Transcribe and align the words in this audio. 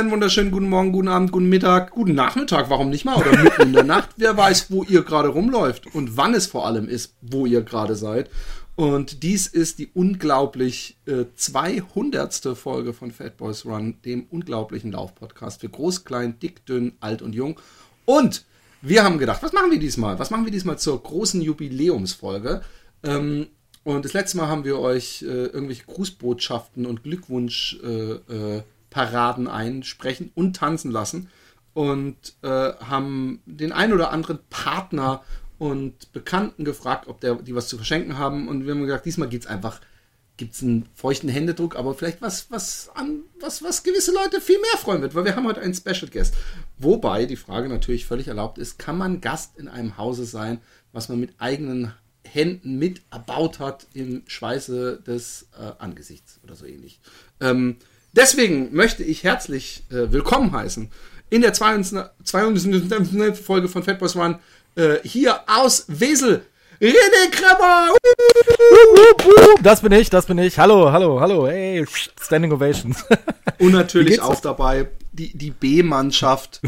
Einen 0.00 0.12
wunderschönen 0.12 0.50
guten 0.50 0.70
Morgen, 0.70 0.92
guten 0.92 1.08
Abend, 1.08 1.30
guten 1.30 1.50
Mittag, 1.50 1.90
guten 1.90 2.14
Nachmittag, 2.14 2.70
warum 2.70 2.88
nicht 2.88 3.04
mal? 3.04 3.16
Oder 3.16 3.36
mitten 3.36 3.60
in 3.60 3.72
der 3.74 3.84
Nacht. 3.84 4.08
Wer 4.16 4.34
weiß, 4.34 4.70
wo 4.70 4.82
ihr 4.82 5.02
gerade 5.02 5.28
rumläuft 5.28 5.94
und 5.94 6.16
wann 6.16 6.32
es 6.32 6.46
vor 6.46 6.66
allem 6.66 6.88
ist, 6.88 7.16
wo 7.20 7.44
ihr 7.44 7.60
gerade 7.60 7.94
seid. 7.94 8.30
Und 8.76 9.22
dies 9.22 9.46
ist 9.46 9.78
die 9.78 9.90
unglaublich 9.92 10.96
äh, 11.04 11.26
200. 11.34 12.56
Folge 12.56 12.94
von 12.94 13.10
Fat 13.10 13.36
Boys 13.36 13.66
Run, 13.66 13.96
dem 14.06 14.24
unglaublichen 14.30 14.90
Laufpodcast 14.90 15.60
für 15.60 15.68
groß, 15.68 16.06
klein, 16.06 16.38
dick, 16.38 16.64
dünn, 16.64 16.92
alt 17.00 17.20
und 17.20 17.34
jung. 17.34 17.60
Und 18.06 18.46
wir 18.80 19.04
haben 19.04 19.18
gedacht, 19.18 19.42
was 19.42 19.52
machen 19.52 19.70
wir 19.70 19.78
diesmal? 19.78 20.18
Was 20.18 20.30
machen 20.30 20.46
wir 20.46 20.52
diesmal 20.52 20.78
zur 20.78 21.02
großen 21.02 21.42
Jubiläumsfolge? 21.42 22.62
Ähm, 23.02 23.48
und 23.84 24.06
das 24.06 24.14
letzte 24.14 24.38
Mal 24.38 24.48
haben 24.48 24.64
wir 24.64 24.78
euch 24.78 25.20
äh, 25.20 25.26
irgendwelche 25.26 25.84
Grußbotschaften 25.84 26.86
und 26.86 27.02
Glückwunsch 27.02 27.78
äh, 27.84 28.12
äh, 28.12 28.62
Paraden 28.90 29.48
einsprechen 29.48 30.30
und 30.34 30.56
tanzen 30.56 30.90
lassen 30.90 31.28
und 31.72 32.16
äh, 32.42 32.48
haben 32.48 33.40
den 33.46 33.72
ein 33.72 33.92
oder 33.92 34.10
anderen 34.10 34.40
Partner 34.50 35.22
und 35.58 36.12
Bekannten 36.12 36.64
gefragt, 36.64 37.06
ob 37.06 37.20
der, 37.20 37.36
die 37.36 37.54
was 37.54 37.68
zu 37.68 37.76
verschenken 37.76 38.18
haben. 38.18 38.48
Und 38.48 38.64
wir 38.64 38.74
haben 38.74 38.82
gesagt, 38.82 39.06
diesmal 39.06 39.28
geht 39.28 39.42
es 39.42 39.46
einfach, 39.46 39.80
gibt 40.36 40.54
es 40.54 40.62
einen 40.62 40.88
feuchten 40.94 41.28
Händedruck, 41.28 41.76
aber 41.76 41.94
vielleicht 41.94 42.22
was, 42.22 42.50
was 42.50 42.90
an, 42.94 43.20
was, 43.40 43.62
was 43.62 43.82
gewisse 43.82 44.12
Leute 44.12 44.40
viel 44.40 44.58
mehr 44.58 44.78
freuen 44.78 45.02
wird, 45.02 45.14
weil 45.14 45.26
wir 45.26 45.36
haben 45.36 45.46
heute 45.46 45.60
einen 45.60 45.74
Special 45.74 46.10
Guest. 46.10 46.34
Wobei 46.78 47.26
die 47.26 47.36
Frage 47.36 47.68
natürlich 47.68 48.06
völlig 48.06 48.28
erlaubt 48.28 48.58
ist, 48.58 48.78
kann 48.78 48.96
man 48.96 49.20
Gast 49.20 49.58
in 49.58 49.68
einem 49.68 49.98
Hause 49.98 50.24
sein, 50.24 50.60
was 50.92 51.10
man 51.10 51.20
mit 51.20 51.34
eigenen 51.38 51.92
Händen 52.24 52.78
mit 52.78 53.02
erbaut 53.10 53.58
hat 53.58 53.86
im 53.92 54.22
Schweiße 54.26 55.02
des 55.06 55.48
äh, 55.58 55.72
Angesichts 55.78 56.40
oder 56.42 56.56
so 56.56 56.64
ähnlich. 56.64 57.00
Ähm, 57.40 57.76
Deswegen 58.12 58.74
möchte 58.74 59.04
ich 59.04 59.22
herzlich 59.22 59.84
äh, 59.90 60.10
willkommen 60.10 60.52
heißen 60.52 60.90
in 61.30 61.42
der 61.42 61.52
200. 61.52 62.10
Folge 63.36 63.68
von 63.68 63.84
Fatboys 63.84 64.16
One 64.16 64.40
äh, 64.74 64.96
hier 65.04 65.40
aus 65.46 65.84
Wesel. 65.86 66.42
René 66.80 67.30
Kremmer! 67.30 67.92
Das 69.62 69.82
bin 69.82 69.92
ich, 69.92 70.10
das 70.10 70.26
bin 70.26 70.38
ich. 70.38 70.58
Hallo, 70.58 70.90
hallo, 70.90 71.20
hallo. 71.20 71.46
Hey, 71.46 71.86
Standing 72.20 72.52
Ovations. 72.52 73.04
Und 73.58 73.72
natürlich 73.72 74.20
auch 74.20 74.40
dabei 74.40 74.88
die, 75.12 75.36
die 75.36 75.50
B-Mannschaft. 75.50 76.60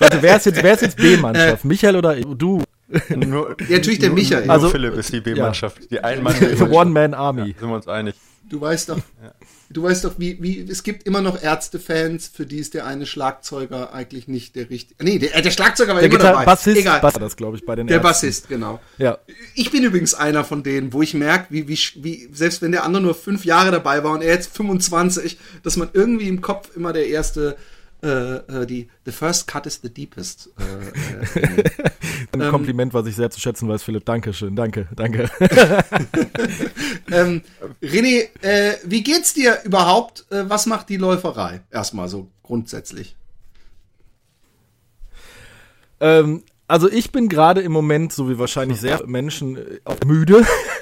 Warte, 0.00 0.20
wer 0.20 0.36
ist 0.36 0.46
jetzt, 0.46 0.62
wer 0.62 0.74
ist 0.74 0.80
jetzt 0.80 0.96
B-Mannschaft? 0.96 1.64
Äh, 1.64 1.66
Michael 1.66 1.96
oder 1.96 2.16
du? 2.16 2.62
Nur, 3.08 3.56
ja, 3.68 3.76
natürlich 3.76 4.00
der 4.00 4.10
Michael. 4.10 4.50
Also 4.50 4.68
Philipp 4.68 4.94
ist 4.94 5.12
die 5.12 5.20
B-Mannschaft. 5.20 5.78
Ja. 5.82 5.86
Die 5.90 6.00
Einmann. 6.00 6.34
One-Man-Army. 6.70 7.50
Ja, 7.50 7.58
sind 7.60 7.68
wir 7.68 7.76
uns 7.76 7.88
einig. 7.88 8.16
Du 8.48 8.60
weißt 8.60 8.88
doch, 8.88 8.98
ja. 9.22 9.32
Du 9.72 9.82
weißt 9.82 10.04
doch, 10.04 10.14
wie, 10.18 10.42
wie, 10.42 10.60
es 10.60 10.82
gibt 10.82 11.06
immer 11.06 11.20
noch 11.20 11.42
Ärztefans, 11.42 12.28
für 12.28 12.46
die 12.46 12.58
ist 12.58 12.74
der 12.74 12.86
eine 12.86 13.06
Schlagzeuger 13.06 13.92
eigentlich 13.92 14.28
nicht 14.28 14.56
der 14.56 14.70
richtige. 14.70 15.02
Nee, 15.02 15.18
der, 15.18 15.40
der 15.40 15.50
Schlagzeuger 15.50 15.94
war 15.94 16.00
der 16.00 16.10
immer 16.10 16.18
Gitar 16.18 16.32
dabei. 16.32 16.44
Bassist, 16.44 16.78
Egal. 16.78 17.00
Bass, 17.00 17.14
das 17.14 17.36
glaube 17.36 17.56
ich 17.56 17.64
bei 17.64 17.76
den 17.76 17.86
Der 17.86 17.96
Ärzten. 17.96 18.08
Bassist, 18.08 18.48
genau. 18.48 18.80
Ja. 18.98 19.18
Ich 19.54 19.70
bin 19.70 19.84
übrigens 19.84 20.14
einer 20.14 20.44
von 20.44 20.62
denen, 20.62 20.92
wo 20.92 21.02
ich 21.02 21.14
merke, 21.14 21.46
wie, 21.50 21.68
wie, 21.68 21.78
wie, 21.96 22.28
selbst 22.32 22.62
wenn 22.62 22.72
der 22.72 22.84
andere 22.84 23.02
nur 23.02 23.14
fünf 23.14 23.44
Jahre 23.44 23.70
dabei 23.70 24.04
war 24.04 24.12
und 24.12 24.22
er 24.22 24.34
jetzt 24.34 24.56
25, 24.56 25.38
dass 25.62 25.76
man 25.76 25.88
irgendwie 25.92 26.28
im 26.28 26.40
Kopf 26.40 26.74
immer 26.76 26.92
der 26.92 27.08
erste 27.08 27.56
äh, 28.02 28.08
äh, 28.08 28.66
die 28.66 28.88
The 29.04 29.12
First 29.12 29.46
Cut 29.46 29.66
is 29.66 29.78
the 29.82 29.88
Deepest. 29.88 30.50
Äh, 30.58 31.38
äh, 31.38 31.64
Ein 32.32 32.40
ähm, 32.40 32.50
Kompliment, 32.50 32.94
was 32.94 33.06
ich 33.06 33.14
sehr 33.14 33.30
zu 33.30 33.40
schätzen 33.40 33.68
weiß, 33.68 33.82
Philipp. 33.82 34.06
Dankeschön, 34.06 34.56
danke, 34.56 34.88
danke. 34.96 35.30
ähm, 37.10 37.42
René, 37.82 38.28
äh, 38.40 38.76
wie 38.84 39.02
geht's 39.02 39.34
dir 39.34 39.58
überhaupt? 39.64 40.24
Äh, 40.30 40.48
was 40.48 40.66
macht 40.66 40.88
die 40.88 40.96
Läuferei? 40.96 41.60
Erstmal 41.70 42.08
so 42.08 42.28
grundsätzlich. 42.42 43.16
Ähm, 46.00 46.42
also 46.68 46.90
ich 46.90 47.12
bin 47.12 47.28
gerade 47.28 47.60
im 47.60 47.72
Moment, 47.72 48.14
so 48.14 48.30
wie 48.30 48.38
wahrscheinlich 48.38 48.80
sehr 48.80 49.06
Menschen, 49.06 49.58
auch 49.84 50.00
müde. 50.06 50.42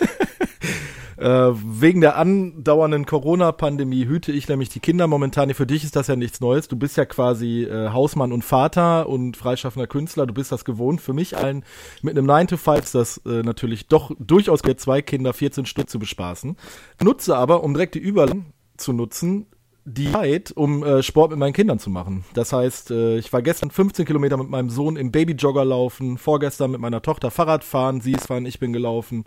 Äh, 1.21 1.53
wegen 1.55 2.01
der 2.01 2.17
andauernden 2.17 3.05
Corona-Pandemie 3.05 4.07
hüte 4.07 4.33
ich 4.33 4.49
nämlich 4.49 4.71
die 4.71 4.81
Kinder 4.81 5.07
momentan. 5.07 5.53
Für 5.53 5.67
dich 5.67 5.85
ist 5.85 5.95
das 5.95 6.07
ja 6.07 6.17
nichts 6.17 6.41
Neues. 6.41 6.67
Du 6.69 6.77
bist 6.77 6.97
ja 6.97 7.05
quasi 7.05 7.65
äh, 7.65 7.91
Hausmann 7.91 8.33
und 8.33 8.43
Vater 8.43 9.07
und 9.07 9.37
freischaffender 9.37 9.87
Künstler. 9.87 10.27
Du 10.27 10.33
bist 10.33 10.51
das 10.51 10.65
gewohnt. 10.65 11.03
Für 11.03 11.13
mich 11.13 11.37
allen 11.37 11.63
mit 12.01 12.17
einem 12.17 12.25
9 12.25 12.47
to 12.47 12.57
5 12.57 12.79
ist 12.79 12.95
das 12.95 13.19
äh, 13.27 13.43
natürlich 13.43 13.87
doch 13.89 14.13
durchaus 14.19 14.61
zwei 14.61 15.03
Kinder 15.03 15.35
14 15.35 15.67
Stunden 15.67 15.89
zu 15.89 15.99
bespaßen. 15.99 16.57
Nutze 17.03 17.37
aber, 17.37 17.65
um 17.65 17.75
direkt 17.75 17.97
die 17.97 17.99
Überleitung 17.99 18.47
zu 18.79 18.95
nutzen, 18.95 19.47
die 19.85 20.11
Zeit, 20.13 20.53
um 20.53 20.83
äh, 20.83 21.03
Sport 21.03 21.33
mit 21.33 21.39
meinen 21.39 21.53
Kindern 21.53 21.79
zu 21.79 21.91
machen. 21.91 22.25
Das 22.33 22.55
heißt, 22.55 22.93
äh, 22.93 23.19
ich 23.19 23.31
war 23.31 23.43
gestern 23.43 23.71
15 23.71 24.07
Kilometer 24.07 24.39
mit 24.39 24.49
meinem 24.49 24.71
Sohn 24.71 24.97
im 24.97 25.13
Babyjogger 25.13 25.67
laufen, 25.67 26.17
vorgestern 26.17 26.71
mit 26.71 26.81
meiner 26.81 27.03
Tochter 27.03 27.31
Fahrrad 27.31 27.63
fahren, 27.63 28.01
sie 28.01 28.13
ist 28.13 28.29
fahren, 28.29 28.47
ich 28.47 28.59
bin 28.59 28.73
gelaufen. 28.73 29.25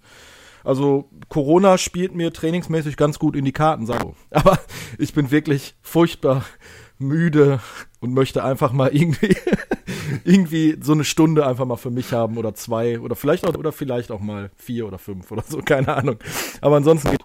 Also 0.63 1.09
Corona 1.29 1.77
spielt 1.77 2.15
mir 2.15 2.31
trainingsmäßig 2.31 2.97
ganz 2.97 3.19
gut 3.19 3.35
in 3.35 3.45
die 3.45 3.51
Karten, 3.51 3.85
sag 3.85 4.03
ich. 4.09 4.37
Aber 4.37 4.59
ich 4.97 5.13
bin 5.13 5.31
wirklich 5.31 5.75
furchtbar 5.81 6.43
müde 6.99 7.59
und 7.99 8.13
möchte 8.13 8.43
einfach 8.43 8.71
mal 8.71 8.95
irgendwie 8.95 9.35
irgendwie 10.23 10.77
so 10.81 10.93
eine 10.93 11.03
Stunde 11.03 11.45
einfach 11.45 11.65
mal 11.65 11.77
für 11.77 11.89
mich 11.91 12.13
haben 12.13 12.37
oder 12.37 12.53
zwei 12.53 12.99
oder 12.99 13.15
vielleicht 13.15 13.45
auch 13.45 13.55
oder 13.55 13.71
vielleicht 13.71 14.11
auch 14.11 14.19
mal 14.19 14.51
vier 14.55 14.87
oder 14.87 14.99
fünf 14.99 15.31
oder 15.31 15.43
so, 15.47 15.57
keine 15.65 15.95
Ahnung. 15.95 16.17
Aber 16.61 16.77
ansonsten 16.77 17.11
geht 17.11 17.21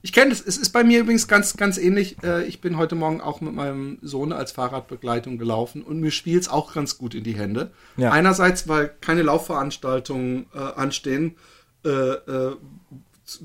ich 0.00 0.12
kenne 0.12 0.30
das, 0.30 0.40
es 0.40 0.56
ist 0.56 0.70
bei 0.70 0.84
mir 0.84 1.00
übrigens 1.00 1.26
ganz, 1.26 1.56
ganz 1.56 1.76
ähnlich. 1.76 2.16
Äh, 2.22 2.44
ich 2.44 2.60
bin 2.60 2.76
heute 2.76 2.94
Morgen 2.94 3.20
auch 3.20 3.40
mit 3.40 3.52
meinem 3.52 3.98
Sohn 4.00 4.32
als 4.32 4.52
Fahrradbegleitung 4.52 5.38
gelaufen 5.38 5.82
und 5.82 5.98
mir 6.00 6.12
spielt 6.12 6.42
es 6.42 6.48
auch 6.48 6.72
ganz 6.72 6.98
gut 6.98 7.14
in 7.14 7.24
die 7.24 7.36
Hände. 7.36 7.72
Ja. 7.96 8.12
Einerseits, 8.12 8.68
weil 8.68 8.94
keine 9.00 9.22
Laufveranstaltungen 9.22 10.46
äh, 10.54 10.58
anstehen 10.58 11.34
äh, 11.88 12.50
äh, 12.50 12.56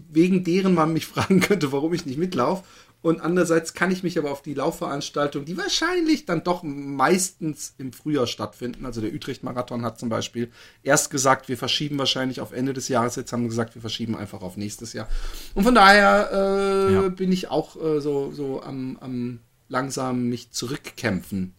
wegen 0.09 0.43
deren 0.43 0.73
man 0.73 0.93
mich 0.93 1.05
fragen 1.13 1.39
könnte, 1.39 1.71
warum 1.71 1.93
ich 1.93 2.05
nicht 2.05 2.17
mitlaufe. 2.17 2.63
Und 3.03 3.19
andererseits 3.19 3.73
kann 3.73 3.91
ich 3.91 4.01
mich 4.01 4.17
aber 4.17 4.31
auf 4.31 4.41
die 4.41 4.53
Laufveranstaltung, 4.53 5.43
die 5.43 5.57
wahrscheinlich 5.57 6.25
dann 6.25 6.45
doch 6.45 6.63
meistens 6.63 7.75
im 7.77 7.91
Frühjahr 7.91 8.27
stattfinden, 8.27 8.85
also 8.85 9.01
der 9.01 9.13
Utrecht-Marathon 9.13 9.83
hat 9.83 9.99
zum 9.99 10.07
Beispiel 10.07 10.49
erst 10.83 11.09
gesagt, 11.09 11.49
wir 11.49 11.57
verschieben 11.57 11.97
wahrscheinlich 11.97 12.39
auf 12.39 12.53
Ende 12.53 12.71
des 12.71 12.87
Jahres, 12.87 13.17
jetzt 13.17 13.33
haben 13.33 13.41
wir 13.41 13.49
gesagt, 13.49 13.75
wir 13.75 13.81
verschieben 13.81 14.15
einfach 14.15 14.41
auf 14.41 14.55
nächstes 14.55 14.93
Jahr. 14.93 15.09
Und 15.53 15.65
von 15.65 15.75
daher 15.75 16.29
äh, 16.31 16.93
ja. 16.93 17.09
bin 17.09 17.33
ich 17.33 17.49
auch 17.49 17.75
äh, 17.75 17.99
so, 17.99 18.31
so 18.31 18.63
am, 18.63 18.97
am 19.01 19.39
langsam 19.67 20.29
mich 20.29 20.51
zurückkämpfen. 20.51 21.55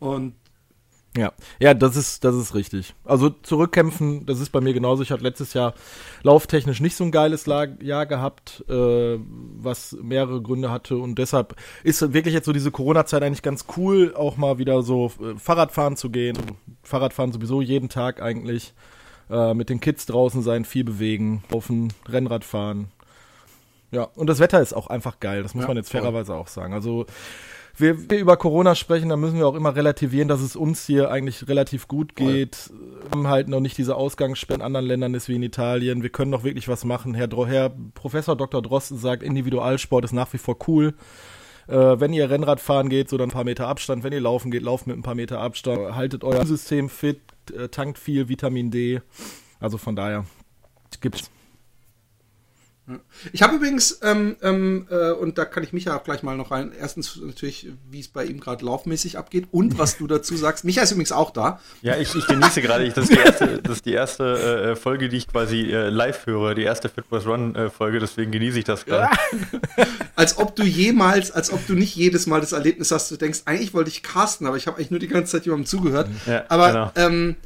Und 0.00 0.34
ja, 1.16 1.32
ja, 1.58 1.74
das 1.74 1.96
ist, 1.96 2.22
das 2.24 2.36
ist 2.36 2.54
richtig. 2.54 2.94
Also 3.04 3.30
zurückkämpfen, 3.30 4.26
das 4.26 4.38
ist 4.38 4.50
bei 4.50 4.60
mir 4.60 4.72
genauso. 4.72 5.02
Ich 5.02 5.10
hatte 5.10 5.24
letztes 5.24 5.54
Jahr 5.54 5.74
lauftechnisch 6.22 6.80
nicht 6.80 6.94
so 6.94 7.02
ein 7.02 7.10
geiles 7.10 7.46
Jahr 7.46 8.06
gehabt, 8.06 8.64
äh, 8.68 9.18
was 9.18 9.96
mehrere 10.00 10.40
Gründe 10.40 10.70
hatte 10.70 10.96
und 10.96 11.16
deshalb 11.16 11.56
ist 11.82 12.12
wirklich 12.12 12.34
jetzt 12.34 12.46
so 12.46 12.52
diese 12.52 12.70
Corona-Zeit 12.70 13.22
eigentlich 13.22 13.42
ganz 13.42 13.64
cool, 13.76 14.14
auch 14.14 14.36
mal 14.36 14.58
wieder 14.58 14.82
so 14.82 15.10
äh, 15.20 15.36
Fahrradfahren 15.36 15.96
zu 15.96 16.10
gehen. 16.10 16.38
Fahrradfahren 16.84 17.32
sowieso 17.32 17.60
jeden 17.60 17.88
Tag 17.88 18.22
eigentlich. 18.22 18.72
Äh, 19.30 19.54
mit 19.54 19.68
den 19.68 19.78
Kids 19.78 20.06
draußen 20.06 20.42
sein, 20.42 20.64
viel 20.64 20.82
bewegen, 20.82 21.44
laufen, 21.50 21.92
Rennrad 22.08 22.44
fahren. 22.44 22.88
Ja, 23.92 24.04
und 24.16 24.26
das 24.26 24.40
Wetter 24.40 24.60
ist 24.60 24.72
auch 24.72 24.88
einfach 24.88 25.20
geil, 25.20 25.42
das 25.44 25.54
muss 25.54 25.62
ja, 25.62 25.68
man 25.68 25.76
jetzt 25.76 25.90
fairerweise 25.90 26.34
auch 26.34 26.48
sagen. 26.48 26.74
Also 26.74 27.06
wir, 27.76 28.10
wir, 28.10 28.18
über 28.18 28.36
Corona 28.36 28.74
sprechen, 28.74 29.08
dann 29.08 29.20
müssen 29.20 29.38
wir 29.38 29.46
auch 29.46 29.54
immer 29.54 29.74
relativieren, 29.74 30.28
dass 30.28 30.40
es 30.40 30.56
uns 30.56 30.86
hier 30.86 31.10
eigentlich 31.10 31.48
relativ 31.48 31.88
gut 31.88 32.16
geht. 32.16 32.70
Wir 33.02 33.10
haben 33.10 33.28
halt 33.28 33.48
noch 33.48 33.60
nicht 33.60 33.78
diese 33.78 33.96
Ausgangssperren 33.96 34.60
in 34.60 34.66
anderen 34.66 34.86
Ländern 34.86 35.14
ist 35.14 35.28
wie 35.28 35.36
in 35.36 35.42
Italien. 35.42 36.02
Wir 36.02 36.10
können 36.10 36.30
noch 36.30 36.44
wirklich 36.44 36.68
was 36.68 36.84
machen. 36.84 37.14
Herr, 37.14 37.28
Herr 37.46 37.72
Professor 37.94 38.36
Dr. 38.36 38.62
Drosten 38.62 38.98
sagt, 38.98 39.22
Individualsport 39.22 40.04
ist 40.04 40.12
nach 40.12 40.32
wie 40.32 40.38
vor 40.38 40.56
cool. 40.68 40.94
Äh, 41.68 42.00
wenn 42.00 42.12
ihr 42.12 42.28
Rennrad 42.28 42.60
fahren 42.60 42.88
geht, 42.88 43.08
so 43.08 43.16
dann 43.16 43.28
ein 43.28 43.32
paar 43.32 43.44
Meter 43.44 43.68
Abstand. 43.68 44.02
Wenn 44.02 44.12
ihr 44.12 44.20
laufen 44.20 44.50
geht, 44.50 44.62
lauft 44.62 44.86
mit 44.86 44.96
ein 44.96 45.02
paar 45.02 45.14
Meter 45.14 45.40
Abstand. 45.40 45.94
Haltet 45.94 46.24
euer 46.24 46.44
System 46.44 46.88
fit, 46.88 47.20
äh, 47.56 47.68
tankt 47.68 47.98
viel 47.98 48.28
Vitamin 48.28 48.70
D. 48.70 49.00
Also 49.60 49.78
von 49.78 49.94
daher 49.94 50.24
gibt's 51.00 51.30
Ich 53.32 53.42
habe 53.42 53.56
übrigens, 53.56 54.00
ähm, 54.02 54.36
ähm, 54.42 54.86
äh, 54.90 55.12
und 55.12 55.38
da 55.38 55.44
kann 55.44 55.62
ich 55.62 55.72
Micha 55.72 55.96
auch 55.96 56.04
gleich 56.04 56.22
mal 56.22 56.36
noch 56.36 56.50
rein, 56.50 56.72
erstens 56.78 57.20
natürlich, 57.22 57.68
wie 57.90 58.00
es 58.00 58.08
bei 58.08 58.24
ihm 58.24 58.40
gerade 58.40 58.64
laufmäßig 58.64 59.18
abgeht 59.18 59.48
und 59.50 59.78
was 59.78 59.98
du 59.98 60.06
dazu 60.06 60.36
sagst. 60.36 60.64
Micha 60.64 60.82
ist 60.82 60.92
übrigens 60.92 61.12
auch 61.12 61.30
da. 61.30 61.60
Ja, 61.82 61.96
ich, 61.96 62.14
ich 62.14 62.26
genieße 62.26 62.62
gerade, 62.62 62.88
das 62.90 63.08
ist 63.08 63.12
die 63.12 63.18
erste, 63.18 63.62
das 63.62 63.76
ist 63.76 63.86
die 63.86 63.92
erste 63.92 64.70
äh, 64.72 64.76
Folge, 64.76 65.08
die 65.08 65.16
ich 65.16 65.28
quasi 65.28 65.60
äh, 65.72 65.88
live 65.88 66.26
höre, 66.26 66.54
die 66.54 66.62
erste 66.62 66.88
Fit 66.88 67.04
Was 67.10 67.26
Run 67.26 67.54
äh, 67.54 67.70
Folge, 67.70 67.98
deswegen 67.98 68.30
genieße 68.30 68.58
ich 68.58 68.64
das 68.64 68.84
gerade. 68.84 69.16
als 70.16 70.38
ob 70.38 70.56
du 70.56 70.62
jemals, 70.62 71.30
als 71.30 71.52
ob 71.52 71.66
du 71.66 71.74
nicht 71.74 71.94
jedes 71.96 72.26
Mal 72.26 72.40
das 72.40 72.52
Erlebnis 72.52 72.90
hast, 72.90 73.10
du 73.10 73.16
denkst, 73.16 73.42
eigentlich 73.44 73.74
wollte 73.74 73.90
ich 73.90 74.02
casten, 74.02 74.46
aber 74.46 74.56
ich 74.56 74.66
habe 74.66 74.76
eigentlich 74.76 74.90
nur 74.90 75.00
die 75.00 75.08
ganze 75.08 75.32
Zeit 75.32 75.44
jemandem 75.44 75.66
zugehört. 75.66 76.08
Ja, 76.26 76.44
aber 76.48 76.68
genau. 76.68 76.92
ähm, 76.96 77.36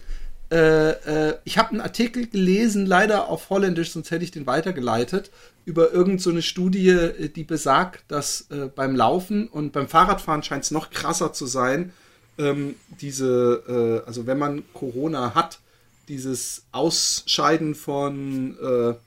äh, 0.51 0.91
äh, 0.91 1.39
ich 1.45 1.59
habe 1.59 1.71
einen 1.71 1.81
Artikel 1.81 2.27
gelesen, 2.27 2.87
leider 2.87 3.29
auf 3.29 3.51
Holländisch, 3.51 3.93
sonst 3.93 4.11
hätte 4.11 4.25
ich 4.25 4.31
den 4.31 4.47
weitergeleitet, 4.47 5.31
über 5.65 5.93
irgendeine 5.93 6.37
so 6.37 6.41
Studie, 6.43 6.91
äh, 6.91 7.29
die 7.29 7.45
besagt, 7.45 8.05
dass 8.09 8.43
äh, 8.51 8.69
beim 8.75 8.95
Laufen 8.95 9.49
und 9.49 9.73
beim 9.73 9.89
Fahrradfahren 9.89 10.43
scheint 10.43 10.65
es 10.65 10.71
noch 10.71 10.91
krasser 10.91 11.33
zu 11.33 11.47
sein, 11.47 11.93
ähm, 12.37 12.75
diese, 13.01 14.03
äh, 14.05 14.07
also 14.07 14.27
wenn 14.27 14.39
man 14.39 14.63
Corona 14.75 15.35
hat, 15.35 15.61
dieses 16.09 16.65
Ausscheiden 16.71 17.75
von, 17.75 18.59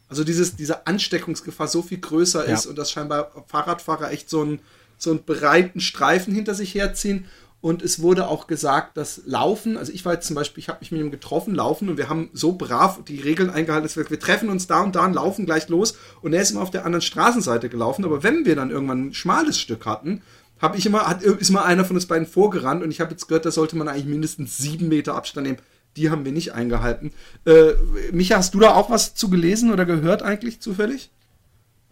also 0.10 0.24
dieses, 0.24 0.56
diese 0.56 0.88
Ansteckungsgefahr 0.88 1.68
so 1.68 1.84
viel 1.84 2.00
größer 2.00 2.48
ja. 2.48 2.56
ist 2.56 2.66
und 2.66 2.76
dass 2.76 2.90
scheinbar 2.90 3.32
Fahrradfahrer 3.46 4.12
echt 4.12 4.32
so 4.32 4.42
einen, 4.42 4.60
so 4.98 5.12
einen 5.12 5.24
breiten 5.24 5.80
Streifen 5.80 6.34
hinter 6.34 6.56
sich 6.56 6.74
herziehen 6.74 7.26
und 7.60 7.82
es 7.82 8.02
wurde 8.02 8.28
auch 8.28 8.46
gesagt, 8.46 8.98
dass 8.98 9.24
Laufen, 9.26 9.78
also 9.78 9.92
ich 9.92 10.06
war 10.06 10.14
jetzt 10.14 10.28
zum 10.28 10.36
Beispiel, 10.36 10.62
ich 10.62 10.70
habe 10.70 10.80
mich 10.80 10.92
mit 10.92 11.02
ihm 11.02 11.10
getroffen, 11.10 11.56
Laufen 11.56 11.90
und 11.90 11.98
wir 11.98 12.08
haben 12.08 12.30
so 12.34 12.54
brav 12.54 13.04
die 13.08 13.20
Regeln 13.20 13.50
eingehalten, 13.50 13.84
dass 13.84 13.98
wir, 13.98 14.08
wir 14.10 14.20
treffen 14.20 14.50
uns 14.50 14.68
da 14.68 14.82
und 14.82 14.96
da 14.96 15.06
und 15.06 15.14
laufen 15.14 15.46
gleich 15.46 15.68
los 15.68 15.98
und 16.22 16.34
er 16.34 16.42
ist 16.42 16.52
immer 16.52 16.62
auf 16.62 16.70
der 16.70 16.86
anderen 16.86 17.02
Straßenseite 17.02 17.70
gelaufen. 17.70 18.06
Aber 18.06 18.22
wenn 18.22 18.46
wir 18.46 18.56
dann 18.56 18.70
irgendwann 18.70 19.08
ein 19.08 19.14
schmales 19.14 19.60
Stück 19.60 19.88
hatten, 19.88 20.22
habe 20.60 20.78
ich 20.78 20.86
immer, 20.86 21.08
hat, 21.08 21.24
ist 21.24 21.50
mal 21.50 21.64
einer 21.64 21.84
von 21.84 21.96
uns 21.96 22.06
beiden 22.06 22.28
vorgerannt 22.28 22.84
und 22.84 22.92
ich 22.92 23.02
habe 23.02 23.12
jetzt 23.12 23.28
gehört, 23.28 23.46
da 23.46 23.52
sollte 23.52 23.76
man 23.76 23.88
eigentlich 23.88 24.06
mindestens 24.06 24.58
sieben 24.58 24.88
Meter 24.88 25.16
Abstand 25.16 25.48
nehmen. 25.48 25.60
Die 25.96 26.12
haben 26.12 26.26
wir 26.26 26.32
nicht 26.32 26.54
eingehalten. 26.54 27.12
Äh, 27.46 27.74
Micha, 28.12 28.38
hast 28.38 28.54
du 28.54 28.60
da 28.60 28.76
auch 28.76 28.92
was 28.92 29.16
zu 29.16 29.32
gelesen 29.32 29.72
oder 29.72 29.86
gehört 29.86 30.22
eigentlich 30.22 30.60
zufällig? 30.60 31.10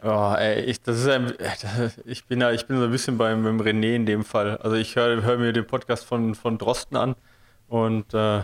Oh, 0.04 0.36
ey, 0.38 0.62
ich, 0.66 0.82
das 0.82 1.00
ist 1.00 1.08
ein, 1.08 1.34
ich 2.06 2.26
bin 2.26 2.42
ja, 2.42 2.52
ich 2.52 2.66
bin 2.68 2.78
so 2.78 2.84
ein 2.84 2.92
bisschen 2.92 3.18
beim, 3.18 3.44
beim 3.44 3.60
René 3.60 3.96
in 3.96 4.06
dem 4.06 4.24
Fall. 4.24 4.58
Also 4.58 4.76
ich 4.76 4.96
höre 4.96 5.24
hör 5.24 5.38
mir 5.38 5.54
den 5.54 5.66
Podcast 5.66 6.06
von, 6.06 6.36
von 6.36 6.58
Drosten 6.58 6.98
an 6.98 7.16
und 7.68 8.14
äh, 8.14 8.44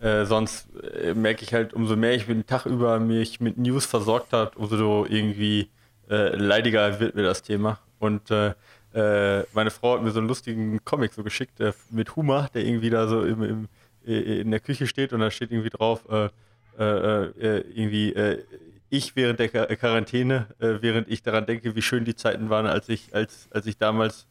äh, 0.00 0.24
sonst 0.26 0.68
äh, 0.76 1.14
merke 1.14 1.44
ich 1.44 1.52
halt, 1.52 1.74
umso 1.74 1.96
mehr 1.96 2.14
ich 2.14 2.26
den 2.26 2.46
Tag 2.46 2.66
über 2.66 3.00
mich 3.00 3.40
mit 3.40 3.58
News 3.58 3.84
versorgt 3.86 4.32
hat, 4.32 4.56
umso 4.56 5.06
irgendwie 5.06 5.68
äh, 6.08 6.36
leidiger 6.36 7.00
wird 7.00 7.14
mir 7.14 7.24
das 7.24 7.42
Thema. 7.42 7.78
Und 7.98 8.30
äh, 8.30 8.54
äh, 8.94 9.44
meine 9.52 9.70
Frau 9.70 9.94
hat 9.94 10.02
mir 10.02 10.10
so 10.10 10.20
einen 10.20 10.28
lustigen 10.28 10.84
Comic 10.84 11.12
so 11.12 11.22
geschickt 11.22 11.60
mit 11.90 12.16
Humor, 12.16 12.48
der 12.54 12.64
irgendwie 12.64 12.90
da 12.90 13.08
so 13.08 13.24
im, 13.24 13.42
im, 13.42 13.68
in 14.04 14.50
der 14.50 14.60
Küche 14.60 14.86
steht 14.86 15.12
und 15.12 15.20
da 15.20 15.30
steht 15.30 15.50
irgendwie 15.50 15.70
drauf, 15.70 16.04
irgendwie 16.78 18.14
ich 18.90 19.16
während 19.16 19.38
der 19.38 19.48
Quarantäne, 19.48 20.46
äh, 20.58 20.76
während 20.80 21.08
ich 21.08 21.22
daran 21.22 21.46
denke, 21.46 21.74
wie 21.74 21.82
schön 21.82 22.04
die 22.04 22.14
Zeiten 22.14 22.50
waren, 22.50 22.66
als 22.66 22.88
ich, 22.88 23.14
als, 23.14 23.48
als 23.50 23.66
ich 23.66 23.76
damals 23.76 24.26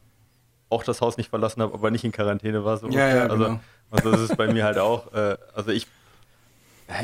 auch 0.70 0.84
das 0.84 1.02
Haus 1.02 1.18
nicht 1.18 1.30
verlassen 1.30 1.62
habe, 1.62 1.74
aber 1.74 1.92
nicht 1.92 2.04
in 2.04 2.12
Quarantäne 2.12 2.66
war. 2.66 2.78
So 2.78 2.90
ja, 2.90 3.08
ja, 3.08 3.24
also, 3.28 3.46
genau. 3.46 3.60
also 3.92 4.12
das 4.12 4.22
ist 4.22 4.38
bei 4.38 4.52
mir 4.52 4.66
halt 4.66 4.78
auch. 4.78 5.14
Äh, 5.14 5.38
also 5.54 5.72
ich, 5.72 5.88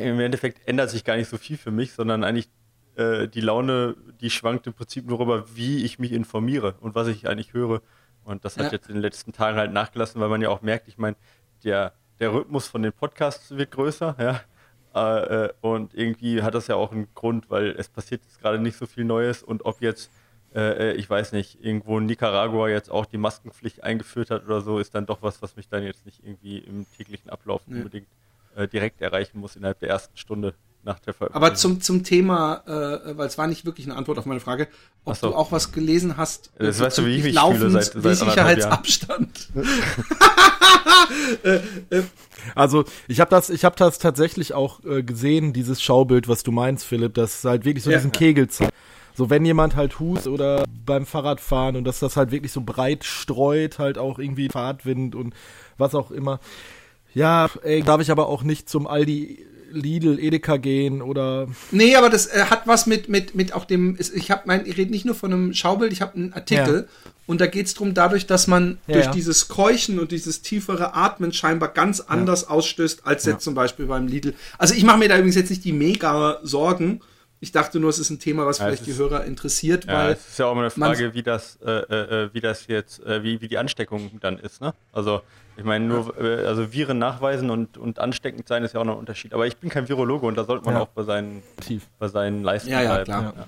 im 0.01 0.19
Endeffekt 0.19 0.67
ändert 0.67 0.89
sich 0.89 1.03
gar 1.03 1.15
nicht 1.15 1.29
so 1.29 1.37
viel 1.37 1.57
für 1.57 1.71
mich, 1.71 1.93
sondern 1.93 2.23
eigentlich 2.23 2.49
äh, 2.95 3.27
die 3.27 3.41
Laune, 3.41 3.95
die 4.21 4.29
schwankt 4.29 4.67
im 4.67 4.73
Prinzip 4.73 5.07
nur 5.07 5.17
darüber, 5.17 5.55
wie 5.55 5.83
ich 5.83 5.99
mich 5.99 6.11
informiere 6.11 6.75
und 6.81 6.95
was 6.95 7.07
ich 7.07 7.27
eigentlich 7.27 7.53
höre. 7.53 7.81
Und 8.23 8.45
das 8.45 8.57
hat 8.57 8.67
ja. 8.67 8.71
jetzt 8.71 8.87
in 8.87 8.95
den 8.95 9.01
letzten 9.01 9.33
Tagen 9.33 9.57
halt 9.57 9.73
nachgelassen, 9.73 10.21
weil 10.21 10.29
man 10.29 10.41
ja 10.41 10.49
auch 10.49 10.61
merkt, 10.61 10.87
ich 10.87 10.97
meine, 10.97 11.15
der, 11.63 11.93
der 12.19 12.33
Rhythmus 12.33 12.67
von 12.67 12.81
den 12.81 12.93
Podcasts 12.93 13.51
wird 13.55 13.71
größer, 13.71 14.15
ja. 14.19 14.41
Äh, 14.95 15.45
äh, 15.45 15.53
und 15.61 15.93
irgendwie 15.95 16.43
hat 16.43 16.53
das 16.53 16.67
ja 16.67 16.75
auch 16.75 16.91
einen 16.91 17.07
Grund, 17.15 17.49
weil 17.49 17.71
es 17.77 17.89
passiert 17.89 18.21
jetzt 18.23 18.39
gerade 18.39 18.59
nicht 18.59 18.77
so 18.77 18.85
viel 18.85 19.03
Neues 19.05 19.41
und 19.41 19.65
ob 19.65 19.81
jetzt, 19.81 20.11
äh, 20.53 20.91
äh, 20.91 20.93
ich 20.93 21.09
weiß 21.09 21.31
nicht, 21.31 21.63
irgendwo 21.63 21.97
in 21.97 22.05
Nicaragua 22.05 22.69
jetzt 22.69 22.91
auch 22.91 23.07
die 23.07 23.17
Maskenpflicht 23.17 23.83
eingeführt 23.83 24.29
hat 24.29 24.45
oder 24.45 24.61
so, 24.61 24.77
ist 24.77 24.93
dann 24.93 25.07
doch 25.07 25.23
was, 25.23 25.41
was 25.41 25.55
mich 25.55 25.67
dann 25.67 25.83
jetzt 25.83 26.05
nicht 26.05 26.23
irgendwie 26.23 26.59
im 26.59 26.85
täglichen 26.95 27.31
Ablauf 27.31 27.63
ja. 27.67 27.77
unbedingt 27.77 28.07
äh, 28.55 28.67
direkt 28.67 29.01
erreichen 29.01 29.39
muss 29.39 29.55
innerhalb 29.55 29.79
der 29.79 29.89
ersten 29.89 30.15
Stunde 30.15 30.53
nach 30.83 30.99
der 30.99 31.13
Veröffentlichung. 31.13 31.47
Aber 31.47 31.55
zum, 31.55 31.81
zum 31.81 32.03
Thema, 32.03 32.63
äh, 32.65 33.17
weil 33.17 33.27
es 33.27 33.37
war 33.37 33.47
nicht 33.47 33.65
wirklich 33.65 33.85
eine 33.87 33.95
Antwort 33.95 34.17
auf 34.19 34.25
meine 34.25 34.39
Frage, 34.39 34.67
ob 35.05 35.15
so. 35.15 35.29
du 35.29 35.35
auch 35.35 35.51
was 35.51 35.71
gelesen 35.71 36.17
hast. 36.17 36.51
Das 36.57 36.79
weißt 36.79 36.97
du, 36.99 37.05
wie 37.05 37.15
ich 37.15 37.23
mich 37.23 37.39
fühle 37.39 37.69
seit, 37.69 37.93
seit 37.95 38.17
Sicherheitsabstand. 38.17 39.49
äh, 41.43 41.55
äh, 41.89 42.03
also 42.55 42.83
ich 43.07 43.19
habe 43.19 43.29
das, 43.29 43.49
ich 43.49 43.63
habe 43.65 43.75
das 43.77 43.99
tatsächlich 43.99 44.53
auch 44.53 44.83
äh, 44.83 45.03
gesehen, 45.03 45.53
dieses 45.53 45.81
Schaubild, 45.81 46.27
was 46.27 46.43
du 46.43 46.51
meinst, 46.51 46.85
Philipp, 46.85 47.13
das 47.13 47.43
halt 47.43 47.65
wirklich 47.65 47.83
so 47.83 47.91
ja. 47.91 47.97
diesen 47.97 48.11
Kegel 48.11 48.49
so 49.15 49.29
wenn 49.29 49.45
jemand 49.45 49.75
halt 49.75 49.99
hust 49.99 50.27
oder 50.27 50.63
beim 50.85 51.05
Fahrradfahren 51.05 51.75
und 51.75 51.83
dass 51.83 51.99
das 51.99 52.17
halt 52.17 52.31
wirklich 52.31 52.51
so 52.51 52.61
breit 52.61 53.03
streut, 53.03 53.77
halt 53.77 53.97
auch 53.97 54.17
irgendwie 54.17 54.49
Fahrtwind 54.49 55.13
und 55.13 55.35
was 55.77 55.93
auch 55.93 56.09
immer. 56.09 56.39
Ja, 57.13 57.47
ey, 57.61 57.83
darf 57.83 58.01
ich 58.01 58.09
aber 58.09 58.27
auch 58.27 58.41
nicht 58.41 58.67
zum 58.67 58.87
Aldi 58.87 59.45
Lidl, 59.73 60.19
Edeka 60.19 60.57
gehen 60.57 61.01
oder. 61.01 61.47
Nee, 61.71 61.95
aber 61.95 62.09
das 62.09 62.27
äh, 62.27 62.45
hat 62.49 62.67
was 62.67 62.85
mit, 62.85 63.09
mit, 63.09 63.35
mit 63.35 63.53
auch 63.53 63.65
dem. 63.65 63.97
Ich 63.99 64.31
habe 64.31 64.43
mein, 64.45 64.65
ich 64.65 64.77
rede 64.77 64.91
nicht 64.91 65.05
nur 65.05 65.15
von 65.15 65.33
einem 65.33 65.53
Schaubild, 65.53 65.91
ich 65.91 66.01
habe 66.01 66.15
einen 66.15 66.33
Artikel 66.33 66.87
ja. 66.87 67.11
und 67.25 67.41
da 67.41 67.47
geht 67.47 67.65
es 67.65 67.73
darum, 67.73 67.93
dadurch, 67.93 68.27
dass 68.27 68.47
man 68.47 68.77
ja, 68.87 68.93
durch 68.93 69.05
ja. 69.05 69.11
dieses 69.11 69.47
Keuchen 69.47 69.99
und 69.99 70.11
dieses 70.11 70.41
tiefere 70.41 70.93
Atmen 70.93 71.33
scheinbar 71.33 71.69
ganz 71.69 71.99
anders 71.99 72.47
ausstößt, 72.47 73.05
als 73.05 73.25
jetzt 73.25 73.43
zum 73.43 73.55
Beispiel 73.55 73.87
beim 73.87 74.07
Lidl. 74.07 74.33
Also 74.57 74.75
ich 74.75 74.83
mache 74.83 74.99
mir 74.99 75.09
da 75.09 75.15
übrigens 75.15 75.35
jetzt 75.35 75.49
nicht 75.49 75.65
die 75.65 75.73
mega 75.73 76.39
Sorgen. 76.43 77.01
Ich 77.39 77.51
dachte 77.51 77.77
nur, 77.81 77.89
es 77.89 77.99
ist 77.99 78.09
ein 78.09 78.19
Thema, 78.19 78.45
was 78.45 78.59
vielleicht 78.59 78.85
die 78.85 78.95
Hörer 78.95 79.25
interessiert, 79.25 79.85
weil. 79.85 80.13
Es 80.13 80.29
ist 80.29 80.39
ja 80.39 80.45
auch 80.45 80.53
immer 80.53 80.61
eine 80.61 80.69
Frage, 80.69 81.13
wie 81.13 81.23
das, 81.23 81.59
äh, 81.65 81.71
äh, 81.71 82.29
wie 82.31 82.39
das 82.39 82.67
jetzt, 82.67 83.05
äh, 83.05 83.21
wie, 83.21 83.41
wie 83.41 83.49
die 83.49 83.57
Ansteckung 83.57 84.11
dann 84.21 84.39
ist, 84.39 84.61
ne? 84.61 84.73
Also 84.93 85.21
ich 85.55 85.63
meine, 85.63 85.85
nur 85.85 86.17
äh, 86.19 86.45
also 86.45 86.73
Viren 86.73 86.97
nachweisen 86.97 87.49
und, 87.49 87.77
und 87.77 87.99
ansteckend 87.99 88.47
sein 88.47 88.63
ist 88.63 88.73
ja 88.73 88.81
auch 88.81 88.85
noch 88.85 88.93
ein 88.93 88.99
Unterschied. 88.99 89.33
Aber 89.33 89.47
ich 89.47 89.57
bin 89.57 89.69
kein 89.69 89.87
Virologe 89.87 90.25
und 90.25 90.37
da 90.37 90.45
sollte 90.45 90.65
man 90.65 90.75
ja. 90.75 90.81
auch 90.81 90.87
bei 90.87 91.03
seinen, 91.03 91.43
Tief. 91.61 91.87
bei 91.99 92.07
seinen 92.07 92.43
Leistungen 92.43 92.73
ja, 92.73 92.81
ja, 92.81 92.93
bleiben. 92.95 93.05
Klar. 93.05 93.33
Ja. 93.37 93.45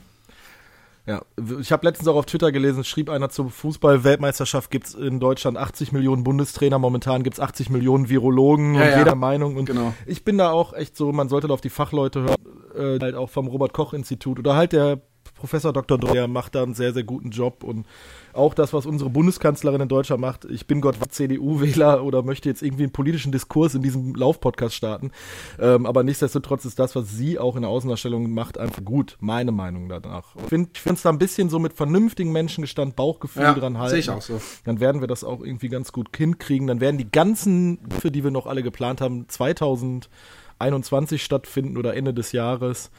Ja, 1.08 1.22
ich 1.60 1.72
habe 1.72 1.86
letztens 1.86 2.08
auch 2.08 2.16
auf 2.16 2.26
Twitter 2.26 2.52
gelesen, 2.52 2.84
schrieb 2.84 3.12
einer 3.12 3.30
zur 3.30 3.52
Fußball-Weltmeisterschaft 3.52 4.72
gibt 4.72 4.88
es 4.88 4.96
in 4.96 5.20
Deutschland 5.20 5.56
80 5.56 5.92
Millionen 5.92 6.24
Bundestrainer, 6.24 6.80
momentan 6.80 7.22
gibt 7.22 7.36
es 7.36 7.40
80 7.40 7.70
Millionen 7.70 8.10
Virologen 8.10 8.74
ja, 8.74 8.82
und 8.82 8.90
ja. 8.90 8.98
jeder 8.98 9.14
Meinung. 9.14 9.56
Und 9.56 9.66
genau. 9.66 9.94
ich 10.08 10.24
bin 10.26 10.40
da 10.40 10.50
auch 10.50 10.74
echt 10.74 10.98
so, 10.98 11.12
man 11.12 11.30
sollte 11.30 11.48
da 11.48 11.54
auf 11.54 11.62
die 11.62 11.70
Fachleute 11.70 12.22
hören, 12.22 12.98
äh, 12.98 13.00
halt 13.00 13.14
auch 13.14 13.30
vom 13.30 13.46
Robert-Koch-Institut 13.48 14.40
oder 14.40 14.56
halt 14.56 14.72
der 14.72 15.02
Professor 15.46 15.72
Dr. 15.72 16.00
Dreuer 16.00 16.28
macht 16.28 16.56
da 16.56 16.64
einen 16.64 16.74
sehr, 16.74 16.92
sehr 16.92 17.04
guten 17.04 17.30
Job 17.30 17.64
und 17.64 17.86
auch 18.34 18.56
das, 18.56 18.74
was 18.74 18.88
unsere 18.88 19.12
Bundeskanzlerin 19.12 19.80
in 19.80 19.88
Deutschland 19.88 20.20
macht. 20.20 20.46
Ich 20.46 20.66
bin 20.66 20.82
Gott 20.82 20.96
CDU-Wähler 21.08 22.04
oder 22.04 22.24
möchte 22.24 22.50
jetzt 22.50 22.64
irgendwie 22.64 22.82
einen 22.82 22.92
politischen 22.92 23.32
Diskurs 23.32 23.76
in 23.76 23.84
diesem 23.84 24.16
Laufpodcast 24.16 24.74
starten. 24.74 25.12
Ähm, 25.60 25.86
aber 25.86 26.02
nichtsdestotrotz 26.02 26.66
ist 26.66 26.80
das, 26.80 26.96
was 26.96 27.12
sie 27.12 27.38
auch 27.38 27.56
in 27.56 27.62
der 27.62 27.70
Außendarstellung 27.70 28.32
macht, 28.32 28.58
einfach 28.58 28.84
gut. 28.84 29.18
Meine 29.20 29.52
Meinung 29.52 29.88
danach. 29.88 30.36
Ich 30.36 30.50
finde 30.50 30.96
es 30.96 31.04
da 31.04 31.10
ein 31.10 31.20
bisschen 31.20 31.52
so 31.52 31.60
mit 31.60 31.74
vernünftigen 31.74 32.32
Menschengestand, 32.32 32.96
Bauchgefühl 32.96 33.44
ja, 33.44 33.54
dran 33.54 33.78
halten. 33.78 33.92
Sehe 33.92 34.00
ich 34.00 34.10
auch 34.10 34.24
so. 34.24 34.42
Dann 34.64 34.80
werden 34.80 35.00
wir 35.00 35.08
das 35.08 35.24
auch 35.24 35.42
irgendwie 35.44 35.70
ganz 35.70 35.92
gut 35.92 36.08
hinkriegen. 36.18 36.66
Dann 36.66 36.82
werden 36.82 36.98
die 36.98 37.12
ganzen, 37.12 37.78
für 38.02 38.10
die 38.10 38.24
wir 38.24 38.32
noch 38.32 38.48
alle 38.48 38.64
geplant 38.64 39.00
haben, 39.00 39.30
2021 39.30 41.24
stattfinden 41.24 41.78
oder 41.78 41.96
Ende 41.96 42.16
des 42.16 42.32
Jahres. 42.32 42.90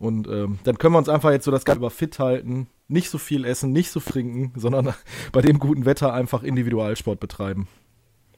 Und 0.00 0.28
ähm, 0.28 0.58
dann 0.64 0.78
können 0.78 0.94
wir 0.94 0.98
uns 0.98 1.10
einfach 1.10 1.30
jetzt 1.30 1.44
so 1.44 1.50
das 1.50 1.66
Ganze 1.66 1.78
über 1.78 1.90
fit 1.90 2.18
halten, 2.18 2.68
nicht 2.88 3.10
so 3.10 3.18
viel 3.18 3.44
essen, 3.44 3.70
nicht 3.70 3.90
so 3.90 4.00
trinken, 4.00 4.52
sondern 4.58 4.94
bei 5.30 5.42
dem 5.42 5.58
guten 5.58 5.84
Wetter 5.84 6.14
einfach 6.14 6.42
Individualsport 6.42 7.20
betreiben. 7.20 7.68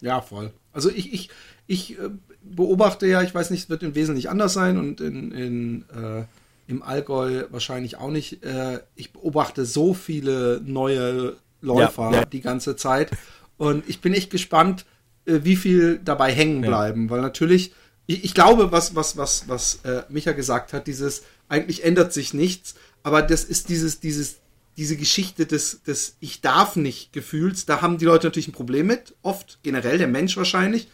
Ja, 0.01 0.21
voll. 0.21 0.53
Also 0.73 0.91
ich, 0.91 1.15
ich, 1.15 1.31
ich 1.69 1.99
äh, 2.01 2.11
beobachte 2.43 3.07
ja, 3.07 3.23
ich 3.23 3.33
weiß 3.33 3.51
nicht, 3.51 3.63
es 3.63 3.71
wird 3.71 3.85
im 3.85 3.95
Wesentlichen 3.95 4.29
anders 4.29 4.53
sein 4.53 4.77
und 4.77 5.01
in, 5.01 5.31
in 5.31 5.85
äh, 5.95 6.25
im 6.67 6.83
Allgäu 6.83 7.45
wahrscheinlich 7.51 7.97
auch 7.97 8.11
nicht. 8.11 8.45
Äh, 8.45 8.81
ich 8.97 9.13
beobachte 9.13 9.65
so 9.65 9.95
viele 9.95 10.61
neue 10.65 11.37
Läufer 11.61 12.11
ja, 12.11 12.17
ja. 12.19 12.25
die 12.25 12.41
ganze 12.41 12.75
Zeit 12.75 13.13
und 13.57 13.89
ich 13.89 14.01
bin 14.01 14.15
echt 14.15 14.31
gespannt, 14.31 14.85
äh, 15.27 15.41
wie 15.45 15.55
viel 15.55 16.01
dabei 16.05 16.33
hängen 16.33 16.61
bleiben, 16.61 17.05
ja. 17.05 17.11
weil 17.11 17.21
natürlich 17.21 17.73
ich, 18.07 18.25
ich, 18.25 18.35
glaube, 18.35 18.73
was, 18.73 18.97
was, 18.97 19.17
was, 19.17 19.49
was 19.49 19.77
äh, 19.85 20.03
Micha 20.09 20.33
gesagt 20.33 20.73
hat, 20.73 20.89
dieses, 20.89 21.23
eigentlich 21.49 21.85
ändert 21.85 22.13
sich 22.13 22.35
nichts, 22.35 22.75
aber 23.03 23.23
das 23.23 23.45
ist 23.45 23.69
dieses, 23.69 24.01
dieses, 24.01 24.37
diese 24.77 24.97
Geschichte 24.97 25.47
des, 25.47 25.83
des 25.83 26.17
Ich 26.21 26.41
darf 26.41 26.77
nicht 26.77 27.13
Gefühls, 27.13 27.67
da 27.67 27.83
haben 27.83 27.99
die 27.99 28.05
Leute 28.05 28.27
natürlich 28.27 28.49
ein 28.49 28.53
Problem 28.53 28.87
mit, 28.87 29.15
oft, 29.23 29.59
generell 29.63 29.99
der 29.99 30.09
Mensch 30.09 30.37
wahrscheinlich. 30.37 30.89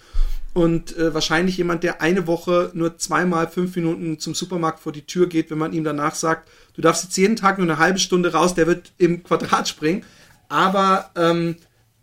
und 0.54 0.96
äh, 0.96 1.14
wahrscheinlich 1.14 1.56
jemand, 1.56 1.84
der 1.84 2.00
eine 2.00 2.26
Woche 2.26 2.70
nur 2.74 2.98
zweimal 2.98 3.48
fünf 3.48 3.76
Minuten 3.76 4.18
zum 4.18 4.34
Supermarkt 4.34 4.80
vor 4.80 4.92
die 4.92 5.06
Tür 5.06 5.28
geht, 5.28 5.50
wenn 5.50 5.58
man 5.58 5.72
ihm 5.72 5.84
danach 5.84 6.14
sagt, 6.14 6.48
du 6.74 6.80
darfst 6.80 7.04
jetzt 7.04 7.16
jeden 7.16 7.36
Tag 7.36 7.58
nur 7.58 7.66
eine 7.66 7.78
halbe 7.78 7.98
Stunde 7.98 8.32
raus, 8.32 8.54
der 8.54 8.66
wird 8.66 8.92
im 8.98 9.22
Quadrat 9.22 9.68
springen. 9.68 10.04
Aber 10.48 11.10
ähm, 11.14 11.56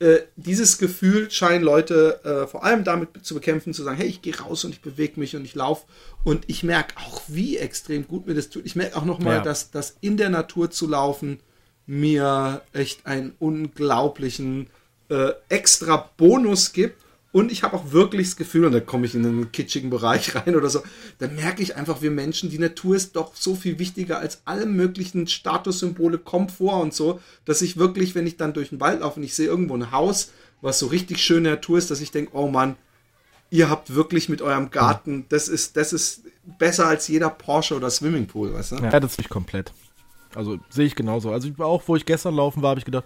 äh, 0.06 0.28
dieses 0.36 0.78
Gefühl 0.78 1.32
scheinen 1.32 1.64
Leute 1.64 2.20
äh, 2.24 2.48
vor 2.48 2.64
allem 2.64 2.84
damit 2.84 3.26
zu 3.26 3.34
bekämpfen, 3.34 3.74
zu 3.74 3.82
sagen, 3.82 3.98
hey, 3.98 4.08
ich 4.08 4.22
gehe 4.22 4.38
raus 4.38 4.64
und 4.64 4.72
ich 4.72 4.82
bewege 4.82 5.20
mich 5.20 5.36
und 5.36 5.44
ich 5.44 5.56
laufe. 5.56 5.86
Und 6.24 6.44
ich 6.48 6.62
merke 6.62 6.96
auch, 6.98 7.24
wie 7.28 7.58
extrem 7.58 8.08
gut 8.08 8.28
mir 8.28 8.36
das 8.36 8.50
tut. 8.50 8.66
Ich 8.66 8.76
merke 8.76 8.98
auch 8.98 9.06
nochmal, 9.06 9.38
ja. 9.38 9.42
dass 9.42 9.72
das 9.72 9.98
in 10.02 10.18
der 10.18 10.30
Natur 10.30 10.70
zu 10.70 10.88
laufen 10.88 11.40
mir 11.88 12.62
echt 12.72 13.08
einen 13.08 13.34
unglaublichen 13.40 14.68
äh, 15.10 15.32
extra 15.50 16.10
Bonus 16.18 16.72
gibt 16.72 17.05
und 17.36 17.52
ich 17.52 17.64
habe 17.64 17.76
auch 17.76 17.92
wirklich 17.92 18.28
das 18.28 18.38
Gefühl, 18.38 18.64
und 18.64 18.72
da 18.72 18.80
komme 18.80 19.06
ich 19.06 19.14
in 19.14 19.26
einen 19.26 19.52
kitschigen 19.52 19.90
Bereich 19.90 20.36
rein 20.48 20.56
oder 20.56 20.70
so, 20.70 20.84
da 21.18 21.28
merke 21.28 21.62
ich 21.62 21.76
einfach, 21.76 22.02
wir 22.02 22.10
Menschen, 22.10 22.50
die 22.50 22.60
Natur 22.60 22.96
ist 22.96 23.18
doch 23.18 23.36
so 23.36 23.56
viel 23.56 23.78
wichtiger 23.78 24.20
als 24.20 24.42
alle 24.46 24.66
möglichen 24.66 25.28
Statussymbole, 25.28 26.18
Komfort 26.18 26.82
und 26.82 26.94
so, 26.94 27.20
dass 27.44 27.62
ich 27.62 27.76
wirklich, 27.76 28.16
wenn 28.16 28.26
ich 28.26 28.38
dann 28.38 28.54
durch 28.54 28.70
den 28.70 28.80
Wald 28.80 29.02
laufe 29.02 29.20
und 29.20 29.26
ich 29.26 29.36
sehe 29.36 29.48
irgendwo 29.48 29.76
ein 29.76 29.92
Haus, 29.92 30.32
was 30.62 30.80
so 30.80 30.88
richtig 30.88 31.22
schöne 31.22 31.50
Natur 31.50 31.78
ist, 31.78 31.92
dass 31.92 32.00
ich 32.00 32.12
denke, 32.12 32.32
oh 32.38 32.48
Mann, 32.48 32.78
ihr 33.50 33.70
habt 33.70 33.94
wirklich 33.94 34.30
mit 34.30 34.42
eurem 34.42 34.72
Garten, 34.72 35.26
das 35.28 35.50
ist, 35.50 35.76
das 35.76 35.92
ist 35.92 36.22
besser 36.58 36.88
als 36.88 37.10
jeder 37.10 37.30
Porsche 37.30 37.76
oder 37.76 37.90
Swimmingpool, 37.90 38.54
weißt 38.54 38.72
du? 38.72 38.76
Ja, 38.78 38.98
das 38.98 39.12
ist 39.12 39.18
nicht 39.18 39.30
komplett. 39.30 39.74
Also 40.36 40.58
sehe 40.70 40.86
ich 40.86 40.96
genauso. 40.96 41.34
Also 41.34 41.50
auch, 41.58 41.84
wo 41.86 41.98
ich 41.98 42.06
gestern 42.06 42.36
laufen 42.36 42.62
war, 42.62 42.70
habe 42.70 42.80
ich 42.80 42.86
gedacht, 42.86 43.04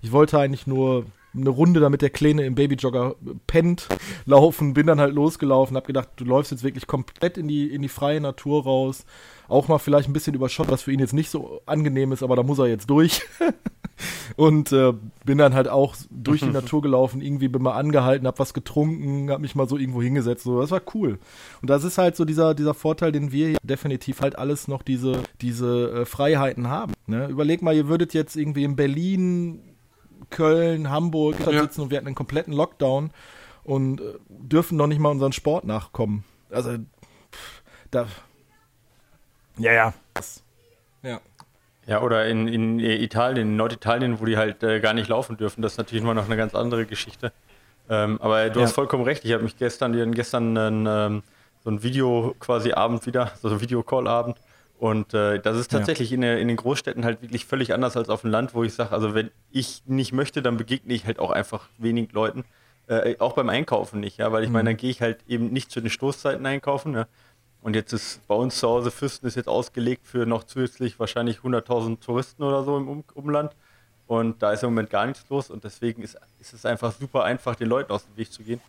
ich 0.00 0.12
wollte 0.12 0.38
eigentlich 0.38 0.66
nur 0.66 1.04
eine 1.36 1.50
Runde, 1.50 1.80
damit 1.80 2.02
der 2.02 2.10
Kleine 2.10 2.44
im 2.44 2.54
Babyjogger 2.54 3.16
pennt, 3.46 3.88
laufen, 4.24 4.74
bin 4.74 4.86
dann 4.86 5.00
halt 5.00 5.14
losgelaufen, 5.14 5.76
hab 5.76 5.86
gedacht, 5.86 6.08
du 6.16 6.24
läufst 6.24 6.50
jetzt 6.52 6.64
wirklich 6.64 6.86
komplett 6.86 7.38
in 7.38 7.48
die, 7.48 7.66
in 7.72 7.82
die 7.82 7.88
freie 7.88 8.20
Natur 8.20 8.64
raus. 8.64 9.04
Auch 9.48 9.68
mal 9.68 9.78
vielleicht 9.78 10.08
ein 10.08 10.12
bisschen 10.12 10.34
überschott, 10.34 10.70
was 10.70 10.82
für 10.82 10.92
ihn 10.92 10.98
jetzt 10.98 11.12
nicht 11.12 11.30
so 11.30 11.62
angenehm 11.66 12.12
ist, 12.12 12.22
aber 12.22 12.34
da 12.34 12.42
muss 12.42 12.58
er 12.58 12.66
jetzt 12.66 12.90
durch. 12.90 13.22
und 14.36 14.72
äh, 14.72 14.92
bin 15.24 15.38
dann 15.38 15.54
halt 15.54 15.68
auch 15.68 15.94
durch 16.10 16.40
die 16.40 16.46
Natur 16.52 16.82
gelaufen, 16.82 17.20
irgendwie 17.20 17.48
bin 17.48 17.62
mal 17.62 17.76
angehalten, 17.76 18.26
hab 18.26 18.38
was 18.38 18.54
getrunken, 18.54 19.30
hab 19.30 19.40
mich 19.40 19.54
mal 19.54 19.68
so 19.68 19.76
irgendwo 19.76 20.02
hingesetzt, 20.02 20.44
so, 20.44 20.60
das 20.60 20.70
war 20.70 20.82
cool. 20.94 21.18
Und 21.62 21.70
das 21.70 21.84
ist 21.84 21.98
halt 21.98 22.16
so 22.16 22.24
dieser, 22.24 22.54
dieser 22.54 22.74
Vorteil, 22.74 23.12
den 23.12 23.32
wir 23.32 23.56
definitiv 23.62 24.20
halt 24.20 24.38
alles 24.38 24.68
noch 24.68 24.82
diese, 24.82 25.22
diese 25.40 25.90
äh, 25.90 26.04
Freiheiten 26.04 26.68
haben. 26.68 26.92
Ne? 27.06 27.28
Überleg 27.28 27.62
mal, 27.62 27.74
ihr 27.74 27.88
würdet 27.88 28.14
jetzt 28.14 28.36
irgendwie 28.36 28.64
in 28.64 28.76
Berlin 28.76 29.60
Köln, 30.30 30.90
Hamburg 30.90 31.36
ja. 31.40 31.62
sitzen 31.62 31.82
und 31.82 31.90
wir 31.90 31.98
hatten 31.98 32.06
einen 32.06 32.16
kompletten 32.16 32.52
Lockdown 32.52 33.10
und 33.64 34.00
äh, 34.00 34.14
dürfen 34.28 34.76
noch 34.76 34.86
nicht 34.86 34.98
mal 34.98 35.10
unseren 35.10 35.32
Sport 35.32 35.64
nachkommen. 35.64 36.24
Also, 36.50 36.72
pff, 36.72 37.62
da. 37.90 38.06
Ja, 39.58 39.72
ja. 39.72 39.94
Das, 40.14 40.42
ja. 41.02 41.20
Ja, 41.86 42.02
oder 42.02 42.26
in, 42.26 42.48
in 42.48 42.80
Italien, 42.80 43.50
in 43.50 43.56
Norditalien, 43.56 44.20
wo 44.20 44.24
die 44.24 44.36
halt 44.36 44.62
äh, 44.62 44.80
gar 44.80 44.92
nicht 44.92 45.08
laufen 45.08 45.36
dürfen. 45.36 45.62
Das 45.62 45.72
ist 45.72 45.78
natürlich 45.78 46.02
immer 46.02 46.14
noch 46.14 46.26
eine 46.26 46.36
ganz 46.36 46.54
andere 46.54 46.84
Geschichte. 46.84 47.32
Ähm, 47.88 48.20
aber 48.20 48.50
du 48.50 48.58
ja. 48.58 48.66
hast 48.66 48.72
vollkommen 48.72 49.04
recht. 49.04 49.24
Ich 49.24 49.32
habe 49.32 49.44
mich 49.44 49.56
gestern, 49.56 50.12
gestern 50.12 50.56
ein, 50.56 50.86
ähm, 50.88 51.22
so 51.62 51.70
ein 51.70 51.82
Video 51.84 52.34
quasi 52.40 52.72
Abend 52.72 53.06
wieder, 53.06 53.32
so 53.40 53.48
ein 53.48 53.60
Videocall-Abend 53.60 54.36
und 54.78 55.14
äh, 55.14 55.40
das 55.40 55.56
ist 55.56 55.70
tatsächlich 55.70 56.10
ja. 56.10 56.16
in, 56.16 56.20
der, 56.20 56.38
in, 56.38 56.48
den 56.48 56.56
Großstädten 56.56 57.04
halt 57.04 57.22
wirklich 57.22 57.46
völlig 57.46 57.72
anders 57.72 57.96
als 57.96 58.10
auf 58.10 58.20
dem 58.20 58.30
Land, 58.30 58.54
wo 58.54 58.62
ich 58.62 58.74
sage, 58.74 58.92
also 58.92 59.14
wenn 59.14 59.30
ich 59.50 59.82
nicht 59.86 60.12
möchte, 60.12 60.42
dann 60.42 60.58
begegne 60.58 60.92
ich 60.92 61.06
halt 61.06 61.18
auch 61.18 61.30
einfach 61.30 61.68
wenig 61.78 62.12
Leuten. 62.12 62.44
Äh, 62.86 63.16
auch 63.18 63.32
beim 63.32 63.48
Einkaufen 63.48 64.00
nicht, 64.00 64.18
ja, 64.18 64.30
weil 64.32 64.42
ich 64.42 64.48
mhm. 64.48 64.54
meine, 64.54 64.70
dann 64.70 64.76
gehe 64.76 64.90
ich 64.90 65.00
halt 65.00 65.18
eben 65.26 65.52
nicht 65.52 65.70
zu 65.70 65.80
den 65.80 65.90
Stoßzeiten 65.90 66.44
einkaufen. 66.44 66.94
Ja. 66.94 67.06
Und 67.62 67.74
jetzt 67.74 67.92
ist 67.92 68.26
bei 68.28 68.34
uns 68.34 68.58
zu 68.58 68.68
Hause 68.68 68.90
Fürsten 68.90 69.26
ist 69.26 69.34
jetzt 69.34 69.48
ausgelegt 69.48 70.06
für 70.06 70.26
noch 70.26 70.44
zusätzlich 70.44 71.00
wahrscheinlich 71.00 71.38
100.000 71.38 72.00
Touristen 72.00 72.42
oder 72.42 72.62
so 72.62 72.76
im 72.76 72.88
um 72.88 73.04
Umland. 73.14 73.52
Und 74.06 74.40
da 74.42 74.52
ist 74.52 74.62
im 74.62 74.70
Moment 74.70 74.90
gar 74.90 75.06
nichts 75.06 75.24
los 75.30 75.50
und 75.50 75.64
deswegen 75.64 76.02
ist, 76.02 76.16
ist 76.38 76.52
es 76.52 76.64
einfach 76.64 76.92
super 76.92 77.24
einfach, 77.24 77.56
den 77.56 77.68
Leuten 77.68 77.90
aus 77.90 78.06
dem 78.06 78.16
Weg 78.16 78.30
zu 78.30 78.44
gehen. 78.44 78.60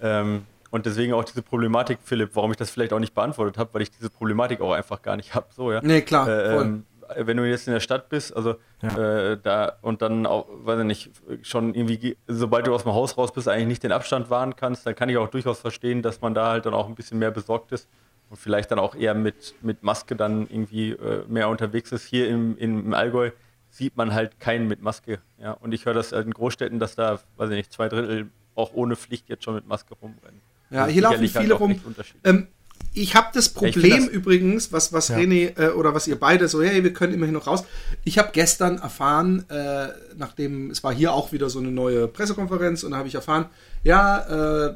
Ähm, 0.00 0.46
und 0.70 0.86
deswegen 0.86 1.12
auch 1.12 1.24
diese 1.24 1.42
Problematik, 1.42 1.98
Philipp, 2.02 2.30
warum 2.34 2.50
ich 2.50 2.56
das 2.56 2.70
vielleicht 2.70 2.92
auch 2.92 2.98
nicht 2.98 3.14
beantwortet 3.14 3.58
habe, 3.58 3.72
weil 3.74 3.82
ich 3.82 3.90
diese 3.90 4.10
Problematik 4.10 4.60
auch 4.60 4.72
einfach 4.72 5.02
gar 5.02 5.16
nicht 5.16 5.34
habe. 5.34 5.46
So, 5.54 5.72
ja. 5.72 5.80
Nee, 5.82 6.02
klar. 6.02 6.28
Äh, 6.28 6.56
ähm, 6.60 6.84
wenn 7.16 7.36
du 7.36 7.48
jetzt 7.48 7.68
in 7.68 7.72
der 7.72 7.80
Stadt 7.80 8.08
bist, 8.08 8.34
also 8.34 8.56
ja. 8.82 9.32
äh, 9.32 9.38
da 9.40 9.76
und 9.82 10.02
dann 10.02 10.26
auch, 10.26 10.46
weiß 10.48 10.80
ich 10.80 10.86
nicht, 10.86 11.10
schon 11.42 11.74
irgendwie, 11.74 12.16
sobald 12.26 12.66
du 12.66 12.74
aus 12.74 12.82
dem 12.82 12.94
Haus 12.94 13.16
raus 13.16 13.32
bist, 13.32 13.48
eigentlich 13.48 13.68
nicht 13.68 13.82
den 13.84 13.92
Abstand 13.92 14.28
wahren 14.28 14.56
kannst, 14.56 14.86
dann 14.86 14.94
kann 14.94 15.08
ich 15.08 15.16
auch 15.16 15.28
durchaus 15.28 15.60
verstehen, 15.60 16.02
dass 16.02 16.20
man 16.20 16.34
da 16.34 16.50
halt 16.50 16.66
dann 16.66 16.74
auch 16.74 16.88
ein 16.88 16.94
bisschen 16.94 17.18
mehr 17.18 17.30
besorgt 17.30 17.72
ist 17.72 17.88
und 18.28 18.36
vielleicht 18.36 18.70
dann 18.70 18.78
auch 18.78 18.94
eher 18.94 19.14
mit, 19.14 19.54
mit 19.62 19.82
Maske 19.82 20.16
dann 20.16 20.48
irgendwie 20.50 20.90
äh, 20.90 21.24
mehr 21.28 21.48
unterwegs 21.48 21.92
ist. 21.92 22.06
Hier 22.06 22.28
im, 22.28 22.56
im 22.58 22.92
Allgäu 22.92 23.30
sieht 23.70 23.96
man 23.96 24.14
halt 24.14 24.40
keinen 24.40 24.68
mit 24.68 24.82
Maske. 24.82 25.20
Ja? 25.38 25.52
Und 25.52 25.72
ich 25.72 25.86
höre 25.86 25.94
das 25.94 26.12
in 26.12 26.32
Großstädten, 26.32 26.78
dass 26.78 26.96
da, 26.96 27.20
weiß 27.36 27.50
ich 27.50 27.56
nicht, 27.56 27.72
zwei 27.72 27.88
Drittel 27.88 28.30
auch 28.54 28.72
ohne 28.74 28.96
Pflicht 28.96 29.28
jetzt 29.28 29.44
schon 29.44 29.54
mit 29.54 29.66
Maske 29.66 29.94
rumrennen. 29.94 30.40
Ja, 30.70 30.86
hier 30.86 31.02
laufen 31.02 31.28
viele 31.28 31.34
halt 31.34 31.60
rum. 31.60 31.80
Ähm, 32.24 32.48
ich 32.92 33.14
habe 33.14 33.28
das 33.34 33.50
Problem 33.50 33.90
ja, 33.90 33.96
das 33.98 34.08
übrigens, 34.08 34.72
was, 34.72 34.92
was 34.92 35.08
ja. 35.08 35.18
René 35.18 35.58
äh, 35.60 35.68
oder 35.68 35.94
was 35.94 36.08
ihr 36.08 36.18
beide 36.18 36.48
so, 36.48 36.62
hey, 36.62 36.82
wir 36.82 36.94
können 36.94 37.12
immerhin 37.12 37.34
noch 37.34 37.46
raus. 37.46 37.64
Ich 38.04 38.18
habe 38.18 38.30
gestern 38.32 38.78
erfahren, 38.78 39.44
äh, 39.50 39.88
nachdem 40.16 40.70
es 40.70 40.82
war 40.82 40.94
hier 40.94 41.12
auch 41.12 41.30
wieder 41.30 41.50
so 41.50 41.58
eine 41.58 41.70
neue 41.70 42.08
Pressekonferenz 42.08 42.84
und 42.84 42.92
da 42.92 42.96
habe 42.96 43.08
ich 43.08 43.14
erfahren, 43.14 43.46
ja, 43.84 44.68
äh, 44.68 44.74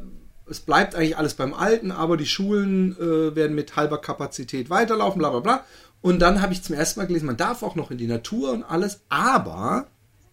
es 0.51 0.61
bleibt 0.61 0.95
eigentlich 0.95 1.17
alles 1.17 1.35
beim 1.35 1.55
Alten, 1.55 1.93
aber 1.93 2.17
die 2.17 2.27
Schulen 2.27 2.95
äh, 2.99 3.35
werden 3.35 3.55
mit 3.55 3.77
halber 3.77 3.99
Kapazität 3.99 4.69
weiterlaufen, 4.69 5.19
bla 5.19 5.31
bla 5.31 5.41
bla. 5.41 5.65
Und 6.03 6.19
dann 6.19 6.43
habe 6.43 6.53
ich 6.53 6.63
zum 6.63 6.75
ersten 6.75 7.01
Mal 7.01 7.07
gelesen, 7.07 7.27
man 7.27 7.37
darf 7.37 7.63
auch 7.63 7.75
noch 7.75 7.91
in 7.91 7.99
die 7.99 8.07
Natur 8.07 8.53
und 8.53 8.65
alles, 8.65 9.01
aber 9.09 9.87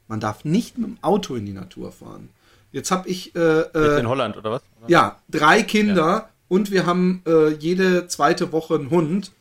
man 0.08 0.20
darf 0.20 0.44
nicht 0.44 0.78
mit 0.78 0.88
dem 0.88 0.98
Auto 1.02 1.36
in 1.36 1.46
die 1.46 1.54
Natur 1.54 1.92
fahren. 1.92 2.30
Jetzt 2.78 2.92
habe 2.92 3.10
ich. 3.10 3.36
Äh, 3.36 3.40
äh, 3.40 4.00
in 4.00 4.08
Holland 4.08 4.38
oder 4.38 4.52
was? 4.52 4.62
Oder? 4.80 4.90
Ja, 4.90 5.20
drei 5.30 5.64
Kinder 5.64 5.96
ja. 5.96 6.30
und 6.48 6.70
wir 6.70 6.86
haben 6.86 7.24
äh, 7.26 7.50
jede 7.50 8.08
zweite 8.08 8.52
Woche 8.52 8.76
einen 8.76 8.92
Hund. 8.92 9.32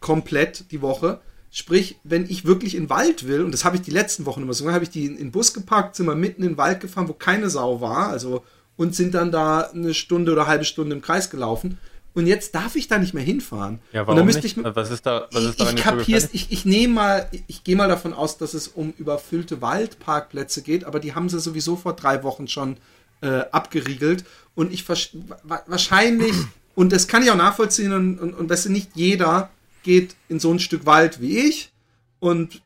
Komplett 0.00 0.70
die 0.70 0.82
Woche. 0.82 1.20
Sprich, 1.50 1.96
wenn 2.04 2.28
ich 2.28 2.44
wirklich 2.44 2.74
in 2.74 2.84
den 2.84 2.90
Wald 2.90 3.26
will, 3.26 3.42
und 3.42 3.52
das 3.52 3.64
habe 3.64 3.76
ich 3.76 3.82
die 3.82 3.90
letzten 3.90 4.26
Wochen 4.26 4.42
immer 4.42 4.52
so, 4.52 4.70
habe 4.70 4.84
ich 4.84 4.90
die 4.90 5.06
in 5.06 5.16
den 5.16 5.30
Bus 5.30 5.54
gepackt, 5.54 5.96
sind 5.96 6.04
wir 6.04 6.14
mitten 6.14 6.42
in 6.42 6.50
den 6.50 6.58
Wald 6.58 6.80
gefahren, 6.80 7.08
wo 7.08 7.14
keine 7.14 7.48
Sau 7.48 7.80
war, 7.80 8.08
also 8.08 8.44
und 8.76 8.94
sind 8.94 9.14
dann 9.14 9.32
da 9.32 9.60
eine 9.60 9.94
Stunde 9.94 10.32
oder 10.32 10.42
eine 10.42 10.50
halbe 10.50 10.64
Stunde 10.64 10.94
im 10.94 11.00
Kreis 11.00 11.30
gelaufen 11.30 11.78
und 12.14 12.26
jetzt 12.26 12.54
darf 12.54 12.76
ich 12.76 12.86
da 12.86 12.98
nicht 12.98 13.12
mehr 13.12 13.24
hinfahren. 13.24 13.80
Ja, 13.92 14.02
warum 14.02 14.10
und 14.10 14.16
dann 14.18 14.26
müsste 14.26 14.42
nicht? 14.42 14.56
Ich, 14.56 14.64
was 14.64 14.90
ist 14.90 15.04
da? 15.04 15.28
Was 15.32 15.44
ist 15.44 15.60
ich, 15.60 15.68
ich 15.68 15.76
kapier's, 15.76 16.28
ich, 16.32 16.52
ich 16.52 16.64
nehme 16.64 16.94
mal, 16.94 17.28
ich 17.48 17.64
gehe 17.64 17.76
mal 17.76 17.88
davon 17.88 18.14
aus, 18.14 18.38
dass 18.38 18.54
es 18.54 18.68
um 18.68 18.94
überfüllte 18.98 19.60
Waldparkplätze 19.60 20.62
geht, 20.62 20.84
aber 20.84 21.00
die 21.00 21.14
haben 21.14 21.28
sie 21.28 21.40
sowieso 21.40 21.76
vor 21.76 21.94
drei 21.94 22.22
Wochen 22.22 22.46
schon 22.46 22.76
äh, 23.20 23.40
abgeriegelt 23.50 24.24
und 24.54 24.72
ich 24.72 24.84
wahrscheinlich 24.88 26.34
und 26.74 26.92
das 26.92 27.08
kann 27.08 27.22
ich 27.22 27.30
auch 27.30 27.36
nachvollziehen 27.36 27.92
und, 27.92 28.18
und, 28.18 28.34
und 28.34 28.48
weißt 28.48 28.66
du, 28.66 28.70
nicht 28.70 28.90
jeder 28.94 29.50
geht 29.82 30.14
in 30.28 30.38
so 30.38 30.52
ein 30.52 30.60
Stück 30.60 30.86
Wald 30.86 31.20
wie 31.20 31.38
ich 31.38 31.72
und 32.20 32.62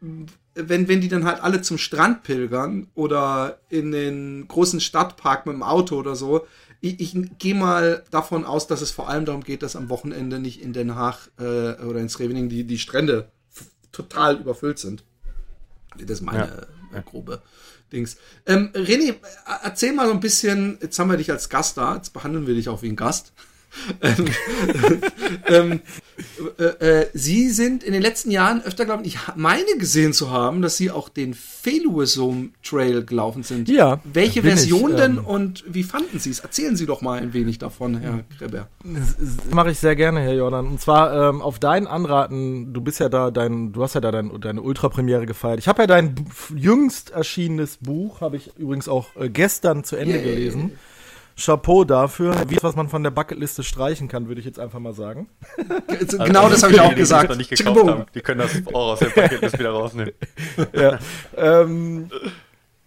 wenn, 0.54 0.88
wenn 0.88 1.00
die 1.00 1.08
dann 1.08 1.24
halt 1.24 1.42
alle 1.42 1.62
zum 1.62 1.78
Strand 1.78 2.22
pilgern 2.22 2.88
oder 2.94 3.58
in 3.70 3.92
den 3.92 4.46
großen 4.48 4.80
Stadtpark 4.80 5.46
mit 5.46 5.54
dem 5.54 5.62
Auto 5.62 5.96
oder 5.96 6.16
so, 6.16 6.46
ich, 6.80 7.00
ich 7.00 7.38
gehe 7.38 7.54
mal 7.54 8.04
davon 8.10 8.44
aus, 8.44 8.66
dass 8.66 8.80
es 8.80 8.90
vor 8.90 9.08
allem 9.08 9.24
darum 9.24 9.42
geht, 9.42 9.62
dass 9.62 9.76
am 9.76 9.88
Wochenende 9.88 10.38
nicht 10.38 10.62
in 10.62 10.72
Den 10.72 10.94
Haag 10.94 11.30
äh, 11.38 11.74
oder 11.82 12.00
in 12.00 12.08
Scheveningen 12.08 12.48
die, 12.48 12.64
die 12.64 12.78
Strände 12.78 13.30
total 13.90 14.36
überfüllt 14.36 14.78
sind. 14.78 15.04
Das 15.96 16.18
ist 16.18 16.22
meine 16.22 16.68
ja. 16.92 17.00
grobe 17.00 17.42
Dings. 17.92 18.16
Ähm, 18.46 18.70
René, 18.74 19.16
erzähl 19.64 19.92
mal 19.92 20.06
so 20.06 20.12
ein 20.12 20.20
bisschen, 20.20 20.78
jetzt 20.80 20.98
haben 20.98 21.10
wir 21.10 21.16
dich 21.16 21.30
als 21.30 21.48
Gast 21.48 21.76
da, 21.76 21.96
jetzt 21.96 22.12
behandeln 22.12 22.46
wir 22.46 22.54
dich 22.54 22.68
auch 22.68 22.82
wie 22.82 22.88
ein 22.88 22.96
Gast. 22.96 23.32
Ähm, 24.00 24.26
ähm, 25.46 25.80
äh, 26.58 26.64
äh, 26.64 27.06
Sie 27.14 27.50
sind 27.50 27.82
in 27.82 27.92
den 27.92 28.02
letzten 28.02 28.30
Jahren 28.30 28.62
öfter, 28.62 28.84
glaube 28.84 29.04
ich, 29.04 29.18
meine 29.36 29.76
gesehen 29.78 30.12
zu 30.12 30.30
haben, 30.30 30.62
dass 30.62 30.76
Sie 30.76 30.90
auch 30.90 31.08
den 31.08 31.34
Feluesum 31.34 32.52
Trail 32.62 33.04
gelaufen 33.04 33.42
sind. 33.42 33.68
Ja. 33.68 34.00
Welche 34.04 34.42
Version 34.42 34.92
ich, 34.92 34.96
denn 34.96 35.18
ähm, 35.18 35.26
und 35.26 35.64
wie 35.66 35.82
fanden 35.82 36.18
Sie 36.18 36.30
es? 36.30 36.40
Erzählen 36.40 36.76
Sie 36.76 36.86
doch 36.86 37.02
mal 37.02 37.20
ein 37.20 37.32
wenig 37.32 37.58
davon, 37.58 37.98
Herr 37.98 38.24
Kreber. 38.38 38.68
Mache 39.50 39.70
ich 39.70 39.78
sehr 39.78 39.96
gerne, 39.96 40.20
Herr 40.20 40.34
Jordan. 40.34 40.66
Und 40.66 40.80
zwar 40.80 41.30
ähm, 41.30 41.42
auf 41.42 41.58
deinen 41.58 41.86
Anraten, 41.86 42.72
du 42.72 42.80
bist 42.80 43.00
ja 43.00 43.08
da, 43.08 43.30
dein, 43.30 43.72
du 43.72 43.82
hast 43.82 43.94
ja 43.94 44.00
da 44.00 44.10
dein, 44.10 44.40
deine 44.40 44.62
Ultrapremiere 44.62 45.26
gefeiert. 45.26 45.58
Ich 45.58 45.68
habe 45.68 45.82
ja 45.82 45.86
dein 45.86 46.14
jüngst 46.54 47.10
erschienenes 47.10 47.78
Buch, 47.78 48.20
habe 48.20 48.36
ich 48.36 48.56
übrigens 48.56 48.88
auch 48.88 49.16
äh, 49.16 49.28
gestern 49.28 49.84
zu 49.84 49.96
Ende 49.96 50.14
yeah. 50.14 50.24
gelesen. 50.24 50.72
Chapeau 51.38 51.84
dafür. 51.84 52.34
Wie 52.48 52.58
was 52.62 52.74
man 52.76 52.88
von 52.88 53.02
der 53.02 53.10
Bucketliste 53.10 53.62
streichen 53.62 54.08
kann, 54.08 54.28
würde 54.28 54.40
ich 54.40 54.46
jetzt 54.46 54.58
einfach 54.58 54.80
mal 54.80 54.92
sagen. 54.92 55.28
Also, 55.86 56.18
genau 56.18 56.48
das 56.48 56.62
habe 56.62 56.72
ich 56.72 56.80
auch 56.80 56.94
gesagt. 56.94 57.32
Die, 57.32 57.36
nicht 57.36 57.66
haben, 57.66 58.06
die 58.14 58.20
können 58.20 58.40
das 58.40 58.66
auch 58.66 58.92
aus 58.92 58.98
der 58.98 59.10
Bucketliste 59.10 59.58
wieder 59.58 59.70
rausnehmen. 59.70 60.12
ja. 60.72 60.98
Ähm, 61.36 62.10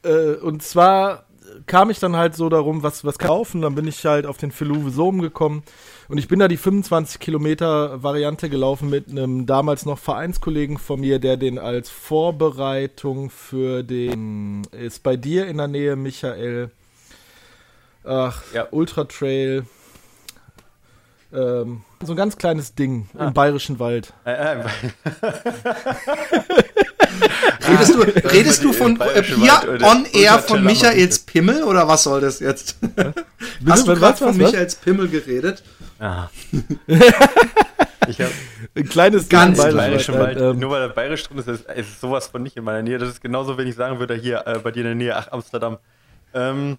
äh, 0.04 0.34
und 0.36 0.64
zwar 0.64 1.26
kam 1.66 1.90
ich 1.90 2.00
dann 2.00 2.16
halt 2.16 2.36
so 2.36 2.50
darum, 2.50 2.84
was, 2.84 3.06
was 3.06 3.18
kaufen. 3.18 3.62
Dann 3.62 3.76
bin 3.76 3.88
ich 3.88 4.06
halt 4.06 4.26
auf 4.26 4.38
den 4.38 4.52
Feluve 4.52 4.90
Sohm 4.90 5.22
gekommen. 5.22 5.64
Und 6.10 6.18
ich 6.18 6.28
bin 6.28 6.40
da 6.40 6.48
die 6.48 6.58
25 6.58 7.20
Kilometer 7.20 8.04
Variante 8.04 8.50
gelaufen 8.50 8.90
mit 8.90 9.10
einem 9.10 9.46
damals 9.46 9.86
noch 9.86 9.98
Vereinskollegen 9.98 10.78
von 10.78 11.00
mir, 11.00 11.20
der 11.20 11.38
den 11.38 11.58
als 11.58 11.90
Vorbereitung 11.90 13.30
für 13.30 13.84
den, 13.84 14.64
ist 14.72 15.04
bei 15.04 15.16
dir 15.16 15.48
in 15.48 15.58
der 15.58 15.68
Nähe, 15.68 15.96
Michael, 15.96 16.72
ach, 18.04 18.42
Ja. 18.54 18.68
Ultra 18.72 19.04
Trail, 19.06 19.66
ähm, 21.34 21.82
so 22.04 22.14
ein 22.14 22.16
ganz 22.18 22.38
kleines 22.38 22.76
Ding 22.76 23.08
Ah. 23.18 23.28
im 23.28 23.34
Bayerischen 23.34 23.80
Wald. 23.80 24.14
Äh, 24.26 24.60
äh, 24.60 24.64
Redest 27.68 27.94
du, 27.94 28.02
redest 28.30 28.64
du 28.64 28.74
von 28.74 28.96
äh, 28.96 28.98
Bayerischen 29.00 29.42
hier 29.42 29.52
Wald 29.54 29.68
oder 29.68 29.88
on 29.92 30.06
air 30.14 30.40
von 30.40 30.64
Michaels 30.64 31.20
Pimmel 31.20 31.64
oder 31.64 31.88
was 31.88 32.04
soll 32.04 32.22
das 32.22 32.40
jetzt? 32.40 32.78
Hast 33.68 33.88
du 33.88 33.92
Was, 33.92 34.00
gerade 34.00 34.18
von? 34.18 34.38
Michaels 34.38 34.76
Pimmel 34.76 35.08
geredet? 35.10 35.64
ah. 36.00 36.30
ich 38.08 38.20
habe 38.22 38.32
Ein 38.76 38.90
kleines 38.90 39.30
Ganz 39.30 39.60
Ding 39.60 39.70
im 39.72 39.78
Bayerischen 39.78 40.16
Wald. 40.16 40.40
Wald, 40.40 40.56
Ähm, 40.56 40.60
nur 40.60 40.72
weil 40.72 40.82
er 40.82 40.90
bayerisch 40.90 41.24
drin 41.24 41.38
ist, 41.38 41.48
ist, 41.48 41.66
ist 41.70 42.02
sowas 42.02 42.28
von 42.28 42.42
nicht 42.44 42.58
in 42.58 42.64
meiner 42.64 42.82
Nähe. 42.82 42.98
Das 42.98 43.10
ist 43.10 43.22
genauso, 43.22 43.58
wenn 43.58 43.68
ich 43.68 43.76
sagen 43.76 44.00
würde, 44.00 44.16
hier 44.16 44.44
äh, 44.48 44.60
bei 44.60 44.72
dir 44.72 44.80
in 44.82 44.86
der 44.88 44.96
Nähe, 44.96 45.16
ach, 45.16 45.28
Amsterdam. 45.32 45.78
Ähm, 46.34 46.78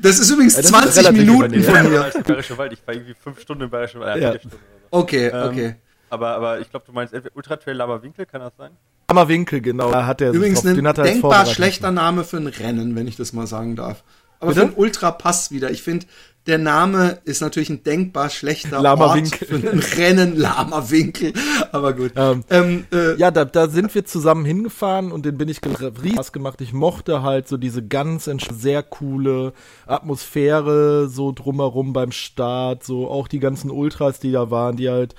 Das 0.00 0.18
ist 0.18 0.30
übrigens 0.30 0.56
Ja, 0.56 0.62
das 0.62 0.70
ist 0.70 0.76
20 0.76 0.98
relativ 1.06 1.26
Minuten 1.26 1.62
von 1.62 1.74
ja, 1.74 1.82
mir. 1.82 2.04
als 2.04 2.22
Bayerische 2.22 2.58
Wald. 2.58 2.72
Ich 2.72 2.86
war 2.86 2.94
irgendwie 2.94 3.14
fünf 3.14 3.40
Stunden 3.40 3.64
im 3.64 3.70
Bayerischen 3.70 4.00
Wald. 4.00 4.22
Ja. 4.22 4.30
Stunden 4.38 4.50
so. 4.50 4.58
Okay, 4.90 5.28
Ähm, 5.28 5.48
okay. 5.48 5.74
Aber, 6.10 6.28
aber 6.28 6.60
ich 6.60 6.70
glaube, 6.70 6.86
du 6.86 6.92
meinst 6.92 7.12
entweder 7.12 7.36
Ultra 7.36 7.56
Trail 7.56 7.76
Lama 7.76 8.02
Winkel, 8.02 8.24
kann 8.24 8.40
das 8.40 8.56
sein? 8.56 8.70
Hammerwinkel, 9.10 9.60
genau. 9.60 9.90
Da 9.90 10.06
hat 10.06 10.20
er 10.20 10.32
Übrigens 10.32 10.64
ein 10.64 10.82
denkbar 10.94 11.46
schlechter 11.46 11.90
Name 11.90 12.24
für 12.24 12.36
ein 12.36 12.46
Rennen, 12.46 12.94
wenn 12.94 13.06
ich 13.06 13.16
das 13.16 13.32
mal 13.32 13.46
sagen 13.46 13.74
darf. 13.76 14.04
Aber 14.40 14.52
Bitte? 14.52 14.66
für 14.66 14.72
ein 14.72 14.76
Ultra 14.76 15.10
passt 15.10 15.50
wieder. 15.50 15.70
Ich 15.70 15.82
finde, 15.82 16.06
der 16.48 16.58
Name 16.58 17.18
ist 17.24 17.42
natürlich 17.42 17.70
ein 17.70 17.84
denkbar 17.84 18.30
schlechter 18.30 18.80
Lama 18.80 19.06
Ort 19.06 19.16
Winkel. 19.16 19.46
für 19.46 19.68
ein 19.70 19.78
Rennen. 19.78 20.36
Lama 20.36 20.90
Winkel. 20.90 21.32
Aber 21.72 21.92
gut. 21.92 22.12
Ähm, 22.16 22.42
Ähm, 22.50 22.86
äh, 22.92 23.16
Ja, 23.16 23.30
da, 23.30 23.44
da 23.44 23.68
sind 23.68 23.94
wir 23.94 24.04
zusammen 24.04 24.44
hingefahren 24.44 25.12
und 25.12 25.26
den 25.26 25.36
bin 25.38 25.48
ich 25.48 25.60
riesig 26.02 26.32
gemacht. 26.32 26.60
Ich 26.60 26.72
mochte 26.72 27.22
halt 27.22 27.48
so 27.48 27.56
diese 27.58 27.86
ganz 27.86 28.24
sehr 28.24 28.82
coole 28.82 29.52
Atmosphäre 29.86 31.08
so 31.08 31.32
drumherum 31.32 31.92
beim 31.92 32.12
Start, 32.12 32.82
so 32.82 33.08
auch 33.08 33.28
die 33.28 33.40
ganzen 33.40 33.70
Ultras, 33.70 34.18
die 34.18 34.32
da 34.32 34.50
waren, 34.50 34.76
die 34.76 34.88
halt 34.88 35.14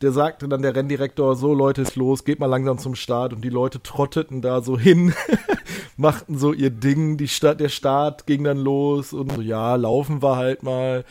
der 0.00 0.12
sagte 0.12 0.48
dann 0.48 0.62
der 0.62 0.76
Renndirektor, 0.76 1.34
so 1.34 1.54
Leute, 1.54 1.82
ist 1.82 1.96
los, 1.96 2.24
geht 2.24 2.38
mal 2.38 2.46
langsam 2.46 2.78
zum 2.78 2.94
Start 2.94 3.32
und 3.32 3.42
die 3.42 3.48
Leute 3.48 3.82
trotteten 3.82 4.42
da 4.42 4.62
so 4.62 4.78
hin, 4.78 5.12
machten 5.96 6.38
so 6.38 6.52
ihr 6.52 6.70
Ding, 6.70 7.16
die 7.16 7.28
Stadt, 7.28 7.60
der 7.60 7.68
Start 7.68 8.26
ging 8.26 8.44
dann 8.44 8.58
los 8.58 9.12
und 9.12 9.32
so, 9.32 9.40
ja, 9.40 9.74
laufen 9.74 10.22
wir 10.22 10.36
halt 10.36 10.62
mal. 10.62 11.04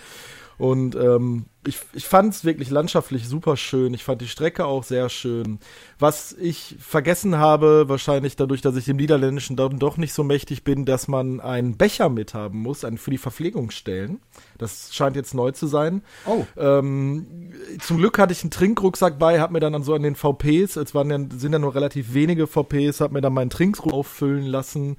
Und 0.57 0.95
ähm, 0.95 1.45
ich, 1.67 1.79
ich 1.93 2.05
fand 2.07 2.33
es 2.33 2.45
wirklich 2.45 2.69
landschaftlich 2.69 3.27
super 3.27 3.57
schön. 3.57 3.93
Ich 3.93 4.03
fand 4.03 4.21
die 4.21 4.27
Strecke 4.27 4.65
auch 4.65 4.83
sehr 4.83 5.09
schön. 5.09 5.59
Was 5.99 6.33
ich 6.33 6.75
vergessen 6.79 7.37
habe, 7.37 7.89
wahrscheinlich 7.89 8.35
dadurch, 8.35 8.61
dass 8.61 8.75
ich 8.75 8.85
dem 8.85 8.97
Niederländischen 8.97 9.55
dann 9.55 9.77
doch 9.77 9.97
nicht 9.97 10.13
so 10.13 10.23
mächtig 10.23 10.63
bin, 10.63 10.85
dass 10.85 11.07
man 11.07 11.39
einen 11.41 11.77
Becher 11.77 12.09
mithaben 12.09 12.59
muss, 12.59 12.85
einen 12.85 12.97
für 12.97 13.11
die 13.11 13.17
Verpflegungsstellen. 13.17 14.19
Das 14.57 14.95
scheint 14.95 15.15
jetzt 15.15 15.35
neu 15.35 15.51
zu 15.51 15.67
sein. 15.67 16.01
oh. 16.25 16.45
Ähm, 16.57 17.51
zum 17.79 17.97
Glück 17.97 18.17
hatte 18.17 18.33
ich 18.33 18.41
einen 18.43 18.51
Trinkrucksack 18.51 19.19
bei, 19.19 19.39
hab 19.39 19.51
mir 19.51 19.59
dann 19.59 19.83
so 19.83 19.93
an 19.93 20.03
den 20.03 20.15
VPs, 20.15 20.75
es 20.75 20.95
waren 20.95 21.09
ja, 21.11 21.19
sind 21.37 21.53
ja 21.53 21.59
nur 21.59 21.75
relativ 21.75 22.13
wenige 22.13 22.47
VPs, 22.47 23.01
hab 23.01 23.11
mir 23.11 23.21
dann 23.21 23.33
meinen 23.33 23.49
Trinkrucksack 23.49 23.93
auffüllen 23.93 24.45
lassen, 24.45 24.97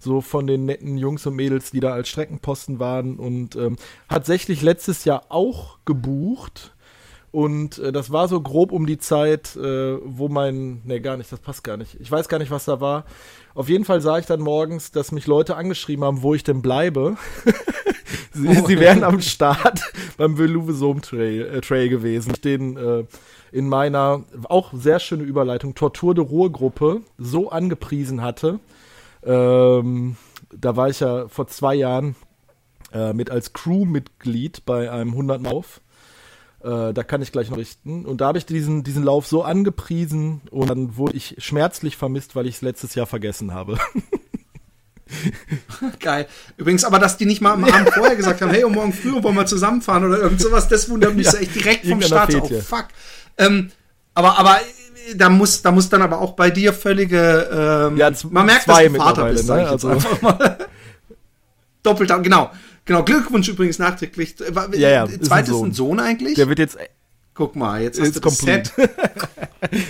so 0.00 0.20
von 0.20 0.46
den 0.46 0.64
netten 0.66 0.96
Jungs 0.96 1.26
und 1.26 1.36
Mädels, 1.36 1.70
die 1.70 1.80
da 1.80 1.92
als 1.92 2.08
Streckenposten 2.08 2.80
waren 2.80 3.16
und 3.16 3.54
ähm, 3.54 3.76
tatsächlich 4.08 4.62
letztes 4.62 5.04
Jahr 5.04 5.26
auch 5.28 5.78
gebucht. 5.84 6.74
Und 7.32 7.78
äh, 7.78 7.92
das 7.92 8.10
war 8.10 8.26
so 8.26 8.40
grob 8.40 8.72
um 8.72 8.86
die 8.86 8.98
Zeit, 8.98 9.54
äh, 9.56 9.98
wo 10.02 10.28
mein, 10.28 10.82
ne 10.84 11.00
gar 11.00 11.16
nicht, 11.16 11.30
das 11.30 11.38
passt 11.38 11.62
gar 11.62 11.76
nicht. 11.76 11.96
Ich 12.00 12.10
weiß 12.10 12.28
gar 12.28 12.38
nicht, 12.38 12.50
was 12.50 12.64
da 12.64 12.80
war. 12.80 13.04
Auf 13.54 13.68
jeden 13.68 13.84
Fall 13.84 14.00
sah 14.00 14.18
ich 14.18 14.26
dann 14.26 14.40
morgens, 14.40 14.90
dass 14.90 15.12
mich 15.12 15.26
Leute 15.26 15.54
angeschrieben 15.56 16.04
haben, 16.04 16.22
wo 16.22 16.34
ich 16.34 16.42
denn 16.42 16.62
bleibe. 16.62 17.16
sie, 18.32 18.54
sie 18.66 18.80
wären 18.80 19.04
am 19.04 19.20
Start 19.20 19.80
beim 20.16 20.38
Veluwe 20.38 20.72
Sohm 20.72 21.02
Trail, 21.02 21.42
äh, 21.42 21.60
Trail 21.60 21.88
gewesen. 21.88 22.32
Ich 22.34 22.40
den 22.40 22.76
äh, 22.76 23.04
in 23.52 23.68
meiner 23.68 24.24
auch 24.48 24.72
sehr 24.72 24.98
schöne 24.98 25.22
Überleitung 25.22 25.74
Tortur 25.74 26.14
de 26.14 26.24
Ruhr 26.24 26.50
Gruppe 26.50 27.02
so 27.18 27.50
angepriesen 27.50 28.22
hatte. 28.22 28.58
Ähm, 29.24 30.16
da 30.52 30.76
war 30.76 30.88
ich 30.88 31.00
ja 31.00 31.28
vor 31.28 31.46
zwei 31.46 31.74
Jahren 31.74 32.16
äh, 32.92 33.12
mit 33.12 33.30
als 33.30 33.52
Crewmitglied 33.52 34.64
bei 34.64 34.90
einem 34.90 35.10
100 35.10 35.42
Lauf. 35.42 35.80
Äh, 36.62 36.92
da 36.92 37.02
kann 37.04 37.22
ich 37.22 37.32
gleich 37.32 37.50
noch 37.50 37.56
richten. 37.56 38.04
Und 38.04 38.20
da 38.20 38.28
habe 38.28 38.38
ich 38.38 38.46
diesen, 38.46 38.82
diinen 38.82 39.04
Lauf 39.04 39.26
so 39.26 39.42
angepriesen 39.42 40.42
und 40.50 40.68
dann 40.68 40.96
wurde 40.96 41.16
ich 41.16 41.36
schmerzlich 41.38 41.96
vermisst, 41.96 42.36
weil 42.36 42.46
ich 42.46 42.56
es 42.56 42.62
letztes 42.62 42.94
Jahr 42.94 43.06
vergessen 43.06 43.54
habe. 43.54 43.78
Geil. 46.00 46.26
Übrigens, 46.56 46.84
aber 46.84 46.98
dass 46.98 47.16
die 47.16 47.26
nicht 47.26 47.40
mal 47.40 47.54
am 47.54 47.64
Abend 47.64 47.90
vorher 47.94 48.16
gesagt 48.16 48.42
haben, 48.42 48.50
hey, 48.50 48.64
und 48.64 48.74
morgen 48.74 48.92
früh 48.92 49.22
wollen 49.22 49.34
wir 49.34 49.46
zusammenfahren 49.46 50.04
oder 50.04 50.18
irgend 50.18 50.40
sowas, 50.40 50.68
das 50.68 50.88
wundert 50.88 51.16
mich 51.16 51.26
Ja, 51.26 51.38
echt 51.38 51.54
direkt 51.54 51.86
vom 51.86 52.02
Start. 52.02 52.32
fehlt 52.32 52.44
Oh, 52.44 52.60
fuck. 52.60 52.88
Ähm, 53.38 53.70
aber, 54.14 54.38
aber 54.38 54.58
da 55.16 55.28
muss, 55.28 55.62
da 55.62 55.70
muss 55.72 55.88
dann 55.88 56.02
aber 56.02 56.20
auch 56.20 56.32
bei 56.32 56.50
dir 56.50 56.72
völlige, 56.72 57.48
ähm, 57.90 57.96
Ja, 57.96 58.10
man 58.30 58.46
merkt, 58.46 58.68
dass 58.68 58.78
du 58.78 58.94
Vater 58.94 59.24
bist, 59.30 59.48
ne? 59.48 59.68
Also-. 59.68 59.98
Doppelt, 61.82 62.12
genau. 62.22 62.50
Genau, 62.84 63.02
Glückwunsch 63.04 63.48
übrigens 63.48 63.78
nachträglich. 63.78 64.34
Äh, 64.40 64.52
Ja, 64.78 64.88
ja, 64.88 65.04
ist 65.04 65.20
ein 65.20 65.22
Zweites 65.24 65.50
Sohn. 65.50 65.68
ein 65.68 65.72
Sohn 65.74 66.00
eigentlich? 66.00 66.34
Der 66.34 66.48
wird 66.48 66.58
jetzt 66.58 66.76
Guck 67.34 67.56
mal, 67.56 67.80
jetzt 67.80 67.98
Ist 67.98 68.20
complete. 68.20 68.70
Set. 68.76 68.90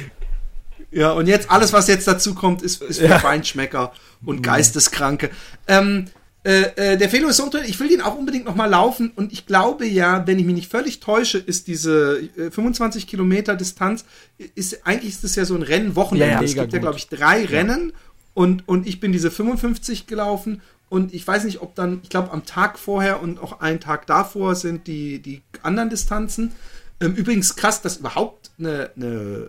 ja, 0.92 1.10
und 1.12 1.26
jetzt 1.26 1.50
alles, 1.50 1.72
was 1.72 1.88
jetzt 1.88 2.06
dazu 2.06 2.34
kommt, 2.34 2.62
ist, 2.62 2.80
ist 2.82 3.00
für 3.00 3.06
Ja. 3.06 3.18
Feinschmecker 3.18 3.92
und 4.24 4.42
Geisteskranke. 4.42 5.30
Ähm, 5.66 6.06
äh, 6.42 6.92
äh, 6.92 6.96
der 6.96 7.10
Felo 7.10 7.28
ist 7.28 7.36
so 7.36 7.44
unter, 7.44 7.64
ich 7.64 7.78
will 7.80 7.88
den 7.88 8.00
auch 8.00 8.16
unbedingt 8.16 8.46
noch 8.46 8.54
mal 8.54 8.66
laufen 8.66 9.12
und 9.14 9.30
ich 9.32 9.44
glaube 9.44 9.86
ja, 9.86 10.26
wenn 10.26 10.38
ich 10.38 10.46
mich 10.46 10.54
nicht 10.54 10.70
völlig 10.70 11.00
täusche, 11.00 11.36
ist 11.36 11.66
diese 11.66 12.18
äh, 12.36 12.50
25 12.50 13.06
Kilometer 13.06 13.56
Distanz, 13.56 14.06
ist 14.54 14.86
eigentlich 14.86 15.10
ist 15.10 15.24
das 15.24 15.36
ja 15.36 15.44
so 15.44 15.54
ein 15.54 15.62
Rennwochenende. 15.62 16.34
Ja, 16.34 16.40
ja, 16.40 16.44
es 16.44 16.54
gibt 16.54 16.72
ja, 16.72 16.78
gut. 16.78 16.80
glaube 16.80 16.98
ich, 16.98 17.08
drei 17.08 17.44
Rennen 17.44 17.92
und, 18.32 18.66
und 18.66 18.86
ich 18.86 19.00
bin 19.00 19.12
diese 19.12 19.30
55 19.30 20.06
gelaufen 20.06 20.62
und 20.88 21.12
ich 21.12 21.26
weiß 21.26 21.44
nicht, 21.44 21.60
ob 21.60 21.74
dann, 21.74 22.00
ich 22.02 22.08
glaube, 22.08 22.32
am 22.32 22.46
Tag 22.46 22.78
vorher 22.78 23.22
und 23.22 23.38
auch 23.38 23.60
einen 23.60 23.78
Tag 23.78 24.06
davor 24.06 24.54
sind 24.54 24.86
die, 24.86 25.20
die 25.20 25.42
anderen 25.62 25.90
Distanzen. 25.90 26.52
Ähm, 27.00 27.14
übrigens 27.14 27.56
krass, 27.56 27.80
dass 27.82 27.96
überhaupt 27.98 28.50
eine, 28.58 28.90
eine, 28.94 29.48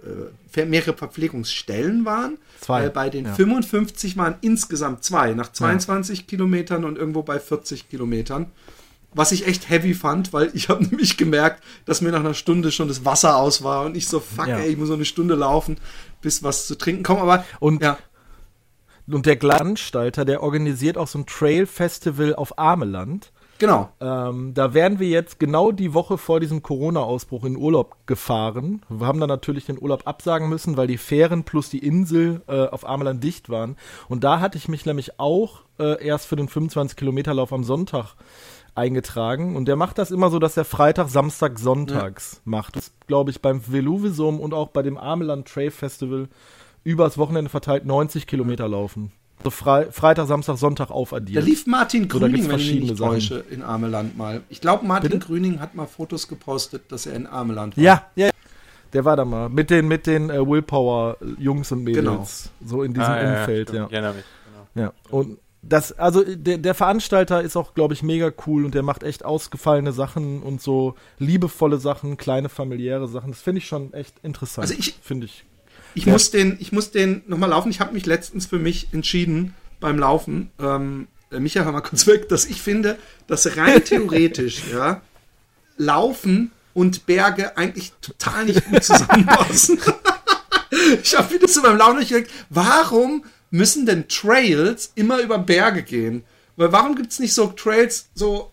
äh, 0.56 0.66
mehrere 0.66 0.96
Verpflegungsstellen 0.96 2.06
waren. 2.06 2.38
Zwei, 2.62 2.84
Weil 2.84 2.90
bei 2.92 3.10
den 3.10 3.26
ja. 3.26 3.34
55 3.34 4.16
waren 4.18 4.36
insgesamt 4.42 5.04
zwei, 5.04 5.34
nach 5.34 5.52
22 5.52 6.28
Kilometern 6.28 6.86
und 6.86 6.98
irgendwo 6.98 7.24
bei 7.24 7.40
40 7.40 7.90
Kilometern. 7.90 8.52
Was 9.14 9.34
ich 9.34 9.46
echt 9.48 9.70
heavy 9.70 9.94
fand, 9.94 10.32
weil 10.32 10.52
ich 10.54 10.70
habe 10.70 10.84
nämlich 10.90 11.18
gemerkt, 11.18 11.62
dass 11.86 12.00
mir 12.02 12.12
nach 12.12 12.22
einer 12.22 12.34
Stunde 12.34 12.72
schon 12.72 12.88
das 12.88 13.04
Wasser 13.04 13.36
aus 13.36 13.64
war 13.64 13.84
und 13.86 13.98
ich 13.98 14.08
so, 14.08 14.22
fuck, 14.22 14.48
Ja. 14.48 14.60
ey, 14.60 14.72
ich 14.72 14.78
muss 14.78 14.88
noch 14.88 14.96
eine 14.96 15.04
Stunde 15.06 15.36
laufen, 15.36 15.78
bis 16.22 16.44
was 16.44 16.68
zu 16.68 16.76
trinken 16.78 17.04
kommt. 17.04 17.20
Aber 17.20 17.44
Und- 17.60 17.82
ja, 17.82 17.98
und 19.08 19.26
der 19.26 19.38
Veranstalter, 19.38 20.24
der 20.24 20.42
organisiert 20.42 20.98
auch 20.98 21.08
so 21.08 21.20
ein 21.20 21.26
Trail-Festival 21.26 22.34
auf 22.36 22.58
Ameland. 22.58 23.32
Genau. 23.62 23.90
Ähm, 24.02 24.54
da 24.54 24.74
wären 24.74 25.00
wir 25.00 25.08
jetzt 25.08 25.40
genau 25.40 25.72
die 25.72 25.94
Woche 25.94 26.18
vor 26.18 26.42
diesem 26.42 26.62
Corona-Ausbruch 26.62 27.46
in 27.46 27.56
Urlaub 27.56 27.96
gefahren. 28.08 28.82
Wir 28.90 29.08
haben 29.08 29.22
dann 29.22 29.30
natürlich 29.30 29.66
den 29.66 29.82
Urlaub 29.82 30.06
absagen 30.06 30.50
müssen, 30.50 30.76
weil 30.76 30.88
die 30.88 30.98
Fähren 30.98 31.46
plus 31.46 31.70
die 31.70 31.80
Insel 31.80 32.42
äh, 32.48 32.66
auf 32.66 32.88
Ameland 32.88 33.24
dicht 33.24 33.50
waren. 33.50 33.78
Und 34.10 34.26
da 34.26 34.42
hatte 34.42 34.58
ich 34.58 34.68
mich 34.68 34.86
nämlich 34.86 35.20
auch 35.20 35.62
äh, 35.80 36.04
erst 36.06 36.26
für 36.28 36.36
den 36.36 36.50
25-Kilometer-Lauf 36.50 37.54
am 37.54 37.64
Sonntag 37.64 38.16
eingetragen. 38.76 39.56
Und 39.56 39.68
der 39.68 39.76
macht 39.76 39.98
das 39.98 40.12
immer 40.12 40.30
so, 40.30 40.40
dass 40.40 40.58
er 40.58 40.66
Freitag, 40.66 41.10
Samstag, 41.10 41.60
Sonntags 41.60 42.42
macht. 42.44 42.76
Das 42.76 42.92
glaube 43.08 43.32
ich 43.32 43.42
beim 43.42 43.62
Veluvisum 43.72 44.40
und 44.40 44.54
auch 44.54 44.70
bei 44.70 44.82
dem 44.82 44.98
Ameland 44.98 45.48
Trail 45.48 45.72
Festival 45.72 46.28
übers 46.84 47.18
Wochenende 47.18 47.50
verteilt 47.50 47.86
90 47.86 48.28
Kilometer 48.28 48.68
laufen. 48.68 49.12
So 49.44 49.50
Fre 49.50 49.88
Freitag, 49.92 50.28
Samstag, 50.28 50.58
Sonntag 50.58 50.90
aufaddiert. 50.92 51.42
Da 51.44 51.46
lief 51.46 51.66
Martin 51.68 52.04
So, 52.10 52.20
da 52.20 52.28
Grüning, 52.28 52.36
gibt's 52.48 52.50
wenn 52.50 52.60
ich 52.60 52.66
mich 52.74 52.82
nicht 52.82 52.98
verschiedene 52.98 53.12
täusche, 53.40 53.44
in 53.50 53.64
Ameland 53.64 54.18
mal. 54.18 54.42
Ich 54.50 54.62
glaube, 54.62 54.86
Martin 54.86 55.12
Bitte? 55.12 55.26
Grüning 55.26 55.60
hat 55.60 55.76
mal 55.76 55.88
Fotos 55.88 56.28
gepostet, 56.28 56.92
dass 56.92 57.06
er 57.06 57.16
in 57.16 57.28
Ameland 57.28 57.76
war. 57.78 57.84
Ja, 57.84 58.06
ja. 58.16 58.30
Der 58.94 59.06
war 59.06 59.16
da 59.16 59.24
mal. 59.26 59.48
Mit 59.50 59.70
den, 59.70 59.88
mit 59.88 60.06
den 60.06 60.30
äh, 60.30 60.46
Willpower-Jungs 60.46 61.72
und 61.72 61.84
Mädels. 61.84 62.04
Genau. 62.04 62.26
So 62.66 62.84
in 62.84 62.94
diesem 62.94 63.12
Umfeld, 63.14 63.70
stimmt. 63.70 63.78
ja. 63.80 63.86
Ich 63.88 63.94
erinnere 63.94 64.14
mich, 64.16 64.26
genau. 64.74 64.84
ja. 64.86 64.94
Und 65.10 65.38
das, 65.64 65.92
also 65.98 66.24
der, 66.24 66.58
der 66.58 66.74
Veranstalter 66.74 67.42
ist 67.42 67.56
auch, 67.56 67.74
glaube 67.74 67.94
ich, 67.94 68.02
mega 68.04 68.32
cool 68.48 68.66
und 68.66 68.74
der 68.74 68.82
macht 68.84 69.04
echt 69.04 69.24
ausgefallene 69.24 69.92
Sachen 69.94 70.42
und 70.42 70.60
so 70.62 70.96
liebevolle 71.20 71.78
Sachen, 71.78 72.18
kleine 72.18 72.50
familiäre 72.50 73.08
Sachen. 73.08 73.32
Das 73.32 73.42
finde 73.42 73.60
ich 73.60 73.68
schon 73.68 73.94
echt 73.94 74.16
interessant. 74.24 74.64
Also 74.68 74.74
ich- 74.78 74.96
finde 75.02 75.26
ich. 75.28 75.46
Ich 75.94 76.06
Ja. 76.06 76.14
muss 76.14 76.32
den, 76.32 76.58
ich 76.60 76.72
muss 76.72 76.92
den 76.92 77.22
nochmal 77.28 77.50
laufen. 77.50 77.70
Ich 77.70 77.80
habe 77.80 77.94
mich 77.94 78.06
letztens 78.06 78.46
für 78.46 78.60
mich 78.60 78.88
entschieden 78.94 79.54
beim 79.80 80.00
Laufen. 80.00 80.52
Ähm, 80.60 81.08
äh, 81.32 81.40
Micha, 81.40 81.64
hör 81.64 81.72
mal 81.72 81.82
kurz 81.82 82.08
weg, 82.08 82.30
dass 82.30 82.46
ich 82.46 82.62
finde, 82.62 82.98
dass 83.28 83.58
rein 83.58 83.84
theoretisch, 83.86 84.62
ja, 84.72 85.02
Laufen 85.78 86.52
und 86.74 87.06
Berge 87.06 87.58
eigentlich 87.58 87.92
total 88.02 88.46
nicht 88.46 88.66
gut 88.66 88.84
zusammenpassen. 88.84 89.80
ich 91.04 91.18
habe 91.18 91.34
wieder 91.34 91.48
so 91.48 91.62
beim 91.62 91.78
Laufen 91.78 92.06
gedacht, 92.08 92.32
warum 92.50 93.26
müssen 93.50 93.86
denn 93.86 94.08
Trails 94.08 94.92
immer 94.96 95.20
über 95.20 95.38
Berge 95.38 95.84
gehen? 95.84 96.24
Weil 96.56 96.72
warum 96.72 96.96
gibt 96.96 97.12
es 97.12 97.20
nicht 97.20 97.34
so 97.34 97.48
Trails 97.48 98.10
so 98.14 98.52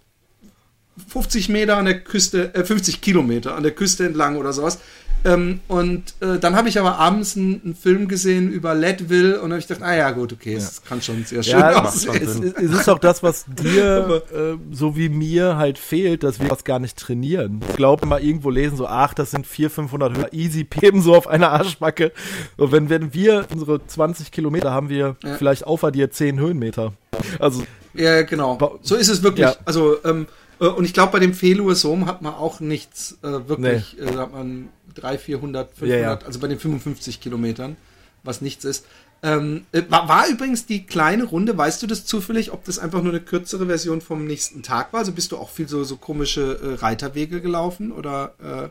50 1.13 1.49
Meter 1.49 1.77
an 1.77 1.85
der 1.85 2.01
Küste, 2.01 2.53
äh, 2.55 2.65
50 2.65 3.01
Kilometer 3.01 3.55
an 3.55 3.63
der 3.63 3.73
Küste 3.73 4.07
entlang 4.07 4.37
oder 4.37 4.53
sowas? 4.53 4.79
Ähm, 5.25 5.61
und 5.69 6.15
äh, 6.21 6.39
dann 6.39 6.55
habe 6.55 6.69
ich 6.69 6.79
aber 6.79 6.99
abends 6.99 7.37
einen, 7.37 7.61
einen, 7.65 7.75
Film 7.75 8.09
gesehen 8.09 8.51
über 8.51 8.75
Leadville 8.75 9.41
und 9.41 9.51
habe 9.51 9.59
ich 9.59 9.67
gedacht, 9.67 9.85
ah 9.85 9.95
ja, 9.95 10.11
gut, 10.13 10.33
okay, 10.33 10.55
es 10.55 10.81
ja. 10.83 10.89
kann 10.89 11.03
schon 11.03 11.25
sehr 11.25 11.43
schön 11.43 11.59
ja, 11.59 11.83
aussehen. 11.83 12.23
Es, 12.23 12.39
es, 12.39 12.81
ist 12.81 12.89
auch 12.89 12.99
das, 12.99 13.23
was 13.23 13.45
dir, 13.47 14.23
äh, 14.33 14.57
so 14.71 14.97
wie 14.97 15.09
mir, 15.09 15.57
halt 15.57 15.79
fehlt, 15.79 16.23
dass 16.23 16.41
wir 16.41 16.49
das 16.49 16.65
gar 16.65 16.79
nicht 16.79 16.97
trainieren. 16.97 17.61
Ich 17.69 17.77
glaube, 17.77 18.07
mal 18.07 18.23
irgendwo 18.23 18.51
lesen, 18.51 18.77
so, 18.77 18.87
ach, 18.87 19.13
das 19.15 19.33
sind 19.33 19.47
400, 19.47 19.75
500 19.75 20.17
Höhen, 20.17 20.27
easy 20.33 20.65
peben 20.69 21.03
so 21.03 21.15
auf 21.15 21.27
einer 21.27 21.51
Arschbacke. 21.51 22.13
Und 22.57 22.73
wenn, 22.73 22.89
wenn 22.89 23.13
wir 23.13 23.47
unsere 23.53 23.85
20 23.85 24.31
Kilometer 24.31 24.71
haben 24.71 24.89
wir 24.89 25.17
ja. 25.25 25.35
vielleicht 25.37 25.65
dir 25.95 26.11
10 26.11 26.39
Höhenmeter. 26.39 26.93
Also. 27.39 27.65
Ja, 27.95 28.23
genau. 28.23 28.79
So 28.83 28.95
ist 28.95 29.09
es 29.09 29.23
wirklich. 29.23 29.47
Ja. 29.47 29.57
Also, 29.65 29.97
ähm, 30.05 30.27
äh, 30.61 30.67
und 30.67 30.85
ich 30.85 30.93
glaube, 30.93 31.13
bei 31.13 31.19
dem 31.19 31.35
Feluesom 31.35 32.07
hat 32.07 32.23
man 32.23 32.35
auch 32.35 32.61
nichts 32.61 33.19
äh, 33.23 33.49
wirklich, 33.49 33.97
nee. 33.99 34.11
äh, 34.11 34.17
hat 34.17 34.33
man 34.33 34.69
300, 35.01 35.21
400, 35.21 35.71
500, 35.75 36.01
ja, 36.01 36.13
ja. 36.13 36.19
also 36.27 36.41
bei 36.41 36.49
den 36.49 36.59
55 36.59 37.21
Kilometern, 37.21 37.77
was 38.23 38.41
nichts 38.41 38.65
ist. 38.65 38.85
Ähm, 39.23 39.65
äh, 39.73 39.83
war, 39.89 40.09
war, 40.09 40.29
übrigens 40.29 40.67
die 40.67 40.87
kleine 40.87 41.25
Runde, 41.25 41.59
weißt 41.59 41.83
du 41.83 41.89
das 41.89 42.05
zufällig, 42.05 42.53
ob 42.53 42.65
das 42.65 42.79
einfach 42.79 43.03
nur 43.03 43.13
eine 43.13 43.21
kürzere 43.21 43.67
Version 43.67 44.01
vom 44.01 44.25
nächsten 44.27 44.63
Tag 44.63 44.93
war? 44.93 45.01
Also 45.01 45.13
bist 45.13 45.33
du 45.33 45.39
auch 45.39 45.51
viel 45.51 45.69
so, 45.69 45.83
so 45.83 45.97
komische 45.97 46.59
äh, 46.63 46.75
Reiterwege 46.75 47.41
gelaufen 47.41 47.91
oder? 47.91 48.35
Äh? 48.41 48.69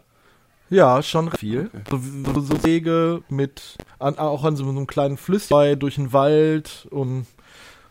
Ja, 0.74 1.02
schon 1.04 1.32
viel. 1.32 1.70
Okay. 1.90 2.34
So, 2.34 2.42
so, 2.42 2.64
Wege 2.64 3.24
mit, 3.30 3.78
an, 4.00 4.18
auch 4.18 4.44
an 4.46 4.56
so 4.56 4.68
einem 4.68 4.88
kleinen 4.88 5.18
Flüsschen 5.18 5.80
durch 5.80 5.96
den 5.96 6.14
Wald 6.14 6.88
und 6.92 7.26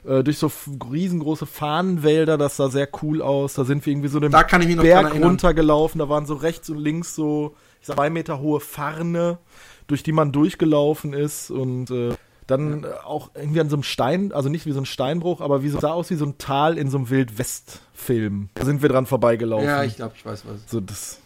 äh, 0.06 0.22
durch 0.22 0.38
so 0.38 0.50
riesengroße 0.90 1.46
Fahnenwälder, 1.46 2.38
das 2.38 2.56
sah 2.56 2.68
sehr 2.68 2.88
cool 3.02 3.20
aus. 3.20 3.54
Da 3.54 3.64
sind 3.64 3.84
wir 3.84 3.92
irgendwie 3.92 4.08
so 4.08 4.20
den 4.20 4.30
Berg 4.30 5.14
runtergelaufen, 5.14 5.98
da 5.98 6.08
waren 6.08 6.26
so 6.26 6.34
rechts 6.34 6.70
und 6.70 6.78
links 6.78 7.14
so 7.14 7.54
sag, 7.86 7.96
zwei 7.96 8.10
Meter 8.10 8.40
hohe 8.40 8.60
Farne, 8.60 9.38
durch 9.86 10.02
die 10.02 10.12
man 10.12 10.32
durchgelaufen 10.32 11.12
ist 11.12 11.50
und 11.50 11.90
äh, 11.90 12.14
dann 12.46 12.84
äh, 12.84 12.88
auch 13.04 13.30
irgendwie 13.34 13.60
an 13.60 13.68
so 13.68 13.76
einem 13.76 13.82
Stein, 13.82 14.32
also 14.32 14.48
nicht 14.48 14.66
wie 14.66 14.72
so 14.72 14.80
ein 14.80 14.86
Steinbruch, 14.86 15.40
aber 15.40 15.62
wie 15.62 15.68
so, 15.68 15.80
sah 15.80 15.92
aus 15.92 16.10
wie 16.10 16.16
so 16.16 16.26
ein 16.26 16.38
Tal 16.38 16.78
in 16.78 16.90
so 16.90 16.98
einem 16.98 17.10
Wildwest-Film. 17.10 18.50
Da 18.54 18.64
sind 18.64 18.82
wir 18.82 18.88
dran 18.88 19.06
vorbeigelaufen. 19.06 19.66
Ja, 19.66 19.82
ich 19.82 19.96
glaube, 19.96 20.14
ich 20.16 20.24
weiß 20.24 20.44
was. 20.46 20.70
So 20.70 20.80
das. 20.80 21.18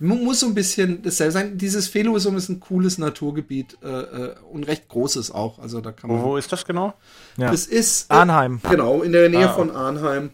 Muss 0.00 0.40
so 0.40 0.46
ein 0.46 0.54
bisschen 0.54 1.02
dasselbe 1.02 1.32
sein. 1.32 1.56
Dieses 1.56 1.86
Feluisum 1.86 2.36
ist 2.36 2.48
ein 2.48 2.58
cooles 2.58 2.98
Naturgebiet 2.98 3.78
äh, 3.82 3.88
äh, 3.88 4.34
und 4.50 4.64
recht 4.64 4.88
großes 4.88 5.30
auch. 5.30 5.60
Also 5.60 5.80
da 5.80 5.92
kann 5.92 6.10
man. 6.10 6.22
Wo 6.22 6.36
ist 6.36 6.52
das 6.52 6.64
genau? 6.64 6.94
Ja. 7.36 7.50
Das 7.52 7.66
ist 7.66 8.10
äh, 8.10 8.14
Arnheim. 8.14 8.60
Genau, 8.68 9.02
in 9.02 9.12
der 9.12 9.28
Nähe 9.28 9.48
ah, 9.48 9.52
von 9.52 9.70
Arnheim. 9.70 10.30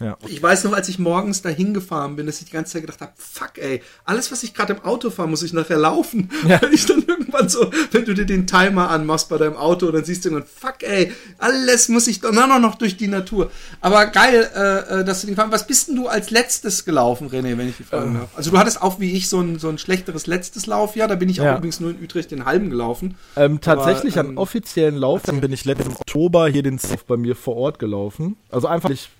Ja. 0.00 0.18
Ich 0.26 0.42
weiß 0.42 0.64
noch, 0.64 0.74
als 0.74 0.88
ich 0.88 0.98
morgens 0.98 1.40
dahin 1.40 1.72
gefahren 1.72 2.16
bin, 2.16 2.26
dass 2.26 2.40
ich 2.40 2.46
die 2.46 2.52
ganze 2.52 2.74
Zeit 2.74 2.82
gedacht 2.82 3.00
habe, 3.00 3.12
fuck 3.16 3.56
ey, 3.56 3.82
alles, 4.04 4.30
was 4.30 4.42
ich 4.42 4.52
gerade 4.52 4.74
im 4.74 4.84
Auto 4.84 5.10
fahre, 5.10 5.28
muss 5.28 5.42
ich 5.42 5.54
nachher 5.54 5.78
laufen. 5.78 6.30
Ja. 6.46 6.60
Weil 6.62 6.74
ich 6.74 6.84
dann 6.84 7.02
irgendwann 7.06 7.48
so, 7.48 7.70
wenn 7.92 8.04
du 8.04 8.14
dir 8.14 8.26
den 8.26 8.46
Timer 8.46 8.90
anmachst 8.90 9.28
bei 9.28 9.38
deinem 9.38 9.56
Auto, 9.56 9.90
dann 9.90 10.04
siehst 10.04 10.24
du 10.24 10.30
irgendwann, 10.30 10.48
fuck 10.48 10.82
ey, 10.82 11.12
alles 11.38 11.88
muss 11.88 12.06
ich 12.08 12.20
dann 12.20 12.34
noch, 12.34 12.58
noch 12.58 12.74
durch 12.74 12.96
die 12.96 13.08
Natur. 13.08 13.50
Aber 13.80 14.06
geil, 14.06 14.48
äh, 14.54 15.00
äh, 15.00 15.04
dass 15.04 15.22
du 15.22 15.28
den 15.28 15.36
fahren. 15.36 15.50
Was 15.50 15.66
bist 15.66 15.88
denn 15.88 15.96
du 15.96 16.08
als 16.08 16.30
letztes 16.30 16.84
gelaufen, 16.84 17.30
René, 17.30 17.56
wenn 17.56 17.68
ich 17.68 17.78
die 17.78 17.84
fragen 17.84 18.08
ähm. 18.08 18.14
darf? 18.20 18.30
Also 18.36 18.50
du 18.50 18.58
hattest 18.58 18.82
auch 18.82 19.00
wie 19.00 19.12
ich 19.12 19.28
so 19.28 19.40
ein, 19.40 19.58
so 19.58 19.68
ein 19.68 19.78
schlechteres 19.78 20.26
letztes 20.26 20.66
Laufjahr, 20.66 21.08
da 21.08 21.14
bin 21.14 21.28
ich 21.30 21.40
auch 21.40 21.46
ja. 21.46 21.56
übrigens 21.56 21.80
nur 21.80 21.90
in 21.90 22.02
Utrecht 22.02 22.30
den 22.30 22.44
halben 22.44 22.68
gelaufen. 22.68 23.16
Ähm, 23.36 23.60
tatsächlich 23.62 24.18
Aber, 24.18 24.28
ähm, 24.28 24.34
an 24.34 24.38
offiziellen 24.38 24.96
Lauf, 24.96 25.22
dann 25.22 25.40
bin 25.40 25.52
ich 25.52 25.64
letzten 25.64 25.92
Oktober 25.92 26.48
hier 26.48 26.62
den 26.62 26.78
Safe 26.78 27.00
bei 27.06 27.16
mir 27.16 27.34
vor 27.34 27.56
Ort 27.56 27.78
gelaufen. 27.78 28.36
Also 28.50 28.66
einfach 28.66 28.90
nicht 28.90 29.10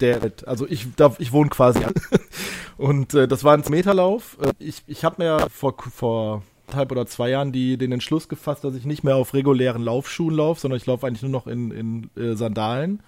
der, 0.00 0.32
also 0.46 0.66
ich, 0.68 0.94
da, 0.96 1.14
ich 1.18 1.32
wohne 1.32 1.50
quasi 1.50 1.84
an. 1.84 1.94
Und 2.76 3.14
äh, 3.14 3.28
das 3.28 3.44
war 3.44 3.54
ein 3.54 3.64
Meterlauf. 3.68 4.36
Äh, 4.40 4.52
ich 4.58 4.82
ich 4.86 5.04
habe 5.04 5.22
mir 5.22 5.48
vor, 5.50 5.74
vor 5.94 6.42
halb 6.72 6.92
oder 6.92 7.06
zwei 7.06 7.30
Jahren 7.30 7.52
die, 7.52 7.76
den 7.76 7.92
Entschluss 7.92 8.28
gefasst, 8.28 8.64
dass 8.64 8.74
ich 8.74 8.84
nicht 8.84 9.04
mehr 9.04 9.16
auf 9.16 9.34
regulären 9.34 9.82
Laufschuhen 9.82 10.34
laufe, 10.34 10.60
sondern 10.60 10.78
ich 10.78 10.86
laufe 10.86 11.06
eigentlich 11.06 11.22
nur 11.22 11.30
noch 11.30 11.46
in, 11.46 11.70
in 11.70 12.10
äh, 12.22 12.34
Sandalen. 12.34 13.02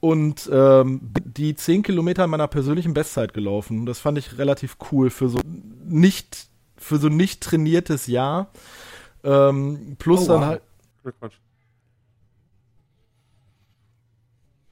Und 0.00 0.48
ähm, 0.52 1.00
die 1.24 1.56
zehn 1.56 1.82
Kilometer 1.82 2.24
in 2.24 2.30
meiner 2.30 2.48
persönlichen 2.48 2.94
Bestzeit 2.94 3.32
gelaufen. 3.32 3.86
Das 3.86 3.98
fand 3.98 4.18
ich 4.18 4.38
relativ 4.38 4.76
cool 4.92 5.10
für 5.10 5.28
so 5.28 5.40
nicht, 5.84 6.48
für 6.76 6.98
so 6.98 7.08
nicht 7.08 7.42
trainiertes 7.42 8.06
Jahr. 8.06 8.50
Ähm, 9.24 9.96
plus 9.98 10.24
oh, 10.24 10.28
dann 10.28 10.40
wow. 10.40 10.46
halt. 10.46 10.62
Glückwunsch. 11.02 11.40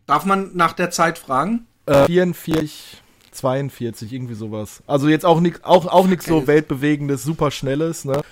Darf 0.07 0.25
man 0.25 0.51
nach 0.55 0.73
der 0.73 0.91
Zeit 0.91 1.19
fragen? 1.19 1.67
Äh, 1.87 2.07
44, 2.07 3.03
42, 3.33 4.13
irgendwie 4.13 4.35
sowas. 4.35 4.83
Also 4.87 5.09
jetzt 5.09 5.25
auch 5.25 5.41
nichts 5.41 5.65
auch, 5.65 5.87
auch 5.87 6.07
nix 6.07 6.27
so 6.27 6.47
weltbewegendes, 6.47 7.23
super 7.23 7.51
schnelles, 7.51 8.05
ne? 8.05 8.23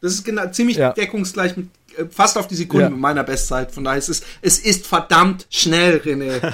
Das 0.00 0.12
ist 0.14 0.24
genau, 0.24 0.48
ziemlich 0.50 0.78
ja. 0.78 0.92
deckungsgleich 0.92 1.56
mit 1.56 1.68
äh, 1.96 2.06
fast 2.10 2.38
auf 2.38 2.46
die 2.46 2.54
Sekunde 2.54 2.84
ja. 2.84 2.90
mit 2.90 2.98
meiner 2.98 3.24
Bestzeit. 3.24 3.72
Von 3.72 3.84
daher 3.84 3.98
ist 3.98 4.08
es, 4.08 4.22
es 4.42 4.58
ist 4.58 4.86
verdammt 4.86 5.46
schnell, 5.50 5.98
René. 5.98 6.52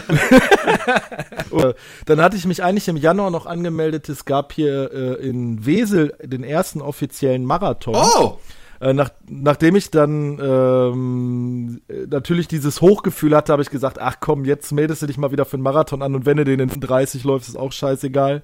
Dann 2.06 2.20
hatte 2.20 2.36
ich 2.36 2.44
mich 2.44 2.62
eigentlich 2.62 2.88
im 2.88 2.96
Januar 2.96 3.30
noch 3.30 3.46
angemeldet. 3.46 4.08
Es 4.08 4.24
gab 4.24 4.52
hier 4.52 4.90
äh, 4.92 5.26
in 5.26 5.64
Wesel 5.64 6.14
den 6.22 6.44
ersten 6.44 6.80
offiziellen 6.80 7.44
Marathon. 7.44 7.94
Oh! 7.94 8.38
Äh, 8.80 8.92
nach, 8.92 9.10
nachdem 9.28 9.76
ich 9.76 9.90
dann 9.90 10.38
ähm, 10.40 11.80
natürlich 11.88 12.48
dieses 12.48 12.80
Hochgefühl 12.80 13.34
hatte, 13.34 13.52
habe 13.52 13.62
ich 13.62 13.70
gesagt, 13.70 13.98
ach 14.00 14.16
komm, 14.20 14.44
jetzt 14.44 14.72
meldest 14.72 15.02
du 15.02 15.06
dich 15.06 15.18
mal 15.18 15.32
wieder 15.32 15.44
für 15.44 15.54
einen 15.54 15.62
Marathon 15.62 16.02
an 16.02 16.14
und 16.14 16.26
wenn 16.26 16.36
du 16.36 16.44
den 16.44 16.60
in 16.60 16.68
30 16.68 17.24
läufst, 17.24 17.48
ist 17.48 17.56
auch 17.56 17.72
scheißegal. 17.72 18.42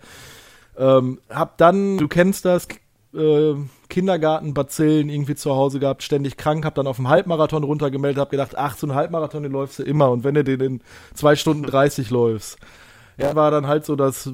Ähm, 0.76 1.18
hab 1.28 1.58
dann, 1.58 1.98
du 1.98 2.08
kennst 2.08 2.44
das, 2.44 2.66
äh, 3.14 3.54
Kindergartenbazillen 3.88 5.10
irgendwie 5.10 5.34
zu 5.34 5.54
Hause 5.54 5.78
gehabt, 5.78 6.02
ständig 6.02 6.38
krank, 6.38 6.64
hab 6.64 6.74
dann 6.74 6.86
auf 6.86 6.96
dem 6.96 7.08
Halbmarathon 7.08 7.62
runtergemeldet, 7.62 8.18
hab 8.18 8.30
gedacht, 8.30 8.56
ach, 8.56 8.76
so 8.76 8.86
einen 8.86 8.96
Halbmarathon, 8.96 9.42
den 9.42 9.52
läufst 9.52 9.78
du 9.78 9.82
immer 9.82 10.10
und 10.10 10.24
wenn 10.24 10.34
du 10.34 10.44
den 10.44 10.60
in 10.60 10.80
2 11.14 11.36
Stunden 11.36 11.62
30 11.64 12.10
läufst. 12.10 12.58
Ja, 13.18 13.34
war 13.34 13.50
dann 13.50 13.66
halt 13.66 13.84
so, 13.84 13.94
dass 13.94 14.30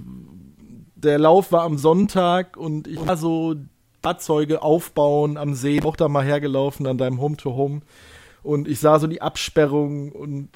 der 0.95 1.19
Lauf 1.19 1.51
war 1.51 1.63
am 1.63 1.79
Sonntag 1.79 2.57
und 2.57 2.87
ich 2.87 3.05
war 3.05 3.17
so 3.17 3.57
Fahrzeuge 4.09 4.62
aufbauen 4.62 5.37
am 5.37 5.55
See, 5.55 5.83
auch 5.83 5.97
da 5.97 6.09
mal 6.09 6.25
hergelaufen 6.25 6.87
an 6.87 6.97
deinem 6.97 7.21
Home-to-Home. 7.21 7.77
-Home. 7.77 7.83
Und 8.42 8.66
ich 8.66 8.81
sah 8.81 8.99
so 8.99 9.07
die 9.07 9.21
Absperrung 9.21 10.12
und 10.12 10.49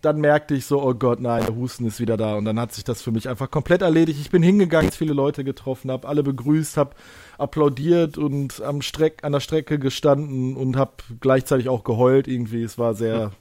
dann 0.00 0.20
merkte 0.20 0.54
ich 0.54 0.64
so, 0.64 0.82
oh 0.82 0.94
Gott, 0.94 1.20
nein, 1.20 1.44
der 1.44 1.54
Husten 1.54 1.84
ist 1.84 2.00
wieder 2.00 2.16
da. 2.16 2.36
Und 2.36 2.46
dann 2.46 2.58
hat 2.58 2.72
sich 2.72 2.84
das 2.84 3.02
für 3.02 3.10
mich 3.10 3.28
einfach 3.28 3.50
komplett 3.50 3.82
erledigt. 3.82 4.18
Ich 4.20 4.30
bin 4.30 4.42
hingegangen, 4.42 4.90
viele 4.90 5.12
Leute 5.12 5.44
getroffen, 5.44 5.90
habe 5.90 6.08
alle 6.08 6.22
begrüßt, 6.22 6.78
habe 6.78 6.94
applaudiert 7.36 8.16
und 8.16 8.62
am 8.62 8.80
Streck, 8.80 9.22
an 9.22 9.32
der 9.32 9.40
Strecke 9.40 9.78
gestanden 9.78 10.56
und 10.56 10.76
habe 10.76 10.92
gleichzeitig 11.20 11.68
auch 11.68 11.84
geheult 11.84 12.26
irgendwie. 12.26 12.62
Es 12.62 12.78
war 12.78 12.94
sehr, 12.94 13.32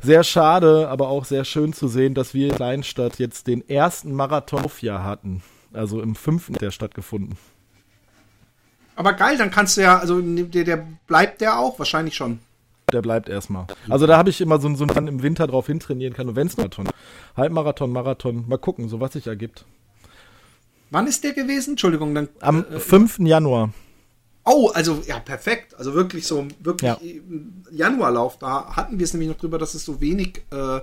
sehr 0.00 0.22
schade, 0.22 0.88
aber 0.88 1.08
auch 1.08 1.24
sehr 1.24 1.44
schön 1.44 1.72
zu 1.72 1.88
sehen, 1.88 2.14
dass 2.14 2.34
wir 2.34 2.50
in 2.50 2.54
Kleinstadt 2.54 3.18
jetzt 3.18 3.48
den 3.48 3.68
ersten 3.68 4.12
Marathon-Jahr 4.12 5.02
hatten. 5.02 5.42
Also 5.72 6.00
im 6.02 6.14
fünften 6.14 6.54
der 6.54 6.70
stattgefunden. 6.70 7.36
Aber 9.00 9.14
geil, 9.14 9.38
dann 9.38 9.50
kannst 9.50 9.78
du 9.78 9.80
ja, 9.80 9.98
also 9.98 10.20
der, 10.20 10.64
der 10.64 10.86
bleibt 11.06 11.40
der 11.40 11.58
auch 11.58 11.78
wahrscheinlich 11.78 12.14
schon. 12.14 12.38
Der 12.92 13.00
bleibt 13.00 13.30
erstmal. 13.30 13.66
Also 13.88 14.06
da 14.06 14.18
habe 14.18 14.28
ich 14.28 14.42
immer 14.42 14.60
so, 14.60 14.74
so 14.74 14.84
einen 14.84 15.08
im 15.08 15.22
Winter 15.22 15.46
drauf 15.46 15.68
hintrainieren 15.68 16.12
kann. 16.12 16.28
Und 16.28 16.36
wenn 16.36 16.48
es 16.48 16.58
Marathon, 16.58 16.86
Halbmarathon, 17.34 17.90
Marathon, 17.92 18.44
mal 18.46 18.58
gucken, 18.58 18.90
so 18.90 19.00
was 19.00 19.14
sich 19.14 19.26
ergibt. 19.26 19.64
Wann 20.90 21.06
ist 21.06 21.24
der 21.24 21.32
gewesen? 21.32 21.70
Entschuldigung, 21.70 22.14
dann. 22.14 22.28
Am 22.40 22.62
äh, 22.70 22.78
5. 22.78 23.20
Januar. 23.20 23.72
Oh, 24.44 24.68
also 24.74 25.02
ja, 25.06 25.18
perfekt. 25.18 25.74
Also 25.78 25.94
wirklich 25.94 26.26
so, 26.26 26.46
wirklich 26.58 26.90
ja. 26.90 26.98
Januarlauf. 27.70 28.38
Da 28.38 28.76
hatten 28.76 28.98
wir 28.98 29.04
es 29.04 29.14
nämlich 29.14 29.30
noch 29.30 29.38
drüber, 29.38 29.56
dass 29.56 29.72
es 29.72 29.82
so 29.82 30.02
wenig 30.02 30.42
äh, 30.50 30.80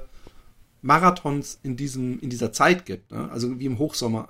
Marathons 0.82 1.60
in, 1.62 1.78
diesem, 1.78 2.20
in 2.20 2.32
dieser 2.32 2.52
Zeit 2.52 2.88
gibt. 2.88 3.12
Ne? 3.12 3.30
Also 3.32 3.60
wie 3.60 3.66
im 3.66 3.78
Hochsommer. 3.78 4.30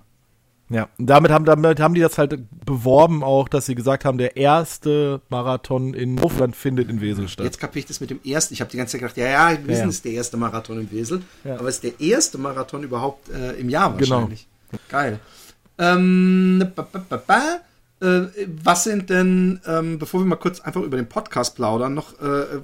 Ja, 0.70 0.90
damit 0.98 1.32
haben, 1.32 1.46
damit 1.46 1.80
haben 1.80 1.94
die 1.94 2.02
das 2.02 2.18
halt 2.18 2.40
beworben 2.66 3.24
auch, 3.24 3.48
dass 3.48 3.68
sie 3.68 3.76
gesagt 3.76 4.04
haben, 4.04 4.18
der 4.18 4.36
erste 4.36 5.22
Marathon 5.30 5.94
in 5.94 6.22
Hochland 6.22 6.58
findet 6.58 6.90
in 6.90 7.00
Wesel 7.00 7.30
statt. 7.30 7.46
Jetzt 7.46 7.60
kapiere 7.60 7.80
ich 7.80 7.86
das 7.86 8.02
mit 8.02 8.10
dem 8.10 8.20
ersten. 8.26 8.54
Ich 8.54 8.60
habe 8.60 8.70
die 8.70 8.78
ganze 8.78 8.92
Zeit 8.92 9.02
gedacht, 9.02 9.18
ja, 9.18 9.28
ja, 9.28 9.52
wir 9.52 9.68
wissen, 9.68 9.84
ja, 9.84 9.88
es 9.88 9.96
ist 9.96 10.06
der 10.06 10.12
erste 10.12 10.36
Marathon 10.36 10.80
in 10.82 10.92
Wesel. 10.92 11.22
Ja. 11.46 11.58
Aber 11.58 11.70
es 11.70 11.76
ist 11.76 11.84
der 11.84 12.00
erste 12.02 12.38
Marathon 12.38 12.84
überhaupt 12.84 13.30
äh, 13.30 13.54
im 13.54 13.70
Jahr 13.70 13.96
genau. 13.96 14.16
wahrscheinlich. 14.16 14.48
Genau. 14.72 14.82
Geil. 14.90 15.20
Ähm, 15.78 16.72
ba, 16.76 16.88
ba, 16.92 17.18
ba, 17.26 17.62
äh, 18.00 18.28
was 18.64 18.84
sind 18.84 19.10
denn, 19.10 19.62
ähm, 19.66 20.00
bevor 20.00 20.20
wir 20.22 20.26
mal 20.26 20.36
kurz 20.36 20.60
einfach 20.60 20.82
über 20.82 20.98
den 20.98 21.08
Podcast 21.08 21.56
plaudern, 21.56 21.94
noch, 21.94 22.20
äh, 22.22 22.60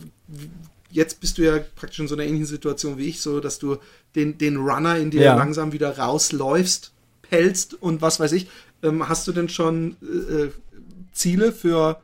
jetzt 0.91 1.19
bist 1.19 1.37
du 1.37 1.43
ja 1.43 1.59
praktisch 1.75 1.99
in 1.99 2.07
so 2.07 2.15
einer 2.15 2.23
ähnlichen 2.23 2.45
Situation 2.45 2.97
wie 2.97 3.07
ich, 3.07 3.21
so 3.21 3.39
dass 3.39 3.59
du 3.59 3.77
den, 4.15 4.37
den 4.37 4.57
Runner 4.57 4.97
in 4.97 5.09
dir 5.09 5.21
Ja. 5.21 5.35
langsam 5.35 5.71
wieder 5.71 5.97
rausläufst, 5.97 6.91
pelzt 7.34 7.74
und 7.82 8.02
was 8.04 8.19
weiß 8.19 8.32
ich. 8.34 8.48
Ähm, 8.84 9.10
hast 9.10 9.28
du 9.28 9.32
denn 9.32 9.50
schon 9.50 9.98
äh, 10.04 10.50
Ziele 11.13 11.52
für, 11.52 12.00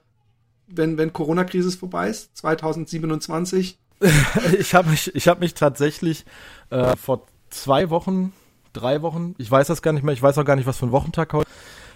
wenn, 0.68 0.98
wenn 0.98 1.14
Corona-Krise 1.14 1.72
vorbei 1.78 2.10
ist, 2.10 2.36
2027? 2.38 3.78
ich 4.60 4.74
habe 4.74 4.90
mich, 4.90 5.14
ich 5.14 5.28
habe 5.28 5.42
mich 5.42 5.54
tatsächlich 5.54 6.26
äh, 6.72 6.96
vor 6.96 7.28
zwei 7.52 7.92
Wochen, 7.92 8.34
drei 8.74 9.04
Wochen, 9.04 9.36
ich 9.38 9.52
weiß 9.52 9.68
das 9.68 9.84
gar 9.84 9.94
nicht 9.94 10.04
mehr, 10.04 10.14
ich 10.14 10.22
weiß 10.24 10.36
auch 10.40 10.46
gar 10.46 10.56
nicht, 10.56 10.66
was 10.66 10.78
für 10.78 10.88
ein 10.88 10.92
Wochentag 10.92 11.34
heute, 11.34 11.50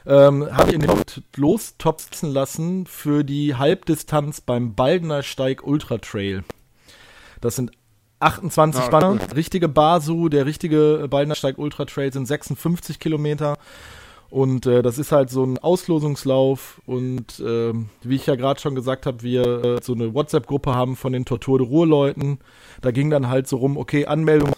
ähm, 0.05 0.47
habe 0.55 0.69
ich 0.69 0.75
in 0.75 0.81
den 0.81 0.91
lostopsen 1.35 2.31
lassen 2.31 2.85
für 2.85 3.23
die 3.23 3.55
Halbdistanz 3.55 4.41
beim 4.41 4.75
Baldener 4.75 5.23
Steig 5.23 5.65
Ultra 5.65 5.97
Trail. 5.97 6.43
Das 7.41 7.55
sind 7.55 7.71
28 8.23 8.81
Ah, 8.81 8.89
Banner, 8.89 9.11
cool. 9.11 9.19
richtige 9.35 9.67
Basu, 9.69 10.29
der 10.29 10.45
richtige 10.45 11.07
Baldener 11.09 11.35
Steig 11.35 11.57
Ultra 11.57 11.85
Trail 11.85 12.11
sind 12.13 12.27
56 12.27 12.99
Kilometer. 12.99 13.57
Und 14.29 14.65
äh, 14.65 14.81
das 14.81 14.97
ist 14.97 15.11
halt 15.11 15.29
so 15.29 15.43
ein 15.43 15.59
Auslosungslauf 15.59 16.81
und 16.87 17.39
ähm, 17.45 17.89
wie 18.01 18.15
ich 18.15 18.25
ja 18.25 18.33
gerade 18.35 18.59
schon 18.59 18.73
gesagt 18.73 19.05
habe, 19.05 19.21
wir 19.21 19.63
äh, 19.63 19.79
so 19.83 19.93
eine 19.93 20.15
WhatsApp-Gruppe 20.15 20.73
haben 20.73 20.95
von 20.95 21.13
den 21.13 21.23
Tortur 21.23 21.59
de 21.59 21.67
Ruhr-Leuten. 21.67 22.39
Da 22.81 22.89
ging 22.89 23.11
dann 23.11 23.29
halt 23.29 23.47
so 23.47 23.57
rum, 23.57 23.77
okay, 23.77 24.07
Anmeldung, 24.07 24.53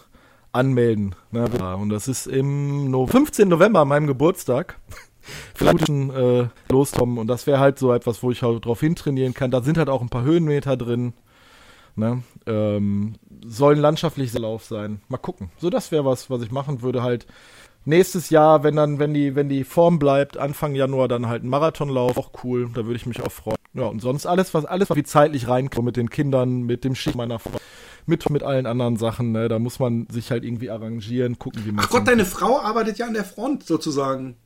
anmelden. 0.52 1.14
Ne? 1.30 1.44
Und 1.76 1.90
das 1.90 2.08
ist 2.08 2.26
im 2.26 2.90
no 2.90 3.06
15. 3.06 3.48
November, 3.48 3.84
meinem 3.84 4.06
Geburtstag. 4.06 4.78
Vielleicht 5.54 5.90
äh, 5.90 6.46
los, 6.70 6.92
Tom. 6.92 7.18
Und 7.18 7.26
das 7.26 7.46
wäre 7.46 7.58
halt 7.60 7.78
so 7.78 7.92
etwas, 7.92 8.22
wo 8.22 8.30
ich 8.30 8.42
halt 8.42 8.64
drauf 8.64 8.80
hintrainieren 8.80 9.34
kann. 9.34 9.50
Da 9.50 9.60
sind 9.60 9.76
halt 9.76 9.90
auch 9.90 10.00
ein 10.00 10.08
paar 10.08 10.22
Höhenmeter 10.22 10.78
drin. 10.78 11.12
Ne? 11.96 12.22
Ähm, 12.46 13.14
soll 13.44 13.74
ein 13.74 13.80
landschaftlicher 13.80 14.38
Lauf 14.38 14.64
sein. 14.64 15.00
Mal 15.08 15.18
gucken. 15.18 15.50
So, 15.58 15.70
das 15.70 15.90
wäre 15.90 16.04
was, 16.04 16.30
was 16.30 16.42
ich 16.42 16.50
machen 16.50 16.82
würde. 16.82 17.02
Halt 17.02 17.26
nächstes 17.86 18.30
Jahr, 18.30 18.62
wenn 18.62 18.76
dann, 18.76 18.98
wenn 18.98 19.14
die, 19.14 19.34
wenn 19.34 19.48
die 19.48 19.64
Form 19.64 19.98
bleibt, 19.98 20.36
Anfang 20.36 20.74
Januar 20.74 21.08
dann 21.08 21.26
halt 21.26 21.42
ein 21.42 21.48
Marathonlauf. 21.48 22.16
Auch 22.16 22.30
cool. 22.44 22.68
Da 22.74 22.84
würde 22.84 22.96
ich 22.96 23.06
mich 23.06 23.22
auch 23.22 23.32
freuen. 23.32 23.56
Ja, 23.72 23.84
und 23.86 24.00
sonst 24.00 24.26
alles, 24.26 24.54
was 24.54 24.64
alles, 24.64 24.90
was 24.90 24.96
wie 24.96 25.02
zeitlich 25.02 25.48
reinkommt 25.48 25.86
mit 25.86 25.96
den 25.96 26.10
Kindern, 26.10 26.62
mit 26.62 26.84
dem 26.84 26.94
Schicht 26.94 27.16
meiner 27.16 27.38
Frau, 27.38 27.58
mit, 28.06 28.28
mit 28.30 28.42
allen 28.42 28.66
anderen 28.66 28.96
Sachen. 28.96 29.32
Ne? 29.32 29.48
Da 29.48 29.58
muss 29.58 29.78
man 29.78 30.06
sich 30.10 30.30
halt 30.30 30.44
irgendwie 30.44 30.70
arrangieren, 30.70 31.38
gucken, 31.38 31.64
wie 31.64 31.72
man 31.72 31.84
Ach 31.84 31.90
Gott, 31.90 32.06
deine 32.08 32.24
Frau 32.24 32.60
arbeitet 32.60 32.98
ja 32.98 33.06
an 33.06 33.14
der 33.14 33.24
Front 33.24 33.64
sozusagen. 33.64 34.36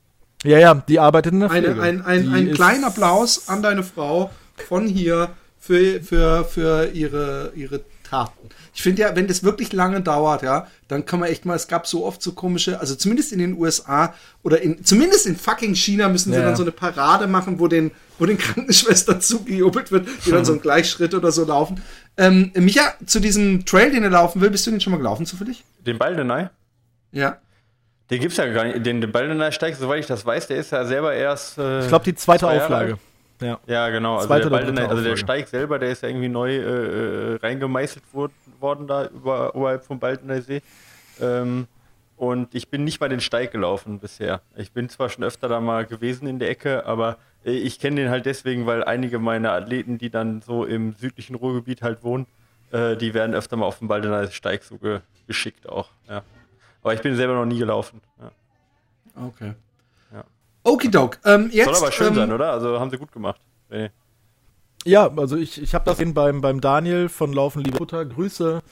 Ja, 0.43 0.59
ja, 0.59 0.75
die 0.75 0.99
arbeitet 0.99 1.33
in 1.33 1.41
der 1.41 1.51
Eine, 1.51 1.67
Pflege. 1.69 1.83
ein 1.83 2.03
ein, 2.05 2.23
Die 2.25 2.29
ein 2.31 2.53
kleiner 2.53 2.89
Applaus 2.89 3.49
an 3.49 3.63
deine 3.63 3.83
Frau 3.83 4.31
von 4.69 4.87
hier 4.87 5.31
für, 5.61 6.03
für, 6.03 6.45
für 6.45 6.87
ihre, 6.93 7.53
ihre 7.55 7.81
Taten. 8.03 8.49
Ich 8.75 8.83
finde 8.83 9.03
ja, 9.03 9.15
wenn 9.15 9.29
das 9.29 9.45
wirklich 9.45 9.73
lange 9.73 10.01
dauert, 10.01 10.43
ja, 10.43 10.67
dann 10.89 11.05
kann 11.07 11.21
man 11.21 11.29
echt 11.29 11.45
mal, 11.45 11.55
es 11.55 11.69
gab 11.69 11.87
so 11.87 12.05
oft 12.05 12.21
so 12.23 12.33
komische, 12.33 12.81
also 12.81 12.95
zumindest 12.97 13.33
in 13.33 13.39
den 13.39 13.57
USA 13.57 14.15
oder 14.43 14.61
in, 14.63 14.85
zumindest 14.85 15.27
in 15.27 15.37
fucking 15.37 15.75
China 15.75 16.09
müssen 16.09 16.33
sie 16.33 16.39
Ja. 16.39 16.45
dann 16.47 16.57
so 16.57 16.63
eine 16.63 16.73
Parade 16.73 17.27
machen, 17.29 17.61
wo 17.61 17.69
den, 17.69 17.91
wo 18.19 18.27
den 18.27 18.39
Krankenschwestern 18.39 19.21
zugejubelt 19.21 19.93
wird, 19.93 20.09
die 20.27 20.31
dann 20.31 20.45
so 20.45 20.53
einen 20.53 20.61
Gleichschritt 20.63 21.15
oder 21.15 21.31
so 21.31 21.45
laufen. 21.45 21.83
Ähm, 22.17 22.51
Micha, 22.55 22.95
zu 23.07 23.21
diesem 23.21 23.65
Trail, 23.67 23.91
den 23.93 24.03
er 24.03 24.11
laufen 24.11 24.41
will, 24.41 24.51
bist 24.51 24.67
du 24.67 24.71
den 24.73 24.81
schon 24.81 24.91
mal 24.93 24.97
gelaufen 24.99 25.27
zufällig? 25.27 25.63
Den 25.87 25.99
Baldenei? 25.99 26.51
Ja. 27.13 27.39
Den 28.11 28.21
gibt's 28.21 28.39
ja 28.39 28.47
gar 28.47 28.65
nicht. 28.65 28.85
Den, 28.85 29.01
den 29.01 29.13
Baldenei 29.13 29.53
Steig, 29.53 29.77
soweit 29.77 30.01
ich 30.01 30.07
das 30.07 30.27
weiß, 30.27 30.49
der 30.49 30.57
ist 30.57 30.73
ja 30.73 30.85
selber 30.85 31.15
erst. 31.15 31.59
Äh, 31.59 31.83
Ich 31.83 31.89
glaube, 31.89 32.05
die 32.07 32.15
zweite 32.17 32.41
zwei 32.41 32.55
Jahre 32.57 32.65
Auflage. 32.65 32.93
alt. 32.95 33.01
Ja. 33.41 33.59
Ja, 33.67 33.89
genau. 33.89 34.17
Also 34.17 34.29
Zweite 34.29 34.51
der, 34.51 34.61
dritte 34.65 34.89
also 34.89 35.03
der. 35.03 35.17
Steig 35.17 35.49
selber, 35.49 35.79
der 35.79 35.91
ist 35.91 36.03
ja 36.03 36.09
irgendwie 36.09 36.29
neu 36.29 36.55
äh, 36.57 37.33
äh, 37.35 37.37
reingemeißelt 37.37 38.05
wor- 38.13 38.31
worden 38.61 38.87
da 38.87 39.07
über, 39.07 39.55
oberhalb 39.55 39.85
vom 39.85 39.99
Baldener 39.99 40.41
See. 40.43 40.63
Ähm, 41.21 41.67
und 42.17 42.55
ich 42.55 42.69
bin 42.69 42.85
nicht 42.85 43.01
mal 43.01 43.09
den 43.09 43.21
Steig 43.21 43.51
gelaufen 43.53 43.99
bisher. 43.99 44.43
Ich 44.57 44.73
bin 44.73 44.89
zwar 44.91 45.09
schon 45.09 45.25
öfter 45.25 45.49
da 45.49 45.61
mal 45.61 45.87
gewesen 45.87 46.29
in 46.29 46.39
der 46.39 46.51
Ecke, 46.51 46.85
aber 46.85 47.17
äh, 47.45 47.53
ich 47.53 47.79
kenne 47.81 47.97
den 47.97 48.11
halt 48.11 48.27
deswegen, 48.27 48.67
weil 48.67 48.85
einige 48.85 49.19
meiner 49.19 49.53
Athleten, 49.53 49.97
die 49.97 50.11
dann 50.11 50.43
so 50.43 50.65
im 50.65 50.93
südlichen 50.95 51.35
Ruhrgebiet 51.35 51.81
halt 51.83 52.03
wohnen, 52.05 52.27
äh, 52.73 52.97
die 52.97 53.15
werden 53.15 53.35
öfter 53.35 53.57
mal 53.57 53.65
auf 53.67 53.79
den 53.79 53.89
Baldener 53.89 54.31
Steig 54.31 54.63
so 54.65 54.77
ge 54.77 55.01
geschickt 55.27 55.69
auch. 55.69 55.89
Ja. 56.09 56.23
Aber 56.83 56.93
ich 56.95 57.01
bin 57.01 57.15
selber 57.17 57.35
noch 57.35 57.45
nie 57.47 57.59
gelaufen. 57.59 58.01
Ja. 58.21 58.31
Okay. 59.27 59.53
Ja. 60.65 60.73
Okidok. 60.73 61.19
Ähm, 61.25 61.51
jetzt, 61.53 61.67
Soll 61.67 61.77
aber 61.77 61.93
schön 61.93 62.09
ähm, 62.09 62.15
sein, 62.15 62.33
oder? 62.33 62.53
Also 62.53 62.79
haben 62.79 62.91
sie 62.91 62.99
gut 62.99 63.13
gemacht. 63.13 63.41
Nee. 63.71 63.91
Ja, 64.85 65.11
also 65.17 65.37
ich, 65.37 65.61
ich 65.61 65.75
habe 65.75 65.85
das 65.85 65.99
gesehen 65.99 66.15
beim, 66.15 66.41
beim 66.41 66.61
Daniel 66.61 67.09
von 67.09 67.33
Laufen 67.33 67.63
Liebe 67.63 67.79
Butter. 67.79 68.05
Grüße. 68.05 68.63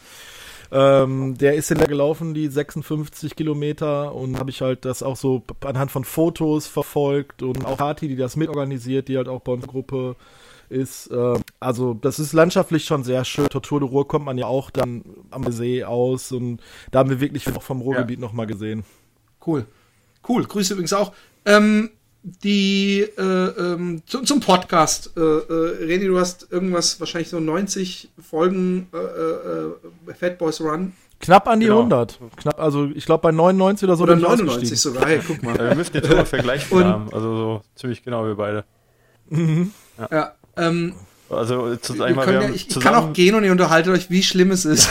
Ähm, 0.70 1.38
der 1.38 1.54
ist 1.54 1.70
in 1.70 1.78
der 1.78 1.86
gelaufen, 1.86 2.34
die 2.34 2.48
56 2.48 3.36
Kilometer 3.36 4.14
und 4.14 4.38
habe 4.38 4.50
ich 4.50 4.60
halt 4.60 4.84
das 4.84 5.02
auch 5.02 5.16
so 5.16 5.42
anhand 5.64 5.90
von 5.90 6.04
Fotos 6.04 6.66
verfolgt 6.66 7.42
und 7.42 7.64
auch 7.64 7.78
Kati, 7.78 8.06
die 8.06 8.16
das 8.16 8.36
mitorganisiert, 8.36 9.08
die 9.08 9.16
halt 9.16 9.28
auch 9.28 9.40
bei 9.40 9.52
uns 9.52 9.66
Gruppe 9.66 10.16
ist. 10.68 11.10
Ähm, 11.10 11.40
also 11.58 11.94
das 11.94 12.18
ist 12.18 12.34
landschaftlich 12.34 12.84
schon 12.84 13.02
sehr 13.02 13.24
schön. 13.24 13.48
Tortur 13.48 13.80
de 13.80 13.88
Ruhr 13.88 14.06
kommt 14.06 14.26
man 14.26 14.36
ja 14.36 14.46
auch 14.46 14.70
dann 14.70 15.04
am 15.30 15.50
See 15.52 15.84
aus 15.84 16.32
und 16.32 16.60
da 16.90 16.98
haben 16.98 17.10
wir 17.10 17.20
wirklich 17.20 17.50
auch 17.54 17.62
vom 17.62 17.80
Ruhrgebiet 17.80 18.18
noch 18.18 18.28
nochmal 18.28 18.46
gesehen. 18.46 18.84
Cool. 19.46 19.66
Cool. 20.28 20.44
Grüße 20.44 20.74
übrigens 20.74 20.92
auch. 20.92 21.12
Ähm, 21.44 21.90
die 22.22 23.00
äh, 23.16 23.22
ähm, 23.22 24.02
zu, 24.06 24.20
zum 24.22 24.40
Podcast. 24.40 25.12
Äh, 25.16 25.20
äh, 25.20 25.86
René, 25.86 26.06
du 26.08 26.18
hast 26.18 26.48
irgendwas, 26.50 26.98
wahrscheinlich 27.00 27.30
so 27.30 27.40
90 27.40 28.10
Folgen 28.28 28.88
äh, 28.92 28.98
äh, 28.98 30.14
Fat 30.14 30.36
Boys 30.38 30.60
Run 30.60 30.92
Knapp 31.20 31.48
an 31.48 31.58
die 31.60 31.66
Genau. 31.66 31.78
100. 31.78 32.18
Knapp, 32.36 32.60
also 32.60 32.86
ich 32.94 33.04
glaube 33.04 33.22
bei 33.22 33.32
99 33.32 33.88
oder 33.88 33.96
so. 33.96 34.04
oder 34.04 34.12
bin 34.14 34.22
ich 34.22 34.28
99 34.28 34.54
ausgestiegen. 34.72 34.94
sogar. 34.94 35.08
Hey, 35.08 35.20
guck 35.26 35.42
mal. 35.42 35.56
Ja, 35.56 35.68
wir 35.70 35.74
müssen 35.74 35.94
jetzt 35.94 36.10
ungefähr 36.10 36.42
gleich 36.42 36.70
Und- 36.70 36.78
viel 36.82 36.86
haben. 36.86 37.12
Also 37.12 37.36
so 37.36 37.62
ziemlich 37.74 38.02
genau 38.04 38.24
wir 38.26 38.34
beide. 38.36 38.64
ja, 40.10 40.32
ähm, 40.56 40.94
Also 41.30 41.76
zu 41.76 41.94
wir 41.98 42.06
wir, 42.08 42.14
können 42.22 42.40
wir 42.40 42.48
ja, 42.48 42.54
ich, 42.54 42.68
ich 42.68 42.74
kann 42.80 42.94
auch 42.94 42.98
zusammen, 42.98 43.12
gehen 43.14 43.34
und 43.34 43.44
ihr 43.44 43.52
unterhaltet 43.52 43.92
euch, 43.92 44.10
wie 44.10 44.22
schlimm 44.22 44.50
es 44.52 44.64
ist, 44.64 44.88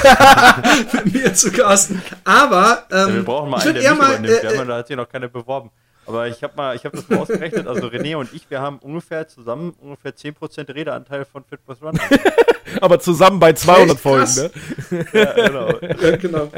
mit 0.93 1.13
mir 1.13 1.33
zu 1.33 1.51
casten. 1.51 2.01
Aber 2.25 2.83
ähm, 2.91 2.97
ja, 2.97 3.13
wir 3.15 3.23
brauchen 3.23 3.49
mal 3.49 3.61
einen, 3.61 3.73
der 3.75 3.91
mich 3.91 3.99
mal, 4.01 4.09
übernimmt. 4.13 4.27
Wir 4.43 4.51
äh, 4.51 4.57
haben, 4.57 4.67
da 4.67 4.77
hat 4.77 4.87
sich 4.87 4.97
noch 4.97 5.07
keiner 5.09 5.27
beworben. 5.29 5.71
Aber 6.07 6.27
ich 6.27 6.41
habe 6.41 6.53
mal, 6.55 6.75
ich 6.75 6.85
habe 6.85 6.95
das 6.97 7.07
mal 7.09 7.19
ausgerechnet. 7.19 7.67
Also 7.67 7.87
René 7.87 8.15
und 8.15 8.33
ich, 8.33 8.49
wir 8.49 8.61
haben 8.61 8.79
ungefähr 8.79 9.27
zusammen 9.27 9.73
ungefähr 9.81 10.15
10% 10.15 10.73
Redeanteil 10.73 11.25
von 11.25 11.43
Fit 11.43 11.63
Boys 11.65 11.81
Run. 11.81 11.99
Aber 12.81 12.99
zusammen 12.99 13.39
bei 13.39 13.53
200 13.53 13.91
Echt 13.91 13.99
Folgen, 13.99 14.35
ne? 14.35 15.05
ja, 15.13 15.33
genau. 15.33 15.79
Ja, 16.01 16.15
genau. 16.17 16.51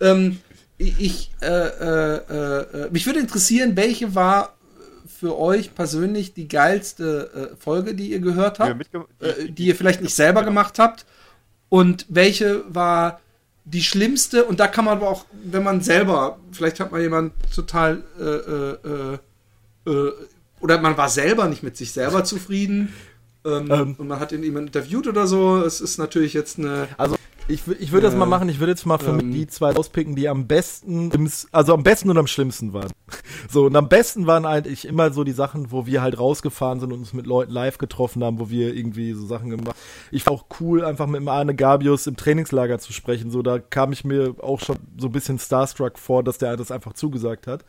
ähm, 0.00 0.38
ich, 0.78 1.30
äh, 1.40 1.46
äh, 1.46 2.16
äh, 2.86 2.90
mich 2.90 3.06
würde 3.06 3.20
interessieren, 3.20 3.76
welche 3.76 4.14
war 4.14 4.54
für 5.06 5.38
euch 5.38 5.74
persönlich 5.74 6.34
die 6.34 6.46
geilste 6.48 7.50
äh, 7.52 7.56
Folge, 7.56 7.94
die 7.94 8.10
ihr 8.10 8.20
gehört 8.20 8.58
Die 8.58 8.62
habt, 8.64 8.82
mitge- 8.82 9.06
äh, 9.20 9.50
die 9.50 9.66
ihr 9.66 9.76
vielleicht 9.76 10.02
nicht 10.02 10.14
selber 10.14 10.42
gemacht 10.42 10.78
habt 10.78 11.06
und 11.70 12.04
welche 12.08 12.62
war 12.68 13.20
die 13.66 13.82
schlimmste 13.82 14.44
und 14.44 14.60
da 14.60 14.68
kann 14.68 14.84
man 14.84 14.98
aber 14.98 15.10
auch, 15.10 15.26
wenn 15.44 15.64
man 15.64 15.80
selber, 15.80 16.38
vielleicht 16.52 16.78
hat 16.78 16.92
man 16.92 17.00
jemand 17.00 17.32
total 17.52 18.04
äh, 18.18 18.24
äh, 18.24 19.18
äh, 19.90 20.12
oder 20.60 20.80
man 20.80 20.96
war 20.96 21.08
selber 21.08 21.48
nicht 21.48 21.64
mit 21.64 21.76
sich 21.76 21.92
selber 21.92 22.24
zufrieden 22.24 22.94
ähm, 23.44 23.68
Ähm. 23.70 23.94
und 23.98 24.06
man 24.06 24.20
hat 24.20 24.30
ihn 24.30 24.44
jemand 24.44 24.68
interviewt 24.68 25.08
oder 25.08 25.26
so. 25.26 25.58
Es 25.58 25.80
ist 25.80 25.98
natürlich 25.98 26.32
jetzt 26.32 26.58
eine 26.58 26.88
Also 26.96 27.16
ich, 27.48 27.62
ich 27.78 27.92
würde 27.92 28.06
das 28.06 28.14
Äh, 28.14 28.18
mal 28.18 28.26
machen, 28.26 28.48
ich 28.48 28.58
würde 28.58 28.72
jetzt 28.72 28.86
mal 28.86 28.98
für 28.98 29.10
ähm, 29.10 29.16
mich 29.16 29.36
die 29.36 29.46
zwei 29.46 29.74
auspicken, 29.74 30.16
die 30.16 30.28
am 30.28 30.46
besten, 30.46 31.10
im 31.10 31.30
also 31.52 31.74
am 31.74 31.82
besten 31.82 32.10
und 32.10 32.18
am 32.18 32.26
schlimmsten 32.26 32.72
waren. 32.72 32.90
So, 33.48 33.66
und 33.66 33.76
am 33.76 33.88
besten 33.88 34.26
waren 34.26 34.44
eigentlich 34.44 34.86
immer 34.86 35.12
so 35.12 35.22
die 35.22 35.32
Sachen, 35.32 35.70
wo 35.70 35.86
wir 35.86 36.02
halt 36.02 36.18
rausgefahren 36.18 36.80
sind 36.80 36.92
und 36.92 36.98
uns 37.00 37.12
mit 37.12 37.26
Leuten 37.26 37.52
live 37.52 37.78
getroffen 37.78 38.24
haben, 38.24 38.40
wo 38.40 38.50
wir 38.50 38.74
irgendwie 38.74 39.12
so 39.12 39.24
Sachen 39.24 39.50
gemacht 39.50 39.76
Ich 40.10 40.24
fand 40.24 40.38
auch 40.38 40.46
cool, 40.60 40.84
einfach 40.84 41.06
mit 41.06 41.20
dem 41.20 41.28
Arne 41.28 41.54
Gabius 41.54 42.06
im 42.06 42.16
Trainingslager 42.16 42.78
zu 42.78 42.92
sprechen. 42.92 43.30
So, 43.30 43.42
da 43.42 43.58
kam 43.58 43.92
ich 43.92 44.04
mir 44.04 44.34
auch 44.42 44.60
schon 44.60 44.78
so 44.98 45.08
ein 45.08 45.12
bisschen 45.12 45.38
starstruck 45.38 45.98
vor, 45.98 46.24
dass 46.24 46.38
der 46.38 46.56
das 46.56 46.72
einfach 46.72 46.94
zugesagt 46.94 47.46
hat. 47.46 47.64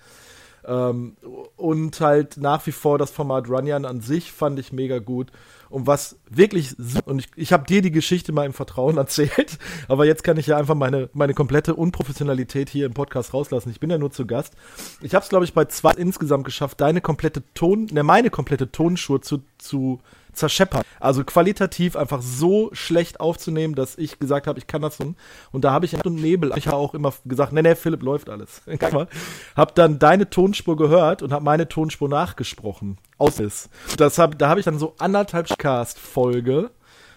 Ähm, 0.65 1.15
und 1.55 1.99
halt 2.01 2.37
nach 2.37 2.65
wie 2.65 2.71
vor 2.71 2.97
das 2.97 3.11
Format 3.11 3.49
Runyan 3.49 3.85
an 3.85 4.01
sich 4.01 4.31
fand 4.31 4.59
ich 4.59 4.73
mega 4.73 4.99
gut. 4.99 5.31
Und 5.69 5.88
was 5.88 6.17
wirklich, 6.30 6.75
und 7.06 7.19
ich, 7.19 7.27
ich 7.36 7.53
habe 7.53 7.65
dir 7.65 7.82
die 7.82 7.91
Geschichte 7.91 8.32
mal 8.32 8.45
im 8.45 8.53
Vertrauen 8.53 8.97
erzählt, 8.97 9.58
aber 9.88 10.06
jetzt 10.06 10.23
kann 10.23 10.38
ich 10.38 10.47
ja 10.47 10.58
einfach 10.58 10.75
meine, 10.75 11.10
meine 11.13 11.34
komplette 11.34 11.75
Unprofessionalität 11.75 12.69
hier 12.69 12.86
im 12.86 12.93
Podcast 12.93 13.34
rauslassen. 13.34 13.69
Ich 13.69 13.80
bin 13.80 13.89
ja 13.89 13.97
nur 13.97 14.12
zu 14.12 14.25
Gast. 14.25 14.53
Ich 15.01 15.15
habe 15.15 15.23
es, 15.23 15.30
glaube 15.30 15.45
ich, 15.45 15.53
bei 15.53 15.65
zwei 15.65 15.91
insgesamt 15.93 16.45
geschafft, 16.45 16.82
deine 16.82 17.01
komplette 17.01 17.43
Ton, 17.53 17.88
ne, 17.91 18.03
meine 18.03 18.30
komplette 18.30 18.71
Tonspur 18.71 19.21
zu, 19.21 19.41
zu 19.58 19.99
zerscheppern. 20.38 20.84
Also 21.00 21.23
qualitativ 21.23 21.95
einfach 21.95 22.21
so 22.21 22.69
schlecht 22.73 23.19
aufzunehmen, 23.19 23.76
dass 23.76 23.97
ich 23.97 24.19
gesagt 24.19 24.47
habe, 24.47 24.60
ich 24.60 24.67
kann 24.67 24.82
das 24.82 24.97
tun. 24.97 25.15
Und 25.52 25.63
da 25.63 25.71
habe 25.71 25.86
ich 25.86 25.93
in 25.93 26.15
Nebel, 26.15 26.52
ich 26.56 26.67
habe 26.67 26.78
auch 26.78 26.93
immer 26.93 27.13
gesagt, 27.26 27.54
nee, 27.54 27.62
nee, 27.62 27.76
Philipp 27.76 28.02
läuft 28.02 28.30
alles. 28.30 28.62
Hab 29.56 29.76
dann 29.76 30.00
deine 30.00 30.30
Tonspur 30.30 30.78
gehört 30.78 31.21
und 31.21 31.32
habe 31.32 31.43
meine 31.43 31.67
Tonspur 31.67 32.10
nachgesprochen. 32.10 32.97
Aus 33.17 33.39
ist. 33.39 33.69
Das 33.97 34.17
hab, 34.19 34.38
da 34.38 34.50
habe 34.50 34.60
ich 34.60 34.65
dann 34.65 34.80
so 34.80 34.95
anderthalb 35.00 35.58
Cast-Folge 35.58 36.71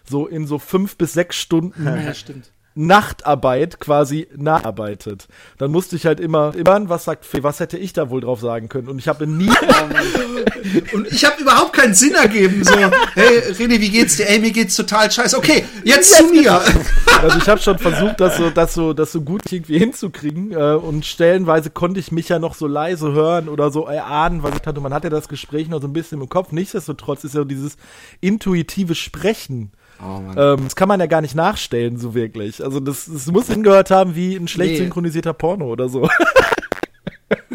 so 0.09 0.26
in 0.26 0.46
so 0.46 0.59
fünf 0.59 0.96
bis 0.96 1.12
sechs 1.12 1.37
Stunden 1.37 1.85
Ja, 1.85 2.14
stimmt. 2.14 2.50
Nachtarbeit 2.74 3.80
quasi 3.80 4.28
nacharbeitet. 4.37 5.28
Dann 5.59 5.70
musste 5.70 5.96
ich 5.96 6.06
halt 6.06 6.20
immer, 6.20 6.54
immer, 6.54 6.88
was 6.88 7.04
sagt 7.04 7.24
Fee, 7.24 7.42
was 7.42 7.61
hätte 7.61 7.78
ich 7.78 7.92
da 7.92 8.11
wohl 8.11 8.20
drauf 8.20 8.40
sagen 8.40 8.68
können? 8.68 8.88
Und 8.88 8.98
ich 8.98 9.09
habe 9.09 9.26
nie, 9.26 9.50
Und 10.92 11.06
ich 11.12 11.24
habe 11.24 11.40
überhaupt 11.40 11.72
keinen 11.72 11.94
Sinn 11.94 12.14
ergeben. 12.14 12.64
So, 12.64 12.74
hey, 13.14 13.40
René, 13.52 13.80
wie 13.80 13.90
geht's 13.90 14.16
dir? 14.16 14.28
Ey, 14.28 14.38
mir 14.38 14.50
geht's 14.50 14.76
total 14.76 15.11
scheiße. 15.11 15.37
Okay, 15.37 15.64
jetzt 15.85 16.14
zu 16.14 16.24
mir. 16.26 16.61
also 17.22 17.38
ich 17.38 17.48
habe 17.48 17.61
schon 17.61 17.78
versucht, 17.78 18.20
das 18.20 18.37
so, 18.37 18.50
das 18.50 18.74
so, 18.74 18.92
das 18.92 19.12
so 19.12 19.20
gut 19.22 19.42
irgendwie 19.50 19.78
hinzukriegen. 19.78 20.52
Äh, 20.52 20.74
und 20.74 21.04
stellenweise 21.06 21.70
konnte 21.70 22.00
ich 22.00 22.12
mich 22.12 22.28
ja 22.28 22.38
noch 22.38 22.54
so 22.54 22.66
leise 22.66 23.12
hören 23.12 23.48
oder 23.48 23.70
so 23.70 23.87
erahnen, 23.87 24.42
weil 24.42 24.52
ich 24.61 24.66
hatte, 24.66 24.80
man 24.80 24.94
hat 24.94 25.04
ja 25.04 25.11
das 25.11 25.28
Gespräch 25.28 25.68
noch 25.68 25.80
so 25.80 25.88
ein 25.88 25.92
bisschen 25.92 26.20
im 26.20 26.28
Kopf. 26.28 26.52
Nichtsdestotrotz 26.52 27.24
ist 27.24 27.35
ja 27.35 27.44
dieses 27.44 27.76
intuitive 28.20 28.94
Sprechen. 28.94 29.72
Oh, 30.02 30.20
Ähm, 30.36 30.64
das 30.64 30.76
kann 30.76 30.88
man 30.88 30.98
ja 31.00 31.06
gar 31.06 31.20
nicht 31.20 31.34
nachstellen, 31.34 31.96
so 31.98 32.14
wirklich. 32.14 32.62
Also 32.64 32.80
das, 32.80 33.06
das 33.12 33.26
muss 33.26 33.48
hingehört 33.48 33.90
haben 33.90 34.14
wie 34.14 34.34
ein 34.36 34.48
schlecht 34.48 34.72
Nee. 34.72 34.78
synchronisierter 34.78 35.32
Porno 35.34 35.66
oder 35.66 35.88
so. 35.88 36.08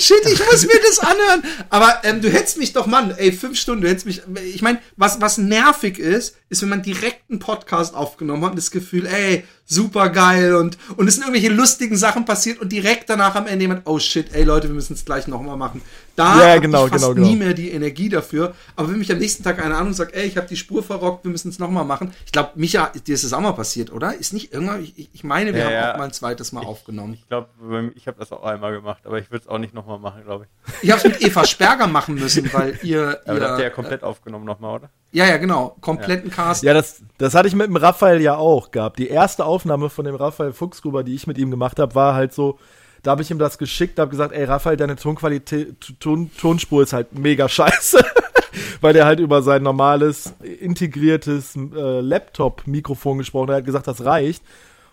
Shit, 0.00 0.24
ich 0.26 0.38
muss 0.50 0.66
mir 0.66 0.80
das 0.86 0.98
anhören. 1.00 1.42
Aber 1.70 2.00
ähm, 2.04 2.20
du 2.20 2.30
hättest 2.30 2.58
mich 2.58 2.72
doch, 2.72 2.86
Mann, 2.86 3.12
ey, 3.16 3.32
fünf 3.32 3.58
Stunden, 3.58 3.82
du 3.82 3.88
hättest 3.88 4.06
mich. 4.06 4.22
Ich 4.54 4.62
meine, 4.62 4.78
was, 4.96 5.20
was 5.20 5.38
nervig 5.38 5.98
ist, 5.98 6.36
ist, 6.50 6.62
wenn 6.62 6.68
man 6.68 6.82
direkt 6.82 7.22
einen 7.30 7.38
Podcast 7.40 7.94
aufgenommen 7.94 8.44
hat 8.44 8.50
und 8.50 8.56
das 8.56 8.70
Gefühl, 8.70 9.06
ey, 9.06 9.44
super 9.66 10.10
geil 10.10 10.54
und, 10.56 10.76
und 10.98 11.08
es 11.08 11.14
sind 11.14 11.22
irgendwelche 11.24 11.48
lustigen 11.52 11.96
Sachen 11.96 12.26
passiert 12.26 12.60
und 12.60 12.70
direkt 12.70 13.08
danach 13.08 13.34
am 13.34 13.46
Ende 13.46 13.62
jemand, 13.62 13.82
oh 13.86 13.98
shit, 13.98 14.26
ey 14.34 14.44
Leute, 14.44 14.68
wir 14.68 14.74
müssen 14.74 14.92
es 14.92 15.06
gleich 15.06 15.26
nochmal 15.26 15.56
machen. 15.56 15.80
Da 16.16 16.38
Ja, 16.48 16.54
hab 16.56 16.60
genau, 16.62 16.84
ich 16.84 16.92
fast 16.92 17.02
genau, 17.02 17.14
genau. 17.14 17.26
nie 17.26 17.36
mehr 17.36 17.54
die 17.54 17.70
Energie 17.70 18.08
dafür. 18.10 18.54
Aber 18.76 18.90
wenn 18.90 18.98
mich 18.98 19.10
am 19.10 19.18
nächsten 19.18 19.42
Tag 19.42 19.64
einer 19.64 19.78
an 19.78 19.86
und 19.88 19.94
sagt, 19.94 20.14
ey, 20.14 20.26
ich 20.26 20.36
habe 20.36 20.46
die 20.46 20.56
Spur 20.56 20.82
verrockt, 20.82 21.24
wir 21.24 21.30
müssen 21.30 21.48
es 21.48 21.58
nochmal 21.58 21.84
machen. 21.84 22.12
Ich 22.26 22.30
glaube, 22.32 22.50
Micha, 22.56 22.92
dir 23.06 23.14
ist 23.14 23.24
es 23.24 23.32
auch 23.32 23.40
mal 23.40 23.52
passiert, 23.52 23.90
oder? 23.90 24.14
Ist 24.14 24.32
nicht 24.34 24.52
irgendwann, 24.52 24.84
ich, 24.84 25.08
ich 25.12 25.24
meine, 25.24 25.52
wir 25.54 25.60
Ja, 25.60 25.64
haben 25.66 25.72
ja. 25.72 25.92
auch 25.94 25.98
mal 25.98 26.04
ein 26.04 26.12
zweites 26.12 26.52
Mal 26.52 26.60
aufgenommen. 26.62 27.14
Ich 27.14 27.26
glaube, 27.28 27.48
ich 27.96 28.06
habe 28.06 28.18
das 28.18 28.30
auch 28.32 28.44
einmal 28.44 28.72
gemacht, 28.74 29.00
aber 29.04 29.18
ich 29.18 29.23
würde 29.30 29.42
es 29.42 29.48
auch 29.48 29.58
nicht 29.58 29.74
nochmal 29.74 29.98
machen, 29.98 30.24
glaube 30.24 30.46
ich. 30.46 30.82
Ich 30.82 30.90
habe 30.90 30.98
es 30.98 31.04
mit 31.04 31.22
Eva 31.22 31.44
Sperger 31.44 31.86
machen 31.86 32.14
müssen, 32.14 32.52
weil 32.52 32.78
ihr. 32.82 33.20
Aber 33.24 33.34
ihr 33.34 33.40
das 33.40 33.50
habt 33.50 33.58
ihr 33.60 33.64
ja 33.64 33.70
komplett 33.70 34.02
aufgenommen 34.02 34.44
nochmal, 34.44 34.76
oder? 34.76 34.90
ja, 35.12 35.26
ja, 35.26 35.36
genau. 35.36 35.76
Kompletten 35.80 36.30
Cast. 36.30 36.64
Ja, 36.64 36.74
das, 36.74 37.02
das 37.18 37.34
hatte 37.34 37.48
ich 37.48 37.54
mit 37.54 37.68
dem 37.68 37.76
Raphael 37.76 38.20
ja 38.20 38.36
auch 38.36 38.72
gehabt. 38.72 38.98
Die 38.98 39.08
erste 39.08 39.44
Aufnahme 39.44 39.88
von 39.88 40.04
dem 40.04 40.16
Raphael 40.16 40.52
Fuchsgruber, 40.52 41.04
die 41.04 41.14
ich 41.14 41.26
mit 41.26 41.38
ihm 41.38 41.50
gemacht 41.50 41.78
habe, 41.78 41.94
war 41.94 42.14
halt 42.14 42.34
so, 42.34 42.58
da 43.04 43.12
habe 43.12 43.22
ich 43.22 43.30
ihm 43.30 43.38
das 43.38 43.58
geschickt, 43.58 43.98
habe 43.98 44.10
gesagt, 44.10 44.32
ey 44.32 44.44
Raphael, 44.44 44.76
deine 44.76 44.96
Tonqualität, 44.96 46.00
Ton, 46.00 46.30
Tonspur 46.36 46.82
ist 46.82 46.92
halt 46.92 47.16
mega 47.16 47.48
scheiße. 47.48 48.04
Weil 48.80 48.92
der 48.92 49.04
halt 49.04 49.20
über 49.20 49.42
sein 49.42 49.62
normales, 49.62 50.34
integriertes 50.42 51.56
äh, 51.56 52.00
Laptop-Mikrofon 52.00 53.18
gesprochen 53.18 53.48
hat, 53.48 53.54
er 53.54 53.58
hat 53.58 53.64
gesagt, 53.64 53.86
das 53.86 54.04
reicht. 54.04 54.42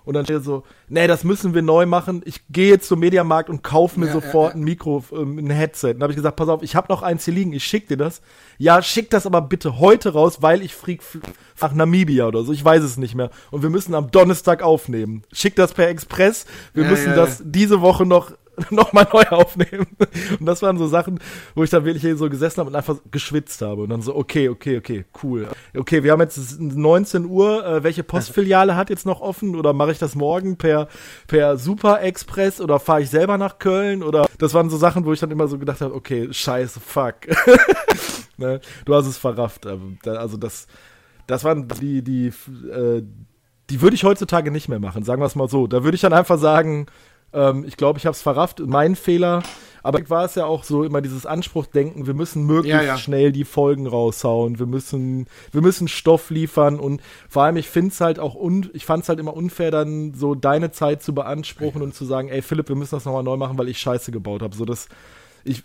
Und 0.04 0.16
dann 0.16 0.26
steht 0.26 0.38
er 0.38 0.42
so, 0.42 0.64
nee, 0.90 1.06
das 1.08 1.24
müssen 1.24 1.54
wir 1.54 1.62
neu 1.62 1.86
machen. 1.86 2.22
Ich 2.26 2.42
gehe 2.50 2.70
jetzt 2.70 2.88
zum 2.88 3.00
Mediamarkt 3.00 3.50
und 3.50 3.62
kaufe 3.64 4.00
mir 4.00 4.08
Ja, 4.08 4.14
sofort 4.14 4.54
ja, 4.54 4.58
ja. 4.58 4.62
ein 4.62 4.64
Mikro, 4.64 5.04
ähm, 5.12 5.38
ein 5.38 5.50
Headset. 5.50 5.94
Dann 5.94 6.04
habe 6.04 6.12
ich 6.14 6.18
gesagt, 6.18 6.36
pass 6.36 6.50
auf, 6.50 6.64
ich 6.64 6.76
habe 6.76 6.88
noch 6.90 7.04
eins 7.04 7.26
hier 7.26 7.34
liegen, 7.34 7.54
ich 7.54 7.64
schick 7.64 7.88
dir 7.88 7.98
das. 7.98 8.22
Ja, 8.58 8.82
schick 8.82 9.10
das 9.12 9.26
aber 9.26 9.42
bitte 9.42 9.80
heute 9.80 10.14
raus, 10.14 10.42
weil 10.42 10.62
ich 10.64 10.74
flieg 10.76 11.02
fl- 11.02 11.22
nach 11.62 11.74
Namibia 11.74 12.26
oder 12.28 12.44
so. 12.44 12.52
Ich 12.52 12.66
weiß 12.66 12.82
es 12.84 12.98
nicht 12.98 13.14
mehr. 13.16 13.30
Und 13.52 13.62
wir 13.62 13.70
müssen 13.70 13.94
am 13.94 14.10
Donnerstag 14.12 14.64
aufnehmen. 14.64 15.24
Schick 15.32 15.56
das 15.56 15.74
per 15.74 15.88
Express. 15.90 16.46
Wir 16.74 16.86
müssen 16.86 17.16
das 17.16 17.42
diese 17.46 17.82
Woche 17.82 18.06
noch 18.06 18.32
noch 18.70 18.94
mal 18.94 19.08
neu 19.12 19.24
aufnehmen. 19.30 19.88
Und 20.40 20.46
das 20.46 20.62
waren 20.62 20.78
so 20.78 20.88
Sachen, 20.88 21.20
wo 21.56 21.64
ich 21.64 21.70
dann 21.70 21.86
wirklich 21.86 22.02
hier 22.02 22.18
so 22.18 22.30
gesessen 22.30 22.60
habe 22.60 22.70
und 22.70 22.76
einfach 22.76 22.98
geschwitzt 23.12 23.62
habe. 23.62 23.84
Und 23.84 23.90
dann 23.90 24.02
so, 24.02 24.16
okay, 24.16 24.50
okay, 24.50 24.78
okay, 24.78 25.06
cool. 25.24 25.48
Okay, 25.76 26.04
wir 26.04 26.12
haben 26.12 26.22
jetzt 26.22 26.60
19 26.60 27.26
Uhr. 27.26 27.66
Äh, 27.66 27.84
welche 27.84 28.04
Postfiliale 28.04 28.76
hat 28.76 28.90
jetzt 28.90 29.06
noch 29.06 29.22
offen? 29.22 29.56
Oder 29.56 29.74
mache 29.74 29.92
ich 29.92 30.00
das 30.00 30.16
morgen 30.16 30.58
per, 30.58 30.88
per 31.28 31.58
Super 31.58 32.02
Express? 32.02 32.62
Oder 32.62 32.80
fahre 32.80 33.02
ich 33.02 33.10
selber 33.10 33.38
nach 33.38 33.60
Köln? 33.60 34.04
Oder 34.04 34.28
das 34.38 34.54
waren 34.54 34.70
so 34.70 34.78
Sachen, 34.78 35.06
wo 35.06 35.14
ich 35.14 35.20
dann 35.20 35.32
immer 35.32 35.48
so 35.48 35.58
gedacht 35.58 35.82
habe, 35.82 35.94
okay, 35.94 36.28
scheiße, 36.32 36.80
fuck. 36.80 37.16
ne? 38.38 38.60
Du 38.86 38.96
hast 38.96 39.08
es 39.08 39.18
verrafft. 39.18 39.66
Ähm, 39.66 39.98
Also 40.06 40.38
das, 40.38 40.68
das 41.28 41.44
waren 41.44 41.68
die, 41.80 42.02
die, 42.02 42.28
äh, 42.28 43.04
die 43.70 43.82
würde 43.82 43.96
ich 43.96 44.04
heutzutage 44.04 44.52
nicht 44.52 44.68
mehr 44.68 44.80
machen, 44.80 45.04
sagen 45.04 45.22
wir 45.22 45.26
es 45.26 45.36
mal 45.36 45.48
so. 45.48 45.66
Da 45.68 45.84
würde 45.84 45.96
ich 45.96 46.02
dann 46.02 46.14
einfach 46.14 46.38
sagen, 46.38 46.88
ähm, 47.34 47.64
ich 47.68 47.78
glaube, 47.78 48.00
ich 48.00 48.06
habe 48.06 48.14
es 48.14 48.22
verrafft, 48.22 48.60
mein 48.66 48.96
Fehler. 48.96 49.44
Aber 49.84 50.00
war 50.10 50.26
es 50.26 50.36
ja 50.36 50.46
auch 50.46 50.64
so 50.64 50.84
immer 50.84 51.02
dieses 51.02 51.26
Anspruchdenken, 51.26 52.06
wir 52.06 52.14
müssen 52.14 52.46
möglichst 52.46 52.82
Ja, 52.82 52.86
ja. 52.86 52.98
schnell 52.98 53.32
die 53.32 53.46
Folgen 53.46 53.88
raushauen, 53.88 54.60
wir 54.60 54.68
müssen, 54.68 55.26
wir 55.52 55.62
müssen 55.62 55.88
Stoff 55.88 56.30
liefern 56.30 56.80
und 56.80 57.02
vor 57.28 57.44
allem, 57.44 57.58
ich 57.58 57.68
finde 57.68 57.90
es 57.90 58.00
halt 58.00 58.20
auch 58.20 58.36
un, 58.36 58.70
ich 58.74 58.86
fand 58.86 59.04
es 59.04 59.10
halt 59.10 59.20
immer 59.20 59.36
unfair, 59.36 59.72
dann 59.72 60.14
so 60.14 60.36
deine 60.36 60.72
Zeit 60.72 61.02
zu 61.02 61.16
beanspruchen 61.16 61.82
und 61.82 61.96
zu 61.96 62.06
sagen, 62.06 62.30
ey 62.30 62.44
Philipp, 62.44 62.70
wir 62.70 62.76
müssen 62.76 62.96
das 62.96 63.06
nochmal 63.06 63.24
neu 63.24 63.38
machen, 63.38 63.58
weil 63.58 63.70
ich 63.70 63.80
Scheiße 63.80 64.12
gebaut 64.12 64.44
habe. 64.44 64.56
So 64.56 64.66
das, 64.66 64.88
ich, 65.44 65.64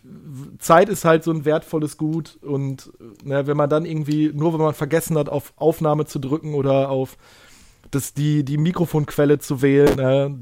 Zeit 0.58 0.88
ist 0.88 1.04
halt 1.04 1.22
so 1.22 1.30
ein 1.30 1.44
wertvolles 1.44 1.98
Gut 1.98 2.38
und 2.40 2.90
ne, 3.22 3.46
wenn 3.46 3.56
man 3.56 3.68
dann 3.68 3.84
irgendwie, 3.84 4.30
nur 4.32 4.54
wenn 4.54 4.60
man 4.60 4.72
vergessen 4.72 5.18
hat, 5.18 5.28
auf 5.28 5.52
Aufnahme 5.56 6.06
zu 6.06 6.18
drücken 6.20 6.54
oder 6.54 6.88
auf 6.88 7.18
das, 7.90 8.14
die, 8.14 8.44
die 8.44 8.56
Mikrofonquelle 8.56 9.38
zu 9.38 9.60
wählen, 9.60 9.96
ne, 9.96 10.38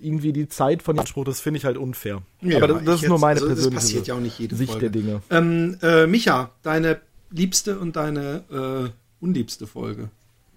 irgendwie 0.00 0.32
die 0.32 0.48
Zeit 0.48 0.82
von 0.82 0.96
dem 0.96 1.00
Anspruch, 1.00 1.24
das 1.24 1.40
finde 1.40 1.58
ich 1.58 1.64
halt 1.64 1.76
unfair. 1.76 2.22
Ja, 2.40 2.58
Aber 2.58 2.68
das, 2.68 2.84
das 2.84 2.94
ist 2.96 3.00
jetzt- 3.02 3.08
nur 3.08 3.18
meine 3.18 3.34
also 3.40 3.46
das 3.48 3.54
persönliche 3.56 3.80
passiert 3.80 4.06
ja 4.08 4.14
auch 4.14 4.20
nicht 4.20 4.38
jede 4.38 4.56
Sicht 4.56 4.72
Folge. 4.72 4.90
der 4.90 5.02
Dinge. 5.02 5.22
Ähm, 5.30 5.78
äh, 5.82 6.06
Micha, 6.06 6.50
deine 6.62 7.00
liebste 7.30 7.78
und 7.78 7.96
deine 7.96 8.44
äh, 8.90 8.90
unliebste 9.24 9.66
Folge. 9.66 10.08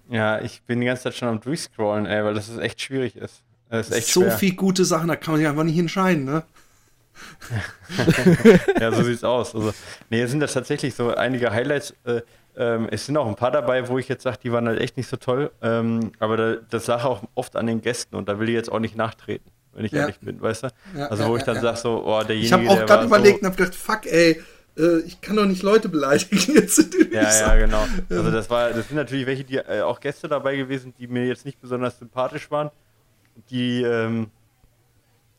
Ja, 0.09 0.41
ich 0.41 0.61
bin 0.63 0.79
die 0.81 0.85
ganze 0.87 1.03
Zeit 1.03 1.15
schon 1.15 1.27
am 1.29 1.39
Durchscrollen, 1.41 2.05
ey, 2.05 2.23
weil 2.23 2.33
das 2.33 2.49
ist 2.49 2.57
echt 2.59 2.81
schwierig 2.81 3.15
ist. 3.15 3.41
Das 3.69 3.89
ist 3.89 3.95
echt 3.95 4.07
so 4.07 4.21
schwer. 4.21 4.37
viel 4.37 4.55
gute 4.55 4.83
Sachen, 4.85 5.07
da 5.07 5.15
kann 5.15 5.33
man 5.33 5.39
sich 5.39 5.47
einfach 5.47 5.63
nicht 5.63 5.77
entscheiden, 5.77 6.25
ne? 6.25 6.43
Ja, 8.79 8.91
so 8.91 9.03
sieht's 9.03 9.23
aus. 9.23 9.53
Also, 9.55 9.73
nee, 10.09 10.21
es 10.21 10.31
sind 10.31 10.39
das 10.39 10.53
tatsächlich 10.53 10.95
so 10.95 11.13
einige 11.13 11.51
Highlights. 11.51 11.93
Äh, 12.03 12.21
ähm, 12.57 12.87
es 12.91 13.05
sind 13.05 13.17
auch 13.17 13.27
ein 13.27 13.35
paar 13.35 13.51
dabei, 13.51 13.87
wo 13.87 13.97
ich 13.97 14.07
jetzt 14.07 14.23
sage, 14.23 14.37
die 14.43 14.51
waren 14.51 14.67
halt 14.67 14.79
echt 14.79 14.97
nicht 14.97 15.07
so 15.07 15.17
toll. 15.17 15.51
Ähm, 15.61 16.11
aber 16.19 16.37
da, 16.37 16.55
das 16.69 16.87
lag 16.87 17.03
auch 17.05 17.23
oft 17.35 17.55
an 17.55 17.67
den 17.67 17.81
Gästen 17.81 18.15
und 18.15 18.27
da 18.29 18.39
will 18.39 18.49
ich 18.49 18.55
jetzt 18.55 18.71
auch 18.71 18.79
nicht 18.79 18.95
nachtreten, 18.95 19.49
wenn 19.73 19.85
ich 19.85 19.91
Ja. 19.91 20.01
ehrlich 20.01 20.19
bin, 20.19 20.41
weißt 20.41 20.63
du? 20.63 20.67
Ja, 20.97 21.07
also 21.07 21.25
wo 21.27 21.33
ja, 21.33 21.37
ich 21.37 21.43
dann 21.43 21.61
sage 21.61 21.77
so, 21.77 22.03
oh, 22.05 22.23
derjenige, 22.23 22.45
Ich 22.45 22.53
habe 22.53 22.69
auch 22.69 22.85
gerade 22.85 23.05
überlegt 23.05 23.39
so, 23.41 23.45
und 23.47 23.53
habe 23.53 23.55
gedacht, 23.55 23.75
fuck, 23.75 24.05
ey, 24.05 24.41
äh, 24.77 24.99
ich 25.01 25.21
kann 25.21 25.35
doch 25.35 25.45
nicht 25.45 25.63
Leute 25.63 25.89
beleidigen 25.89 26.37
jetzt. 26.55 26.79
in 26.79 26.91
dem 26.91 27.13
Ja, 27.13 27.33
ja, 27.33 27.55
genau. 27.55 27.85
Also 28.09 28.31
das 28.31 28.49
war, 28.49 28.71
das 28.71 28.87
sind 28.87 28.97
natürlich 28.97 29.25
welche, 29.25 29.43
die 29.43 29.57
äh, 29.57 29.81
auch 29.81 29.99
Gäste 29.99 30.27
dabei 30.27 30.55
gewesen, 30.55 30.93
die 30.97 31.07
mir 31.07 31.25
jetzt 31.25 31.45
nicht 31.45 31.59
besonders 31.61 31.97
sympathisch 31.99 32.49
waren, 32.51 32.69
die, 33.49 33.81
ähm, 33.83 34.29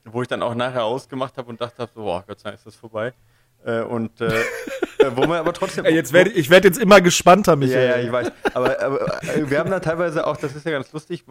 wo 0.04 0.22
ich 0.22 0.28
dann 0.28 0.42
auch 0.42 0.54
nachher 0.54 0.84
ausgemacht 0.84 1.36
habe 1.38 1.48
und 1.48 1.60
dachte, 1.60 1.88
so, 1.94 2.02
boah, 2.02 2.24
Gott 2.26 2.40
sei 2.40 2.50
Dank 2.50 2.58
ist 2.58 2.66
das 2.66 2.74
vorbei. 2.76 3.12
Äh, 3.64 3.82
und 3.82 4.20
äh, 4.20 4.26
äh, 4.26 5.10
wo 5.14 5.22
man 5.26 5.38
aber 5.38 5.52
trotzdem. 5.52 5.84
Jetzt 5.92 6.12
werd, 6.12 6.28
ich 6.28 6.50
werde 6.50 6.68
jetzt 6.68 6.78
immer 6.78 7.00
gespannter, 7.00 7.52
Ja, 7.52 7.56
Michael. 7.56 7.88
ja, 7.88 7.98
ich 7.98 8.12
weiß. 8.12 8.32
Aber, 8.54 8.80
aber 8.80 9.22
äh, 9.22 9.48
wir 9.48 9.58
haben 9.58 9.70
dann 9.70 9.82
teilweise 9.82 10.26
auch, 10.26 10.36
das 10.36 10.54
ist 10.56 10.64
ja 10.66 10.72
ganz 10.72 10.92
lustig, 10.92 11.24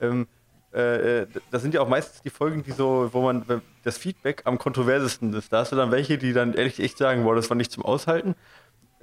ähm, 0.00 0.26
äh, 0.72 1.26
das 1.50 1.62
sind 1.62 1.74
ja 1.74 1.80
auch 1.80 1.88
meistens 1.88 2.22
die 2.22 2.30
Folgen, 2.30 2.62
die 2.64 2.72
so, 2.72 3.10
wo 3.12 3.22
man 3.22 3.42
äh, 3.48 3.58
das 3.84 3.96
Feedback 3.98 4.42
am 4.44 4.58
kontroversesten 4.58 5.32
ist. 5.34 5.52
Da 5.52 5.58
hast 5.58 5.72
du 5.72 5.76
dann 5.76 5.90
welche, 5.90 6.18
die 6.18 6.32
dann 6.32 6.54
ehrlich 6.54 6.80
echt 6.80 6.98
sagen, 6.98 7.22
boah, 7.24 7.34
das 7.36 7.48
war 7.50 7.56
nicht 7.56 7.70
zum 7.70 7.84
Aushalten, 7.84 8.34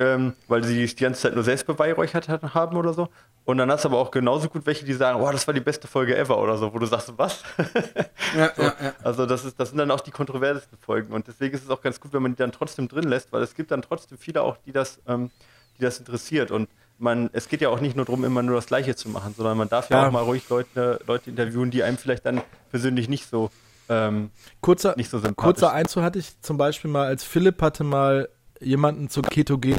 ähm, 0.02 0.34
weil 0.48 0.64
sie 0.64 0.84
die 0.86 0.96
ganze 0.96 1.22
Zeit 1.22 1.36
nur 1.36 1.44
selbst 1.44 1.68
beweihräuchert 1.68 2.28
haben 2.28 2.76
oder 2.76 2.92
so. 2.94 3.08
Und 3.46 3.58
dann 3.60 3.70
hast 3.72 3.86
du 3.86 3.90
aber 3.90 4.00
auch 4.00 4.10
genauso 4.10 4.50
gut 4.50 4.66
welche, 4.66 4.84
die 4.84 4.94
sagen, 4.94 5.20
boah, 5.20 5.32
das 5.32 5.46
war 5.46 5.54
die 5.54 5.60
beste 5.62 5.88
Folge 5.88 6.18
ever 6.18 6.40
oder 6.40 6.58
so, 6.58 6.74
wo 6.74 6.80
du 6.80 6.86
sagst, 6.88 7.14
was? 7.18 7.44
Ja, 8.36 8.52
So, 8.56 8.62
ja, 8.64 8.76
ja. 8.82 8.94
Also 9.04 9.26
das, 9.26 9.46
ist, 9.46 9.60
das 9.60 9.70
sind 9.70 9.78
dann 9.78 9.92
auch 9.92 10.00
die 10.00 10.12
kontroversesten 10.12 10.78
Folgen. 10.80 11.14
Und 11.14 11.28
deswegen 11.28 11.54
ist 11.54 11.64
es 11.64 11.70
auch 11.70 11.82
ganz 11.82 12.00
gut, 12.00 12.14
wenn 12.14 12.22
man 12.24 12.32
die 12.32 12.38
dann 12.38 12.52
trotzdem 12.52 12.88
drin 12.88 13.04
lässt, 13.04 13.32
weil 13.32 13.42
es 13.44 13.54
gibt 13.56 13.72
dann 13.72 13.82
trotzdem 13.82 14.18
viele 14.18 14.42
auch, 14.42 14.58
die 14.66 14.72
das, 14.72 15.00
ähm, 15.08 15.30
die 15.78 15.82
das 15.84 16.00
interessiert. 16.00 16.50
Und 16.50 16.70
man, 16.98 17.30
es 17.34 17.48
geht 17.50 17.62
ja 17.62 17.70
auch 17.70 17.80
nicht 17.82 17.96
nur 17.96 18.06
darum, 18.06 18.24
immer 18.24 18.42
nur 18.42 18.56
das 18.56 18.68
Gleiche 18.68 18.96
zu 18.96 19.10
machen, 19.10 19.34
sondern 19.36 19.58
man 19.58 19.70
darf 19.70 19.90
ja, 19.90 20.02
Ja. 20.02 20.08
auch 20.08 20.12
mal 20.12 20.24
ruhig 20.24 20.48
Leute, 20.50 21.00
Leute 21.08 21.30
interviewen, 21.30 21.70
die 21.72 21.84
einem 21.84 21.98
vielleicht 21.98 22.26
dann 22.26 22.42
persönlich 22.70 23.10
nicht 23.10 23.30
so, 23.30 23.50
ähm, 23.90 24.30
Kurzer, 24.62 24.94
nicht 24.96 25.10
so 25.10 25.18
sympathisch 25.20 25.44
kurzer 25.44 25.74
Einzug 25.74 26.04
hatte 26.04 26.20
ich 26.20 26.40
zum 26.42 26.58
Beispiel 26.58 26.90
mal, 26.90 27.08
als 27.08 27.24
Philipp 27.24 27.62
hatte 27.62 27.84
mal 27.84 28.30
jemanden 28.62 29.10
zu 29.10 29.21
Ketogen, 29.21 29.76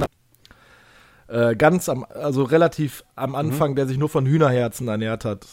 äh, 1.29 1.57
ganz 1.57 1.89
am, 1.89 2.05
also 2.05 2.43
relativ 2.43 3.03
Mhm. 3.03 3.07
am 3.17 3.35
Anfang, 3.35 3.75
der 3.75 3.87
sich 3.87 3.99
nur 3.99 4.09
von 4.09 4.27
Hühnerherzen 4.27 4.89
ernährt 4.89 5.25
hat. 5.25 5.47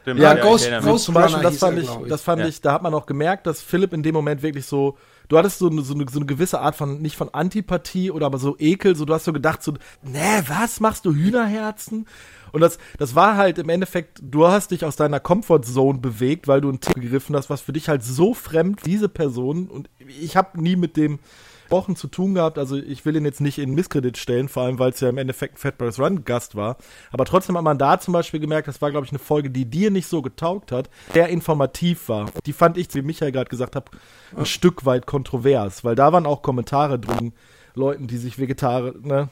stimmt. 0.00 0.20
Ja, 0.20 0.34
ich 0.34 0.42
Ghost- 0.42 0.70
mich. 0.70 0.80
Ghost- 0.84 1.04
zum 1.04 1.14
Beispiel, 1.14 1.42
das 1.42 1.58
fand 1.58 1.78
ich, 1.78 1.88
das 2.08 2.22
fand 2.22 2.40
Ja. 2.40 2.48
ich, 2.48 2.60
da 2.60 2.72
hat 2.72 2.82
man 2.82 2.94
auch 2.94 3.06
gemerkt, 3.06 3.46
dass 3.46 3.60
Philipp 3.60 3.92
in 3.92 4.02
dem 4.02 4.14
Moment 4.14 4.42
wirklich 4.42 4.66
so, 4.66 4.96
du 5.28 5.36
hattest 5.36 5.58
so 5.58 5.68
eine, 5.68 5.82
so 5.82 5.94
eine, 5.94 6.06
so 6.10 6.18
eine 6.18 6.26
gewisse 6.26 6.60
Art 6.60 6.76
von, 6.76 7.02
nicht 7.02 7.16
von 7.16 7.28
Antipathie 7.34 8.10
oder 8.10 8.26
aber 8.26 8.38
so 8.38 8.56
Ekel, 8.58 8.94
so 8.96 9.04
du 9.04 9.12
hast 9.14 9.24
so 9.24 9.32
gedacht, 9.32 9.62
so, 9.62 9.74
nee, 10.02 10.42
was, 10.46 10.80
machst 10.80 11.04
du 11.04 11.12
Hühnerherzen? 11.14 12.06
Und 12.52 12.60
das, 12.60 12.78
das 12.98 13.14
war 13.14 13.36
halt 13.36 13.58
im 13.58 13.68
Endeffekt, 13.68 14.20
du 14.22 14.46
hast 14.46 14.70
dich 14.70 14.84
aus 14.84 14.96
deiner 14.96 15.20
Comfortzone 15.20 15.98
bewegt, 15.98 16.46
weil 16.48 16.60
du 16.60 16.68
einen 16.68 16.80
Tipp 16.80 16.94
gegriffen 16.94 17.36
hast, 17.36 17.50
was 17.50 17.60
für 17.60 17.72
dich 17.72 17.88
halt 17.88 18.02
so 18.04 18.32
fremd, 18.32 18.80
diese 18.86 19.08
Person, 19.08 19.66
und 19.66 19.90
ich 20.20 20.36
habe 20.36 20.60
nie 20.62 20.76
mit 20.76 20.96
dem, 20.96 21.18
Wochen 21.70 21.96
zu 21.96 22.08
tun 22.08 22.34
gehabt. 22.34 22.58
Also 22.58 22.76
ich 22.76 23.04
will 23.04 23.16
ihn 23.16 23.24
jetzt 23.24 23.40
nicht 23.40 23.58
in 23.58 23.74
Misskredit 23.74 24.16
stellen, 24.16 24.48
vor 24.48 24.64
allem 24.64 24.78
weil 24.78 24.90
es 24.90 25.00
ja 25.00 25.08
im 25.08 25.18
Endeffekt 25.18 25.54
ein 25.54 25.58
Fatboys 25.58 25.98
Run 25.98 26.24
Gast 26.24 26.54
war. 26.54 26.76
Aber 27.10 27.24
trotzdem 27.24 27.56
hat 27.56 27.64
man 27.64 27.78
da 27.78 27.98
zum 28.00 28.12
Beispiel 28.12 28.40
gemerkt, 28.40 28.68
das 28.68 28.82
war, 28.82 28.90
glaube 28.90 29.06
ich, 29.06 29.12
eine 29.12 29.18
Folge, 29.18 29.50
die 29.50 29.64
dir 29.64 29.90
nicht 29.90 30.08
so 30.08 30.22
getaugt 30.22 30.72
hat, 30.72 30.90
der 31.14 31.28
informativ 31.28 32.08
war. 32.08 32.30
Die 32.44 32.52
fand 32.52 32.76
ich, 32.76 32.94
wie 32.94 33.02
Michael 33.02 33.32
gerade 33.32 33.50
gesagt 33.50 33.76
hat, 33.76 33.90
ein 34.32 34.38
ja. 34.38 34.44
Stück 34.44 34.84
weit 34.84 35.06
kontrovers, 35.06 35.84
weil 35.84 35.94
da 35.94 36.12
waren 36.12 36.26
auch 36.26 36.42
Kommentare 36.42 36.98
drin, 36.98 37.32
Leuten, 37.74 38.06
die 38.06 38.18
sich 38.18 38.38
Vegetarier, 38.38 38.94
ne? 39.02 39.28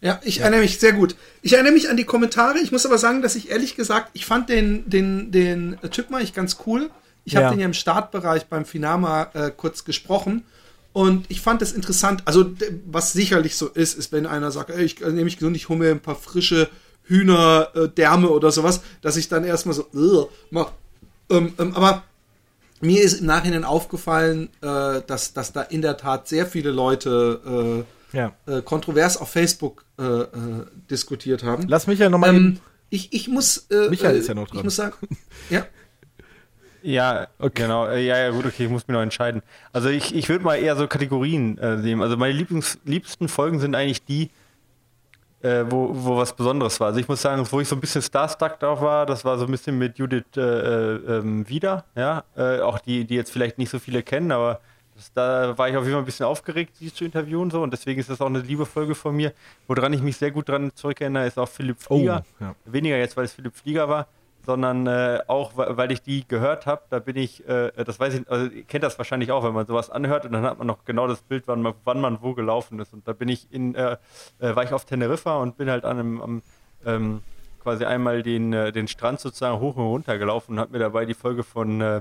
Ja, 0.00 0.20
ich 0.22 0.36
ja. 0.36 0.42
erinnere 0.42 0.60
mich 0.62 0.78
sehr 0.78 0.92
gut. 0.92 1.16
Ich 1.42 1.54
erinnere 1.54 1.72
mich 1.72 1.90
an 1.90 1.96
die 1.96 2.04
Kommentare. 2.04 2.58
Ich 2.60 2.70
muss 2.70 2.86
aber 2.86 2.98
sagen, 2.98 3.20
dass 3.20 3.34
ich 3.34 3.50
ehrlich 3.50 3.74
gesagt, 3.74 4.10
ich 4.12 4.26
fand 4.26 4.48
den, 4.48 4.88
den, 4.88 5.32
den 5.32 5.76
Typ 5.90 6.10
mal 6.10 6.22
ich 6.22 6.34
ganz 6.34 6.58
cool. 6.66 6.90
Ich 7.24 7.36
habe 7.36 7.50
den 7.50 7.60
ja 7.60 7.66
im 7.66 7.74
Startbereich 7.74 8.46
beim 8.46 8.64
Finama 8.64 9.28
äh, 9.34 9.50
kurz 9.54 9.84
gesprochen. 9.84 10.44
Und 10.92 11.26
ich 11.28 11.40
fand 11.40 11.62
es 11.62 11.72
interessant, 11.72 12.22
also 12.24 12.50
was 12.86 13.12
sicherlich 13.12 13.56
so 13.56 13.68
ist, 13.68 13.96
ist, 13.96 14.10
wenn 14.12 14.26
einer 14.26 14.50
sagt, 14.50 14.70
ey, 14.70 14.84
ich 14.84 15.00
nehme 15.00 15.24
mich 15.24 15.36
gesund, 15.36 15.56
ich 15.56 15.68
hole 15.68 15.78
mir 15.78 15.90
ein 15.90 16.00
paar 16.00 16.16
frische 16.16 16.68
Hühnerdärme 17.04 18.26
äh, 18.26 18.30
oder 18.30 18.50
sowas, 18.50 18.82
dass 19.00 19.16
ich 19.16 19.28
dann 19.28 19.44
erstmal 19.44 19.74
so 19.74 19.82
äh, 19.94 20.26
mach. 20.50 20.72
Ähm, 21.30 21.54
ähm, 21.58 21.74
aber 21.74 22.04
mir 22.80 23.02
ist 23.02 23.20
im 23.20 23.26
Nachhinein 23.26 23.64
aufgefallen, 23.64 24.50
äh, 24.60 25.02
dass, 25.06 25.32
dass 25.32 25.52
da 25.52 25.62
in 25.62 25.82
der 25.82 25.96
Tat 25.96 26.28
sehr 26.28 26.46
viele 26.46 26.70
Leute 26.70 27.84
äh, 28.12 28.16
ja. 28.16 28.32
Äh, 28.46 28.62
kontrovers 28.62 29.16
auf 29.16 29.30
Facebook 29.30 29.84
äh, 29.98 30.24
diskutiert 30.90 31.42
haben. 31.42 31.66
Lass 31.68 31.86
mich 31.86 31.98
ja 31.98 32.08
nochmal. 32.08 32.34
Ähm, 32.34 32.60
ich, 32.90 33.12
ich 33.12 33.28
muss. 33.28 33.66
Michael 33.68 34.16
ist 34.16 34.28
ja 34.28 34.34
noch 34.34 34.48
dran. 34.48 34.58
Ich 34.58 34.64
muss 34.64 34.76
sagen, 34.76 34.94
ja. 35.50 35.66
Ja, 36.82 37.28
okay. 37.38 37.62
genau. 37.62 37.86
Äh, 37.86 38.04
ja, 38.06 38.18
ja, 38.18 38.30
gut, 38.30 38.46
okay, 38.46 38.64
ich 38.64 38.70
muss 38.70 38.86
mich 38.86 38.94
noch 38.94 39.02
entscheiden. 39.02 39.42
Also 39.72 39.88
ich, 39.88 40.14
ich 40.14 40.28
würde 40.28 40.44
mal 40.44 40.56
eher 40.56 40.76
so 40.76 40.86
Kategorien 40.86 41.58
äh, 41.58 41.76
nehmen. 41.76 42.02
Also 42.02 42.16
meine 42.16 42.32
Lieblings, 42.32 42.78
liebsten 42.84 43.28
Folgen 43.28 43.58
sind 43.58 43.74
eigentlich 43.74 44.04
die, 44.04 44.30
äh, 45.42 45.64
wo, 45.68 45.90
wo 45.92 46.16
was 46.16 46.34
Besonderes 46.34 46.78
war. 46.80 46.88
Also 46.88 47.00
ich 47.00 47.08
muss 47.08 47.22
sagen, 47.22 47.46
wo 47.50 47.60
ich 47.60 47.68
so 47.68 47.76
ein 47.76 47.80
bisschen 47.80 48.02
starstruck 48.02 48.58
drauf 48.60 48.80
war, 48.80 49.06
das 49.06 49.24
war 49.24 49.38
so 49.38 49.44
ein 49.44 49.50
bisschen 49.50 49.78
mit 49.78 49.98
Judith 49.98 50.24
äh, 50.36 50.40
äh, 50.40 51.18
ähm, 51.18 51.48
wieder, 51.48 51.84
ja. 51.96 52.24
Äh, 52.36 52.60
auch 52.60 52.78
die, 52.78 53.04
die 53.04 53.14
jetzt 53.14 53.32
vielleicht 53.32 53.58
nicht 53.58 53.70
so 53.70 53.78
viele 53.78 54.02
kennen, 54.02 54.32
aber 54.32 54.60
das, 54.96 55.12
da 55.12 55.56
war 55.56 55.68
ich 55.68 55.76
auf 55.76 55.84
jeden 55.84 55.94
Fall 55.94 56.02
ein 56.02 56.06
bisschen 56.06 56.26
aufgeregt, 56.26 56.76
sie 56.76 56.92
zu 56.92 57.04
interviewen 57.04 57.50
so 57.50 57.62
und 57.62 57.72
deswegen 57.72 58.00
ist 58.00 58.10
das 58.10 58.20
auch 58.20 58.26
eine 58.26 58.40
liebe 58.40 58.66
Folge 58.66 58.96
von 58.96 59.14
mir. 59.14 59.32
Woran 59.68 59.92
ich 59.92 60.02
mich 60.02 60.16
sehr 60.16 60.32
gut 60.32 60.48
dran 60.48 60.72
zurückerinnere, 60.74 61.26
ist 61.26 61.38
auch 61.38 61.48
Philipp 61.48 61.80
Flieger. 61.80 62.24
Oh, 62.40 62.44
ja. 62.44 62.54
Weniger 62.64 62.98
jetzt, 62.98 63.16
weil 63.16 63.24
es 63.24 63.32
Philipp 63.32 63.54
Flieger 63.54 63.88
war 63.88 64.08
sondern 64.48 64.86
äh, 64.86 65.20
auch, 65.26 65.52
weil 65.56 65.92
ich 65.92 66.00
die 66.00 66.26
gehört 66.26 66.64
habe, 66.64 66.80
da 66.88 67.00
bin 67.00 67.16
ich, 67.16 67.46
äh, 67.46 67.70
das 67.84 68.00
weiß 68.00 68.14
ich, 68.14 68.30
also 68.30 68.46
ihr 68.46 68.64
kennt 68.64 68.82
das 68.82 68.96
wahrscheinlich 68.96 69.30
auch, 69.30 69.44
wenn 69.44 69.52
man 69.52 69.66
sowas 69.66 69.90
anhört 69.90 70.24
und 70.24 70.32
dann 70.32 70.42
hat 70.42 70.56
man 70.56 70.66
noch 70.66 70.86
genau 70.86 71.06
das 71.06 71.20
Bild, 71.20 71.46
wann 71.48 71.60
man, 71.60 71.74
wann 71.84 72.00
man 72.00 72.22
wo 72.22 72.32
gelaufen 72.32 72.80
ist. 72.80 72.94
Und 72.94 73.06
da 73.06 73.12
bin 73.12 73.28
ich 73.28 73.52
in, 73.52 73.74
äh, 73.74 73.98
äh 74.40 74.56
war 74.56 74.64
ich 74.64 74.72
auf 74.72 74.86
Teneriffa 74.86 75.36
und 75.36 75.58
bin 75.58 75.68
halt 75.68 75.84
an 75.84 75.98
einem, 75.98 76.22
am, 76.22 76.42
ähm, 76.86 77.20
quasi 77.62 77.84
einmal 77.84 78.22
den, 78.22 78.54
äh, 78.54 78.72
den 78.72 78.88
Strand 78.88 79.20
sozusagen 79.20 79.60
hoch 79.60 79.76
und 79.76 79.84
runter 79.84 80.16
gelaufen 80.16 80.52
und 80.52 80.60
habe 80.60 80.72
mir 80.72 80.78
dabei 80.78 81.04
die 81.04 81.12
Folge 81.12 81.42
von 81.42 81.82
äh, 81.82 82.00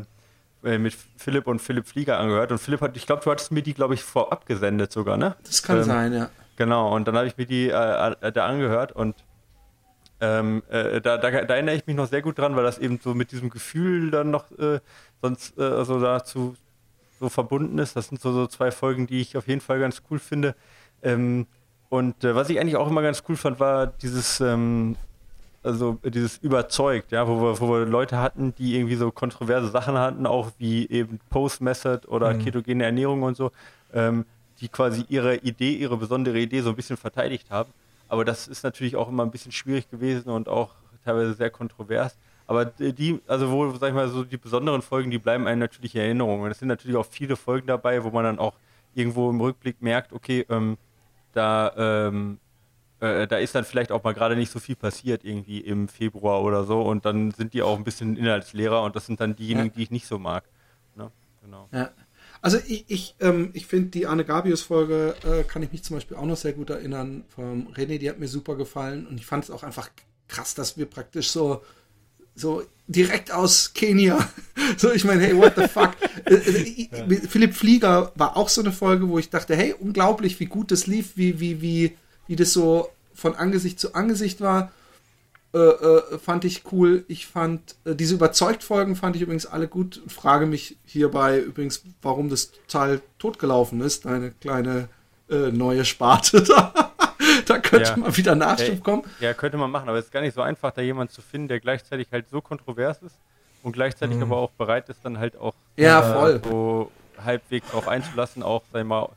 mit 0.63 0.95
Philipp 1.17 1.47
und 1.47 1.59
Philipp 1.59 1.85
Flieger 1.85 2.17
angehört. 2.17 2.53
Und 2.53 2.59
Philipp 2.59 2.79
hat, 2.79 2.95
ich 2.95 3.05
glaube, 3.05 3.21
du 3.25 3.29
hattest 3.29 3.51
mir 3.51 3.61
die, 3.61 3.73
glaube 3.73 3.93
ich, 3.93 4.03
vorab 4.03 4.45
gesendet 4.45 4.93
sogar, 4.93 5.17
ne? 5.17 5.35
Das 5.43 5.63
kann 5.63 5.79
ähm, 5.79 5.83
sein, 5.83 6.13
ja. 6.13 6.29
Genau, 6.55 6.95
und 6.95 7.09
dann 7.09 7.17
habe 7.17 7.27
ich 7.27 7.35
mir 7.35 7.45
die 7.45 7.67
da 7.67 8.15
angehört 8.45 8.93
und 8.93 9.15
ähm, 10.19 10.63
äh, 10.69 10.99
da, 10.99 11.17
da, 11.17 11.29
da, 11.29 11.53
erinnere 11.53 11.75
ich 11.75 11.85
mich 11.85 11.95
noch 11.95 12.07
sehr 12.07 12.21
gut 12.21 12.39
dran, 12.39 12.55
weil 12.55 12.63
das 12.63 12.79
eben 12.79 12.99
so 13.01 13.13
mit 13.13 13.31
diesem 13.31 13.49
Gefühl 13.49 14.09
dann 14.09 14.31
noch 14.31 14.51
äh, 14.57 14.79
sonst 15.21 15.57
äh, 15.57 15.63
also 15.63 15.99
dazu 15.99 16.55
so 17.19 17.29
verbunden 17.29 17.77
ist. 17.77 17.95
Das 17.95 18.07
sind 18.07 18.21
so, 18.21 18.31
so 18.31 18.47
zwei 18.47 18.71
Folgen, 18.71 19.07
die 19.07 19.21
ich 19.21 19.37
auf 19.37 19.47
jeden 19.47 19.61
Fall 19.61 19.79
ganz 19.79 20.01
cool 20.09 20.19
finde. 20.19 20.55
Ähm, 21.03 21.45
und 21.89 22.23
äh, 22.23 22.35
was 22.35 22.49
ich 22.49 22.59
eigentlich 22.59 22.75
auch 22.75 22.89
immer 22.89 23.01
ganz 23.01 23.23
cool 23.29 23.35
fand, 23.35 23.59
war 23.59 23.87
dieses, 23.87 24.41
ähm, 24.41 24.95
also 25.63 25.99
dieses 26.03 26.37
überzeugt, 26.39 27.11
ja, 27.11 27.27
wo 27.27 27.41
wir, 27.41 27.59
wo 27.59 27.69
wir 27.69 27.85
Leute 27.85 28.17
hatten, 28.17 28.55
die 28.55 28.75
irgendwie 28.75 28.95
so 28.95 29.11
kontroverse 29.11 29.69
Sachen 29.69 29.97
hatten, 29.97 30.25
auch 30.25 30.51
wie 30.57 30.89
eben 30.89 31.19
Post-Method 31.29 32.07
oder 32.07 32.33
mhm. 32.33 32.43
ketogene 32.43 32.85
Ernährung 32.85 33.23
und 33.23 33.37
so, 33.37 33.51
ähm, 33.93 34.25
die 34.61 34.67
quasi 34.67 35.05
ihre 35.09 35.35
Idee, 35.37 35.73
ihre 35.73 35.97
besondere 35.97 36.39
Idee 36.39 36.61
so 36.61 36.69
ein 36.69 36.75
bisschen 36.75 36.97
verteidigt 36.97 37.51
haben. 37.51 37.71
Aber 38.07 38.25
das 38.25 38.47
ist 38.47 38.63
natürlich 38.63 38.95
auch 38.95 39.09
immer 39.09 39.23
ein 39.23 39.31
bisschen 39.31 39.51
schwierig 39.51 39.89
gewesen 39.89 40.29
und 40.29 40.47
auch 40.47 40.75
teilweise 41.03 41.33
sehr 41.33 41.49
kontrovers. 41.49 42.17
Aber 42.47 42.65
die, 42.65 43.19
also 43.27 43.51
wo, 43.51 43.69
sag 43.75 43.89
ich 43.89 43.95
mal, 43.95 44.07
so 44.07 44.23
die 44.23 44.37
besonderen 44.37 44.81
Folgen, 44.81 45.11
die 45.11 45.17
bleiben 45.17 45.47
einem 45.47 45.59
natürlich 45.59 45.95
in 45.95 46.01
Erinnerung. 46.01 46.41
Und 46.41 46.51
es 46.51 46.59
sind 46.59 46.69
natürlich 46.69 46.95
auch 46.95 47.05
viele 47.05 47.35
Folgen 47.35 47.67
dabei, 47.67 48.03
wo 48.03 48.09
man 48.09 48.23
dann 48.23 48.39
auch 48.39 48.53
irgendwo 48.95 49.29
im 49.29 49.41
Rückblick 49.41 49.81
merkt, 49.81 50.13
okay, 50.13 50.45
ähm, 50.49 50.77
da, 51.33 52.07
ähm, 52.07 52.39
äh, 52.99 53.27
da 53.27 53.37
ist 53.37 53.53
dann 53.53 53.65
vielleicht 53.65 53.91
auch 53.91 54.03
mal 54.03 54.13
gerade 54.13 54.35
nicht 54.35 54.51
so 54.51 54.59
viel 54.59 54.75
passiert 54.75 55.23
irgendwie 55.23 55.59
im 55.59 55.87
Februar 55.87 56.41
oder 56.41 56.63
so 56.63 56.81
und 56.81 57.05
dann 57.05 57.31
sind 57.31 57.53
die 57.53 57.61
auch 57.61 57.77
ein 57.77 57.83
bisschen 57.83 58.17
inhaltsleerer 58.17 58.81
und 58.81 58.95
das 58.95 59.05
sind 59.05 59.19
dann 59.19 59.35
diejenigen, 59.35 59.67
ja. 59.67 59.73
die 59.75 59.83
ich 59.83 59.91
nicht 59.91 60.07
so 60.07 60.17
mag. 60.17 60.45
Ne? 60.95 61.11
Genau. 61.43 61.67
Ja. 61.71 61.89
Also 62.47 62.59
ich, 62.65 62.85
ich, 62.87 63.15
ähm, 63.19 63.49
ich 63.51 63.65
finde 63.65 63.89
die 63.89 64.07
Anne 64.07 64.23
Gabius-Folge, 64.23 65.15
äh, 65.25 65.43
kann 65.43 65.63
ich 65.63 65.73
mich 65.73 65.83
zum 65.83 65.97
Beispiel 65.97 66.15
auch 66.15 66.25
noch 66.25 66.37
sehr 66.37 66.53
gut 66.53 66.69
erinnern, 66.69 67.25
vom 67.27 67.67
René, 67.73 67.97
die 67.97 68.09
hat 68.09 68.19
mir 68.19 68.29
super 68.29 68.55
gefallen 68.55 69.05
und 69.05 69.17
ich 69.17 69.25
fand 69.25 69.43
es 69.43 69.51
auch 69.51 69.63
einfach 69.63 69.89
krass, 70.29 70.55
dass 70.55 70.77
wir 70.77 70.85
praktisch 70.85 71.29
so, 71.29 71.61
so 72.35 72.63
direkt 72.87 73.33
aus 73.33 73.73
Kenia, 73.73 74.29
so 74.77 74.93
ich 74.93 75.03
meine, 75.03 75.23
hey, 75.23 75.35
what 75.35 75.55
the 75.57 75.67
fuck. 75.67 75.91
Äh, 76.23 76.35
äh, 76.35 76.89
ja. 76.89 77.19
Philipp 77.27 77.53
Flieger 77.53 78.13
war 78.15 78.37
auch 78.37 78.47
so 78.47 78.61
eine 78.61 78.71
Folge, 78.71 79.09
wo 79.09 79.19
ich 79.19 79.29
dachte, 79.29 79.53
hey, 79.53 79.75
unglaublich, 79.77 80.39
wie 80.39 80.45
gut 80.45 80.71
das 80.71 80.87
lief, 80.87 81.17
wie, 81.17 81.41
wie, 81.41 81.61
wie, 81.61 81.97
wie 82.27 82.37
das 82.37 82.53
so 82.53 82.89
von 83.13 83.35
Angesicht 83.35 83.77
zu 83.77 83.93
Angesicht 83.93 84.39
war. 84.39 84.71
Äh, 85.57 85.59
äh, 85.59 86.19
fand 86.19 86.45
ich 86.45 86.71
cool. 86.71 87.03
Ich 87.07 87.25
fand 87.25 87.75
äh, 87.83 87.95
diese 87.95 88.13
Überzeugt-Folgen 88.13 88.95
fand 88.95 89.15
ich 89.15 89.23
übrigens 89.23 89.47
alle 89.47 89.67
gut. 89.67 90.03
Frage 90.07 90.45
mich 90.45 90.77
hierbei 90.85 91.39
übrigens, 91.39 91.81
warum 92.03 92.29
das 92.29 92.51
Teil 92.67 93.01
totgelaufen 93.17 93.81
ist. 93.81 94.05
Eine 94.05 94.29
kleine 94.29 94.87
äh, 95.31 95.51
neue 95.51 95.83
Sparte 95.83 96.43
da. 96.47 96.93
da 97.45 97.57
könnte 97.57 97.89
ja. 97.89 97.97
man 97.97 98.15
wieder 98.15 98.35
Nachschub 98.35 98.83
kommen. 98.83 99.03
Ja, 99.19 99.33
könnte 99.33 99.57
man 99.57 99.71
machen, 99.71 99.89
aber 99.89 99.97
es 99.97 100.05
ist 100.05 100.11
gar 100.11 100.21
nicht 100.21 100.35
so 100.35 100.41
einfach, 100.41 100.71
da 100.71 100.83
jemanden 100.83 101.11
zu 101.11 101.21
finden, 101.21 101.47
der 101.47 101.59
gleichzeitig 101.59 102.07
halt 102.11 102.29
so 102.29 102.39
kontrovers 102.39 103.01
ist 103.01 103.15
und 103.63 103.71
gleichzeitig 103.71 104.17
mhm. 104.17 104.23
aber 104.23 104.37
auch 104.37 104.51
bereit 104.51 104.87
ist, 104.89 104.99
dann 105.03 105.17
halt 105.17 105.35
auch 105.37 105.55
ja, 105.75 106.03
voll. 106.03 106.41
so 106.43 106.91
halbwegs 107.23 107.67
drauf 107.71 107.87
einzulassen, 107.87 108.43
auch, 108.43 108.61
ich 108.75 108.83
mal, 108.83 109.09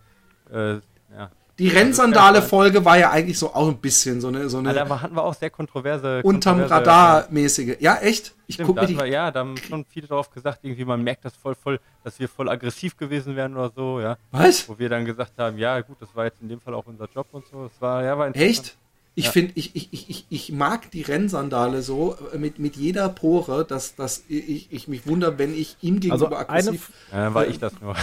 äh, 0.51 0.74
ja, 1.14 1.30
die 1.61 1.69
Rennsandale-Folge 1.69 2.85
war 2.87 2.97
ja 2.97 3.11
eigentlich 3.11 3.39
so 3.39 3.53
auch 3.53 3.69
ein 3.69 3.77
bisschen 3.77 4.21
so 4.21 4.29
eine. 4.29 4.49
So 4.49 4.59
eine 4.59 4.75
ja, 4.75 4.85
da 4.87 5.01
hatten 5.03 5.15
wir 5.15 5.23
auch 5.23 5.35
sehr 5.35 5.51
kontroverse. 5.51 6.23
Unterm 6.23 6.63
Radar-mäßige. 6.63 7.77
Ja, 7.81 7.97
echt? 7.97 8.35
Ich 8.47 8.55
Stimmt, 8.55 8.69
guck 8.69 8.77
mir 8.77 8.87
die. 8.87 8.97
War, 8.97 9.05
ja, 9.05 9.31
da 9.31 9.41
haben 9.41 9.57
schon 9.59 9.85
viele 9.85 10.07
drauf 10.07 10.31
gesagt, 10.31 10.61
irgendwie, 10.63 10.87
man 10.87 11.05
merkt 11.05 11.25
das 11.27 11.37
voll, 11.37 11.55
voll, 11.55 11.79
dass 12.03 12.19
wir 12.19 12.29
voll 12.29 12.49
aggressiv 12.49 12.97
gewesen 12.97 13.37
wären 13.37 13.57
oder 13.57 13.71
so, 13.77 14.01
ja. 14.01 14.17
Was? 14.31 14.69
Wo 14.71 14.79
wir 14.79 14.89
dann 14.89 15.05
gesagt 15.05 15.35
haben, 15.39 15.59
ja, 15.59 15.81
gut, 15.83 15.99
das 16.01 16.09
war 16.15 16.25
jetzt 16.25 16.41
in 16.41 16.49
dem 16.49 16.61
Fall 16.61 16.73
auch 16.73 16.87
unser 16.87 17.09
Job 17.15 17.27
und 17.33 17.47
so. 17.47 17.65
Das 17.65 17.81
war, 17.81 18.03
ja, 18.05 18.17
war 18.17 18.35
Echt? 18.35 18.77
Ich 19.15 19.27
ja. 19.27 19.33
finde, 19.33 19.53
ich, 19.57 19.77
ich, 19.77 19.89
ich, 19.93 20.27
ich 20.31 20.53
mag 20.53 20.91
die 20.93 21.03
Rennsandale 21.03 21.83
so 21.83 22.17
äh, 22.33 22.39
mit, 22.39 22.59
mit 22.59 22.77
jeder 22.77 23.09
Pore, 23.11 23.67
dass, 23.67 23.95
dass 23.97 24.25
ich, 24.29 24.73
ich 24.73 24.89
mich 24.89 25.07
wundere, 25.07 25.37
wenn 25.37 25.53
ich 25.53 25.77
ihm 25.83 26.01
gegenüber 26.01 26.25
also 26.25 26.37
aggressiv. 26.37 26.91
Eine, 27.11 27.23
ja, 27.25 27.35
war 27.35 27.47
ich 27.47 27.59
das 27.59 27.73
nur. 27.83 27.95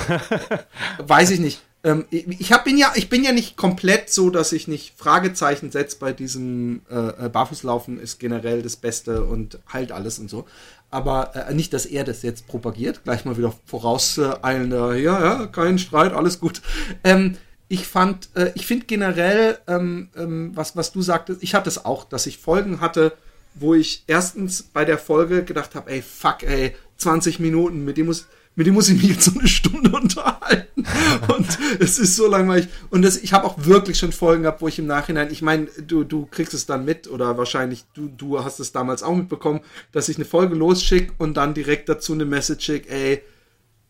weiß 0.99 1.32
ich 1.32 1.39
nicht. 1.39 1.64
Ähm, 1.88 2.03
ich, 2.11 2.51
hab, 2.51 2.65
bin 2.65 2.77
ja, 2.77 2.91
ich 2.95 3.07
bin 3.07 3.23
ja 3.23 3.31
nicht 3.31 3.55
komplett 3.55 4.09
so, 4.09 4.29
dass 4.29 4.51
ich 4.51 4.67
nicht 4.67 4.93
Fragezeichen 4.97 5.71
setze 5.71 5.97
bei 5.97 6.11
diesem 6.11 6.81
äh, 6.91 7.25
äh, 7.25 7.29
Barfußlaufen 7.29 7.97
ist 7.97 8.19
generell 8.19 8.61
das 8.61 8.75
Beste 8.75 9.23
und 9.23 9.57
heilt 9.71 9.93
alles 9.93 10.19
und 10.19 10.29
so. 10.29 10.45
Aber 10.91 11.33
äh, 11.33 11.53
nicht, 11.53 11.71
dass 11.71 11.85
er 11.85 12.03
das 12.03 12.23
jetzt 12.23 12.45
propagiert. 12.47 13.05
Gleich 13.05 13.23
mal 13.23 13.38
wieder 13.38 13.53
vorauseilender, 13.65 14.95
äh, 14.95 15.01
ja, 15.01 15.23
ja, 15.23 15.47
kein 15.47 15.79
Streit, 15.79 16.11
alles 16.11 16.41
gut. 16.41 16.61
Ähm, 17.05 17.38
ich 17.69 17.88
fand, 17.88 18.29
äh, 18.35 18.51
ich 18.55 18.67
finde 18.67 18.85
generell, 18.85 19.57
ähm, 19.67 20.09
ähm, 20.17 20.51
was, 20.55 20.75
was 20.75 20.91
du 20.91 21.01
sagtest, 21.01 21.41
ich 21.41 21.55
hatte 21.55 21.69
es 21.69 21.85
auch, 21.85 22.03
dass 22.03 22.25
ich 22.25 22.38
Folgen 22.38 22.81
hatte, 22.81 23.13
wo 23.55 23.73
ich 23.73 24.03
erstens 24.07 24.61
bei 24.61 24.83
der 24.83 24.97
Folge 24.97 25.45
gedacht 25.45 25.73
habe, 25.73 25.89
ey, 25.89 26.01
fuck, 26.01 26.43
ey, 26.43 26.75
20 26.97 27.39
Minuten, 27.39 27.85
mit 27.85 27.95
dem 27.95 28.07
muss, 28.07 28.27
mit 28.58 28.66
dem 28.66 28.74
muss 28.74 28.89
ich 28.89 28.99
mich 28.99 29.12
jetzt 29.12 29.24
so 29.24 29.39
eine 29.39 29.47
Stunde 29.47 29.91
unterhalten. 29.95 30.84
Und 31.28 31.60
es 31.80 31.99
ist 31.99 32.16
so 32.16 32.26
langweilig. 32.26 32.68
Und 32.89 33.03
das, 33.03 33.18
ich 33.18 33.32
habe 33.32 33.45
auch 33.45 33.55
wirklich 33.60 33.99
schon 33.99 34.12
Folgen 34.12 34.43
gehabt, 34.43 34.62
wo 34.62 34.68
ich 34.68 34.80
im 34.80 34.88
Nachhinein, 34.88 35.32
ich 35.32 35.43
meine, 35.43 35.68
du, 35.86 36.03
du 36.03 36.26
kriegst 36.26 36.55
es 36.55 36.66
dann 36.66 36.84
mit 36.84 37.08
oder 37.08 37.38
wahrscheinlich 37.38 37.86
du, 37.93 38.08
du 38.08 38.43
hast 38.43 38.60
es 38.60 38.72
damals 38.72 39.03
auch 39.03 39.16
mitbekommen, 39.16 39.62
dass 39.91 40.10
ich 40.10 40.18
eine 40.18 40.26
Folge 40.26 40.55
losschicke 40.55 41.14
und 41.20 41.38
dann 41.38 41.53
direkt 41.53 41.88
dazu 41.88 42.14
eine 42.14 42.26
Message 42.26 42.66
schicke, 42.66 42.89
ey, 42.89 43.22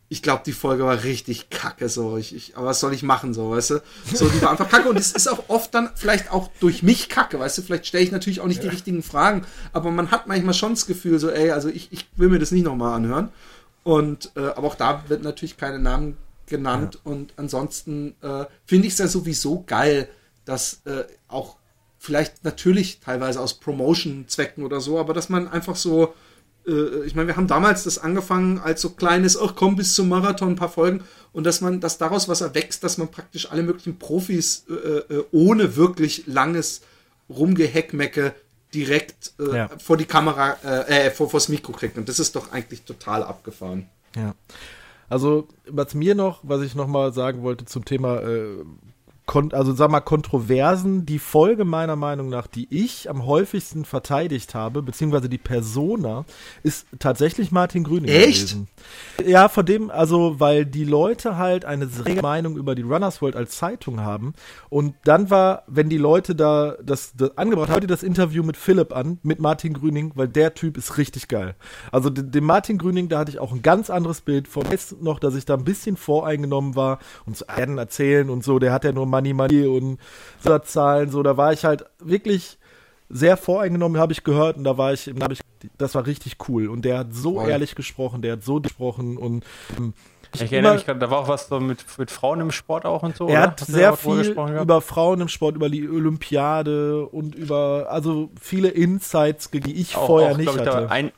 ich 0.09 0.21
glaube, 0.21 0.43
die 0.45 0.53
Folge 0.53 0.83
war 0.83 1.03
richtig 1.03 1.49
kacke, 1.49 1.87
so. 1.87 2.17
Ich, 2.17 2.35
ich, 2.35 2.57
aber 2.57 2.67
was 2.67 2.81
soll 2.81 2.93
ich 2.93 3.03
machen, 3.03 3.33
so, 3.33 3.51
weißt 3.51 3.69
du? 3.71 3.81
So, 4.13 4.27
die 4.27 4.41
war 4.41 4.51
einfach 4.51 4.69
kacke. 4.69 4.89
Und 4.89 4.97
es 4.97 5.13
ist 5.13 5.27
auch 5.27 5.45
oft 5.47 5.73
dann 5.73 5.89
vielleicht 5.95 6.31
auch 6.31 6.49
durch 6.59 6.83
mich 6.83 7.07
kacke, 7.07 7.39
weißt 7.39 7.57
du? 7.57 7.61
Vielleicht 7.61 7.87
stelle 7.87 8.03
ich 8.03 8.11
natürlich 8.11 8.41
auch 8.41 8.47
nicht 8.47 8.63
ja. 8.63 8.69
die 8.69 8.75
richtigen 8.75 9.03
Fragen, 9.03 9.45
aber 9.71 9.91
man 9.91 10.11
hat 10.11 10.27
manchmal 10.27 10.53
schon 10.53 10.71
das 10.71 10.87
Gefühl, 10.87 11.19
so, 11.19 11.29
ey, 11.29 11.51
also 11.51 11.69
ich, 11.69 11.87
ich 11.91 12.05
will 12.17 12.29
mir 12.29 12.39
das 12.39 12.51
nicht 12.51 12.63
nochmal 12.63 12.93
anhören. 12.93 13.29
Und, 13.87 14.31
äh, 14.35 14.41
aber 14.41 14.67
auch 14.67 14.75
da 14.75 15.05
wird 15.07 15.23
natürlich 15.23 15.55
keine 15.55 15.79
Namen 15.79 16.17
genannt. 16.45 16.95
Ja. 16.95 17.09
Und 17.09 17.33
ansonsten 17.37 18.15
äh, 18.21 18.43
finde 18.65 18.85
ich 18.85 18.93
es 18.93 18.99
ja 18.99 19.07
sowieso 19.07 19.63
geil, 19.65 20.09
dass 20.43 20.81
äh, 20.83 21.05
auch 21.29 21.55
vielleicht 21.97 22.43
natürlich 22.43 22.99
teilweise 22.99 23.39
aus 23.39 23.61
Promotion-Zwecken 23.61 24.65
oder 24.65 24.81
so, 24.81 24.99
aber 24.99 25.13
dass 25.13 25.29
man 25.29 25.47
einfach 25.47 25.77
so, 25.77 26.13
äh, 26.67 27.05
ich 27.05 27.15
meine, 27.15 27.29
wir 27.29 27.37
haben 27.37 27.47
damals 27.47 27.85
das 27.85 27.97
angefangen 27.97 28.59
als 28.59 28.81
so 28.81 28.89
kleines, 28.89 29.39
ach 29.39 29.55
komm, 29.55 29.77
bis 29.77 29.93
zum 29.93 30.09
Marathon 30.09 30.49
ein 30.49 30.55
paar 30.57 30.67
Folgen 30.67 31.05
und 31.31 31.45
dass 31.45 31.61
man, 31.61 31.79
dass 31.79 31.97
daraus 31.97 32.27
was 32.27 32.41
erwächst, 32.41 32.83
dass 32.83 32.97
man 32.97 33.07
praktisch 33.07 33.49
alle 33.49 33.63
möglichen 33.63 33.99
Profis 33.99 34.65
äh, 34.69 34.73
äh, 35.13 35.23
ohne 35.31 35.77
wirklich 35.77 36.27
langes 36.27 36.81
Rumgeheckmecke 37.29 38.35
direkt 38.77 39.33
äh, 39.39 39.55
ja. 39.55 39.69
vor 39.79 39.97
die 39.97 40.05
Kamera, 40.05 40.55
äh, 40.63 41.07
äh, 41.07 41.11
vor, 41.11 41.29
vors 41.29 41.49
Mikro 41.49 41.71
kriegt. 41.71 41.97
Und 41.97 42.07
das 42.07 42.19
ist 42.19 42.35
doch 42.35 42.51
eigentlich 42.51 42.83
total 42.83 43.23
abgefahren. 43.23 43.89
Ja. 44.15 44.35
Also, 45.09 45.47
was 45.67 45.95
mir 45.95 46.13
noch, 46.13 46.41
was 46.43 46.61
ich 46.61 46.75
noch 46.75 46.87
mal 46.87 47.11
sagen 47.11 47.41
wollte 47.41 47.65
zum 47.65 47.85
Thema 47.85 48.21
äh, 48.21 48.63
also 49.27 49.73
sag 49.73 49.91
mal, 49.91 49.99
Kontroversen, 49.99 51.05
die 51.05 51.19
Folge 51.19 51.65
meiner 51.65 51.95
Meinung 51.95 52.29
nach, 52.29 52.47
die 52.47 52.67
ich 52.69 53.09
am 53.09 53.25
häufigsten 53.25 53.83
verteidigt 53.83 54.55
habe, 54.55 54.81
beziehungsweise 54.81 55.27
die 55.27 55.37
Persona, 55.37 56.25
ist 56.63 56.87
tatsächlich 56.99 57.51
Martin 57.51 57.83
Grüning 57.83 58.09
Echt? 58.09 58.49
gewesen. 58.49 58.67
Ja, 59.25 59.49
von 59.49 59.65
dem, 59.65 59.91
also, 59.91 60.39
weil 60.39 60.65
die 60.65 60.85
Leute 60.85 61.37
halt 61.37 61.65
eine 61.65 61.87
rege 62.05 62.21
Meinung 62.21 62.57
über 62.57 62.73
die 62.73 62.83
Runners 62.83 63.21
World 63.21 63.35
als 63.35 63.57
Zeitung 63.57 63.99
haben. 63.99 64.33
Und 64.69 64.95
dann 65.03 65.29
war, 65.29 65.63
wenn 65.67 65.89
die 65.89 65.97
Leute 65.97 66.33
da 66.33 66.75
das, 66.81 67.13
das 67.15 67.37
angebracht 67.37 67.69
haben, 67.69 67.85
das 67.87 68.03
Interview 68.03 68.43
mit 68.43 68.57
Philipp 68.57 68.95
an, 68.95 69.19
mit 69.23 69.39
Martin 69.39 69.73
Grüning, 69.73 70.13
weil 70.15 70.27
der 70.27 70.53
Typ 70.53 70.77
ist 70.77 70.97
richtig 70.97 71.27
geil. 71.27 71.55
Also, 71.91 72.09
dem 72.09 72.45
Martin 72.45 72.77
Grüning, 72.77 73.09
da 73.09 73.19
hatte 73.19 73.31
ich 73.31 73.39
auch 73.39 73.51
ein 73.51 73.61
ganz 73.61 73.89
anderes 73.89 74.21
Bild 74.21 74.47
von. 74.47 74.63
Jetzt 74.71 75.01
noch, 75.01 75.19
dass 75.19 75.35
ich 75.35 75.45
da 75.45 75.55
ein 75.55 75.63
bisschen 75.63 75.97
voreingenommen 75.97 76.75
war 76.75 76.99
und 77.25 77.35
zu 77.35 77.45
werden 77.47 77.77
erzählen 77.77 78.29
und 78.29 78.43
so, 78.43 78.59
der 78.59 78.71
hat 78.71 78.83
ja 78.83 78.91
nur 78.91 79.05
Money 79.17 79.33
Money 79.33 79.65
und 79.65 79.99
so 80.39 80.57
Zahlen, 80.59 81.09
so, 81.09 81.23
da 81.23 81.37
war 81.37 81.53
ich 81.53 81.65
halt 81.65 81.85
wirklich 81.99 82.57
sehr 83.09 83.37
voreingenommen, 83.37 83.99
habe 83.99 84.13
ich 84.13 84.23
gehört, 84.23 84.57
und 84.57 84.63
da 84.63 84.77
war 84.77 84.93
ich, 84.93 85.11
da 85.15 85.27
ich, 85.31 85.39
das 85.77 85.95
war 85.95 86.05
richtig 86.05 86.37
cool. 86.47 86.67
Und 86.67 86.83
der 86.83 86.99
hat 86.99 87.13
so 87.13 87.35
Voll. 87.35 87.49
ehrlich 87.49 87.75
gesprochen, 87.75 88.21
der 88.21 88.33
hat 88.33 88.43
so 88.43 88.59
gesprochen 88.59 89.17
und 89.17 89.45
ähm, 89.77 89.93
ich, 90.33 90.41
ich 90.41 90.51
erinnere 90.51 90.73
mich 90.73 90.85
gerade, 90.85 90.99
da 90.99 91.09
war 91.09 91.19
auch 91.19 91.27
was 91.29 91.47
so 91.47 91.59
mit, 91.59 91.85
mit 91.97 92.11
Frauen 92.11 92.41
im 92.41 92.51
Sport 92.51 92.85
auch 92.85 93.01
und 93.01 93.15
so. 93.15 93.27
Er 93.27 93.41
hat 93.43 93.61
Hast 93.61 93.71
sehr 93.71 93.95
viel 93.95 94.35
über 94.61 94.81
Frauen 94.81 95.21
im 95.21 95.29
Sport, 95.29 95.55
über 95.55 95.69
die 95.69 95.87
Olympiade 95.87 97.05
und 97.05 97.33
über, 97.33 97.87
also 97.89 98.29
viele 98.39 98.67
Insights, 98.67 99.49
die 99.51 99.73
ich 99.73 99.95
auch, 99.95 100.05
vorher 100.05 100.33
auch, 100.33 100.37
nicht 100.37 100.53
ich, 100.53 100.59
hatte. 100.59 100.91
Ein, 100.91 101.11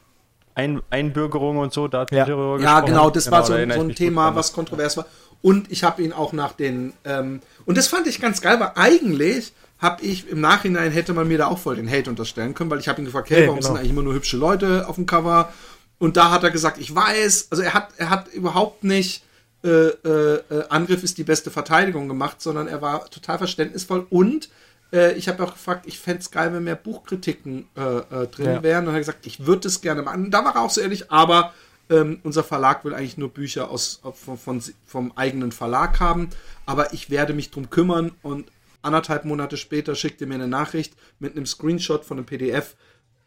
ein, 0.59 0.81
Einbürgerung 0.89 1.57
und 1.57 1.73
so, 1.73 1.87
da 1.87 2.01
hat 2.01 2.11
ja. 2.11 2.27
ja, 2.27 2.81
genau, 2.81 3.09
das 3.09 3.25
genau, 3.25 3.37
war 3.37 3.45
so, 3.45 3.53
so 3.53 3.81
ein 3.81 3.95
Thema, 3.95 4.35
was 4.35 4.53
kontrovers 4.53 4.97
war. 4.97 5.05
Und 5.41 5.71
ich 5.71 5.83
habe 5.83 6.01
ihn 6.01 6.11
auch 6.11 6.33
nach 6.33 6.51
den, 6.51 6.93
ähm, 7.05 7.41
und 7.65 7.77
das 7.77 7.87
fand 7.87 8.07
ich 8.07 8.19
ganz 8.19 8.41
geil, 8.41 8.59
weil 8.59 8.71
eigentlich 8.75 9.53
habe 9.77 10.03
ich 10.03 10.27
im 10.29 10.41
Nachhinein 10.41 10.91
hätte 10.91 11.13
man 11.13 11.27
mir 11.29 11.37
da 11.37 11.47
auch 11.47 11.57
voll 11.57 11.77
den 11.77 11.89
Hate 11.89 12.09
unterstellen 12.09 12.53
können, 12.53 12.69
weil 12.69 12.79
ich 12.79 12.89
habe 12.89 13.01
ihn 13.01 13.05
gefragt, 13.05 13.29
hey, 13.29 13.43
warum 13.43 13.59
genau. 13.59 13.67
sind 13.67 13.77
eigentlich 13.77 13.91
immer 13.91 14.03
nur 14.03 14.13
hübsche 14.13 14.35
Leute 14.35 14.87
auf 14.89 14.95
dem 14.95 15.05
Cover? 15.05 15.53
Und 15.97 16.17
da 16.17 16.31
hat 16.31 16.43
er 16.43 16.51
gesagt, 16.51 16.77
ich 16.77 16.93
weiß, 16.93 17.47
also 17.51 17.63
er 17.63 17.73
hat, 17.73 17.89
er 17.97 18.09
hat 18.09 18.27
überhaupt 18.33 18.83
nicht 18.83 19.23
äh, 19.63 19.69
äh, 19.69 20.41
äh 20.49 20.63
Angriff 20.69 21.03
ist 21.03 21.17
die 21.17 21.23
beste 21.23 21.51
Verteidigung 21.51 22.09
gemacht, 22.09 22.41
sondern 22.41 22.67
er 22.67 22.81
war 22.81 23.09
total 23.09 23.37
verständnisvoll 23.37 24.05
und 24.09 24.49
äh, 24.91 25.13
ich 25.13 25.27
habe 25.27 25.43
auch 25.43 25.53
gefragt, 25.53 25.85
ich 25.87 25.99
fände 25.99 26.19
es 26.19 26.31
geil, 26.31 26.53
wenn 26.53 26.63
mehr 26.63 26.75
Buchkritiken 26.75 27.67
äh, 27.75 27.81
äh, 27.81 28.27
drin 28.27 28.45
ja. 28.45 28.63
wären. 28.63 28.85
Und 28.85 28.89
er 28.89 28.93
hat 28.93 29.01
gesagt, 29.01 29.25
ich 29.25 29.45
würde 29.45 29.67
es 29.67 29.81
gerne 29.81 30.01
machen. 30.01 30.31
Da 30.31 30.43
war 30.43 30.55
er 30.55 30.61
auch 30.61 30.69
so 30.69 30.81
ehrlich, 30.81 31.11
aber 31.11 31.53
ähm, 31.89 32.19
unser 32.23 32.43
Verlag 32.43 32.85
will 32.85 32.93
eigentlich 32.93 33.17
nur 33.17 33.29
Bücher 33.29 33.69
aus, 33.69 34.01
von, 34.13 34.37
von, 34.37 34.63
vom 34.85 35.11
eigenen 35.15 35.51
Verlag 35.51 35.99
haben, 35.99 36.29
aber 36.65 36.93
ich 36.93 37.09
werde 37.09 37.33
mich 37.33 37.49
drum 37.49 37.69
kümmern 37.69 38.11
und 38.21 38.51
anderthalb 38.81 39.25
Monate 39.25 39.57
später 39.57 39.95
schickte 39.95 40.25
mir 40.25 40.35
eine 40.35 40.47
Nachricht 40.47 40.93
mit 41.19 41.35
einem 41.35 41.45
Screenshot 41.45 42.05
von 42.05 42.17
einem 42.17 42.25
PDF 42.25 42.75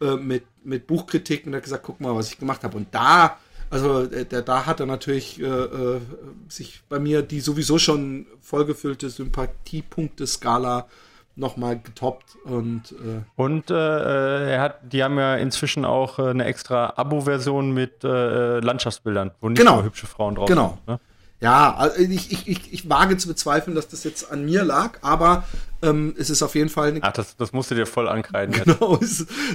äh, 0.00 0.16
mit, 0.16 0.44
mit 0.64 0.86
Buchkritiken 0.86 1.52
und 1.52 1.56
hat 1.56 1.64
gesagt, 1.64 1.82
guck 1.84 2.00
mal, 2.00 2.14
was 2.14 2.28
ich 2.28 2.38
gemacht 2.38 2.62
habe. 2.64 2.76
Und 2.76 2.88
da, 2.92 3.38
also 3.68 4.02
äh, 4.04 4.24
der, 4.24 4.42
da 4.42 4.64
hat 4.64 4.80
er 4.80 4.86
natürlich 4.86 5.40
äh, 5.40 5.44
äh, 5.44 6.00
sich 6.48 6.82
bei 6.88 6.98
mir 6.98 7.22
die 7.22 7.40
sowieso 7.40 7.78
schon 7.78 8.26
vollgefüllte 8.40 9.10
Sympathiepunkte-Skala 9.10 10.88
nochmal 11.34 11.78
getoppt 11.78 12.36
und 12.44 12.92
äh 12.92 13.22
und 13.36 13.70
äh, 13.70 14.52
er 14.52 14.60
hat 14.60 14.80
die 14.92 15.02
haben 15.02 15.18
ja 15.18 15.36
inzwischen 15.36 15.84
auch 15.84 16.18
äh, 16.18 16.28
eine 16.28 16.44
extra 16.44 16.92
Abo-Version 16.96 17.72
mit 17.72 18.04
äh, 18.04 18.60
Landschaftsbildern 18.60 19.30
wo 19.40 19.48
nicht 19.48 19.58
genau. 19.58 19.76
nur 19.76 19.84
hübsche 19.84 20.06
Frauen 20.06 20.34
drauf 20.34 20.48
genau. 20.48 20.78
sind. 20.86 20.88
Ne? 20.88 21.00
Ja, 21.42 21.74
also 21.74 21.98
ich, 21.98 22.30
ich, 22.30 22.46
ich, 22.46 22.72
ich 22.72 22.88
wage 22.88 23.16
zu 23.16 23.26
bezweifeln, 23.26 23.74
dass 23.74 23.88
das 23.88 24.04
jetzt 24.04 24.30
an 24.30 24.44
mir 24.44 24.62
lag, 24.62 25.00
aber 25.02 25.42
ähm, 25.82 26.14
es 26.16 26.30
ist 26.30 26.40
auf 26.40 26.54
jeden 26.54 26.68
Fall. 26.68 26.96
Ach, 27.00 27.12
das, 27.12 27.36
das 27.36 27.52
musst 27.52 27.68
du 27.72 27.74
dir 27.74 27.84
voll 27.84 28.08
ankreiden. 28.08 28.54
Genau. 28.64 29.00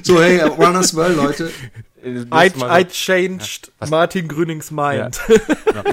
So, 0.04 0.22
hey, 0.22 0.42
Runners 0.42 0.94
Well, 0.98 1.14
Leute. 1.14 1.50
I, 2.06 2.52
I 2.70 2.86
changed 2.86 3.72
ja, 3.80 3.88
Martin 3.88 4.28
Grünings 4.28 4.70
mind. 4.70 5.20
Ja. 5.30 5.36
Ja. 5.76 5.84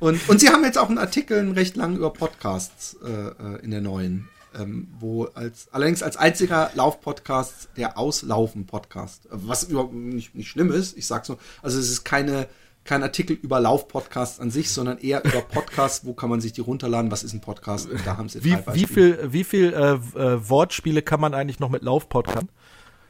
und, 0.00 0.28
und 0.28 0.40
sie 0.40 0.48
haben 0.48 0.64
jetzt 0.64 0.78
auch 0.78 0.88
einen 0.88 0.98
Artikel 0.98 1.50
recht 1.52 1.76
lang 1.76 1.96
über 1.96 2.12
Podcasts 2.12 2.96
äh, 3.04 3.08
äh 3.08 3.62
in 3.62 3.70
der 3.70 3.80
neuen 3.80 4.28
ähm, 4.58 4.88
wo 4.98 5.24
als 5.34 5.68
allerdings 5.72 6.02
als 6.02 6.16
einziger 6.16 6.70
Laufpodcast 6.74 7.70
der 7.76 7.98
Auslaufen-Podcast, 7.98 9.28
was 9.30 9.64
überhaupt 9.64 9.94
nicht, 9.94 10.34
nicht 10.34 10.48
schlimm 10.48 10.72
ist, 10.72 10.96
ich 10.96 11.06
sag's 11.06 11.28
nur, 11.28 11.38
also 11.62 11.78
es 11.78 11.90
ist 11.90 12.04
keine 12.04 12.48
kein 12.84 13.02
Artikel 13.02 13.34
über 13.34 13.60
Laufpodcasts 13.60 14.40
an 14.40 14.50
sich, 14.50 14.70
sondern 14.70 14.96
eher 14.96 15.22
über 15.22 15.42
Podcasts, 15.42 16.06
wo 16.06 16.14
kann 16.14 16.30
man 16.30 16.40
sich 16.40 16.54
die 16.54 16.62
runterladen, 16.62 17.10
was 17.10 17.22
ist 17.22 17.34
ein 17.34 17.42
Podcast 17.42 17.90
und 17.90 18.00
da 18.06 18.16
haben 18.16 18.30
sie 18.30 18.42
wie, 18.42 18.56
wie 18.72 18.86
viel 18.86 19.28
wie 19.30 19.44
viel 19.44 19.74
äh, 19.74 20.18
äh, 20.18 20.48
Wortspiele 20.48 21.02
kann 21.02 21.20
man 21.20 21.34
eigentlich 21.34 21.60
noch 21.60 21.68
mit 21.68 21.82
Laufpodcast? 21.82 22.46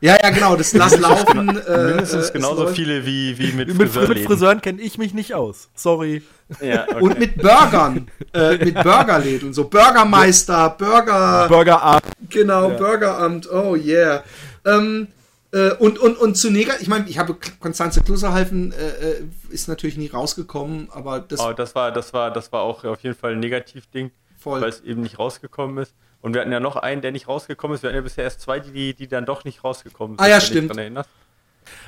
Ja, 0.01 0.17
ja, 0.23 0.31
genau, 0.31 0.55
das 0.55 0.73
Lass 0.75 0.99
laufen. 0.99 1.49
Äh, 1.59 1.87
Mindestens 1.87 2.33
genauso 2.33 2.69
viele 2.69 3.05
wie, 3.05 3.37
wie 3.39 3.53
mit 3.53 3.71
Friseuren. 3.73 4.09
Mit, 4.09 4.19
mit 4.19 4.27
Friseuren 4.27 4.61
kenne 4.61 4.81
ich 4.81 4.97
mich 4.97 5.13
nicht 5.13 5.35
aus. 5.35 5.69
Sorry. 5.75 6.23
Ja, 6.61 6.85
okay. 6.85 7.01
Und 7.01 7.19
mit 7.19 7.37
Burgern. 7.37 8.09
äh, 8.33 8.65
mit 8.65 8.75
Burgerläden. 8.75 9.53
So 9.53 9.65
Burgermeister, 9.65 10.71
Burger. 10.79 11.49
Burgeramt. 11.49 12.03
Genau, 12.31 12.71
ja. 12.71 12.77
Burgeramt. 12.77 13.51
Oh 13.51 13.75
yeah. 13.75 14.23
Ähm, 14.65 15.09
äh, 15.51 15.73
und, 15.75 15.99
und, 15.99 16.17
und 16.19 16.37
zu 16.37 16.51
negativ, 16.51 16.83
ich 16.83 16.89
meine, 16.89 17.09
ich 17.09 17.19
habe 17.19 17.37
Konstanze 17.59 18.03
Klusserhalfen, 18.03 18.73
äh, 18.73 19.11
äh, 19.11 19.25
ist 19.51 19.67
natürlich 19.67 19.97
nie 19.97 20.09
rausgekommen, 20.09 20.89
aber 20.93 21.21
das. 21.21 21.41
Oh, 21.41 21.53
das 21.53 21.75
war, 21.75 21.91
das 21.91 22.13
war, 22.13 22.31
das 22.31 22.53
war 22.53 22.63
auch 22.63 22.85
auf 22.85 23.03
jeden 23.03 23.17
Fall 23.17 23.33
ein 23.33 23.41
Negativding, 23.41 24.11
weil 24.45 24.65
es 24.65 24.81
eben 24.83 25.01
nicht 25.01 25.19
rausgekommen 25.19 25.79
ist. 25.79 25.95
Und 26.21 26.35
wir 26.35 26.41
hatten 26.41 26.53
ja 26.53 26.61
noch 26.61 26.77
einen, 26.77 27.01
der 27.01 27.12
nicht 27.12 27.29
rausgekommen 27.29 27.75
ist. 27.75 27.83
Wir 27.83 27.89
hatten 27.89 27.97
ja 27.97 28.03
bisher 28.03 28.25
erst 28.25 28.41
zwei, 28.41 28.61
die, 28.61 28.95
die 28.95 29.09
dann 29.09 29.25
doch 29.25 29.45
nicht 29.45 29.62
rausgekommen 29.62 30.19
sind. 30.19 30.25
Ah 30.25 30.29
ja, 30.29 30.41
stimmt. 30.41 30.75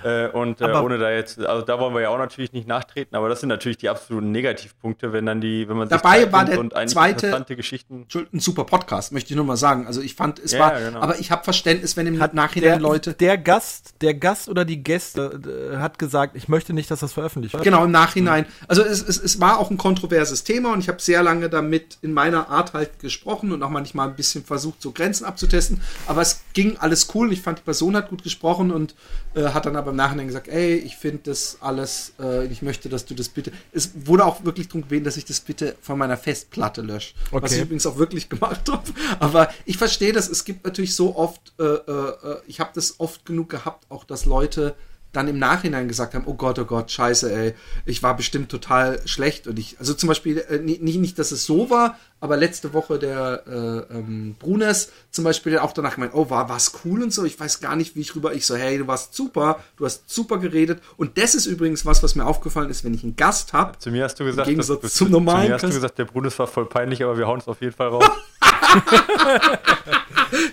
Äh, 0.03 0.29
und 0.29 0.61
äh, 0.61 0.65
ohne 0.65 0.99
da 0.99 1.11
jetzt, 1.11 1.41
also 1.45 1.65
da 1.65 1.79
wollen 1.79 1.95
wir 1.95 2.03
ja 2.03 2.09
auch 2.09 2.19
natürlich 2.19 2.53
nicht 2.53 2.67
nachtreten, 2.67 3.17
aber 3.17 3.29
das 3.29 3.41
sind 3.41 3.49
natürlich 3.49 3.79
die 3.79 3.89
absoluten 3.89 4.31
Negativpunkte, 4.31 5.13
wenn 5.13 5.27
dann 5.27 5.41
die, 5.41 5.69
wenn 5.69 5.77
man 5.77 5.89
dabei 5.89 6.23
sich 6.23 6.33
war 6.33 6.45
der 6.45 6.59
und 6.59 6.73
zweite 6.89 7.27
interessante 7.27 7.57
Geschichten. 7.57 8.07
Ein 8.33 8.41
super 8.41 8.65
Podcast, 8.65 9.13
möchte 9.13 9.31
ich 9.31 9.37
nur 9.37 9.45
mal 9.45 9.57
sagen. 9.57 9.87
Also 9.87 10.01
ich 10.01 10.15
fand, 10.15 10.39
es 10.39 10.53
ja, 10.53 10.61
war, 10.61 10.81
genau. 10.81 11.01
aber 11.01 11.19
ich 11.19 11.31
habe 11.31 11.45
Verständnis, 11.45 11.97
wenn 11.97 12.07
im 12.07 12.21
hat 12.21 12.35
Nachhinein 12.35 12.71
der, 12.71 12.81
Leute. 12.81 13.15
Der 13.15 13.39
Gast, 13.39 13.95
der 14.01 14.15
Gast 14.15 14.49
oder 14.49 14.65
die 14.65 14.83
Gäste 14.83 15.73
äh, 15.75 15.77
hat 15.77 15.99
gesagt, 15.99 16.37
ich 16.37 16.49
möchte 16.49 16.73
nicht, 16.73 16.91
dass 16.91 17.01
das 17.01 17.13
veröffentlicht 17.13 17.55
wird. 17.55 17.65
Genau, 17.65 17.85
im 17.85 17.91
Nachhinein. 17.91 18.47
Also 18.69 18.83
es, 18.83 19.03
es, 19.03 19.23
es 19.23 19.41
war 19.41 19.59
auch 19.59 19.71
ein 19.71 19.77
kontroverses 19.77 20.45
Thema 20.45 20.73
und 20.73 20.81
ich 20.81 20.89
habe 20.89 21.01
sehr 21.01 21.23
lange 21.23 21.49
damit 21.49 21.99
in 22.03 22.13
meiner 22.13 22.49
Art 22.49 22.73
halt 22.73 22.99
gesprochen 22.99 23.53
und 23.53 23.63
auch 23.63 23.71
manchmal 23.71 24.09
ein 24.09 24.17
bisschen 24.17 24.45
versucht, 24.45 24.83
so 24.83 24.93
Grenzen 24.93 25.25
abzutesten. 25.25 25.81
Aber 26.07 26.23
es 26.23 26.43
ging 26.53 26.77
alles 26.79 27.09
cool. 27.15 27.33
Ich 27.33 27.43
fand, 27.43 27.59
die 27.59 27.63
Person 27.63 27.97
hat 27.97 28.11
gut 28.11 28.23
gesprochen 28.23 28.71
und 28.71 28.95
äh, 29.35 29.45
hat 29.45 29.67
dann 29.67 29.70
aber 29.77 29.91
im 29.91 29.97
Nachhinein 29.97 30.27
gesagt, 30.27 30.49
ey, 30.49 30.75
ich 30.77 30.97
finde 30.97 31.21
das 31.25 31.59
alles, 31.61 32.13
äh, 32.21 32.47
ich 32.47 32.63
möchte, 32.63 32.89
dass 32.89 33.05
du 33.05 33.15
das 33.15 33.29
bitte. 33.29 33.53
Es 33.73 33.91
wurde 34.07 34.25
auch 34.25 34.45
wirklich 34.45 34.69
darum 34.69 34.83
gebeten, 34.83 35.05
dass 35.05 35.17
ich 35.17 35.25
das 35.25 35.41
bitte 35.41 35.77
von 35.81 35.99
meiner 35.99 36.17
Festplatte 36.17 36.83
lösche. 36.83 37.15
Okay. 37.31 37.43
Was 37.43 37.53
ich 37.53 37.63
übrigens 37.63 37.87
auch 37.87 37.97
wirklich 37.97 38.29
gemacht 38.29 38.69
habe. 38.69 38.91
Aber 39.19 39.51
ich 39.65 39.77
verstehe 39.77 40.13
das, 40.13 40.29
es 40.29 40.45
gibt 40.45 40.65
natürlich 40.65 40.95
so 40.95 41.17
oft, 41.17 41.53
äh, 41.59 41.65
äh, 41.65 42.37
ich 42.47 42.61
habe 42.61 42.71
das 42.75 42.99
oft 42.99 43.25
genug 43.25 43.51
gehabt, 43.51 43.87
auch 43.91 44.05
dass 44.05 44.25
Leute 44.25 44.75
dann 45.13 45.29
im 45.29 45.39
Nachhinein 45.39 45.89
gesagt 45.89 46.15
haben, 46.15 46.25
oh 46.27 46.35
Gott, 46.35 46.59
oh 46.59 46.65
Gott, 46.65 46.91
scheiße, 46.91 47.33
ey, 47.33 47.55
ich 47.85 48.03
war 48.03 48.17
bestimmt 48.17 48.51
total 48.51 49.01
schlecht 49.07 49.47
und 49.47 49.59
ich, 49.59 49.79
also 49.81 49.93
zum 49.95 50.09
Beispiel, 50.09 50.39
äh, 50.49 50.59
nicht, 50.59 50.83
nicht, 50.83 51.19
dass 51.19 51.33
es 51.33 51.45
so 51.45 51.69
war, 51.69 51.99
aber 52.21 52.37
letzte 52.37 52.73
Woche 52.75 52.99
der 52.99 53.43
äh, 53.47 53.95
ähm, 53.97 54.37
Brunes 54.39 54.93
zum 55.11 55.25
Beispiel 55.25 55.59
auch 55.59 55.73
danach 55.73 55.95
gemeint, 55.97 56.13
oh, 56.15 56.31
war 56.31 56.49
was 56.49 56.73
cool 56.85 57.03
und 57.03 57.13
so, 57.13 57.25
ich 57.25 57.41
weiß 57.41 57.61
gar 57.61 57.75
nicht, 57.75 57.97
wie 57.97 58.01
ich 58.01 58.15
rüber, 58.15 58.35
ich 58.35 58.47
so, 58.47 58.55
hey, 58.55 58.79
du 58.79 58.87
warst 58.87 59.15
super, 59.15 59.59
du 59.77 59.85
hast 59.85 60.09
super 60.09 60.39
geredet 60.39 60.81
und 60.97 61.19
das 61.19 61.35
ist 61.35 61.47
übrigens 61.47 61.85
was, 61.85 62.03
was 62.03 62.15
mir 62.15 62.27
aufgefallen 62.27 62.71
ist, 62.71 62.85
wenn 62.85 62.95
ich 62.95 63.03
einen 63.03 63.17
Gast 63.17 63.53
habe. 63.53 63.79
Zu 63.79 63.91
mir 63.91 64.05
hast 64.05 64.21
du 64.21 64.25
gesagt, 64.25 64.47
im 64.47 64.53
Gegensatz 64.53 64.81
das, 64.81 64.95
zum 64.95 65.11
normalen 65.11 65.43
zu 65.43 65.49
mir 65.49 65.55
hast 65.55 65.63
du 65.65 65.69
gesagt, 65.69 65.99
der 65.99 66.05
Brunes 66.05 66.39
war 66.39 66.47
voll 66.47 66.67
peinlich, 66.67 67.03
aber 67.03 67.19
wir 67.19 67.27
hauen 67.27 67.41
es 67.41 67.49
auf 67.49 67.61
jeden 67.61 67.75
Fall 67.75 67.89
raus. 67.91 68.05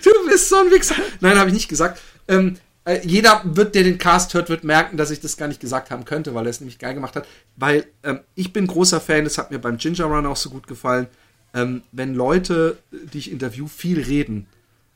du 0.02 0.10
bist 0.28 0.48
so 0.48 0.56
ein 0.56 0.70
Wichser. 0.70 0.96
Nein, 1.20 1.38
habe 1.38 1.48
ich 1.48 1.54
nicht 1.54 1.68
gesagt. 1.68 2.00
Ähm, 2.26 2.56
äh, 2.88 3.00
jeder 3.06 3.42
wird, 3.44 3.74
der 3.74 3.82
den 3.84 3.98
Cast 3.98 4.34
hört, 4.34 4.48
wird 4.48 4.64
merken, 4.64 4.96
dass 4.96 5.10
ich 5.10 5.20
das 5.20 5.36
gar 5.36 5.48
nicht 5.48 5.60
gesagt 5.60 5.90
haben 5.90 6.04
könnte, 6.04 6.34
weil 6.34 6.46
er 6.46 6.50
es 6.50 6.60
nämlich 6.60 6.78
geil 6.78 6.94
gemacht 6.94 7.16
hat. 7.16 7.26
Weil 7.56 7.86
ähm, 8.02 8.20
ich 8.34 8.52
bin 8.52 8.66
großer 8.66 9.00
Fan, 9.00 9.24
das 9.24 9.38
hat 9.38 9.50
mir 9.50 9.58
beim 9.58 9.78
Ginger 9.78 10.04
Run 10.06 10.26
auch 10.26 10.36
so 10.36 10.50
gut 10.50 10.66
gefallen, 10.66 11.06
ähm, 11.54 11.82
wenn 11.92 12.14
Leute, 12.14 12.78
die 13.12 13.18
ich 13.18 13.30
interview, 13.30 13.66
viel 13.68 14.00
reden. 14.02 14.46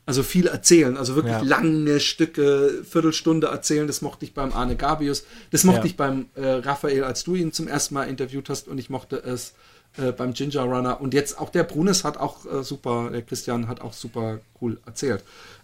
Also 0.04 0.24
viel 0.24 0.48
erzählen, 0.48 0.96
also 0.96 1.14
wirklich 1.14 1.32
Ja. 1.34 1.42
lange 1.42 2.00
Stücke, 2.00 2.82
Viertelstunde 2.90 3.46
erzählen. 3.46 3.86
Das 3.86 4.02
mochte 4.02 4.24
ich 4.24 4.34
beim 4.34 4.52
Arne 4.52 4.74
Gabius, 4.74 5.24
das 5.52 5.62
mochte 5.62 5.82
Ja. 5.82 5.86
ich 5.86 5.96
beim 5.96 6.26
äh, 6.34 6.44
Raphael, 6.44 7.04
als 7.04 7.22
du 7.22 7.36
ihn 7.36 7.52
zum 7.52 7.68
ersten 7.68 7.94
Mal 7.94 8.04
interviewt 8.08 8.48
hast 8.48 8.66
und 8.66 8.78
ich 8.78 8.90
mochte 8.90 9.16
es 9.22 9.54
äh, 9.98 10.10
beim 10.10 10.32
Ginger 10.34 10.62
Runner. 10.64 11.00
Und 11.00 11.14
jetzt 11.14 11.38
auch 11.38 11.50
der 11.50 11.62
Brunes 11.62 12.02
hat 12.02 12.16
auch 12.16 12.44
äh, 12.46 12.64
super, 12.64 13.10
der 13.12 13.22
Christian 13.22 13.68
hat 13.68 13.80
auch 13.80 13.92
super 13.92 14.40
cool 14.60 14.80
erzählt. 14.86 15.22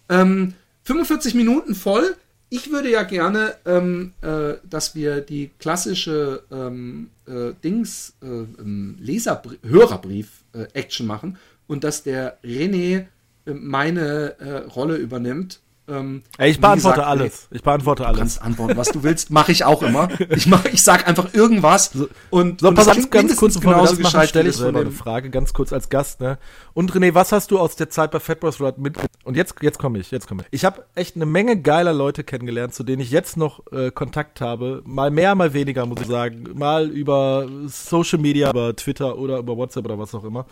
Ähm, 0.09 0.55
45 0.89 1.34
Minuten 1.34 1.74
voll. 1.74 2.16
Ich 2.49 2.70
würde 2.70 2.91
ja 2.91 3.03
gerne, 3.03 3.57
ähm, 3.66 4.14
äh, 4.22 4.55
dass 4.64 4.95
wir 4.95 5.20
die 5.20 5.51
klassische 5.59 6.45
ähm, 6.51 7.11
äh, 7.26 7.53
Dings, 7.62 8.14
äh, 8.22 8.26
ähm, 8.26 8.97
Leserbrief, 8.99 9.59
Hörerbrief 9.62 10.45
äh, 10.55 10.62
Action 10.72 11.07
machen 11.07 11.36
und 11.66 11.84
dass 11.84 12.05
der 12.05 12.43
René 12.43 13.05
äh, 13.45 13.53
meine 13.53 14.39
äh, 14.41 14.51
Rolle 14.61 14.97
übernimmt. 14.97 15.61
Ähm, 15.89 16.22
Ey, 16.36 16.51
ich 16.51 16.61
beantworte 16.61 16.97
gesagt, 16.97 17.09
alles. 17.09 17.49
Ich 17.51 17.62
beantworte 17.62 18.03
Du 18.03 18.09
alles. 18.09 18.18
kannst 18.18 18.43
antworten, 18.43 18.76
was 18.76 18.89
du 18.89 19.03
willst, 19.03 19.30
mache 19.30 19.53
ich 19.53 19.64
auch 19.64 19.82
immer. 19.82 20.09
Ich 20.30 20.47
mach, 20.47 20.64
ich 20.66 20.82
sag 20.82 21.09
einfach 21.09 21.32
irgendwas 21.32 21.93
und, 22.30 22.61
So, 22.61 22.68
und 22.68 22.74
pass 22.74 22.89
auf, 22.89 23.11
ganz 23.11 23.36
kurz, 23.36 23.55
bevor 23.59 23.76
wir 23.76 23.82
das 23.82 23.99
machen, 23.99 24.26
stelle 24.28 24.51
ich 24.51 24.57
selber 24.57 24.80
eine 24.80 24.91
Frage, 24.91 25.30
ganz 25.30 25.53
kurz 25.53 25.72
als 25.72 25.89
Gast, 25.89 26.20
ne? 26.20 26.39
Und 26.74 26.93
René, 26.93 27.14
was 27.14 27.32
hast 27.32 27.51
du 27.51 27.59
aus 27.59 27.76
der 27.76 27.89
Zeit 27.91 28.11
bei 28.11 28.20
Fat 28.20 28.41
Bros 28.41 28.61
Rod 28.61 28.78
mit? 28.78 28.97
Und 29.24 29.36
jetzt, 29.36 29.55
jetzt 29.62 29.78
komme 29.78 29.99
ich, 29.99 30.11
jetzt 30.11 30.28
komme 30.28 30.43
ich. 30.43 30.49
Ich 30.51 30.64
habe 30.64 30.84
echt 30.95 31.16
eine 31.16 31.26
Menge 31.26 31.61
geiler 31.61 31.93
Leute 31.93 32.24
kennengelernt, 32.24 32.74
zu 32.74 32.84
denen 32.84 33.01
ich 33.01 33.11
jetzt 33.11 33.36
noch 33.36 33.62
äh, 33.72 33.91
Kontakt 33.91 34.41
habe. 34.41 34.82
Mal 34.84 35.11
mehr, 35.11 35.34
mal 35.34 35.55
weniger, 35.55 35.86
muss 35.86 36.01
ich 36.01 36.07
sagen. 36.07 36.45
Mal 36.55 36.89
über 36.89 37.49
Social 37.66 38.18
Media, 38.18 38.51
über 38.51 38.76
Twitter 38.76 39.18
oder 39.18 39.39
über 39.39 39.57
WhatsApp 39.57 39.84
oder 39.86 39.99
was 39.99 40.14
auch 40.14 40.24
immer. 40.24 40.47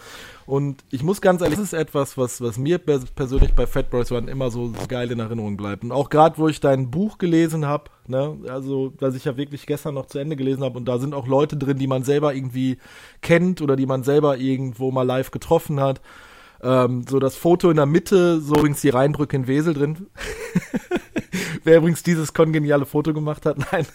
Und 0.46 0.84
ich 0.90 1.02
muss 1.02 1.20
ganz 1.20 1.42
ehrlich, 1.42 1.58
das 1.58 1.72
ist 1.72 1.78
etwas, 1.78 2.16
was, 2.16 2.40
was 2.40 2.56
mir 2.56 2.78
pers- 2.78 3.06
persönlich 3.14 3.52
bei 3.54 3.66
Fat 3.66 3.90
Boys 3.90 4.12
Run 4.12 4.28
immer 4.28 4.50
so 4.50 4.72
geil 4.86 5.10
in 5.10 5.18
Erinnerung 5.18 5.56
bleibt. 5.56 5.82
Und 5.82 5.90
auch 5.90 6.08
gerade, 6.08 6.38
wo 6.38 6.46
ich 6.46 6.60
dein 6.60 6.90
Buch 6.90 7.18
gelesen 7.18 7.66
habe, 7.66 7.90
ne, 8.06 8.36
also, 8.48 8.90
dass 8.90 9.16
ich 9.16 9.24
ja 9.24 9.36
wirklich 9.36 9.66
gestern 9.66 9.94
noch 9.94 10.06
zu 10.06 10.18
Ende 10.20 10.36
gelesen 10.36 10.62
habe 10.62 10.78
und 10.78 10.84
da 10.84 10.98
sind 10.98 11.14
auch 11.14 11.26
Leute 11.26 11.56
drin, 11.56 11.78
die 11.78 11.88
man 11.88 12.04
selber 12.04 12.32
irgendwie 12.32 12.78
kennt 13.22 13.60
oder 13.60 13.74
die 13.74 13.86
man 13.86 14.04
selber 14.04 14.38
irgendwo 14.38 14.92
mal 14.92 15.02
live 15.02 15.32
getroffen 15.32 15.80
hat. 15.80 16.00
Ähm, 16.62 17.04
so 17.08 17.18
das 17.18 17.36
Foto 17.36 17.70
in 17.70 17.76
der 17.76 17.86
Mitte, 17.86 18.40
so 18.40 18.54
übrigens 18.56 18.80
die 18.80 18.88
Rheinbrücke 18.88 19.36
in 19.36 19.46
Wesel 19.46 19.74
drin. 19.74 20.06
Wer 21.64 21.78
übrigens 21.78 22.02
dieses 22.02 22.32
kongeniale 22.32 22.86
Foto 22.86 23.12
gemacht 23.12 23.44
hat, 23.44 23.58
nein. 23.72 23.86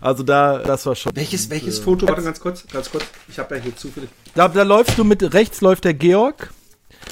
Also 0.00 0.22
da, 0.22 0.58
das 0.58 0.84
war 0.86 0.96
schon. 0.96 1.12
Welches, 1.14 1.48
welches 1.50 1.78
äh, 1.78 1.82
Foto? 1.82 2.08
Warte 2.08 2.22
ganz 2.22 2.40
kurz, 2.40 2.66
ganz 2.66 2.90
kurz. 2.90 3.04
Ich 3.28 3.38
habe 3.38 3.56
ja 3.56 3.62
hier 3.62 3.76
zufällig. 3.76 4.10
Da, 4.34 4.48
da 4.48 4.62
läufst 4.62 4.98
du 4.98 5.04
mit, 5.04 5.34
rechts 5.34 5.60
läuft 5.60 5.84
der 5.84 5.94
Georg, 5.94 6.52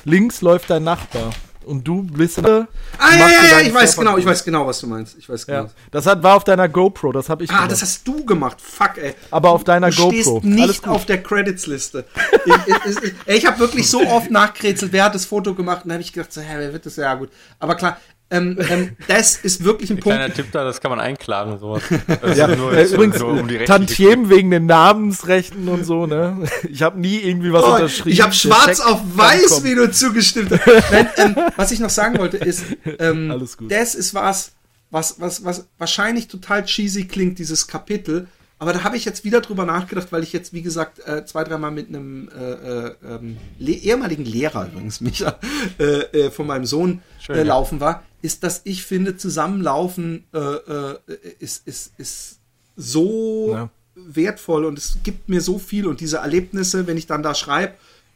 links 0.04 0.40
läuft 0.40 0.70
dein 0.70 0.84
Nachbar. 0.84 1.30
Und 1.68 1.84
du 1.86 2.02
bist. 2.02 2.38
Ah, 2.38 2.66
ja, 2.98 3.28
ja, 3.28 3.44
ja, 3.50 3.60
ich 3.60 3.74
weiß 3.74 3.94
genau, 3.96 4.16
ich 4.16 4.24
weiß 4.24 4.42
genau, 4.42 4.66
was 4.66 4.80
du 4.80 4.86
meinst. 4.86 5.16
Ich 5.18 5.28
weiß 5.28 5.46
genau. 5.46 5.64
Ja, 5.64 5.70
das 5.90 6.06
hat, 6.06 6.22
war 6.22 6.34
auf 6.36 6.44
deiner 6.44 6.68
GoPro, 6.68 7.12
das 7.12 7.28
habe 7.28 7.44
ich 7.44 7.50
Ah, 7.50 7.56
gemacht. 7.56 7.72
das 7.72 7.82
hast 7.82 8.08
du 8.08 8.24
gemacht. 8.24 8.58
Fuck, 8.60 8.96
ey. 8.96 9.14
Aber 9.30 9.50
auf 9.50 9.64
deiner 9.64 9.90
du 9.90 9.96
GoPro. 9.96 10.40
stehst 10.40 10.44
nicht 10.44 10.88
auf 10.88 11.04
der 11.04 11.22
Credits-Liste. 11.22 12.06
ich 12.46 12.54
ich, 13.02 13.14
ich 13.36 13.46
habe 13.46 13.58
wirklich 13.58 13.88
so 13.88 14.00
oft 14.00 14.30
nachgerätselt, 14.30 14.92
wer 14.92 15.04
hat 15.04 15.14
das 15.14 15.26
Foto 15.26 15.54
gemacht? 15.54 15.82
Und 15.84 15.90
dann 15.90 15.96
habe 15.96 16.02
ich 16.02 16.12
gedacht, 16.12 16.32
so, 16.32 16.40
hä, 16.40 16.54
wer 16.56 16.72
wird 16.72 16.86
das? 16.86 16.96
Ja, 16.96 17.14
gut. 17.14 17.28
Aber 17.58 17.74
klar, 17.76 17.98
ähm, 18.30 18.58
ähm, 18.68 18.96
das 19.06 19.36
ist 19.36 19.64
wirklich 19.64 19.90
ein 19.90 19.98
Punkt. 20.00 20.16
Kleiner 20.18 20.32
Tipp 20.34 20.46
da, 20.52 20.64
das 20.64 20.80
kann 20.80 20.90
man 20.90 21.00
einklagen, 21.00 21.58
sowas. 21.58 21.82
Das 22.20 22.36
Ja, 22.36 22.48
äh, 22.48 22.84
übrigens, 22.84 23.18
nur 23.18 23.28
um 23.30 23.48
die 23.48 23.56
rechtliche- 23.56 23.66
Tantiem 23.66 24.28
wegen 24.30 24.50
den 24.50 24.66
Namensrechten 24.66 25.66
und 25.68 25.84
so, 25.84 26.06
ne? 26.06 26.46
Ich 26.68 26.82
habe 26.82 27.00
nie 27.00 27.16
irgendwie 27.16 27.52
was 27.52 27.64
Oh, 27.64 27.72
unterschrieben. 27.74 28.10
ich 28.10 28.20
habe 28.20 28.34
schwarz 28.34 28.80
auf 28.80 29.00
weiß, 29.14 29.64
wie 29.64 29.74
du 29.74 29.90
zugestimmt 29.90 30.50
hast. 30.52 30.66
Nein, 30.92 31.08
ähm, 31.16 31.36
was 31.56 31.70
ich 31.72 31.80
noch 31.80 31.90
sagen 31.90 32.18
wollte 32.18 32.36
ist, 32.36 32.64
ähm, 32.98 33.30
Alles 33.30 33.56
gut. 33.56 33.70
das 33.72 33.94
ist 33.94 34.12
was, 34.14 34.52
was, 34.90 35.20
was, 35.20 35.44
was 35.44 35.66
wahrscheinlich 35.78 36.28
total 36.28 36.64
cheesy 36.64 37.06
klingt, 37.06 37.38
dieses 37.38 37.66
Kapitel. 37.66 38.26
Aber 38.60 38.72
da 38.72 38.82
habe 38.82 38.96
ich 38.96 39.04
jetzt 39.04 39.24
wieder 39.24 39.40
drüber 39.40 39.64
nachgedacht, 39.64 40.08
weil 40.10 40.24
ich 40.24 40.32
jetzt, 40.32 40.52
wie 40.52 40.62
gesagt, 40.62 40.98
äh, 41.06 41.24
zwei, 41.24 41.44
dreimal 41.44 41.70
mit 41.70 41.88
einem 41.88 42.28
äh, 42.36 42.50
äh, 42.88 42.94
ähm, 43.08 43.36
le 43.60 43.70
ehemaligen 43.70 44.24
Lehrer 44.24 44.66
übrigens, 44.66 45.00
Micha, 45.00 45.38
äh, 45.78 45.84
äh, 46.26 46.30
von 46.32 46.46
meinem 46.48 46.64
Sohn 46.64 47.00
Schön, 47.20 47.36
äh, 47.36 47.42
laufen 47.44 47.78
war, 47.78 48.02
ist, 48.22 48.42
dass 48.42 48.62
ich 48.64 48.84
finde, 48.84 49.16
Zusammenlaufen 49.16 50.24
äh, 50.32 50.38
äh, 50.38 50.98
ist, 51.38 51.66
ist, 51.66 51.92
ist 51.98 52.38
so 52.76 53.52
Ja. 53.52 53.70
wertvoll 53.94 54.64
und 54.64 54.78
es 54.78 54.98
gibt 55.02 55.28
mir 55.28 55.40
so 55.40 55.58
viel 55.58 55.86
und 55.86 56.00
diese 56.00 56.18
Erlebnisse, 56.18 56.86
wenn 56.86 56.96
ich 56.96 57.06
dann 57.06 57.22
da 57.22 57.34
schreibe, 57.34 57.74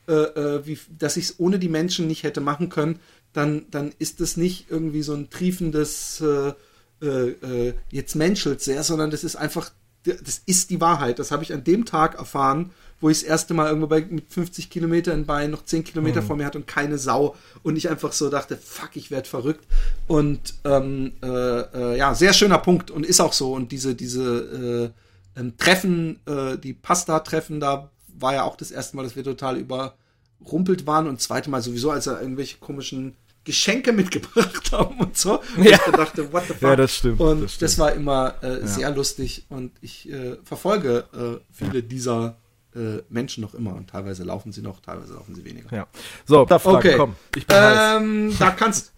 äh, 0.08 0.12
äh, 0.12 0.66
wie, 0.66 0.78
dass 0.98 1.16
ich 1.16 1.24
es 1.26 1.34
ohne 1.40 1.58
die 1.58 1.68
Menschen 1.68 2.06
nicht 2.06 2.22
hätte 2.22 2.40
machen 2.40 2.68
können, 2.68 2.98
dann, 3.32 3.66
dann 3.70 3.92
ist 3.98 4.20
es 4.20 4.36
nicht 4.36 4.66
irgendwie 4.70 5.02
so 5.02 5.14
ein 5.14 5.30
triefendes 5.30 6.20
äh, 6.20 6.52
äh, 7.04 7.74
jetzt 7.90 8.14
menschelt 8.14 8.60
sehr, 8.60 8.82
sondern 8.84 9.10
das 9.10 9.24
ist 9.24 9.36
einfach, 9.36 9.72
das 10.04 10.42
ist 10.46 10.70
die 10.70 10.80
Wahrheit. 10.80 11.18
Das 11.18 11.30
habe 11.30 11.42
ich 11.42 11.52
an 11.52 11.64
dem 11.64 11.84
Tag 11.84 12.14
erfahren, 12.16 12.70
wo 13.02 13.10
ich 13.10 13.18
das 13.20 13.28
erste 13.28 13.52
Mal 13.52 13.66
irgendwo 13.68 13.88
bei 13.88 14.00
mit 14.08 14.32
50 14.32 14.70
Kilometer 14.70 15.12
in 15.12 15.26
Bein 15.26 15.50
noch 15.50 15.64
10 15.64 15.84
Kilometer 15.84 16.22
vor 16.22 16.36
mir 16.36 16.46
hatte 16.46 16.56
und 16.58 16.66
keine 16.66 16.96
Sau 16.96 17.36
und 17.62 17.76
ich 17.76 17.90
einfach 17.90 18.12
so 18.12 18.30
dachte, 18.30 18.56
fuck, 18.56 18.90
ich 18.94 19.10
werde 19.10 19.28
verrückt. 19.28 19.66
Und 20.06 20.54
ähm, 20.64 21.12
äh, 21.22 21.26
äh, 21.26 21.98
ja, 21.98 22.14
sehr 22.14 22.32
schöner 22.32 22.58
Punkt 22.58 22.90
und 22.90 23.04
ist 23.04 23.20
auch 23.20 23.32
so. 23.34 23.52
Und 23.52 23.72
diese, 23.72 23.94
diese 23.94 24.92
äh, 25.36 25.40
ähm, 25.40 25.56
Treffen, 25.58 26.20
äh, 26.26 26.56
die 26.58 26.72
Pasta-Treffen, 26.72 27.60
da 27.60 27.90
war 28.18 28.34
ja 28.34 28.44
auch 28.44 28.56
das 28.56 28.70
erste 28.70 28.96
Mal, 28.96 29.02
dass 29.02 29.16
wir 29.16 29.24
total 29.24 29.58
überrumpelt 29.58 30.86
waren 30.86 31.08
und 31.08 31.18
das 31.18 31.24
zweite 31.24 31.50
Mal 31.50 31.60
sowieso, 31.62 31.90
als 31.90 32.06
er 32.06 32.20
irgendwelche 32.20 32.58
komischen 32.58 33.16
Geschenke 33.44 33.92
mitgebracht 34.00 34.70
haben 34.70 35.00
und 35.00 35.16
so. 35.18 35.40
Und 35.56 35.64
Ja. 35.64 35.78
ich 35.86 35.92
dachte, 35.92 36.32
what 36.32 36.44
the 36.46 36.54
fuck? 36.54 36.62
Ja, 36.62 36.76
das 36.76 36.96
stimmt, 36.96 37.18
Und 37.20 37.42
das 37.42 37.58
das, 37.58 37.72
stimmt. 37.72 37.78
war 37.78 37.92
immer 37.94 38.34
äh, 38.44 38.64
sehr 38.66 38.90
lustig 38.92 39.46
und 39.48 39.72
ich 39.80 40.08
äh, 40.08 40.36
verfolge 40.44 41.04
äh, 41.12 41.40
viele 41.52 41.82
dieser 41.82 42.36
äh, 42.74 43.02
Menschen 43.08 43.42
noch 43.42 43.54
immer 43.54 43.74
und 43.74 43.90
teilweise 43.90 44.24
laufen 44.24 44.52
sie 44.52 44.62
noch, 44.62 44.80
teilweise 44.80 45.14
laufen 45.14 45.34
sie 45.34 45.44
weniger. 45.44 45.74
Ja. 45.74 45.86
So, 46.24 46.44
da 46.44 46.58
Frage, 46.58 46.76
Okay. 46.78 46.94
komm. 46.96 47.16
Ich 47.36 47.46
bin 47.46 47.56
heiß. 47.56 47.96
Ähm, 48.00 48.36
da 48.38 48.50
kannst 48.50 48.92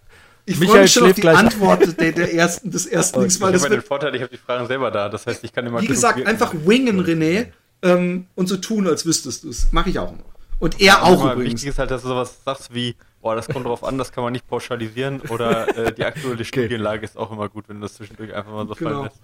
ich 0.47 0.59
Michael 0.59 0.71
freue 0.73 0.81
mich 0.83 0.93
schon 0.93 1.09
auf 1.09 1.15
die. 1.15 1.27
Antwort 1.27 1.99
der, 1.99 2.11
der 2.11 2.33
ersten, 2.33 2.69
des 2.71 2.85
ersten 2.85 3.19
Dings, 3.19 3.35
Ich 3.35 3.41
weil 3.41 3.47
habe 3.47 3.53
das 3.53 3.63
ja 3.63 3.69
den 3.69 3.75
wird, 3.77 3.87
Vorteil, 3.87 4.15
ich 4.15 4.21
habe 4.21 4.31
die 4.31 4.37
Fragen 4.37 4.67
selber 4.67 4.91
da. 4.91 5.09
Das 5.09 5.25
heißt, 5.25 5.43
ich 5.43 5.51
kann 5.51 5.65
immer 5.65 5.81
wie 5.81 5.87
gesagt, 5.87 6.25
einfach 6.25 6.53
wingen, 6.65 7.03
René, 7.03 7.47
ähm, 7.81 8.27
und 8.35 8.47
so 8.47 8.57
tun, 8.57 8.87
als 8.87 9.05
wüsstest 9.05 9.43
du 9.43 9.49
es. 9.49 9.71
Mache 9.71 9.89
ich 9.89 9.97
auch 9.99 10.11
immer. 10.11 10.23
Und 10.59 10.79
er 10.79 11.03
auch 11.03 11.23
übrigens. 11.31 11.55
Wichtig 11.55 11.69
ist 11.69 11.79
halt, 11.79 11.91
dass 11.91 12.03
du 12.03 12.07
sowas 12.09 12.37
sagst 12.45 12.73
wie, 12.73 12.95
boah, 13.21 13.35
das 13.35 13.47
kommt 13.47 13.65
drauf 13.65 13.83
an, 13.83 13.97
das 13.97 14.11
kann 14.11 14.23
man 14.23 14.33
nicht 14.33 14.47
pauschalisieren 14.47 15.19
oder 15.21 15.75
äh, 15.77 15.91
die 15.91 16.05
aktuelle 16.05 16.45
Studienlage 16.45 17.03
ist 17.05 17.17
auch 17.17 17.31
immer 17.31 17.49
gut, 17.49 17.67
wenn 17.67 17.77
du 17.77 17.81
das 17.81 17.95
zwischendurch 17.95 18.33
einfach 18.33 18.51
mal 18.51 18.67
so 18.67 18.75
Genau. 18.75 18.89
fallen 18.91 19.03
lässt. 19.05 19.19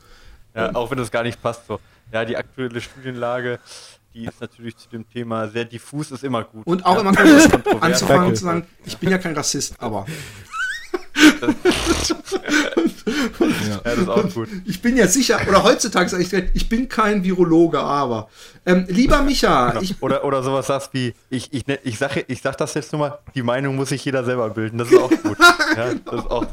Ja, 0.55 0.75
auch 0.75 0.91
wenn 0.91 0.97
das 0.97 1.11
gar 1.11 1.23
nicht 1.23 1.41
passt. 1.41 1.67
So. 1.67 1.79
Ja, 2.11 2.25
die 2.25 2.35
aktuelle 2.35 2.81
Studienlage, 2.81 3.59
die 4.13 4.25
ist 4.25 4.41
natürlich 4.41 4.77
zu 4.77 4.89
dem 4.89 5.07
Thema 5.07 5.47
sehr 5.47 5.65
diffus, 5.65 6.11
ist 6.11 6.23
immer 6.23 6.43
gut. 6.43 6.65
Und 6.65 6.85
auch 6.85 6.95
ja, 6.95 7.01
immer 7.01 7.11
anzufangen 7.81 8.27
und 8.27 8.35
zu 8.35 8.43
sagen, 8.43 8.67
ich 8.85 8.97
bin 8.97 9.09
ja 9.09 9.17
kein 9.17 9.35
Rassist, 9.35 9.75
aber 9.79 10.05
Ja, 13.69 13.79
das 13.83 13.97
ist 13.97 14.09
auch 14.09 14.33
gut. 14.33 14.47
ich 14.65 14.81
bin 14.81 14.97
ja 14.97 15.07
sicher, 15.07 15.39
oder 15.47 15.63
heutzutage 15.63 16.09
sage 16.09 16.23
ich, 16.23 16.33
ich 16.53 16.69
bin 16.69 16.87
kein 16.89 17.23
Virologe, 17.23 17.79
aber. 17.79 18.29
Ähm, 18.65 18.85
lieber 18.89 19.23
Micha, 19.23 19.71
Genau. 19.71 19.81
Oder, 20.01 20.23
oder 20.23 20.43
sowas 20.43 20.67
sagst 20.67 20.89
wie, 20.93 21.13
ich, 21.31 21.51
ich, 21.51 21.65
ne- 21.65 21.79
ich, 21.83 21.97
sag, 21.97 22.23
ich 22.27 22.41
sag 22.41 22.57
das 22.57 22.75
jetzt 22.75 22.91
nur 22.91 22.99
mal, 22.99 23.17
die 23.33 23.41
Meinung 23.41 23.75
muss 23.75 23.89
sich 23.89 24.05
jeder 24.05 24.23
selber 24.23 24.49
bilden. 24.51 24.77
Das 24.77 24.91
ist 24.91 24.99
auch 24.99 25.09
gut. 25.09 25.37
Ja, 25.77 25.93
das 25.93 26.15
ist 26.19 26.29
auch 26.29 26.45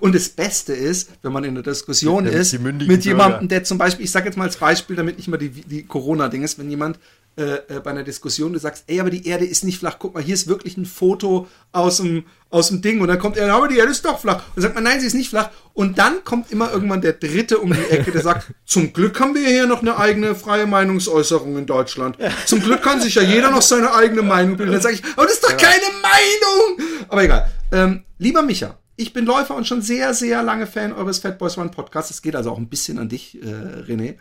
Und 0.00 0.12
das 0.14 0.28
Beste 0.28 0.72
ist, 0.72 1.10
wenn 1.22 1.32
man 1.32 1.44
in 1.44 1.50
einer 1.50 1.62
Diskussion 1.62 2.24
die 2.24 2.30
ist, 2.32 2.58
mit 2.60 3.04
jemandem, 3.04 3.46
der 3.48 3.62
zum 3.62 3.78
Beispiel, 3.78 4.04
ich 4.04 4.10
sage 4.10 4.26
jetzt 4.26 4.36
mal 4.36 4.44
als 4.44 4.56
Beispiel, 4.56 4.96
damit 4.96 5.18
nicht 5.18 5.28
mal 5.28 5.36
die, 5.36 5.50
die 5.50 5.86
Corona-Ding 5.86 6.42
ist, 6.42 6.58
wenn 6.58 6.68
jemand 6.68 6.98
äh, 7.38 7.56
äh, 7.68 7.80
bei 7.80 7.90
einer 7.90 8.02
Diskussion, 8.02 8.54
du 8.54 8.58
sagst, 8.58 8.84
ey, 8.86 8.98
aber 8.98 9.10
die 9.10 9.26
Erde 9.26 9.44
ist 9.44 9.62
nicht 9.62 9.78
flach, 9.78 9.96
guck 9.98 10.14
mal, 10.14 10.22
hier 10.22 10.32
ist 10.32 10.48
wirklich 10.48 10.78
ein 10.78 10.86
Foto 10.86 11.46
aus 11.70 11.98
dem, 11.98 12.24
aus 12.48 12.68
dem 12.68 12.80
Ding 12.80 13.00
und 13.02 13.08
dann 13.08 13.18
kommt 13.18 13.36
er, 13.36 13.52
aber 13.52 13.68
die 13.68 13.76
Erde 13.76 13.92
ist 13.92 14.06
doch 14.06 14.18
flach. 14.18 14.36
Und 14.36 14.56
dann 14.56 14.62
sagt 14.62 14.74
man, 14.74 14.84
nein, 14.84 15.00
sie 15.00 15.06
ist 15.06 15.12
nicht 15.12 15.28
flach. 15.28 15.50
Und 15.74 15.98
dann 15.98 16.24
kommt 16.24 16.50
immer 16.50 16.72
irgendwann 16.72 17.02
der 17.02 17.12
Dritte 17.12 17.58
um 17.58 17.74
die 17.74 17.90
Ecke, 17.90 18.10
der 18.10 18.22
sagt, 18.22 18.54
zum 18.64 18.90
Glück 18.94 19.20
haben 19.20 19.34
wir 19.34 19.46
hier 19.46 19.66
noch 19.66 19.82
eine 19.82 19.98
eigene 19.98 20.34
freie 20.34 20.66
Meinungsäußerung 20.66 21.58
in 21.58 21.66
Deutschland. 21.66 22.16
Zum 22.46 22.60
Glück 22.60 22.80
kann 22.80 23.02
sich 23.02 23.16
ja 23.16 23.22
jeder 23.22 23.50
noch 23.50 23.60
seine 23.60 23.94
eigene 23.94 24.22
Meinung 24.22 24.56
bilden. 24.56 24.72
Dann 24.72 24.80
sage 24.80 24.94
ich, 24.94 25.04
aber 25.14 25.24
das 25.24 25.34
ist 25.34 25.44
doch 25.44 25.56
keine 25.58 25.84
Meinung! 26.00 26.88
Aber 27.08 27.22
egal. 27.22 27.50
Ähm, 27.70 28.04
lieber 28.18 28.40
Micha, 28.40 28.78
ich 28.96 29.12
bin 29.12 29.26
Läufer 29.26 29.54
und 29.54 29.66
schon 29.66 29.82
sehr, 29.82 30.14
sehr 30.14 30.42
lange 30.42 30.66
Fan 30.66 30.94
eures 30.94 31.18
Fat 31.18 31.38
Boys 31.38 31.58
One 31.58 31.68
Podcasts. 31.68 32.10
Es 32.10 32.22
geht 32.22 32.34
also 32.34 32.50
auch 32.50 32.58
ein 32.58 32.70
bisschen 32.70 32.98
an 32.98 33.10
dich, 33.10 33.38
äh, 33.42 33.46
René. 33.46 34.14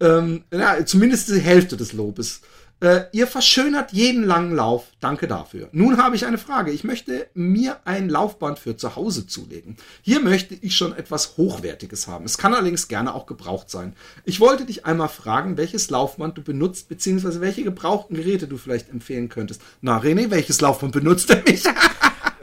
Ähm, 0.00 0.44
ja, 0.52 0.84
zumindest 0.84 1.28
die 1.28 1.40
Hälfte 1.40 1.76
des 1.76 1.92
Lobes. 1.92 2.40
Äh, 2.80 3.02
ihr 3.12 3.26
verschönert 3.26 3.92
jeden 3.92 4.24
langen 4.24 4.56
Lauf. 4.56 4.86
Danke 5.00 5.28
dafür. 5.28 5.68
Nun 5.72 5.98
habe 5.98 6.16
ich 6.16 6.24
eine 6.24 6.38
Frage. 6.38 6.70
Ich 6.70 6.82
möchte 6.82 7.26
mir 7.34 7.76
ein 7.84 8.08
Laufband 8.08 8.58
für 8.58 8.74
zu 8.74 8.96
Hause 8.96 9.26
zulegen. 9.26 9.76
Hier 10.00 10.20
möchte 10.20 10.54
ich 10.54 10.74
schon 10.74 10.96
etwas 10.96 11.36
Hochwertiges 11.36 12.08
haben. 12.08 12.24
Es 12.24 12.38
kann 12.38 12.54
allerdings 12.54 12.88
gerne 12.88 13.14
auch 13.14 13.26
gebraucht 13.26 13.68
sein. 13.68 13.94
Ich 14.24 14.40
wollte 14.40 14.64
dich 14.64 14.86
einmal 14.86 15.10
fragen, 15.10 15.58
welches 15.58 15.90
Laufband 15.90 16.38
du 16.38 16.42
benutzt, 16.42 16.88
beziehungsweise 16.88 17.42
welche 17.42 17.64
gebrauchten 17.64 18.16
Geräte 18.16 18.48
du 18.48 18.56
vielleicht 18.56 18.88
empfehlen 18.88 19.28
könntest. 19.28 19.60
Na, 19.82 19.98
René, 19.98 20.30
welches 20.30 20.62
Laufband 20.62 20.92
benutzt 20.92 21.28
er 21.28 21.42
mich? 21.42 21.64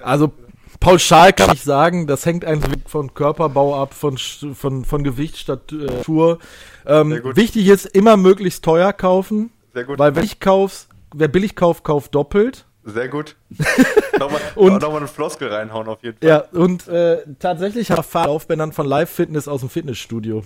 Also 0.04 0.32
pauschal 0.80 1.34
kann 1.34 1.54
ich 1.54 1.64
sagen, 1.64 2.08
das 2.08 2.26
hängt 2.26 2.46
eigentlich 2.46 2.82
von 2.88 3.14
Körperbau 3.14 3.82
ab, 3.82 3.94
von, 3.94 4.18
von, 4.18 4.86
von 4.86 5.04
Gewicht, 5.04 5.38
Statur. 5.38 6.40
Ähm, 6.86 7.22
wichtig 7.36 7.68
ist, 7.68 7.86
immer 7.86 8.18
möglichst 8.18 8.64
teuer 8.64 8.94
kaufen. 8.94 9.52
Sehr 9.74 9.84
gut. 9.84 10.00
Weil 10.00 10.16
wenn 10.16 10.24
ich 10.24 10.40
kauf's, 10.40 10.88
wer 11.14 11.28
billig 11.28 11.56
kauft, 11.56 11.84
kauft 11.84 12.16
doppelt. 12.16 12.66
Sehr 12.84 13.10
gut. 13.10 13.36
nochmal, 14.20 14.40
und 14.56 14.82
nochmal 14.82 15.00
eine 15.00 15.08
Floskel 15.08 15.50
reinhauen 15.50 15.88
auf 15.88 16.02
jeden 16.04 16.18
Fall. 16.20 16.30
Ja, 16.30 16.38
und 16.52 16.88
äh, 16.88 17.24
tatsächlich 17.40 17.92
habe 17.92 18.06
ich 18.08 18.14
Laufbändern 18.14 18.72
von 18.72 18.88
Live 18.88 19.10
Fitness 19.10 19.48
aus 19.48 19.60
dem 19.60 19.70
Fitnessstudio. 19.70 20.44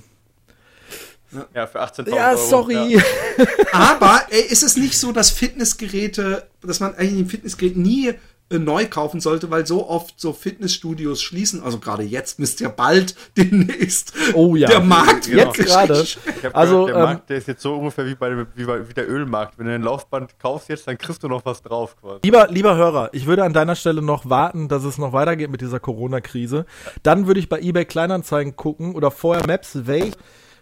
Ja, 1.54 1.68
für 1.68 1.82
18.000 1.82 2.16
Ja, 2.16 2.32
Euro. 2.32 2.38
sorry. 2.38 2.96
Ja. 2.96 3.02
Aber 3.72 4.22
ey, 4.32 4.42
ist 4.42 4.64
es 4.64 4.76
nicht 4.76 4.98
so, 4.98 5.12
dass 5.12 5.30
Fitnessgeräte, 5.32 6.48
dass 6.62 6.80
man 6.80 6.96
eigentlich 6.96 7.20
ein 7.20 7.30
Fitnessgerät 7.30 7.78
nie 7.78 8.10
äh, 8.10 8.16
neu 8.60 8.86
kaufen 8.88 9.20
sollte, 9.20 9.50
weil 9.50 9.66
so 9.66 9.90
oft 9.90 10.20
so 10.20 10.34
Fitnessstudios 10.34 11.22
schließen. 11.22 11.64
Also 11.64 11.80
gerade 11.80 12.04
jetzt 12.04 12.40
müsst 12.40 12.62
ihr 12.62 12.70
bald 12.70 13.16
demnächst. 13.38 14.14
Oh 14.34 14.56
ja. 14.56 14.68
Der 14.68 14.82
Markt 14.82 15.32
Genau. 15.32 15.54
Jetzt 15.54 15.66
gerade. 15.66 16.06
Also, 16.54 16.86
gehört, 16.86 16.90
der 16.90 16.96
ähm, 16.96 17.02
Markt, 17.02 17.30
der 17.30 17.38
ist 17.38 17.48
jetzt 17.48 17.62
so 17.62 17.76
ungefähr 17.76 18.06
wie, 18.06 18.16
bei, 18.16 18.46
wie, 18.56 18.66
bei, 18.66 18.88
wie 18.88 18.94
der 18.94 19.10
Ölmarkt. 19.10 19.58
Wenn 19.58 19.68
du 19.68 19.74
ein 19.74 19.84
Laufband 19.84 20.40
kaufst 20.40 20.70
jetzt, 20.70 20.88
dann 20.88 20.98
kriegst 20.98 21.24
du 21.24 21.28
noch 21.28 21.46
was 21.46 21.62
drauf 21.62 21.96
quasi. 22.00 22.20
Lieber, 22.24 22.48
lieber 22.50 22.76
Hörer, 22.76 23.10
ich 23.14 23.26
würde 23.26 23.44
an 23.44 23.54
deiner 23.54 23.76
Stelle 23.76 24.02
noch 24.02 24.30
warten, 24.30 24.68
dass 24.68 24.84
es 24.84 24.98
noch 24.98 25.14
weitergeht 25.14 25.50
mit 25.50 25.62
dieser 25.62 25.80
Corona-Krise. 25.80 26.66
Dann 27.04 27.28
würde 27.28 27.40
ich 27.40 27.50
bei 27.50 27.60
eBay 27.60 27.86
Kleinanzeigen 27.86 28.56
gucken 28.56 28.96
oder 28.96 29.12
vorher 29.12 29.46
Maps, 29.48 29.80
welche 29.86 30.18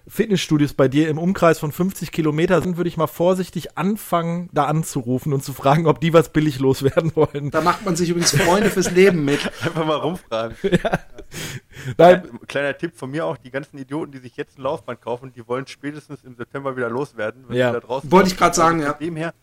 Fitnessstudios 0.09 0.73
bei 0.73 0.87
dir 0.87 1.07
im 1.09 1.17
Umkreis 1.17 1.59
von 1.59 1.71
50 1.71 2.11
Kilometer 2.11 2.61
sind, 2.61 2.77
würde 2.77 2.87
ich 2.87 2.97
mal 2.97 3.07
vorsichtig 3.07 3.77
anfangen, 3.77 4.49
da 4.51 4.65
anzurufen 4.65 5.33
und 5.33 5.43
zu 5.43 5.53
fragen, 5.53 5.85
ob 5.87 6.01
die 6.01 6.13
was 6.13 6.29
billig 6.29 6.59
loswerden 6.59 7.15
wollen. 7.15 7.51
Da 7.51 7.61
macht 7.61 7.85
man 7.85 7.95
sich 7.95 8.09
übrigens 8.09 8.31
Freunde 8.35 8.69
fürs 8.69 8.91
Leben 8.91 9.23
mit. 9.25 9.45
Einfach 9.63 9.85
mal 9.85 9.97
rumfragen. 9.97 10.57
Nein, 11.97 12.39
Kleiner 12.47 12.77
Tipp 12.77 12.95
von 12.95 13.11
mir 13.11 13.25
auch, 13.25 13.37
die 13.37 13.51
ganzen 13.51 13.77
Idioten, 13.77 14.11
die 14.11 14.17
sich 14.19 14.35
jetzt 14.35 14.57
ein 14.57 14.63
Laufband 14.63 15.01
kaufen, 15.01 15.31
die 15.33 15.47
wollen 15.47 15.67
spätestens 15.67 16.23
im 16.23 16.35
September 16.35 16.75
wieder 16.75 16.89
loswerden. 16.89 17.45
Wenn 17.47 17.57
Ja. 17.57 17.67
sie 17.69 17.79
da 17.79 17.85
draußen 17.85 18.11
Wollte 18.11 18.29
ich 18.29 18.37
gerade 18.37 18.55
sagen, 18.55 18.81
ja. 18.81 18.93
Dem 18.93 19.15
her, 19.15 19.33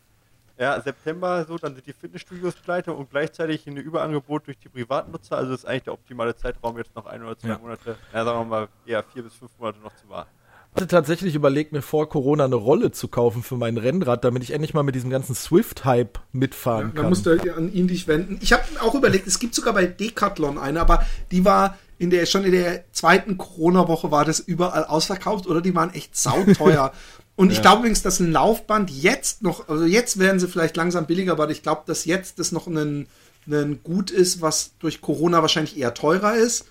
ja, 0.59 0.81
September 0.81 1.45
so, 1.47 1.59
dann 1.59 1.75
sind 1.75 1.87
die 1.87 1.93
Fitnessstudios 1.93 2.55
pleite 2.57 2.93
und 2.93 3.11
gleichzeitig 3.11 3.67
ein 3.67 3.77
Überangebot 3.77 4.47
durch 4.47 4.59
die 4.59 4.69
Privatnutzer. 4.69 5.37
Also 5.37 5.53
das 5.53 5.61
ist 5.61 5.67
eigentlich 5.67 5.85
der 5.85 5.93
optimale 5.93 6.35
Zeitraum, 6.35 6.77
jetzt 6.79 6.95
noch 6.97 7.07
ein 7.07 7.23
oder 7.23 7.39
zwei 7.39 7.49
Ja. 7.49 7.59
Monate, 7.59 7.97
ja, 8.13 8.25
sagen 8.25 8.39
wir 8.41 8.45
mal, 8.45 8.69
eher 8.87 9.03
vier 9.03 9.23
bis 9.23 9.35
fünf 9.35 9.51
Monate 9.59 9.79
noch 9.81 9.95
zu 9.97 10.09
warten. 10.09 10.31
Ich 10.77 10.83
hatte 10.83 10.89
tatsächlich 10.89 11.35
überlegt, 11.35 11.73
mir 11.73 11.81
vor 11.81 12.07
Corona 12.07 12.45
eine 12.45 12.55
Rolle 12.55 12.91
zu 12.93 13.09
kaufen 13.09 13.43
für 13.43 13.57
mein 13.57 13.79
Rennrad, 13.79 14.25
damit 14.25 14.43
ich 14.43 14.51
endlich 14.51 14.75
mal 14.75 14.83
mit 14.83 14.95
diesem 14.95 15.09
ganzen 15.09 15.35
Swift-Hype 15.35 16.19
mitfahren 16.33 16.93
Da 16.95 17.01
kann. 17.01 17.09
musst 17.09 17.25
du 17.25 17.31
an 17.57 17.73
ihn 17.73 17.89
dich 17.89 18.07
wenden. 18.07 18.37
Ich 18.43 18.53
habe 18.53 18.63
auch 18.83 18.95
überlegt, 18.95 19.27
es 19.27 19.39
gibt 19.39 19.55
sogar 19.55 19.73
bei 19.73 19.87
Decathlon 19.87 20.59
eine, 20.59 20.83
aber 20.83 21.07
die 21.31 21.47
war 21.47 21.79
in 21.97 22.11
der 22.11 22.27
schon 22.27 22.45
in 22.45 22.53
der 22.53 22.85
zweiten 22.93 23.39
Corona-Woche 23.39 24.11
war 24.11 24.27
das 24.27 24.39
überall 24.39 24.85
ausverkauft 24.85 25.47
oder 25.47 25.63
die 25.63 25.75
waren 25.75 25.95
echt 25.95 26.15
sauteuer. 26.15 26.93
Und 27.37 27.53
ich 27.53 27.63
glaube 27.63 27.79
übrigens, 27.79 28.03
dass 28.03 28.21
ein 28.21 28.33
Laufband 28.33 28.91
jetzt 28.91 29.43
noch, 29.43 29.69
also 29.71 29.85
jetzt 29.85 30.19
werden 30.19 30.39
sie 30.41 30.49
vielleicht 30.49 30.77
langsam 30.77 31.07
billiger, 31.07 31.33
aber 31.33 31.49
ich 31.51 31.63
glaube, 31.63 31.83
dass 31.87 32.05
jetzt 32.05 32.39
das 32.39 32.53
noch 32.53 32.67
ein, 32.67 33.09
ein 33.47 33.81
Gut 33.83 34.11
ist, 34.11 34.43
was 34.43 34.73
durch 34.79 35.01
Corona 35.01 35.41
wahrscheinlich 35.41 35.79
eher 35.79 35.95
teurer 35.95 36.35
ist. 36.35 36.67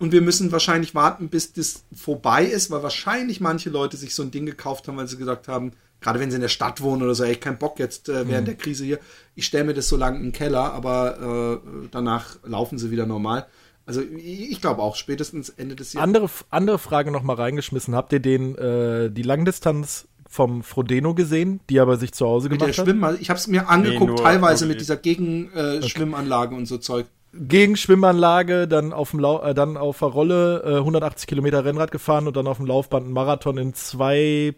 Und 0.00 0.10
wir 0.12 0.22
müssen 0.22 0.50
wahrscheinlich 0.50 0.94
warten, 0.94 1.28
bis 1.28 1.52
das 1.52 1.84
vorbei 1.94 2.44
ist, 2.44 2.70
weil 2.70 2.82
wahrscheinlich 2.82 3.40
manche 3.40 3.70
Leute 3.70 3.96
sich 3.96 4.14
so 4.14 4.22
ein 4.22 4.30
Ding 4.32 4.46
gekauft 4.46 4.88
haben, 4.88 4.96
weil 4.96 5.06
sie 5.06 5.18
gesagt 5.18 5.46
haben, 5.46 5.72
gerade 6.00 6.18
wenn 6.18 6.30
sie 6.30 6.36
in 6.36 6.40
der 6.40 6.48
Stadt 6.48 6.80
wohnen 6.80 7.02
oder 7.02 7.14
so, 7.14 7.22
ey, 7.24 7.36
kein 7.36 7.58
Bock 7.58 7.78
jetzt 7.78 8.08
äh, 8.08 8.26
während 8.26 8.48
der 8.48 8.54
Krise 8.56 8.84
hier, 8.84 8.98
ich 9.34 9.44
stelle 9.46 9.64
mir 9.64 9.74
das 9.74 9.88
so 9.88 9.96
lange 9.98 10.18
im 10.18 10.32
Keller, 10.32 10.72
aber 10.72 11.60
äh, 11.62 11.88
danach 11.90 12.38
laufen 12.44 12.78
sie 12.78 12.90
wieder 12.90 13.04
normal. 13.06 13.46
Also 13.84 14.00
ich, 14.02 14.60
glaube 14.62 14.80
auch, 14.82 14.96
spätestens 14.96 15.50
Ende 15.50 15.76
des 15.76 15.92
Jahres. 15.92 16.04
Andere, 16.06 16.30
andere 16.48 16.78
Frage 16.78 17.10
noch 17.10 17.22
mal 17.22 17.34
reingeschmissen. 17.34 17.94
Habt 17.94 18.12
ihr 18.12 18.20
den, 18.20 18.56
äh, 18.56 19.10
die 19.10 19.22
Langdistanz 19.22 20.06
vom 20.28 20.62
Frodeno 20.62 21.14
gesehen, 21.14 21.60
die 21.68 21.76
er 21.76 21.86
bei 21.86 21.96
sich 21.96 22.12
zu 22.12 22.24
Hause 22.24 22.48
mit 22.48 22.60
der 22.60 22.68
gemacht 22.68 22.78
hat? 22.78 22.86
Schwimmen, 22.86 23.18
ich 23.20 23.28
habe 23.30 23.38
es 23.38 23.48
mir 23.48 23.68
angeguckt, 23.68 24.10
nur- 24.12 24.22
teilweise 24.22 24.64
nur 24.64 24.70
mit 24.72 24.80
dieser 24.80 24.96
Gegenschwimmanlage 24.96 25.84
äh, 25.84 25.88
Schwimmanlage 25.88 26.54
und 26.54 26.66
so 26.66 26.78
Zeug. 26.78 27.06
Gegen 27.32 27.76
Schwimmanlage, 27.76 28.66
dann 28.66 28.92
auf 28.92 29.10
dem 29.10 29.20
Lau 29.20 29.40
äh, 29.42 29.54
dann 29.54 29.76
auf 29.76 30.00
der 30.00 30.08
Rolle 30.08 30.62
äh, 30.64 30.76
180 30.78 31.28
Kilometer 31.28 31.64
Rennrad 31.64 31.90
gefahren 31.90 32.26
und 32.26 32.36
dann 32.36 32.46
auf 32.46 32.56
dem 32.56 32.66
Laufband 32.66 33.04
einen 33.04 33.12
Marathon 33.12 33.56
in 33.56 33.74
2 33.74 34.54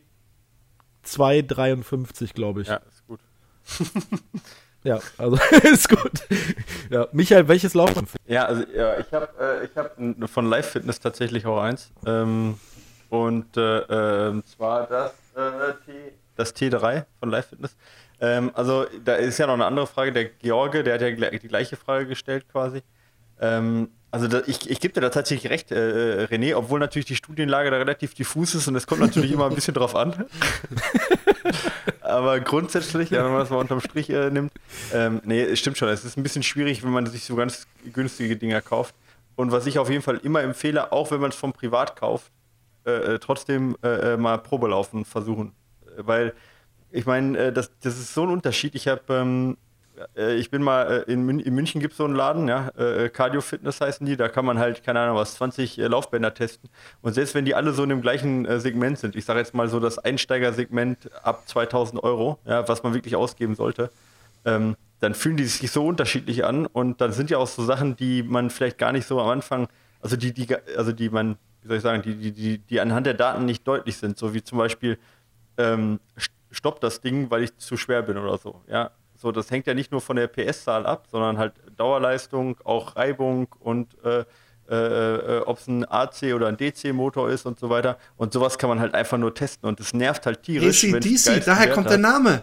2,53, 1.05 2.33
glaube 2.33 2.63
ich. 2.63 2.69
Ja, 2.69 2.81
Ja, 4.85 4.97
ist 4.97 5.09
gut. 5.13 5.13
also 5.19 5.39
ist 5.63 5.89
gut. 5.89 6.23
Ja, 6.91 7.09
Michael, 7.13 7.49
welches 7.49 7.75
Laufband? 7.75 8.09
Ja, 8.27 8.47
also 8.47 8.65
ja, 8.75 8.99
ich 8.99 9.13
habe 9.13 9.29
äh, 9.41 9.65
ich 9.67 9.77
hab 9.77 10.31
von 10.31 10.47
Live 10.47 10.71
Fitness 10.71 11.01
tatsächlich 11.01 11.47
auch 11.47 11.61
eins. 11.61 11.93
Ähm, 12.07 12.59
und 13.11 13.57
äh, 13.57 13.79
ähm, 14.29 14.43
zwar 14.47 14.87
das, 14.87 15.13
äh, 15.37 15.75
T, 15.85 16.13
das 16.37 16.57
T3 16.57 17.05
von 17.21 17.31
Live 17.31 17.49
Fitness. 17.49 17.77
Ähm, 18.23 18.53
also 18.55 18.87
da 19.05 19.17
ist 19.17 19.39
ja 19.39 19.47
noch 19.47 19.55
eine 19.55 19.67
andere 19.67 19.87
Frage. 19.87 20.13
Der 20.13 20.25
George, 20.27 20.85
der 20.85 20.95
hat 20.95 21.03
ja 21.03 21.11
die 21.11 21.49
gleiche 21.49 21.77
Frage 21.77 22.07
gestellt 22.07 22.47
quasi. 22.51 22.83
Ähm, 23.41 23.89
also 24.13 24.29
da, 24.29 24.43
ich, 24.47 24.71
ich 24.71 24.79
gebe 24.79 24.95
dir 24.95 25.01
da 25.01 25.09
tatsächlich 25.09 25.51
recht, 25.51 25.73
äh, 25.73 26.23
äh, 26.23 26.27
René, 26.27 26.55
obwohl 26.55 26.79
natürlich 26.79 27.07
die 27.07 27.17
Studienlage 27.17 27.71
da 27.71 27.79
relativ 27.79 28.15
diffus 28.15 28.55
ist 28.55 28.69
und 28.69 28.77
es 28.77 28.87
kommt 28.87 29.01
natürlich 29.01 29.33
immer 29.33 29.47
ein 29.47 29.55
bisschen 29.55 29.75
drauf 29.75 29.97
an. 29.97 30.27
Aber 32.01 32.39
grundsätzlich, 32.41 33.11
ja, 33.11 33.25
wenn 33.25 33.33
man 33.33 33.41
das 33.41 33.51
mal 33.51 33.57
unterm 33.57 33.81
Strich 33.81 34.09
äh, 34.11 34.31
nimmt, 34.31 34.53
ähm, 34.93 35.21
nee, 35.25 35.43
es 35.43 35.59
stimmt 35.59 35.79
schon. 35.79 35.89
Es 35.89 36.05
ist 36.05 36.17
ein 36.17 36.23
bisschen 36.23 36.43
schwierig, 36.43 36.85
wenn 36.85 36.91
man 36.91 37.07
sich 37.07 37.25
so 37.25 37.35
ganz 37.35 37.67
günstige 37.93 38.37
Dinger 38.37 38.61
kauft. 38.61 38.95
Und 39.35 39.51
was 39.51 39.67
ich 39.67 39.79
auf 39.79 39.91
jeden 39.91 40.03
Fall 40.03 40.19
immer 40.19 40.43
empfehle, 40.43 40.93
auch 40.93 41.11
wenn 41.11 41.21
man 41.21 41.31
es 41.31 41.37
vom 41.37 41.53
Privat 41.53 41.97
kauft, 41.97 42.31
äh, 42.85 43.15
äh, 43.15 43.19
trotzdem 43.19 43.77
äh, 43.83 44.17
mal 44.17 44.39
Probelaufen 44.39 45.05
versuchen. 45.05 45.53
Äh, 45.87 46.03
Weil, 46.07 46.35
ich 46.93 47.07
meine, 47.07 47.39
äh, 47.39 47.53
das, 47.53 47.71
das 47.81 47.99
ist 47.99 48.15
so 48.15 48.23
ein 48.23 48.29
Unterschied. 48.31 48.75
Ich 48.75 48.87
habe, 48.87 49.03
ähm, 49.09 49.57
äh, 50.17 50.35
ich 50.37 50.51
bin 50.51 50.63
mal 50.63 51.05
äh, 51.09 51.13
in, 51.13 51.25
Mün 51.25 51.41
in 51.41 51.55
München 51.55 51.81
gibt 51.81 51.93
es 51.93 51.99
so 51.99 52.05
einen 52.05 52.15
Laden, 52.15 52.49
ja, 52.49 52.69
äh, 52.77 53.09
Cardio 53.09 53.41
Fitness 53.41 53.81
heißen 53.81 54.07
die, 54.07 54.17
da 54.17 54.29
kann 54.29 54.45
man 54.45 54.59
halt, 54.59 54.85
keine 54.85 55.01
Ahnung 55.01 55.17
was, 55.17 55.35
20 55.35 55.79
äh, 55.79 55.87
Laufbänder 55.87 56.35
testen. 56.35 56.71
Und 57.01 57.15
selbst 57.15 57.35
wenn 57.35 57.45
die 57.45 57.55
alle 57.55 57.73
so 57.73 57.83
in 57.83 57.89
dem 57.89 58.03
gleichen 58.03 58.47
äh, 58.47 58.61
Segment 58.61 58.99
sind, 58.99 59.17
ich 59.17 59.25
sage 59.25 59.41
jetzt 59.41 59.55
mal 59.55 59.69
so 59.69 59.81
das 59.81 59.99
Einsteigersegment 59.99 61.11
ab 61.23 61.49
2000 61.49 62.03
Euro, 62.03 62.39
ja, 62.45 62.69
was 62.69 62.83
man 62.83 62.95
wirklich 62.95 63.17
ausgeben 63.17 63.55
sollte, 63.55 63.91
ähm, 64.45 64.77
dann 65.01 65.15
fühlen 65.15 65.37
die 65.37 65.45
sich 65.45 65.71
so 65.71 65.85
unterschiedlich 65.85 66.45
an 66.45 66.67
und 66.67 67.01
dann 67.01 67.13
sind 67.13 67.31
ja 67.31 67.39
auch 67.39 67.49
so 67.49 67.65
Sachen, 67.65 67.97
die 67.97 68.23
man 68.23 68.51
vielleicht 68.51 68.79
gar 68.79 68.93
nicht 68.93 69.07
so 69.07 69.21
am 69.21 69.29
Anfang, 69.29 69.69
also 70.01 70.17
die, 70.17 70.33
die, 70.33 70.47
also 70.77 70.93
die 70.93 71.09
man, 71.09 71.37
wie 71.63 71.69
soll 71.69 71.77
ich 71.79 71.83
sagen, 71.83 72.03
die, 72.03 72.15
die, 72.15 72.33
die, 72.33 72.59
die 72.59 72.81
anhand 72.81 73.07
der 73.07 73.15
Daten 73.15 73.45
nicht 73.45 73.67
deutlich 73.67 73.97
sind, 73.97 74.17
so 74.17 74.35
wie 74.35 74.45
zum 74.45 74.59
Beispiel 74.59 74.99
ähm, 75.59 75.99
stopp 76.53 76.81
das 76.81 77.01
Ding, 77.01 77.31
weil 77.31 77.43
ich 77.43 77.57
zu 77.59 77.77
schwer 77.77 78.03
bin 78.03 78.17
oder 78.17 78.39
so. 78.39 78.63
Ja, 78.69 78.93
so 79.17 79.33
das 79.33 79.51
hängt 79.51 79.67
ja 79.67 79.75
nicht 79.75 79.91
nur 79.91 80.01
von 80.01 80.17
der 80.17 80.29
PS-Zahl 80.29 80.87
ab, 80.87 81.07
sondern 81.11 81.39
halt 81.39 81.55
Dauerleistung, 81.77 82.57
auch 82.65 82.97
Reibung 82.97 83.49
und 83.61 83.97
äh, 84.05 84.25
äh, 84.71 84.77
äh, 84.77 85.41
ob 85.41 85.59
es 85.59 85.67
ein 85.67 85.85
AC 85.85 86.35
oder 86.35 86.47
ein 86.47 86.57
DC-Motor 86.57 87.31
ist 87.31 87.47
und 87.47 87.59
so 87.59 87.69
weiter. 87.69 87.99
Und 88.17 88.33
sowas 88.33 88.59
kann 88.59 88.69
man 88.71 88.81
halt 88.81 88.95
einfach 88.95 89.19
nur 89.19 89.35
testen 89.35 89.69
und 89.69 89.81
das 89.81 89.93
nervt 89.93 90.25
halt 90.25 90.43
tierisch. 90.45 90.85
ACDC, 90.85 91.03
geilsten 91.03 91.43
daher 91.45 91.73
kommt 91.73 91.87
hat. 91.87 91.93
der 91.93 91.99
Name. 91.99 92.43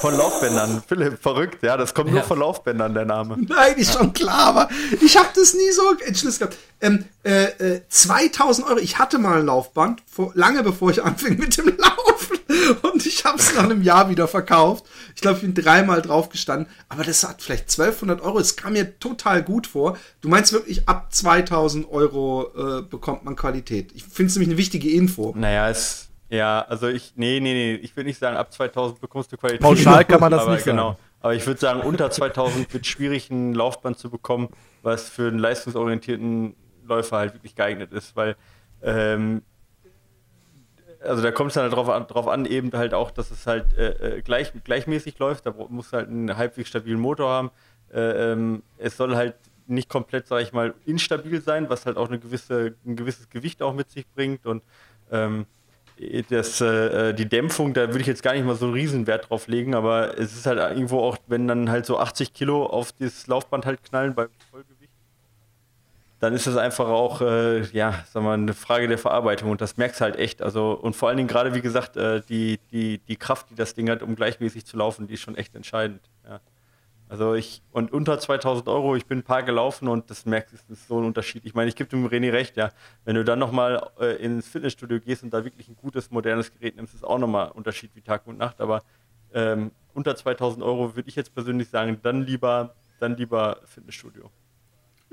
Von 0.00 0.16
Laufbändern. 0.16 0.82
Philipp, 0.88 1.22
verrückt, 1.22 1.62
ja, 1.62 1.76
das 1.76 1.94
kommt 1.94 2.12
nur 2.12 2.22
von 2.22 2.38
Laufbändern, 2.38 2.92
der 2.92 3.04
Name. 3.04 3.36
Nein, 3.48 3.74
ist 3.76 3.94
schon 3.94 4.12
klar, 4.12 4.46
aber 4.46 4.68
ich 5.00 5.16
habe 5.16 5.28
das 5.34 5.54
nie 5.54 5.70
so 5.70 5.82
entschluss 6.04 6.38
gehabt. 6.38 6.56
Ähm, 6.80 7.04
äh, 7.24 7.44
äh, 7.76 7.80
2000 7.88 8.66
Euro. 8.66 8.78
Ich 8.78 8.98
hatte 8.98 9.18
mal 9.18 9.40
ein 9.40 9.46
Laufband, 9.46 10.02
vor, 10.10 10.32
lange 10.34 10.62
bevor 10.62 10.90
ich 10.90 11.02
anfing 11.02 11.38
mit 11.38 11.56
dem 11.56 11.66
Laufen. 11.78 12.33
Und 12.82 13.06
ich 13.06 13.24
habe 13.24 13.38
es 13.38 13.54
nach 13.54 13.64
einem 13.64 13.82
Jahr 13.82 14.08
wieder 14.08 14.28
verkauft. 14.28 14.86
Ich 15.14 15.20
glaube, 15.20 15.36
ich 15.36 15.42
bin 15.42 15.54
dreimal 15.54 16.02
drauf 16.02 16.28
gestanden. 16.28 16.68
Aber 16.88 17.04
das 17.04 17.26
hat 17.26 17.42
vielleicht 17.42 17.70
1200 17.70 18.20
Euro. 18.20 18.38
Es 18.38 18.56
kam 18.56 18.74
mir 18.74 18.98
total 18.98 19.42
gut 19.42 19.66
vor. 19.66 19.96
Du 20.20 20.28
meinst 20.28 20.52
wirklich, 20.52 20.88
ab 20.88 21.12
2000 21.12 21.90
Euro 21.90 22.50
äh, 22.56 22.82
bekommt 22.82 23.24
man 23.24 23.36
Qualität. 23.36 23.92
Ich 23.94 24.04
finde 24.04 24.30
es 24.30 24.36
nämlich 24.36 24.50
eine 24.50 24.58
wichtige 24.58 24.90
Info. 24.90 25.32
Naja, 25.36 25.68
es. 25.68 26.08
Ja, 26.30 26.62
also 26.62 26.88
ich. 26.88 27.12
Nee, 27.16 27.40
nee, 27.40 27.52
nee. 27.52 27.74
Ich 27.76 27.96
würde 27.96 28.08
nicht 28.08 28.18
sagen, 28.18 28.36
ab 28.36 28.52
2000 28.52 29.00
bekommst 29.00 29.32
du 29.32 29.36
Qualität. 29.36 29.60
Pauschal 29.60 30.04
kann 30.04 30.20
man 30.20 30.30
das 30.30 30.42
aber 30.42 30.54
nicht 30.54 30.64
genau. 30.64 30.90
sagen. 30.90 30.98
Aber 31.20 31.34
ich 31.34 31.46
würde 31.46 31.60
sagen, 31.60 31.80
unter 31.80 32.10
2000 32.10 32.72
wird 32.72 32.86
schwierig, 32.86 33.30
ein 33.30 33.54
Laufband 33.54 33.98
zu 33.98 34.10
bekommen, 34.10 34.48
was 34.82 35.08
für 35.08 35.28
einen 35.28 35.38
leistungsorientierten 35.38 36.54
Läufer 36.86 37.16
halt 37.16 37.34
wirklich 37.34 37.54
geeignet 37.54 37.92
ist, 37.92 38.16
weil. 38.16 38.36
Ähm, 38.82 39.42
also 41.04 41.22
da 41.22 41.30
kommt 41.30 41.48
es 41.48 41.54
dann 41.54 41.64
halt 41.64 41.72
drauf 41.72 41.88
an, 41.88 42.06
drauf 42.06 42.28
an, 42.28 42.46
eben 42.46 42.72
halt 42.72 42.94
auch, 42.94 43.10
dass 43.10 43.30
es 43.30 43.46
halt 43.46 43.76
äh, 43.76 44.18
äh 44.18 44.22
gleich, 44.22 44.52
gleichmäßig 44.64 45.18
läuft. 45.18 45.46
Da 45.46 45.54
muss 45.68 45.92
halt 45.92 46.08
einen 46.08 46.36
halbwegs 46.36 46.68
stabilen 46.68 47.00
Motor 47.00 47.30
haben. 47.30 47.50
Äh, 47.92 48.32
ähm, 48.32 48.62
es 48.78 48.96
soll 48.96 49.16
halt 49.16 49.36
nicht 49.66 49.88
komplett, 49.88 50.26
sage 50.26 50.42
ich 50.42 50.52
mal, 50.52 50.74
instabil 50.84 51.40
sein, 51.40 51.70
was 51.70 51.86
halt 51.86 51.96
auch 51.96 52.08
eine 52.08 52.18
gewisse, 52.18 52.74
ein 52.84 52.96
gewisses 52.96 53.30
Gewicht 53.30 53.62
auch 53.62 53.74
mit 53.74 53.90
sich 53.90 54.06
bringt. 54.14 54.46
Und 54.46 54.62
ähm, 55.10 55.46
das, 56.28 56.60
äh, 56.60 57.14
die 57.14 57.28
Dämpfung, 57.28 57.72
da 57.72 57.86
würde 57.88 58.00
ich 58.00 58.06
jetzt 58.06 58.22
gar 58.22 58.34
nicht 58.34 58.44
mal 58.44 58.56
so 58.56 58.66
einen 58.66 58.74
Riesenwert 58.74 59.30
drauf 59.30 59.46
legen, 59.46 59.74
aber 59.74 60.18
es 60.18 60.34
ist 60.34 60.46
halt 60.46 60.58
irgendwo 60.58 60.98
auch, 60.98 61.16
wenn 61.28 61.46
dann 61.46 61.70
halt 61.70 61.86
so 61.86 61.98
80 61.98 62.32
Kilo 62.32 62.66
auf 62.66 62.92
das 62.92 63.26
Laufband 63.28 63.64
halt 63.64 63.82
knallen 63.84 64.14
beim 64.14 64.28
Vollgewicht, 64.50 64.73
dann 66.24 66.32
ist 66.32 66.46
das 66.46 66.56
einfach 66.56 66.88
auch, 66.88 67.20
äh, 67.20 67.60
ja, 67.66 68.02
wir 68.12 68.22
mal, 68.22 68.32
eine 68.32 68.54
Frage 68.54 68.88
der 68.88 68.96
Verarbeitung 68.96 69.50
und 69.50 69.60
das 69.60 69.76
merkst 69.76 70.00
du 70.00 70.04
halt 70.04 70.16
echt. 70.16 70.40
Also, 70.40 70.72
und 70.72 70.96
vor 70.96 71.08
allen 71.08 71.18
Dingen 71.18 71.28
gerade, 71.28 71.54
wie 71.54 71.60
gesagt, 71.60 71.98
äh, 71.98 72.22
die, 72.22 72.58
die, 72.72 72.98
die 72.98 73.16
Kraft, 73.16 73.50
die 73.50 73.54
das 73.54 73.74
Ding 73.74 73.90
hat, 73.90 74.02
um 74.02 74.16
gleichmäßig 74.16 74.64
zu 74.64 74.78
laufen, 74.78 75.06
die 75.06 75.14
ist 75.14 75.20
schon 75.20 75.36
echt 75.36 75.54
entscheidend. 75.54 76.00
Ja. 76.26 76.40
Also 77.10 77.34
ich, 77.34 77.62
und 77.72 77.92
unter 77.92 78.18
2000 78.18 78.66
Euro, 78.68 78.96
ich 78.96 79.04
bin 79.04 79.18
ein 79.18 79.22
paar 79.22 79.42
gelaufen 79.42 79.86
und 79.86 80.08
das 80.08 80.24
merkst 80.24 80.54
du, 80.54 80.72
ist 80.72 80.88
so 80.88 80.98
ein 80.98 81.04
Unterschied. 81.04 81.44
Ich 81.44 81.54
meine, 81.54 81.68
ich 81.68 81.76
gebe 81.76 81.90
dem 81.90 82.06
René 82.06 82.32
recht, 82.32 82.56
ja. 82.56 82.70
Wenn 83.04 83.16
du 83.16 83.24
dann 83.24 83.38
nochmal 83.38 83.90
äh, 84.00 84.16
ins 84.16 84.48
Fitnessstudio 84.48 85.00
gehst 85.00 85.22
und 85.22 85.30
da 85.34 85.44
wirklich 85.44 85.68
ein 85.68 85.76
gutes, 85.76 86.10
modernes 86.10 86.50
Gerät 86.50 86.76
nimmst, 86.76 86.94
ist 86.94 87.04
auch 87.04 87.18
nochmal 87.18 87.48
ein 87.48 87.52
Unterschied 87.52 87.90
wie 87.94 88.00
Tag 88.00 88.26
und 88.26 88.38
Nacht. 88.38 88.62
Aber 88.62 88.82
ähm, 89.34 89.72
unter 89.92 90.16
2000 90.16 90.64
Euro 90.64 90.96
würde 90.96 91.08
ich 91.08 91.16
jetzt 91.16 91.34
persönlich 91.34 91.68
sagen, 91.68 91.98
dann 92.02 92.22
lieber, 92.22 92.74
dann 92.98 93.14
lieber 93.14 93.60
Fitnessstudio. 93.66 94.30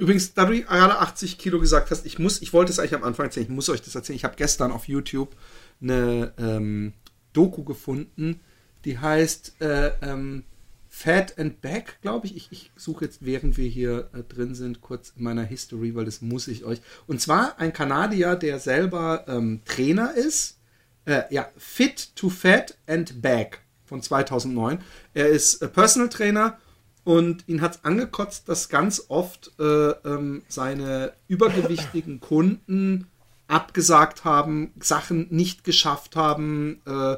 Übrigens, 0.02 0.34
da 0.34 0.45
du 0.45 0.60
gerade 0.60 0.97
80 0.97 1.38
Kilo 1.38 1.60
gesagt 1.60 1.91
hast, 1.91 2.08
ich 2.08 2.18
muss, 2.18 2.41
ich 2.41 2.54
wollte 2.54 2.72
es 2.72 2.80
eigentlich 2.80 2.95
am 2.95 3.04
Anfang 3.04 3.28
erzählen, 3.28 3.45
ich 3.45 3.52
muss 3.52 3.70
euch 3.70 3.84
das 3.84 3.93
erzählen. 3.93 4.16
Ich 4.16 4.24
habe 4.24 4.36
gestern 4.36 4.72
auf 4.72 4.88
YouTube 4.88 5.36
eine 5.80 6.34
ähm, 6.39 6.93
Doku 7.34 7.64
gefunden, 7.64 8.39
die 8.84 8.97
heißt 8.97 9.62
äh, 9.62 9.91
ähm, 10.02 10.43
Fat 10.89 11.38
and 11.38 11.62
Back, 11.62 11.99
glaube 12.02 12.26
ich. 12.26 12.36
ich. 12.36 12.47
Ich 12.52 12.72
suche 12.76 13.06
jetzt, 13.06 13.24
während 13.24 13.58
wir 13.58 13.70
hier 13.70 14.10
äh, 14.16 14.24
drin 14.24 14.56
sind, 14.56 14.82
kurz 14.82 15.14
in 15.16 15.24
meiner 15.24 15.43
History, 15.43 15.93
weil 15.93 16.06
das 16.06 16.24
muss 16.24 16.47
ich 16.47 16.66
euch. 16.66 16.82
Und 17.06 17.22
zwar 17.22 17.60
ein 17.60 17.72
Kanadier, 17.72 18.36
der 18.36 18.58
selber 18.58 19.26
ähm, 19.28 19.62
Trainer 19.66 20.16
ist. 20.16 20.58
Äh, 21.06 21.26
ja, 21.30 21.47
Fit 21.58 22.16
to 22.16 22.30
Fat 22.30 22.76
and 22.88 23.22
Back 23.22 23.62
von 23.86 24.02
2009. 24.02 24.80
Er 25.14 25.28
ist 25.28 25.62
äh, 25.62 25.68
Personal 25.68 26.10
Trainer 26.10 26.58
und 27.04 27.47
ihn 27.47 27.62
hat 27.62 27.76
es 27.76 27.84
angekotzt, 27.84 28.47
dass 28.47 28.70
ganz 28.70 29.06
oft 29.08 29.52
äh, 29.60 29.64
ähm, 29.64 30.43
seine 30.47 31.14
übergewichtigen 31.28 32.20
Kunden 32.22 33.08
abgesagt 33.47 34.24
haben, 34.24 34.72
Sachen 34.80 35.28
nicht 35.30 35.64
geschafft 35.64 36.16
haben, 36.16 36.82
äh, 36.86 37.18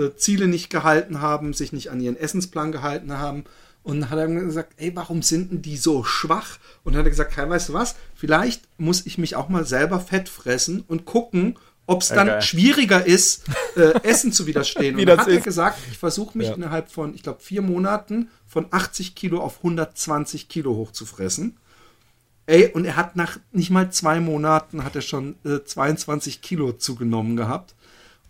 äh, 0.00 0.14
Ziele 0.16 0.46
nicht 0.46 0.70
gehalten 0.70 1.20
haben, 1.20 1.52
sich 1.52 1.72
nicht 1.72 1.90
an 1.90 2.00
ihren 2.00 2.16
Essensplan 2.16 2.72
gehalten 2.72 3.18
haben. 3.18 3.44
Und 3.82 4.08
hat 4.08 4.18
er 4.18 4.28
gesagt, 4.28 4.74
ey, 4.78 4.96
warum 4.96 5.20
sind 5.20 5.50
denn 5.50 5.60
die 5.60 5.76
so 5.76 6.04
schwach? 6.04 6.58
Und 6.84 6.94
dann 6.94 7.00
hat 7.00 7.06
er 7.06 7.10
gesagt, 7.10 7.36
hey, 7.36 7.50
weißt 7.50 7.68
du 7.68 7.72
was, 7.74 7.96
vielleicht 8.14 8.62
muss 8.78 9.04
ich 9.04 9.18
mich 9.18 9.36
auch 9.36 9.50
mal 9.50 9.66
selber 9.66 10.00
fett 10.00 10.30
fressen 10.30 10.82
und 10.88 11.04
gucken, 11.04 11.58
ob 11.86 12.02
es 12.02 12.08
dann 12.08 12.28
okay. 12.28 12.42
schwieriger 12.42 13.04
ist, 13.04 13.44
äh, 13.76 13.92
Essen 14.02 14.32
zu 14.32 14.46
widerstehen. 14.46 14.96
und 14.98 15.06
dann 15.06 15.18
hat 15.18 15.28
ist. 15.28 15.34
er 15.34 15.40
gesagt, 15.40 15.78
ich 15.90 15.98
versuche 15.98 16.36
mich 16.36 16.48
ja. 16.48 16.54
innerhalb 16.54 16.90
von, 16.90 17.14
ich 17.14 17.22
glaube, 17.22 17.40
vier 17.40 17.62
Monaten 17.62 18.30
von 18.46 18.66
80 18.70 19.14
Kilo 19.14 19.40
auf 19.40 19.58
120 19.58 20.48
Kilo 20.48 20.74
hochzufressen. 20.76 21.58
Ey, 22.46 22.70
und 22.72 22.84
er 22.84 22.96
hat 22.96 23.16
nach 23.16 23.38
nicht 23.52 23.70
mal 23.70 23.90
zwei 23.90 24.20
Monaten 24.20 24.84
hat 24.84 24.94
er 24.94 25.02
schon 25.02 25.36
äh, 25.44 25.64
22 25.64 26.42
Kilo 26.42 26.72
zugenommen 26.72 27.36
gehabt. 27.36 27.74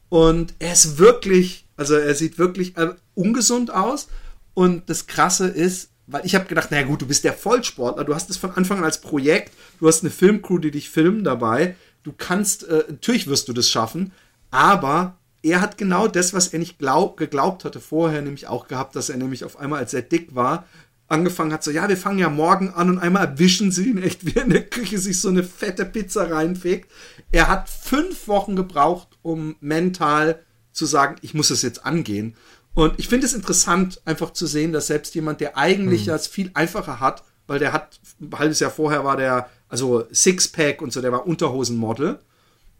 Und 0.08 0.54
er 0.60 0.72
ist 0.72 0.98
wirklich, 0.98 1.66
also 1.76 1.94
er 1.94 2.14
sieht 2.14 2.38
wirklich 2.38 2.76
äh, 2.76 2.94
ungesund 3.14 3.72
aus. 3.72 4.08
Und 4.54 4.88
das 4.88 5.08
Krasse 5.08 5.48
ist, 5.48 5.90
weil 6.06 6.24
ich 6.24 6.36
habe 6.36 6.44
gedacht, 6.44 6.70
naja 6.70 6.86
gut, 6.86 7.02
du 7.02 7.06
bist 7.06 7.24
der 7.24 7.32
Vollsportler, 7.32 8.04
du 8.04 8.14
hast 8.14 8.30
es 8.30 8.36
von 8.36 8.52
Anfang 8.52 8.78
an 8.78 8.84
als 8.84 9.00
Projekt, 9.00 9.52
du 9.80 9.88
hast 9.88 10.02
eine 10.02 10.10
Filmcrew, 10.10 10.58
die 10.58 10.70
dich 10.70 10.90
filmen 10.90 11.24
dabei, 11.24 11.74
du 12.04 12.12
kannst, 12.16 12.64
äh, 12.68 12.84
natürlich 12.88 13.26
wirst 13.26 13.48
du 13.48 13.52
das 13.52 13.68
schaffen, 13.68 14.12
aber 14.50 15.16
er 15.42 15.60
hat 15.60 15.76
genau 15.76 16.06
das, 16.08 16.32
was 16.32 16.48
er 16.48 16.58
nicht 16.58 16.78
glaub, 16.78 17.16
geglaubt 17.16 17.64
hatte 17.64 17.80
vorher, 17.80 18.22
nämlich 18.22 18.46
auch 18.46 18.68
gehabt, 18.68 18.96
dass 18.96 19.10
er 19.10 19.16
nämlich 19.16 19.44
auf 19.44 19.58
einmal, 19.58 19.80
als 19.80 19.92
er 19.92 20.02
dick 20.02 20.34
war, 20.34 20.64
angefangen 21.08 21.52
hat, 21.52 21.62
so, 21.62 21.70
ja, 21.70 21.88
wir 21.88 21.98
fangen 21.98 22.18
ja 22.18 22.30
morgen 22.30 22.70
an 22.70 22.88
und 22.88 22.98
einmal 22.98 23.26
erwischen 23.26 23.70
sie 23.70 23.90
ihn 23.90 24.02
echt, 24.02 24.24
wie 24.26 24.36
er 24.36 24.44
in 24.44 24.50
der 24.50 24.64
Küche 24.64 24.98
sich 24.98 25.20
so 25.20 25.28
eine 25.28 25.42
fette 25.42 25.84
Pizza 25.84 26.30
reinfegt. 26.30 26.90
Er 27.30 27.48
hat 27.48 27.68
fünf 27.68 28.28
Wochen 28.28 28.56
gebraucht, 28.56 29.08
um 29.22 29.56
mental 29.60 30.40
zu 30.72 30.86
sagen, 30.86 31.16
ich 31.20 31.34
muss 31.34 31.50
es 31.50 31.62
jetzt 31.62 31.84
angehen. 31.84 32.36
Und 32.74 32.98
ich 32.98 33.08
finde 33.08 33.26
es 33.26 33.34
interessant, 33.34 34.00
einfach 34.04 34.32
zu 34.32 34.46
sehen, 34.46 34.72
dass 34.72 34.88
selbst 34.88 35.14
jemand, 35.14 35.40
der 35.40 35.56
eigentlich 35.56 36.06
mhm. 36.06 36.14
es 36.14 36.26
viel 36.26 36.50
einfacher 36.54 37.00
hat, 37.00 37.22
weil 37.46 37.58
der 37.58 37.72
hat, 37.72 38.00
ein 38.20 38.36
halbes 38.36 38.60
Jahr 38.60 38.70
vorher 38.70 39.04
war 39.04 39.16
der, 39.16 39.48
also 39.74 40.06
Sixpack 40.12 40.80
und 40.82 40.92
so, 40.92 41.00
der 41.00 41.10
war 41.10 41.26
Unterhosenmodel, 41.26 42.20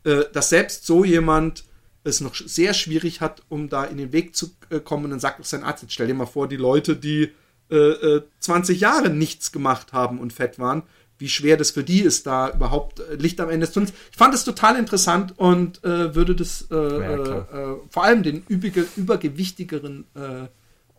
äh, 0.05 0.23
dass 0.33 0.51
selbst 0.51 0.87
so 0.87 1.05
jemand 1.05 1.65
es 2.05 2.21
noch 2.21 2.37
sehr 2.37 2.73
schwierig 2.73 3.21
hat, 3.21 3.43
um 3.49 3.69
da 3.69 3.83
in 3.83 3.97
den 3.97 4.13
Weg 4.13 4.37
zu 4.37 4.53
äh, 4.71 4.79
kommen. 4.79 5.07
Und 5.07 5.11
dann 5.11 5.19
sagt 5.19 5.41
auch 5.41 5.45
sein 5.45 5.65
Arzt, 5.65 5.83
jetzt 5.83 5.93
stell 5.93 6.07
dir 6.07 6.15
mal 6.15 6.27
vor, 6.27 6.47
die 6.47 6.55
Leute, 6.55 6.95
die 6.95 7.33
äh, 7.69 8.21
20 8.39 8.77
äh, 8.77 8.81
Jahre 8.81 9.11
nichts 9.11 9.51
gemacht 9.51 9.93
haben 9.93 10.21
und 10.21 10.33
fett 10.33 10.61
waren, 10.61 10.85
wie 11.19 11.29
schwer 11.29 11.57
das 11.57 11.73
für 11.73 11.83
die 11.83 12.01
ist, 12.01 12.29
da 12.29 12.51
überhaupt 12.51 13.01
äh, 13.01 13.17
Licht 13.17 13.41
am 13.41 13.51
Ende 13.51 13.67
des 13.67 13.75
Tunnels. 13.75 13.93
Ich 14.13 14.17
fand 14.17 14.33
es 14.33 14.45
total 14.45 14.79
interessant 14.79 15.37
und 15.37 15.83
äh, 15.83 16.15
würde 16.15 16.37
das 16.37 16.69
äh, 16.71 16.77
ja, 16.77 17.73
äh, 17.73 17.77
vor 17.91 18.05
allem 18.05 18.23
den 18.23 18.45
übige, 18.47 18.87
übergewichtigeren 18.97 20.05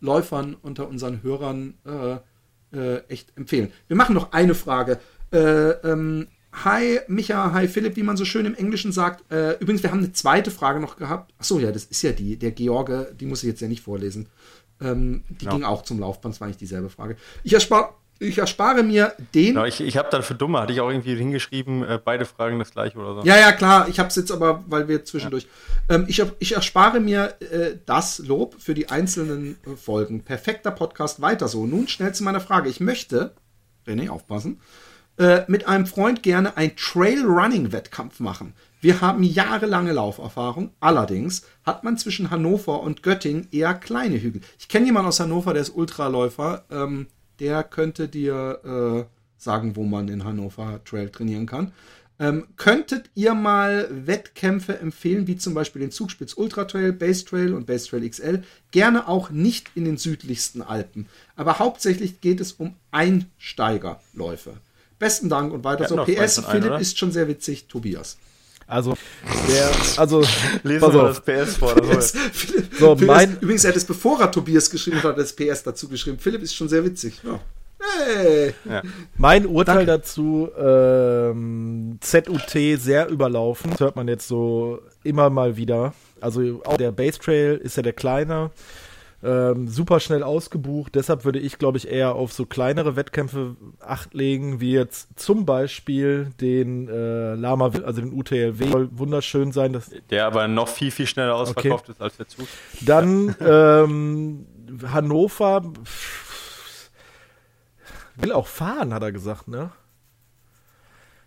Läufern 0.02 0.58
unter 0.62 0.89
unseren 0.89 1.24
Hörern 1.24 1.76
echt 3.08 3.32
empfehlen. 3.38 3.72
Wir 3.88 3.96
machen 3.96 4.14
noch 4.14 4.34
eine 4.34 4.56
Frage. 4.56 5.00
Ähm, 5.32 6.28
hi 6.52 7.00
Micha, 7.08 7.52
hi 7.52 7.68
Philipp, 7.68 7.96
wie 7.96 8.04
man 8.04 8.18
so 8.18 8.26
schön 8.26 8.46
im 8.46 8.56
Englischen 8.56 8.92
sagt. 8.92 9.24
übrigens, 9.60 9.84
wir 9.84 9.92
haben 9.92 10.00
eine 10.00 10.14
zweite 10.14 10.52
Frage 10.52 10.80
noch 10.80 10.96
gehabt. 10.98 11.34
Achso, 11.38 11.60
ja, 11.60 11.72
das 11.72 11.86
ist 11.86 12.02
ja 12.02 12.12
die, 12.12 12.38
der 12.38 12.52
George, 12.52 13.14
die 13.20 13.26
muss 13.26 13.44
ich 13.44 13.50
jetzt 13.50 13.62
ja 13.62 13.68
nicht 13.68 13.84
vorlesen. 13.84 14.28
Ähm, 14.82 15.24
die 15.30 15.46
ja. 15.46 15.52
ging 15.52 15.64
auch 15.64 15.84
zum 15.84 16.00
Laufband, 16.00 16.36
das 16.36 16.42
war 16.42 16.48
nicht 16.48 16.62
dieselbe 16.62 16.90
Frage. 16.90 17.18
Ich 17.44 17.54
erspare 17.54 17.94
ich 18.18 18.38
erspare 18.38 18.82
mir 18.84 19.14
den. 19.34 19.56
Ja, 19.56 19.66
ich 19.66 19.82
ich 19.82 19.98
habe 19.98 20.08
dann 20.10 20.24
für 20.24 20.36
Dumme, 20.36 20.60
hatte 20.60 20.72
ich 20.72 20.80
auch 20.80 20.90
irgendwie 20.90 21.16
hingeschrieben, 21.16 21.84
äh, 21.84 22.00
beide 22.04 22.26
Fragen 22.26 22.60
das 22.60 22.72
gleiche 22.72 22.98
oder 22.98 23.16
so. 23.16 23.28
Ja, 23.28 23.38
ja, 23.38 23.52
klar. 23.52 23.90
Ich 23.90 24.00
habe 24.00 24.08
es 24.08 24.16
jetzt 24.16 24.32
aber, 24.32 24.64
weil 24.68 24.88
wir 24.88 25.04
zwischendurch. 25.04 25.48
Ja. 25.90 25.96
Ähm, 25.96 26.06
ich, 26.08 26.24
ich 26.40 26.56
erspare 26.56 27.02
mir 27.02 27.36
äh, 27.42 27.76
das 27.86 28.20
Lob 28.20 28.56
für 28.60 28.74
die 28.74 28.90
einzelnen 28.90 29.58
äh, 29.66 29.76
Folgen. 29.76 30.22
Perfekter 30.24 30.72
Podcast, 30.72 31.22
weiter 31.22 31.50
so. 31.50 31.66
Nun 31.66 31.90
schnell 31.90 32.16
zu 32.16 32.24
meiner 32.24 32.40
Frage. 32.40 32.70
Ich 32.70 32.80
möchte, 32.80 33.34
René, 33.86 34.10
aufpassen, 34.10 34.62
äh, 35.18 35.41
mit 35.47 35.68
einem 35.68 35.86
Freund 35.86 36.24
gerne 36.24 36.57
ein 36.57 36.76
Trail-Running-Wettkampf 36.76 38.20
machen. 38.20 38.53
Wir 38.82 39.01
haben 39.01 39.24
jahrelange 39.24 39.93
Lauferfahrung. 39.93 40.72
Allerdings 40.80 41.43
hat 41.63 41.84
man 41.84 41.97
zwischen 41.97 42.30
Hannover 42.30 42.82
und 42.82 43.01
Göttingen 43.01 43.47
eher 43.51 43.74
kleine 43.74 44.22
Hügel. 44.22 44.41
Ich 44.59 44.68
kenne 44.68 44.86
jemanden 44.86 45.07
aus 45.07 45.20
Hannover, 45.20 45.53
der 45.53 45.63
ist 45.63 45.76
Ultraläufer. 45.76 46.66
Ähm, 46.70 47.07
der 47.39 47.63
könnte 47.63 48.07
dir 48.07 48.59
äh, 49.07 49.41
sagen, 49.41 49.76
wo 49.76 49.84
man 49.84 50.07
in 50.07 50.24
Hannover 50.24 50.82
Trail 50.86 51.09
trainieren 51.09 51.45
kann. 51.45 51.72
Ähm, 52.18 52.47
könntet 52.55 53.09
ihr 53.16 53.34
mal 53.34 53.88
Wettkämpfe 53.89 54.80
empfehlen, 54.80 55.28
wie 55.28 55.36
zum 55.36 55.53
Beispiel 55.53 55.82
den 55.82 55.91
Zugspitz 55.91 56.34
Ultra 56.36 56.63
Trail, 56.63 56.93
Base 56.93 57.26
Trail 57.26 57.53
und 57.53 57.66
Base 57.66 57.89
Trail 57.89 58.07
XL? 58.07 58.43
Gerne 58.72 59.07
auch 59.07 59.32
nicht 59.32 59.72
in 59.76 59.84
den 59.86 59.97
südlichsten 59.97 60.61
Alpen. 60.61 61.07
Aber 61.36 61.59
hauptsächlich 61.59 62.22
geht 62.22 62.39
es 62.39 62.53
um 62.53 62.76
Einsteigerläufe. 62.91 64.57
Besten 65.06 65.30
Dank 65.30 65.53
und 65.53 65.64
weiter 65.64 65.88
so. 65.88 65.97
PS, 65.97 66.41
Philipp 66.49 66.72
ein, 66.72 66.82
ist 66.82 66.97
schon 66.97 67.12
sehr 67.12 67.28
witzig, 67.28 67.68
Tobias. 67.68 68.18
Also, 68.66 68.95
der, 69.47 69.70
also, 69.97 70.22
lesen 70.64 70.93
wir 70.93 71.14
das 71.14 71.22
PS 71.22 71.58
vor. 71.58 71.76
PS, 71.76 72.12
Philipp, 72.34 72.70
so, 72.80 72.95
Philipp 72.95 73.08
mein, 73.08 73.34
ist, 73.34 73.41
übrigens, 73.43 73.64
er 73.66 73.70
hat 73.70 73.78
es 73.78 73.86
bevor 73.86 74.20
er 74.20 74.32
Tobias 74.32 74.68
geschrieben 74.68 75.03
hat, 75.03 75.16
das 75.20 75.34
PS 75.34 75.62
dazu 75.62 75.88
geschrieben. 75.89 76.18
Philipp 76.18 76.41
ist 76.41 76.56
schon 76.56 76.70
sehr 76.70 76.84
witzig. 76.84 77.22
Ja. 77.24 77.39
Hey. 78.08 78.56
Ja. 78.68 78.82
Mein 79.16 79.45
Urteil 79.45 79.86
Danke. 79.86 79.91
dazu, 79.91 80.49
ähm, 80.58 81.99
ZUT 82.01 82.80
sehr 82.80 83.08
überlaufen. 83.08 83.70
Das 83.70 83.82
hört 83.82 83.95
man 83.95 84.08
jetzt 84.08 84.28
so 84.28 84.80
immer 85.03 85.30
mal 85.30 85.56
wieder. 85.56 85.93
Also 86.20 86.64
auch 86.66 86.78
der 86.78 86.91
Base 86.91 87.20
Trail 87.20 87.58
ist 87.58 87.78
ja 87.78 87.84
der 87.84 87.93
kleine 87.93 88.49
ähm, 89.26 89.68
super 89.68 90.00
schnell 90.00 90.24
ausgebucht. 90.24 90.94
Deshalb 90.96 91.26
würde 91.26 91.40
ich, 91.40 91.58
glaube 91.58 91.78
ich, 91.78 91.88
eher 91.88 92.16
auf 92.16 92.32
so 92.32 92.46
kleinere 92.46 92.96
Wettkämpfe 92.96 93.56
acht 93.80 94.14
legen, 94.14 94.60
wie 94.60 94.72
jetzt 94.72 95.20
zum 95.20 95.46
Beispiel 95.46 96.32
den 96.40 96.88
äh, 96.88 97.34
Lama, 97.34 97.72
also 97.84 98.02
den 98.02 98.14
UTLW. 98.14 98.70
Soll 98.70 98.90
wunderschön 98.92 99.52
sein. 99.52 99.74
Dass 99.74 99.92
der 100.10 100.28
aber 100.28 100.48
noch 100.48 100.68
viel, 100.68 100.92
viel 100.92 101.08
schneller 101.08 101.36
ausverkauft 101.36 101.86
okay. 101.86 101.94
ist 101.94 102.02
als 102.02 102.18
der 102.18 102.28
Zug. 102.28 102.48
Dann 102.82 103.36
ähm, 103.40 104.46
Hannover 104.92 105.64
will 108.16 108.32
auch 108.32 108.48
fahren, 108.48 108.94
hat 108.94 109.02
er 109.02 109.12
gesagt, 109.12 109.48
ne? 109.48 109.72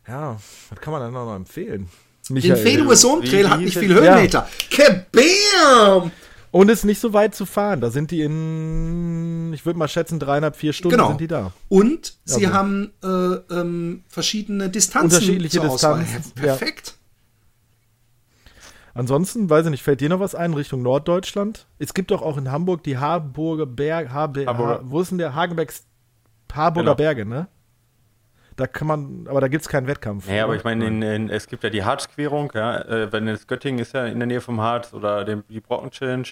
Ja, 0.06 0.38
was 0.70 0.80
kann 0.80 0.92
man 0.92 1.02
dann 1.02 1.12
noch 1.12 1.34
empfehlen? 1.34 1.88
Michael. 2.30 2.54
Den 2.54 2.62
Fedue 2.62 2.96
Sohn 2.96 3.22
Trail 3.22 3.48
hat 3.48 3.60
nicht 3.60 3.76
viel 3.76 3.92
Höhenmeter. 3.94 4.48
Kabam! 4.70 6.12
Und 6.50 6.70
ist 6.70 6.84
nicht 6.84 7.00
so 7.00 7.12
weit 7.12 7.34
zu 7.34 7.44
fahren. 7.46 7.80
Da 7.80 7.90
sind 7.90 8.10
die 8.10 8.22
in, 8.22 9.52
ich 9.52 9.66
würde 9.66 9.78
mal 9.78 9.88
schätzen, 9.88 10.18
dreieinhalb, 10.18 10.56
vier 10.56 10.72
Stunden 10.72 10.96
Genau. 10.96 11.08
sind 11.08 11.20
die 11.20 11.26
da. 11.26 11.52
Und 11.68 12.14
sie 12.24 12.42
Ja, 12.42 12.48
so. 12.50 12.54
haben 12.54 12.90
äh, 13.02 13.06
ähm, 13.54 14.04
verschiedene 14.08 14.70
Distanzen. 14.70 15.16
Unterschiedliche. 15.16 15.60
Distanzen, 15.60 16.06
Ja, 16.36 16.42
ja. 16.42 16.42
Perfekt. 16.42 16.94
Ansonsten, 18.94 19.48
weiß 19.48 19.66
ich 19.66 19.70
nicht, 19.70 19.82
fällt 19.82 20.00
dir 20.00 20.08
noch 20.08 20.20
was 20.20 20.34
ein 20.34 20.54
Richtung 20.54 20.82
Norddeutschland? 20.82 21.66
Es 21.78 21.94
gibt 21.94 22.10
doch 22.10 22.22
auch 22.22 22.36
in 22.36 22.50
Hamburg 22.50 22.82
die 22.82 22.98
Harburger 22.98 23.66
Berg, 23.66 24.10
Harbe, 24.10 24.46
Harburger. 24.46 24.74
Ha, 24.78 24.80
wo 24.84 25.00
ist 25.00 25.10
denn 25.10 25.18
der 25.18 25.34
Hagenbecks 25.34 25.84
Harburger 26.52 26.84
Genau. 26.86 26.96
Berge, 26.96 27.24
ne? 27.26 27.46
Da 28.58 28.66
kann 28.66 28.88
man, 28.88 29.26
aber 29.28 29.40
da 29.40 29.46
gibt 29.46 29.62
es 29.62 29.68
keinen 29.68 29.86
Wettkampf. 29.86 30.26
Naja, 30.26 30.42
aber 30.42 30.56
ich 30.56 30.64
meine, 30.64 30.84
in, 30.84 31.00
in, 31.00 31.30
es 31.30 31.46
gibt 31.46 31.62
ja 31.62 31.70
die 31.70 31.84
Harzquerung, 31.84 32.50
ja, 32.56 32.80
äh, 32.80 33.12
wenn 33.12 33.28
es 33.28 33.46
Göttingen 33.46 33.78
ist 33.78 33.94
ja 33.94 34.04
in 34.06 34.18
der 34.18 34.26
Nähe 34.26 34.40
vom 34.40 34.60
Harz 34.60 34.92
oder 34.92 35.24
dem, 35.24 35.44
die 35.48 35.60
Brocken-Challenge. 35.60 36.26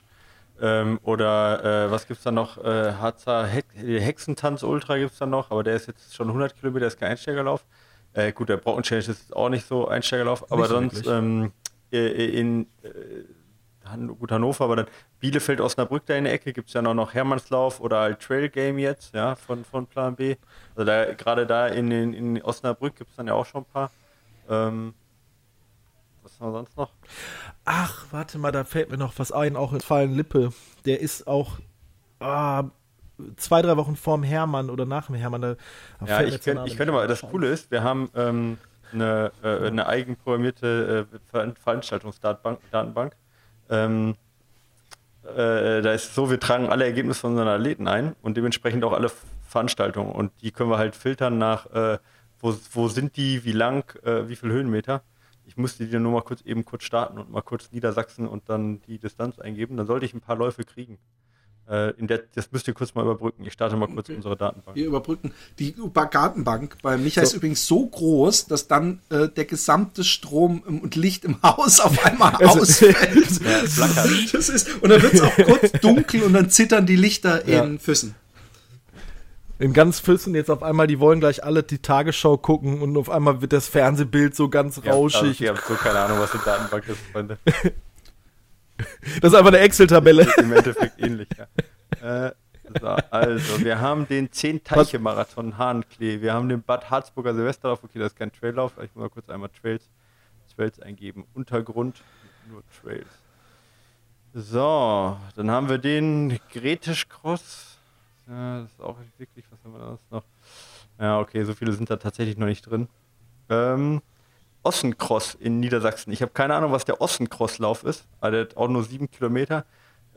Ähm, 0.60 0.98
oder 1.04 1.86
äh, 1.86 1.90
was 1.92 2.08
gibt 2.08 2.18
es 2.18 2.24
da 2.24 2.32
noch? 2.32 2.58
Äh, 2.64 2.94
Harzer 2.94 3.46
He 3.46 4.00
Hexentanz 4.00 4.64
Ultra 4.64 4.98
gibt 4.98 5.12
es 5.12 5.18
da 5.18 5.26
noch, 5.26 5.52
aber 5.52 5.62
der 5.62 5.76
ist 5.76 5.86
jetzt 5.86 6.16
schon 6.16 6.26
100 6.26 6.58
Kilometer, 6.58 6.88
ist 6.88 6.98
kein 6.98 7.12
Einsteigerlauf. 7.12 7.64
Äh, 8.12 8.32
gut, 8.32 8.48
der 8.48 8.56
Brocken-Challenge 8.56 9.08
ist 9.08 9.36
auch 9.36 9.48
nicht 9.48 9.64
so 9.64 9.86
Einsteigerlauf, 9.86 10.50
aber 10.50 10.66
so 10.66 10.74
sonst 10.74 11.06
ähm, 11.06 11.52
äh, 11.92 12.40
in 12.40 12.66
äh, 12.82 12.88
Han 13.88 14.08
gut 14.18 14.32
Hannover, 14.32 14.64
aber 14.64 14.76
dann 14.76 14.86
Bielefeld, 15.18 15.60
Osnabrück 15.60 16.04
da 16.06 16.14
in 16.14 16.24
der 16.24 16.32
Ecke 16.32 16.52
gibt 16.52 16.68
es 16.68 16.74
ja 16.74 16.82
noch, 16.82 16.94
noch 16.94 17.14
Hermannslauf 17.14 17.80
oder 17.80 18.00
halt 18.00 18.20
Trail 18.20 18.48
Game 18.48 18.78
jetzt, 18.78 19.14
ja, 19.14 19.34
von, 19.34 19.64
von 19.64 19.86
Plan 19.86 20.14
B. 20.14 20.36
Also 20.74 20.84
da 20.84 21.14
gerade 21.14 21.46
da 21.46 21.68
in, 21.68 21.90
in, 21.90 22.12
in 22.12 22.42
Osnabrück 22.42 22.96
gibt 22.96 23.10
es 23.10 23.16
dann 23.16 23.26
ja 23.26 23.34
auch 23.34 23.46
schon 23.46 23.62
ein 23.62 23.72
paar. 23.72 23.90
Ähm, 24.48 24.94
was 26.22 26.38
haben 26.40 26.48
wir 26.48 26.52
sonst 26.52 26.76
noch? 26.76 26.92
Ach, 27.64 28.06
warte 28.10 28.38
mal, 28.38 28.52
da 28.52 28.64
fällt 28.64 28.90
mir 28.90 28.98
noch 28.98 29.14
was 29.18 29.32
ein, 29.32 29.56
auch 29.56 29.72
in 29.72 29.80
Fallen-Lippe. 29.80 30.52
Der 30.84 31.00
ist 31.00 31.26
auch 31.26 31.58
ah, 32.20 32.64
zwei, 33.36 33.62
drei 33.62 33.76
Wochen 33.76 33.96
vorm 33.96 34.22
Hermann 34.22 34.70
oder 34.70 34.84
nach 34.84 35.06
dem 35.06 35.14
Hermann. 35.14 35.40
Da, 35.40 35.56
da 36.00 36.06
Ja, 36.06 36.22
ich, 36.22 36.42
könnt, 36.42 36.66
ich 36.66 36.76
könnte 36.76 36.92
mal, 36.92 37.06
das 37.08 37.22
Coole 37.22 37.48
ist, 37.48 37.70
wir 37.70 37.82
haben 37.82 38.10
ähm, 38.14 38.58
eine, 38.92 39.32
äh, 39.42 39.66
eine 39.66 39.86
eigenprogrammierte 39.86 41.08
äh, 41.12 41.18
Ver 41.30 41.54
Veranstaltungsdatenbank. 41.62 42.60
Datenbank. 42.70 43.16
Ähm, 43.70 44.16
äh, 45.28 45.82
da 45.82 45.92
ist 45.92 46.04
es 46.04 46.14
so, 46.14 46.30
wir 46.30 46.40
tragen 46.40 46.68
alle 46.68 46.84
Ergebnisse 46.84 47.20
von 47.20 47.32
unseren 47.32 47.48
Athleten 47.48 47.88
ein 47.88 48.14
und 48.22 48.36
dementsprechend 48.36 48.84
auch 48.84 48.92
alle 48.92 49.10
Veranstaltungen. 49.46 50.12
Und 50.12 50.32
die 50.42 50.50
können 50.50 50.70
wir 50.70 50.78
halt 50.78 50.96
filtern 50.96 51.38
nach, 51.38 51.66
äh, 51.72 51.98
wo, 52.40 52.54
wo 52.72 52.88
sind 52.88 53.16
die, 53.16 53.44
wie 53.44 53.52
lang, 53.52 53.84
äh, 54.04 54.28
wie 54.28 54.36
viel 54.36 54.50
Höhenmeter. 54.50 55.02
Ich 55.44 55.56
musste 55.56 55.86
die 55.86 55.98
nur 55.98 56.12
mal 56.12 56.22
kurz 56.22 56.42
eben 56.42 56.64
kurz 56.64 56.84
starten 56.84 57.18
und 57.18 57.30
mal 57.30 57.42
kurz 57.42 57.70
Niedersachsen 57.70 58.26
und 58.26 58.48
dann 58.48 58.80
die 58.82 58.98
Distanz 58.98 59.38
eingeben. 59.38 59.76
Dann 59.76 59.86
sollte 59.86 60.04
ich 60.04 60.14
ein 60.14 60.20
paar 60.20 60.36
Läufe 60.36 60.64
kriegen. 60.64 60.98
Äh, 61.68 61.90
in 61.98 62.06
der, 62.06 62.22
das 62.34 62.52
müsst 62.52 62.68
ihr 62.68 62.74
kurz 62.74 62.94
mal 62.94 63.02
überbrücken. 63.02 63.44
Ich 63.44 63.52
starte 63.52 63.76
mal 63.76 63.88
kurz 63.88 64.08
unsere 64.08 64.36
Datenbank. 64.36 64.76
Wir 64.76 64.86
überbrücken. 64.86 65.32
Die 65.58 65.74
Gartenbank 66.10 66.76
bei 66.80 66.96
Micha 66.96 67.22
ist 67.22 67.32
übrigens 67.32 67.66
so 67.66 67.84
groß, 67.86 68.46
dass 68.46 68.68
dann 68.68 69.00
äh, 69.10 69.28
der 69.28 69.46
gesamte 69.46 70.04
Strom 70.04 70.62
im- 70.68 70.80
und 70.80 70.94
Licht 70.94 71.24
im 71.24 71.42
Haus 71.42 71.80
auf 71.80 72.04
einmal 72.06 72.34
ausfällt. 72.44 72.96
Ja. 73.46 73.62
Das 74.32 74.48
ist, 74.48 74.80
und 74.82 74.90
dann 74.90 75.02
wird 75.02 75.14
es 75.14 75.20
auch 75.22 75.34
kurz 75.36 75.72
dunkel 75.80 76.22
und 76.22 76.32
dann 76.34 76.50
zittern 76.50 76.86
die 76.86 76.96
Lichter 76.96 77.48
Ja. 77.48 77.64
in 77.64 77.78
Füssen. 77.80 78.14
In 79.58 79.72
ganz 79.72 79.98
Füssen 80.00 80.34
jetzt 80.34 80.50
auf 80.50 80.62
einmal, 80.62 80.86
die 80.86 81.00
wollen 81.00 81.18
gleich 81.18 81.42
alle 81.42 81.62
die 81.62 81.78
Tagesschau 81.78 82.36
gucken 82.36 82.82
und 82.82 82.96
auf 82.96 83.08
einmal 83.10 83.40
wird 83.40 83.52
das 83.52 83.66
Fernsehbild 83.68 84.36
so 84.36 84.48
ganz 84.50 84.76
Ja, 84.76 84.92
also 84.92 84.98
rauschig. 84.98 85.40
ich 85.40 85.48
habe 85.48 85.58
so 85.66 85.74
keine 85.74 85.98
Ahnung, 85.98 86.18
was 86.20 86.30
die 86.32 86.38
Datenbank 86.44 86.86
ist, 86.88 86.98
Freunde. 87.12 87.38
Das 89.20 89.32
ist 89.32 89.38
einfach 89.38 89.52
eine 89.52 89.58
Excel-Tabelle. 89.58 90.26
Im 90.38 90.52
Endeffekt 90.52 91.00
ähnlich, 91.00 91.28
ja. 91.36 92.26
Äh, 92.26 92.32
so, 92.80 92.88
also, 93.10 93.64
wir 93.64 93.80
haben 93.80 94.08
den 94.08 94.28
10-Teiche-Marathon 94.28 95.56
Hahnklee, 95.56 96.20
wir 96.20 96.34
haben 96.34 96.48
den 96.48 96.62
Bad 96.62 96.90
Harzburger 96.90 97.34
Silvesterlauf, 97.34 97.82
okay, 97.84 97.98
das 97.98 98.12
ist 98.12 98.18
kein 98.18 98.32
Traillauf, 98.32 98.72
ich 98.82 98.94
muss 98.94 99.02
mal 99.02 99.08
kurz 99.08 99.28
einmal 99.28 99.50
Trails, 99.50 99.88
Trails 100.54 100.80
eingeben. 100.80 101.24
Untergrund, 101.34 102.02
nur 102.50 102.62
Trails. 102.82 103.06
So, 104.34 105.16
dann 105.36 105.50
haben 105.50 105.68
wir 105.68 105.78
den 105.78 106.38
Gretisch 106.52 107.08
Cross. 107.08 107.78
Ja, 108.28 108.62
das 108.62 108.72
ist 108.72 108.80
auch 108.80 108.96
wirklich, 109.18 109.44
was 109.50 109.62
haben 109.64 109.72
wir 109.72 109.78
da 109.78 109.98
noch? 110.10 110.24
Ja, 110.98 111.20
okay, 111.20 111.44
so 111.44 111.54
viele 111.54 111.72
sind 111.72 111.88
da 111.88 111.96
tatsächlich 111.96 112.36
noch 112.36 112.46
nicht 112.46 112.62
drin. 112.62 112.88
Ähm, 113.48 114.02
Ossencross 114.66 115.34
in 115.34 115.60
Niedersachsen. 115.60 116.12
Ich 116.12 116.20
habe 116.22 116.32
keine 116.32 116.54
Ahnung, 116.54 116.72
was 116.72 116.84
der 116.84 117.00
Ossencross-Lauf 117.00 117.84
ist. 117.84 118.04
Aber 118.20 118.32
der 118.32 118.40
hat 118.42 118.56
auch 118.56 118.68
nur 118.68 118.82
sieben 118.84 119.10
Kilometer. 119.10 119.64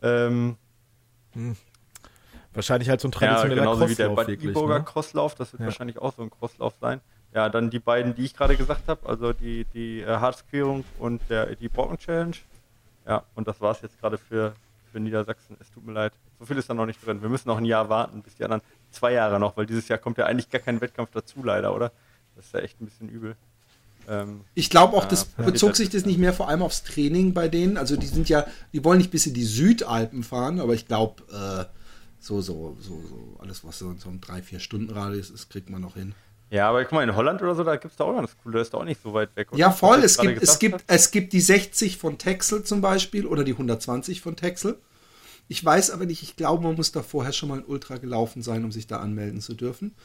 Ähm, 0.02 0.58
Wahrscheinlich 2.54 2.90
halt 2.90 3.00
so 3.00 3.08
ein 3.08 3.12
ja, 3.12 3.18
traditioneller 3.20 3.62
genauso 3.62 3.88
wie 3.90 3.96
der 3.96 4.10
Bad. 4.10 4.30
Iburger 4.30 4.80
Ne? 4.80 4.86
Crosslauf. 4.86 5.36
Das 5.36 5.54
wird 5.54 5.60
Ja. 5.62 5.68
wahrscheinlich 5.68 6.00
auch 6.00 6.14
so 6.16 6.24
ein 6.24 6.32
Crosslauf 6.32 6.74
sein. 6.82 7.00
Ja, 7.34 7.48
dann 7.48 7.70
die 7.70 7.78
beiden, 7.80 8.16
die 8.16 8.26
ich 8.26 8.34
gerade 8.36 8.58
gesagt 8.58 8.88
habe. 8.88 9.08
Also 9.08 9.34
die, 9.34 9.66
die 9.66 10.02
äh, 10.02 10.08
Harzquerung 10.08 10.84
und 10.98 11.22
der, 11.30 11.56
die 11.56 11.70
Brocken-Challenge. 11.70 12.36
Ja, 13.08 13.24
und 13.36 13.48
das 13.48 13.62
war 13.62 13.72
es 13.72 13.82
jetzt 13.82 14.00
gerade 14.00 14.18
für, 14.18 14.54
für 14.92 15.00
Niedersachsen. 15.00 15.56
Es 15.60 15.70
tut 15.72 15.86
mir 15.86 15.94
leid. 15.94 16.14
So 16.40 16.46
viel 16.46 16.58
ist 16.58 16.70
da 16.70 16.74
noch 16.74 16.88
nicht 16.88 17.06
drin. 17.06 17.22
Wir 17.22 17.30
müssen 17.30 17.48
noch 17.50 17.58
ein 17.58 17.66
Jahr 17.66 17.88
warten, 17.90 18.24
bis 18.24 18.36
die 18.36 18.44
anderen 18.44 18.64
zwei 18.90 19.14
Jahre 19.14 19.40
noch, 19.40 19.56
weil 19.56 19.68
dieses 19.68 19.88
Jahr 19.88 20.00
kommt 20.00 20.18
ja 20.18 20.26
eigentlich 20.26 20.50
gar 20.50 20.62
kein 20.62 20.82
Wettkampf 20.82 21.12
dazu, 21.12 21.44
leider, 21.44 21.76
oder? 21.76 21.92
Das 22.36 22.46
ist 22.48 22.54
ja 22.54 22.62
echt 22.62 22.82
ein 22.82 22.86
bisschen 22.86 23.10
übel. 23.10 23.36
Ähm, 24.10 24.42
Ich 24.56 24.70
glaube 24.70 24.98
auch, 24.98 25.06
das 25.06 25.28
ja. 25.38 25.46
bezog 25.46 25.76
sich 25.76 25.90
das 25.90 26.06
nicht 26.06 26.18
mehr 26.18 26.34
vor 26.34 26.50
allem 26.50 26.62
aufs 26.62 26.84
Training 26.84 27.34
bei 27.34 27.48
denen. 27.48 27.78
Also 27.78 27.96
die 27.96 28.08
sind 28.08 28.28
ja, 28.28 28.46
die 28.74 28.84
wollen 28.84 28.98
nicht 28.98 29.12
bis 29.12 29.28
in 29.28 29.34
die 29.34 29.44
Südalpen 29.44 30.24
fahren, 30.24 30.60
aber 30.60 30.74
ich 30.74 30.88
glaube, 30.88 31.24
äh, 31.32 31.66
so, 32.20 32.42
so, 32.42 32.76
so, 32.80 33.02
so, 33.08 33.38
alles, 33.40 33.64
was 33.64 33.80
so 33.80 33.90
in 33.92 33.98
so 33.98 34.10
einem 34.10 34.20
3-4-Stunden-Radius 34.20 35.30
ist, 35.30 35.50
kriegt 35.50 35.70
man 35.70 35.82
noch 35.82 35.96
hin. 35.96 36.14
Ja, 36.52 36.70
aber 36.70 36.84
guck 36.84 36.94
mal, 36.94 37.04
in 37.04 37.16
Holland 37.16 37.42
oder 37.42 37.54
so, 37.54 37.64
da 37.64 37.76
gibt 37.76 37.92
es 37.92 37.98
da 37.98 38.06
auch 38.06 38.16
ganz 38.16 38.36
cool, 38.44 38.52
da 38.52 38.62
ist 38.62 38.74
da 38.74 38.80
auch 38.80 38.84
nicht 38.84 39.02
so 39.04 39.14
weit 39.14 39.36
weg. 39.36 39.52
oder? 39.52 39.60
Ja, 39.60 39.72
voll. 39.72 40.04
Es 40.04 40.18
gibt, 40.18 40.42
es, 40.42 40.58
gibt, 40.58 40.74
habe. 40.74 40.84
es 40.88 41.12
gibt 41.12 41.34
die 41.34 41.42
60 41.42 41.98
von 41.98 42.18
Texel 42.18 42.64
zum 42.64 42.82
Beispiel 42.82 43.28
oder 43.28 43.44
die 43.44 43.52
120 43.52 44.22
von 44.22 44.36
Texel. 44.36 44.78
Ich 45.48 45.64
weiß 45.64 45.92
aber 45.92 46.06
nicht, 46.06 46.24
ich 46.24 46.36
glaube, 46.36 46.64
man 46.64 46.76
muss 46.76 46.92
da 46.92 47.04
vorher 47.04 47.34
schon 47.34 47.50
mal 47.50 47.60
ein 47.60 47.66
Ultra 47.66 47.98
gelaufen 47.98 48.42
sein, 48.42 48.64
um 48.64 48.72
sich 48.72 48.88
da 48.88 48.98
anmelden 48.98 49.42
zu 49.42 49.54
dürfen. 49.54 49.96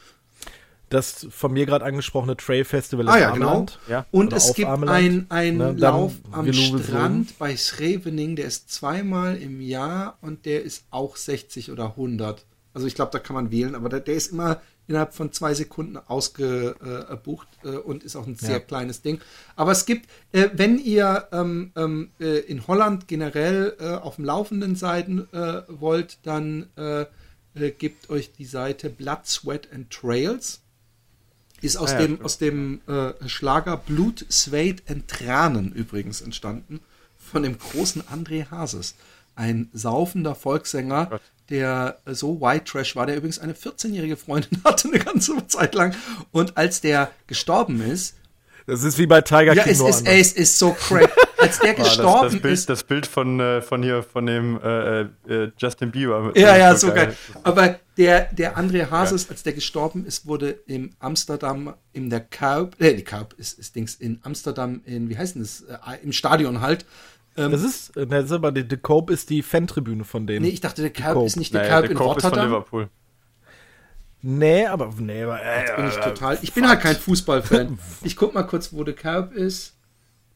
Das 0.89 1.27
von 1.31 1.53
mir 1.53 1.65
gerade 1.65 1.83
angesprochene 1.83 2.37
Trail 2.37 2.63
Festival 2.63 3.09
Ah 3.09 3.15
in 3.15 3.21
ja, 3.21 3.31
genau. 3.31 3.47
Ameland. 3.49 3.79
Ja. 3.89 4.05
Und 4.11 4.33
es 4.33 4.53
gibt 4.53 4.69
Ameland. 4.69 4.97
ein, 4.97 5.25
ein 5.29 5.57
Ne, 5.57 5.71
Lauf 5.77 6.13
am 6.31 6.51
Strand 6.53 7.37
bei 7.39 7.57
Schrevening, 7.57 8.35
der 8.35 8.45
ist 8.45 8.71
zweimal 8.71 9.35
im 9.37 9.61
Jahr 9.61 10.17
und 10.21 10.45
der 10.45 10.63
ist 10.63 10.85
auch 10.91 11.15
60 11.17 11.71
oder 11.71 11.85
100. 11.91 12.45
Also 12.73 12.87
ich 12.87 12.93
glaube, 12.95 13.11
da 13.11 13.19
kann 13.19 13.33
man 13.35 13.51
wählen, 13.51 13.73
aber 13.73 13.89
der, 13.89 14.01
der 14.01 14.15
ist 14.15 14.31
immer 14.31 14.61
innerhalb 14.87 15.15
von 15.15 15.31
zwei 15.31 15.53
Sekunden 15.55 15.97
ausgebucht 15.97 17.47
äh, 17.63 17.69
und 17.69 18.03
ist 18.03 18.15
auch 18.15 18.27
ein 18.27 18.35
sehr 18.35 18.51
Ja. 18.51 18.59
kleines 18.59 19.01
Ding. 19.01 19.19
Aber 19.55 19.71
es 19.71 19.85
gibt, 19.85 20.09
äh, 20.31 20.49
wenn 20.53 20.77
ihr 20.77 21.27
ähm, 21.31 21.71
ähm, 21.75 22.11
äh, 22.19 22.39
in 22.41 22.67
Holland 22.67 23.07
generell 23.07 23.75
äh, 23.79 23.93
auf 23.95 24.17
dem 24.17 24.25
Laufenden 24.25 24.75
sein 24.75 25.27
äh, 25.31 25.61
wollt, 25.67 26.19
dann 26.23 26.67
äh, 26.77 27.05
äh, 27.55 27.71
gebt 27.71 28.09
euch 28.09 28.33
die 28.33 28.45
Seite 28.45 28.89
Blood, 28.89 29.25
Sweat 29.25 29.69
and 29.73 29.89
Trails. 29.89 30.61
Ist 31.65 31.77
aus 31.77 31.91
Ah 31.91 31.93
ja, 31.93 31.99
dem, 31.99 32.05
stimmt. 32.13 32.25
aus 32.25 32.37
dem 32.37 32.81
äh, 32.87 33.29
Schlager 33.29 33.77
Blut, 33.77 34.25
Sweat 34.31 34.83
and 34.89 35.07
Tranen 35.07 35.71
übrigens 35.71 36.21
entstanden. 36.21 36.79
Von 37.17 37.43
dem 37.43 37.57
großen 37.57 38.03
André 38.03 38.49
Hases. 38.51 38.95
Ein 39.35 39.69
saufender 39.73 40.35
Volkssänger, 40.35 41.07
Gott. 41.07 41.21
der 41.49 41.99
so 42.05 42.39
White 42.39 42.65
Trash 42.65 42.95
war, 42.95 43.05
der 43.05 43.17
übrigens 43.17 43.39
eine 43.39 43.53
14-jährige 43.53 44.15
Freundin 44.15 44.61
hatte, 44.63 44.87
eine 44.89 44.99
ganze 44.99 45.45
Zeit 45.47 45.75
lang. 45.75 45.95
Und 46.31 46.55
als 46.57 46.81
der 46.81 47.11
gestorben 47.27 47.81
ist, 47.81 48.15
Das 48.67 48.83
ist 48.83 48.97
wie 48.97 49.05
bei 49.05 49.21
Tiger 49.21 49.53
ja, 49.53 49.63
King 49.63 49.73
es 49.73 49.79
nur 49.79 49.89
ist, 49.89 50.07
ey, 50.07 50.19
es 50.19 50.33
ist 50.33 50.57
so 50.57 50.71
crazy. 50.71 51.07
Als 51.37 51.59
der 51.59 51.71
Ah, 51.73 51.75
das, 51.77 51.87
gestorben 51.89 52.31
das, 52.31 52.41
Bild, 52.41 52.53
ist, 52.53 52.69
das 52.69 52.83
Bild 52.83 53.05
von, 53.05 53.39
äh, 53.39 53.61
von 53.61 53.83
hier, 53.83 54.01
von 54.01 54.25
dem 54.25 54.59
äh, 54.63 55.01
äh, 55.01 55.51
Justin 55.57 55.91
Bieber. 55.91 56.31
Ja, 56.35 56.57
ja, 56.57 56.75
so 56.75 56.87
geil. 56.91 57.15
Das- 57.33 57.45
Aber 57.45 57.79
der, 57.97 58.33
der 58.33 58.57
André 58.57 58.89
Hases, 58.89 59.29
als 59.29 59.43
der 59.43 59.53
gestorben 59.53 60.05
ist, 60.05 60.25
wurde 60.25 60.51
im 60.65 60.91
Amsterdam, 60.99 61.75
in 61.93 62.09
der 62.09 62.21
Kuip, 62.21 62.81
äh, 62.81 62.95
die 62.95 63.03
Kuip 63.03 63.33
ist, 63.37 63.59
ist 63.59 63.75
Dings, 63.75 63.95
in 63.95 64.19
Amsterdam, 64.23 64.81
in, 64.85 65.09
wie 65.09 65.17
heißt 65.17 65.35
denn 65.35 65.43
das, 65.43 65.61
äh, 65.61 66.03
im 66.03 66.11
Stadion 66.11 66.61
halt. 66.61 66.85
Das 67.35 67.61
ist, 67.61 67.95
äh, 67.97 68.07
das 68.07 68.25
ist 68.25 68.31
aber 68.31 68.51
die, 68.51 68.65
die 68.67 68.77
Cope 68.77 69.11
ist 69.13 69.29
die 69.29 69.43
Fantribüne 69.43 70.05
von 70.05 70.25
denen. 70.25 70.45
Nee, 70.45 70.51
ich 70.51 70.61
dachte, 70.61 70.81
der 70.81 70.91
Coop. 71.13 71.27
ist 71.27 71.35
nicht 71.35 71.53
der 71.53 71.81
der 71.81 71.91
in 71.91 71.97
Korb 71.97 72.17
ist 72.17 72.21
von 72.23 72.29
Rotterdam. 72.31 72.49
Liverpool. 72.49 72.89
Nee, 74.27 74.65
aber 74.65 74.91
nee, 74.97 75.21
aber, 75.23 75.39
äh, 75.39 75.75
Bin 75.75 75.87
ich 75.87 75.95
total. 75.97 76.39
Ich 76.41 76.51
bin 76.53 76.67
halt 76.67 76.81
kein 76.81 76.95
Fußballfan. 76.95 77.77
Ich 78.03 78.15
guck 78.15 78.33
mal 78.33 78.43
kurz, 78.43 78.73
wo 78.73 78.83
der 78.83 78.95
Kuip 78.95 79.33
ist. 79.33 79.73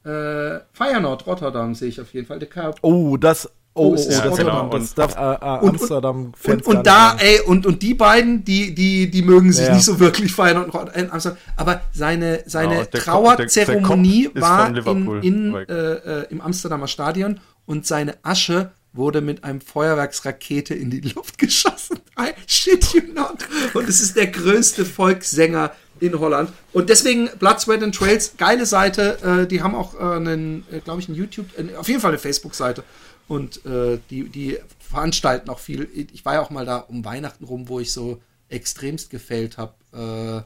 Äh, 0.05 0.59
Feyenoord, 0.73 1.25
Rotterdam 1.25 1.73
sehe 1.73 1.89
ich 1.89 1.99
auf 1.99 2.13
jeden 2.13 2.27
Fall. 2.27 2.37
Der 2.39 2.49
Kuip. 2.49 2.75
Oh, 2.83 3.17
das 3.17 3.49
Oh, 3.75 3.91
oh, 3.91 3.93
ist 3.93 4.07
oh, 4.09 4.29
Rotterdam. 4.29 4.69
genau. 4.71 4.77
das 4.77 4.93
darf 4.93 5.15
äh, 5.15 5.33
äh, 5.33 5.59
Und- 5.61 5.79
und- 5.81 6.35
Und, 6.45 6.65
und 6.67 6.87
da, 6.87 7.15
ey, 7.19 7.39
und, 7.41 7.65
und 7.65 7.81
die 7.81 7.93
beiden, 7.93 8.43
die, 8.43 8.73
die, 8.75 9.09
die 9.09 9.21
mögen 9.21 9.53
sich 9.53 9.67
Ja. 9.67 9.73
nicht 9.75 9.85
so 9.85 9.99
wirklich 9.99 10.33
feiern. 10.33 10.65
Und, 10.69 10.89
in 10.95 11.11
Amsterdam. 11.11 11.37
Aber 11.55 11.81
seine, 11.93 12.43
seine 12.45 12.79
und 12.81 12.91
Kopf- 12.91 13.03
Trauerzeremonie 13.05 14.31
war 14.35 14.75
in, 14.75 15.21
in, 15.23 15.55
äh, 15.55 15.61
äh, 15.73 16.25
im 16.29 16.41
Amsterdamer 16.41 16.87
Stadion 16.87 17.39
und 17.65 17.85
seine 17.85 18.15
Asche 18.23 18.71
wurde 18.91 19.21
mit 19.21 19.43
einem 19.43 19.61
Feuerwerksrakete 19.61 20.73
in 20.73 20.89
die 20.89 21.01
Luft 21.01 21.37
geschossen. 21.37 21.99
I 22.19 22.33
shit 22.47 22.93
you 22.93 23.01
not. 23.13 23.47
Und 23.73 23.87
es 23.87 24.01
ist 24.01 24.15
der 24.15 24.27
größte 24.27 24.85
Volkssänger 24.85 25.71
in 25.99 26.19
Holland. 26.19 26.51
Und 26.73 26.89
deswegen 26.89 27.29
Blood, 27.39 27.59
Sweat 27.59 27.83
and 27.83 27.95
Trails, 27.95 28.35
geile 28.37 28.65
Seite. 28.65 29.43
Äh, 29.43 29.47
die 29.47 29.61
haben 29.61 29.75
auch 29.75 29.95
äh, 29.95 30.15
einen, 30.15 30.65
äh, 30.71 30.79
glaube 30.79 31.01
ich, 31.01 31.07
einen 31.07 31.17
YouTube, 31.17 31.47
äh, 31.57 31.75
auf 31.75 31.87
jeden 31.87 32.01
Fall 32.01 32.11
eine 32.11 32.19
Facebook-Seite. 32.19 32.83
Und 33.27 33.65
äh, 33.65 33.99
die, 34.09 34.23
die 34.29 34.57
veranstalten 34.79 35.49
auch 35.49 35.59
viel. 35.59 35.87
Ich 36.13 36.25
war 36.25 36.33
ja 36.33 36.41
auch 36.41 36.49
mal 36.49 36.65
da 36.65 36.77
um 36.77 37.05
Weihnachten 37.05 37.43
rum, 37.43 37.69
wo 37.69 37.79
ich 37.79 37.93
so 37.93 38.21
extremst 38.49 39.09
gefällt 39.09 39.57
habe. 39.57 39.73
Äh, 39.93 40.41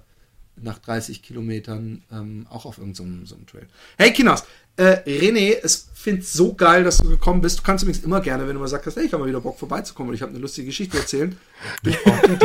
nach 0.56 0.78
30 0.80 1.22
Kilometern 1.24 2.04
ähm, 2.12 2.46
auch 2.50 2.66
auf 2.66 2.78
irgendeinem 2.78 3.26
so 3.26 3.36
einem 3.36 3.48
Trail. 3.48 3.68
Hey 3.98 4.14
Kinas, 4.14 4.46
äh, 4.78 4.98
René, 5.06 5.56
es 5.62 5.88
finde 5.94 6.22
so 6.24 6.54
geil, 6.54 6.84
dass 6.84 6.98
du 6.98 7.08
gekommen 7.08 7.40
bist. 7.40 7.60
Du 7.60 7.64
kannst 7.64 7.84
übrigens 7.84 8.04
immer 8.04 8.20
gerne, 8.20 8.46
wenn 8.46 8.56
du 8.56 8.60
mal 8.60 8.68
sagst, 8.68 8.98
hey, 8.98 9.06
ich 9.06 9.14
habe 9.14 9.24
mal 9.24 9.30
wieder 9.30 9.40
Bock 9.40 9.58
vorbeizukommen 9.58 10.10
und 10.10 10.16
ich 10.16 10.22
habe 10.22 10.32
eine 10.32 10.40
lustige 10.40 10.68
Geschichte 10.68 10.98
erzählen. 10.98 11.38
Ich 11.84 11.98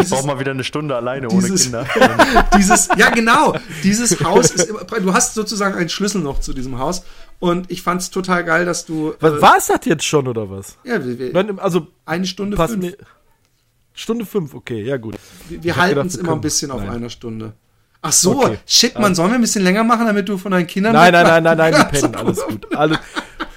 brauche 0.09 0.27
mal 0.29 0.39
wieder 0.39 0.53
eine 0.53 0.63
Stunde 0.63 0.95
alleine 0.95 1.29
ohne 1.29 1.43
dieses- 1.43 1.65
Kinder. 1.65 1.85
dieses, 2.57 2.89
ja 2.97 3.11
genau, 3.11 3.57
dieses 3.83 4.23
Haus 4.23 4.53
ist 4.53 4.69
immer, 4.69 4.85
du 4.85 5.13
hast 5.13 5.35
sozusagen 5.35 5.75
einen 5.75 5.89
Schlüssel 5.89 6.21
noch 6.21 6.39
zu 6.41 6.53
diesem 6.55 6.79
Haus 6.79 7.03
und 7.41 7.69
ich 7.71 7.83
fand 7.83 8.01
es 8.03 8.11
total 8.11 8.45
geil, 8.45 8.65
dass 8.65 8.87
du 8.87 9.15
Was, 9.19 9.43
war 9.43 9.57
es 9.59 9.67
das 9.67 9.81
jetzt 9.87 10.05
schon 10.05 10.29
oder 10.29 10.49
was? 10.49 10.77
ja, 10.85 11.05
wir, 11.05 11.19
wir, 11.19 11.35
Wenn- 11.35 11.59
Also, 11.59 11.89
eine 12.05 12.27
Stunde 12.27 12.57
fünf. 12.57 12.77
mir. 12.77 12.97
Stunde 13.93 14.25
fünf, 14.25 14.55
okay, 14.55 14.85
ja 14.85 14.99
gut. 14.99 15.17
Wir, 15.49 15.65
wir 15.65 15.77
halten 15.77 16.07
es 16.07 16.15
immer 16.15 16.35
ein 16.35 16.41
bisschen 16.41 16.71
auf 16.71 16.81
nein. 16.81 16.91
einer 16.91 17.11
Stunde. 17.11 17.55
Ach 18.01 18.13
so, 18.13 18.45
Okay. 18.45 18.59
shit, 18.67 18.99
man, 18.99 19.15
sollen 19.15 19.31
wir 19.31 19.35
ein 19.37 19.41
bisschen 19.41 19.65
länger 19.65 19.83
machen, 19.85 20.07
damit 20.07 20.29
du 20.29 20.39
von 20.39 20.53
deinen 20.53 20.67
Kindern 20.67 20.93
Nein, 20.93 21.13
nein, 21.13 21.27
nein, 21.27 21.43
nein, 21.43 21.57
nein, 21.59 21.75
die 21.93 21.99
pennen, 22.01 22.15
alles 22.15 22.41
gut. 22.45 22.77
Alles, 22.77 22.99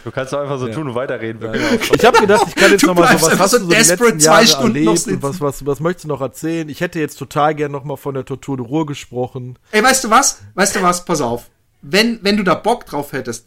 Du 0.04 0.10
kannst 0.10 0.34
doch 0.34 0.40
einfach 0.42 0.58
so 0.58 0.68
tun 0.68 0.88
und 0.88 0.96
weiterreden. 0.96 1.48
Auch- 1.48 1.54
ich 1.96 2.04
habe 2.04 2.20
gedacht, 2.22 2.46
ich 2.48 2.56
kann 2.56 2.72
jetzt 2.72 2.82
Du 2.82 2.88
noch 2.88 2.96
mal 2.96 3.16
so, 3.20 3.28
was 3.30 3.38
hast 3.38 3.52
so 3.52 3.58
du 3.60 3.64
so 3.66 3.70
desperate 3.70 4.18
zwei 4.18 4.48
Stunden 4.48 4.84
noch 4.84 4.94
erlebt 4.96 5.08
und 5.08 5.22
was, 5.22 5.40
was, 5.40 5.64
was 5.64 5.80
möchtest 5.80 6.06
du 6.06 6.08
noch 6.08 6.22
erzählen? 6.22 6.68
Ich 6.70 6.82
hätte 6.82 7.00
jetzt 7.00 7.18
total 7.20 7.54
gern 7.54 7.72
noch 7.72 7.84
mal 7.84 7.98
von 7.98 8.16
der 8.16 8.26
Tortur 8.26 8.58
de 8.58 8.66
Ruhr 8.66 8.88
gesprochen. 8.88 9.60
Ey, 9.70 9.84
weißt 9.84 10.04
du 10.04 10.10
was? 10.10 10.40
Weißt 10.56 10.76
du 10.76 10.82
was? 10.82 11.06
Pass 11.06 11.22
auf. 11.22 11.52
Wenn, 11.84 12.18
wenn 12.24 12.36
du 12.36 12.42
da 12.44 12.56
Bock 12.56 12.88
drauf 12.88 13.12
hättest, 13.14 13.46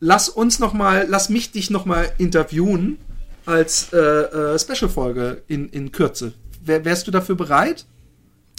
lass 0.00 0.30
uns 0.30 0.58
noch 0.58 0.72
mal, 0.72 1.04
lass 1.06 1.28
mich 1.28 1.52
dich 1.52 1.68
noch 1.68 1.84
mal 1.84 2.10
interviewen 2.16 2.96
als 3.44 3.92
äh, 3.92 3.98
äh, 3.98 4.58
Special-Folge 4.58 5.42
in, 5.48 5.68
in 5.68 5.92
Kürze. 5.92 6.32
Wär, 6.64 6.82
wärst 6.86 7.06
du 7.06 7.10
dafür 7.10 7.34
bereit? 7.34 7.84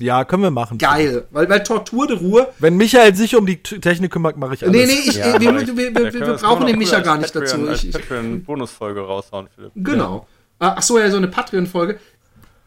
Ja, 0.01 0.25
können 0.25 0.43
wir 0.43 0.51
machen. 0.51 0.77
Geil. 0.77 1.25
Weil, 1.31 1.47
weil 1.49 1.63
Tortur 1.63 2.05
de 2.07 2.17
Ruhr. 2.17 2.53
Wenn 2.59 2.75
Michael 2.77 3.15
sich 3.15 3.35
um 3.35 3.45
die 3.45 3.57
Technik 3.63 4.11
kümmert, 4.11 4.35
mache 4.37 4.55
ich 4.55 4.63
alles. 4.63 4.75
Nee, 4.75 4.85
nee, 4.85 5.09
ich, 5.09 5.15
Ja, 5.15 5.39
wir, 5.39 5.55
ich- 5.61 5.67
wir, 5.77 5.95
wir, 5.95 6.13
wir 6.13 6.19
das 6.25 6.41
brauchen 6.41 6.65
den 6.65 6.75
man 6.75 6.79
Micha 6.79 6.99
auch 6.99 7.03
gar 7.03 7.17
nicht 7.17 7.33
Patreon- 7.33 7.65
dazu. 7.65 7.71
Ich, 7.71 7.87
ich, 7.89 7.91
Patreon 7.93 8.43
Bonusfolge 8.43 9.01
raushauen, 9.01 9.47
Philipp. 9.55 9.71
Genau. 9.75 10.27
Ah, 10.59 10.75
Ach 10.77 10.81
so, 10.81 10.99
ja, 10.99 11.09
so 11.09 11.17
eine 11.17 11.27
Patreon-Folge. 11.29 11.99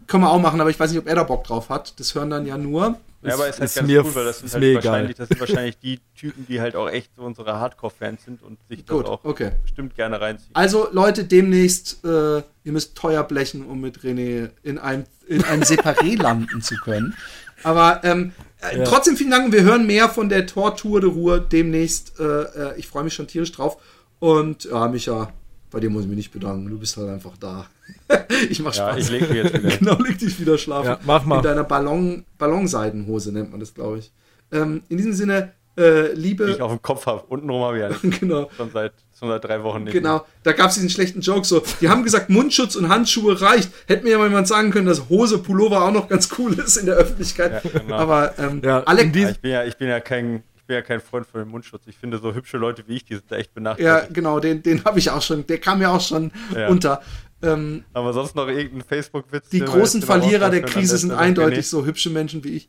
Können 0.06 0.22
wir 0.22 0.30
auch 0.30 0.40
machen, 0.40 0.58
aber 0.60 0.70
ich 0.70 0.80
weiß 0.80 0.90
nicht, 0.90 1.00
ob 1.00 1.06
er 1.06 1.16
da 1.16 1.22
Bock 1.24 1.44
drauf 1.44 1.68
hat. 1.68 1.98
Das 2.00 2.14
hören 2.14 2.30
dann 2.30 2.46
ja 2.46 2.56
nur. 2.56 2.98
Ja, 3.22 3.34
aber 3.34 3.48
ist 3.48 3.58
halt 3.58 3.68
ist 3.68 3.74
ganz 3.76 3.86
mir- 3.88 4.04
cool, 4.04 4.14
weil 4.14 4.24
das 4.26 4.38
sind 4.38 4.46
ist 4.46 4.54
halt 4.54 4.74
wahrscheinlich, 4.76 5.16
das 5.16 5.28
sind 5.28 5.40
wahrscheinlich 5.40 5.78
die 5.80 5.98
Typen, 6.16 6.46
die 6.48 6.60
halt 6.60 6.76
auch 6.76 6.88
echt 6.88 7.10
so 7.16 7.22
unsere 7.22 7.58
Hardcore-Fans 7.58 8.24
sind 8.24 8.42
und 8.42 8.58
sich 8.70 8.84
das 8.84 8.96
Gut, 8.96 9.06
auch 9.06 9.24
okay. 9.24 9.50
bestimmt 9.62 9.96
gerne 9.96 10.18
reinziehen. 10.20 10.50
Also, 10.54 10.88
Leute, 10.92 11.24
demnächst, 11.24 12.04
äh, 12.04 12.08
ihr 12.38 12.72
müsst 12.72 12.96
teuer 12.96 13.24
blechen, 13.24 13.66
um 13.66 13.80
mit 13.80 13.98
René 14.00 14.50
in 14.62 14.78
einem, 14.78 15.04
in 15.28 15.44
einem 15.44 15.62
Separé 15.62 16.16
landen 16.22 16.62
zu 16.62 16.76
können. 16.76 17.14
Aber 17.62 18.00
ähm, 18.04 18.32
äh, 18.60 18.78
Ja. 18.78 18.84
trotzdem 18.84 19.16
vielen 19.16 19.30
Dank. 19.30 19.52
Wir 19.52 19.62
hören 19.62 19.86
mehr 19.86 20.08
von 20.08 20.28
der 20.28 20.46
Tortur 20.46 21.00
de 21.00 21.10
Ruhr 21.10 21.40
demnächst. 21.40 22.18
Äh, 22.20 22.24
äh, 22.42 22.78
ich 22.78 22.86
freue 22.88 23.04
mich 23.04 23.14
schon 23.14 23.26
tierisch 23.26 23.52
drauf. 23.52 23.76
Und 24.20 24.64
ja, 24.64 24.88
Micha, 24.88 25.32
bei 25.70 25.80
dir 25.80 25.90
muss 25.90 26.02
ich 26.02 26.08
mich 26.08 26.16
nicht 26.16 26.32
bedanken. 26.32 26.68
Du 26.70 26.78
bist 26.78 26.96
halt 26.96 27.08
einfach 27.08 27.36
da. 27.38 27.66
ich 28.50 28.60
mach 28.60 28.74
Ja, 28.74 28.90
Spaß. 28.92 28.98
ich 28.98 29.10
leg 29.10 29.28
mich 29.28 29.42
jetzt 29.44 29.54
wieder. 29.54 29.76
genau, 29.78 29.98
leg 30.02 30.18
dich 30.18 30.38
wieder 30.40 30.56
schlafen. 30.58 30.86
Ja, 30.88 30.98
mach 31.04 31.24
mal. 31.24 31.36
In 31.38 31.42
deiner 31.42 31.64
Ballon, 31.64 32.24
Ballonseidenhose 32.38 33.32
nennt 33.32 33.50
man 33.50 33.60
das, 33.60 33.74
glaube 33.74 33.98
ich. 33.98 34.10
Ähm, 34.52 34.82
in 34.88 34.96
diesem 34.96 35.12
Sinne, 35.12 35.52
äh, 35.76 36.14
Die 36.14 36.20
liebe. 36.20 36.50
ich 36.50 36.60
auf 36.60 36.70
dem 36.72 36.82
Kopf 36.82 37.06
habe. 37.06 37.22
Untenrum 37.28 37.62
habe 37.62 37.76
ich 37.76 37.82
ja 37.82 37.88
nicht. 37.90 38.20
genau. 38.20 38.50
Schon 38.56 38.70
seit, 38.72 38.92
seit 39.26 39.44
drei 39.44 39.62
Wochen 39.64 39.82
nicht. 39.84 39.92
Genau, 39.92 40.24
da 40.44 40.52
gab 40.52 40.68
es 40.68 40.74
diesen 40.74 40.90
schlechten 40.90 41.20
Joke 41.20 41.44
so. 41.44 41.62
Die 41.80 41.88
haben 41.88 42.04
gesagt, 42.04 42.30
Mundschutz 42.30 42.76
und 42.76 42.88
Handschuhe 42.88 43.40
reicht. 43.40 43.70
Hätte 43.86 44.04
mir 44.04 44.10
ja 44.10 44.18
mal 44.18 44.28
jemand 44.28 44.46
sagen 44.46 44.70
können, 44.70 44.86
dass 44.86 45.08
Hose, 45.08 45.38
Pullover 45.38 45.82
auch 45.84 45.90
noch 45.90 46.08
ganz 46.08 46.28
cool 46.38 46.54
ist 46.54 46.76
in 46.76 46.86
der 46.86 46.94
Öffentlichkeit. 46.94 47.64
Ja, 47.64 47.70
genau. 47.80 47.96
Aber 47.96 48.38
ähm, 48.38 48.60
Ja, 48.64 48.84
alle, 48.84 49.02
in 49.02 49.12
Ja, 49.12 49.30
ich, 49.30 49.40
bin 49.40 49.50
ja, 49.50 49.64
ich, 49.64 49.76
bin 49.76 49.88
ja 49.88 49.98
kein, 49.98 50.44
ich 50.56 50.64
bin 50.64 50.76
ja 50.76 50.82
kein 50.82 51.00
Freund 51.00 51.26
von 51.26 51.40
dem 51.40 51.48
Mundschutz. 51.48 51.82
Ich 51.86 51.96
finde, 51.98 52.18
so 52.18 52.32
hübsche 52.32 52.58
Leute 52.58 52.84
wie 52.86 52.96
ich, 52.96 53.04
die 53.04 53.14
sind 53.14 53.24
da 53.28 53.36
echt 53.36 53.50
ja, 53.50 53.54
benachteiligt. 53.54 54.14
genau, 54.14 54.38
den, 54.38 54.62
den 54.62 54.84
habe 54.84 55.00
ich 55.00 55.10
auch 55.10 55.22
schon, 55.22 55.44
der 55.46 55.58
kam 55.58 55.82
ja 55.82 55.90
auch 55.90 56.00
schon 56.00 56.30
Ja. 56.54 56.68
unter. 56.68 57.02
Ähm, 57.42 57.84
Haben 57.94 58.06
wir 58.06 58.12
sonst 58.12 58.34
noch 58.34 58.48
irgendeinen 58.48 58.82
Facebook-Witz? 58.82 59.48
die 59.50 59.60
großen 59.60 60.02
Verlierer 60.02 60.50
der 60.50 60.62
Krise 60.62 60.98
sind 60.98 61.12
eindeutig 61.12 61.68
so 61.68 61.84
hübsche 61.84 62.10
Menschen 62.10 62.42
wie 62.44 62.50
ich. 62.56 62.68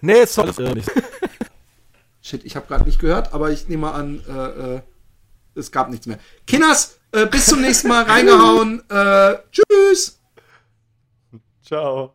Nee, 0.00 0.20
nicht. 0.20 0.90
Shit, 2.20 2.44
ich 2.44 2.56
habe 2.56 2.66
gerade 2.66 2.84
nicht 2.84 2.98
gehört, 2.98 3.32
aber 3.32 3.50
ich 3.50 3.68
nehme 3.68 3.82
mal 3.82 3.92
an, 3.92 4.22
äh, 4.28 4.76
äh, 4.76 4.80
es 5.54 5.70
gab 5.70 5.90
nichts 5.90 6.06
mehr. 6.06 6.18
Kinders, 6.46 6.98
äh, 7.12 7.26
bis 7.26 7.46
zum 7.46 7.60
nächsten 7.60 7.88
Mal 7.88 8.04
reingehauen. 8.04 8.82
Äh, 8.88 9.36
tschüss. 9.50 10.18
Ciao. 11.62 12.14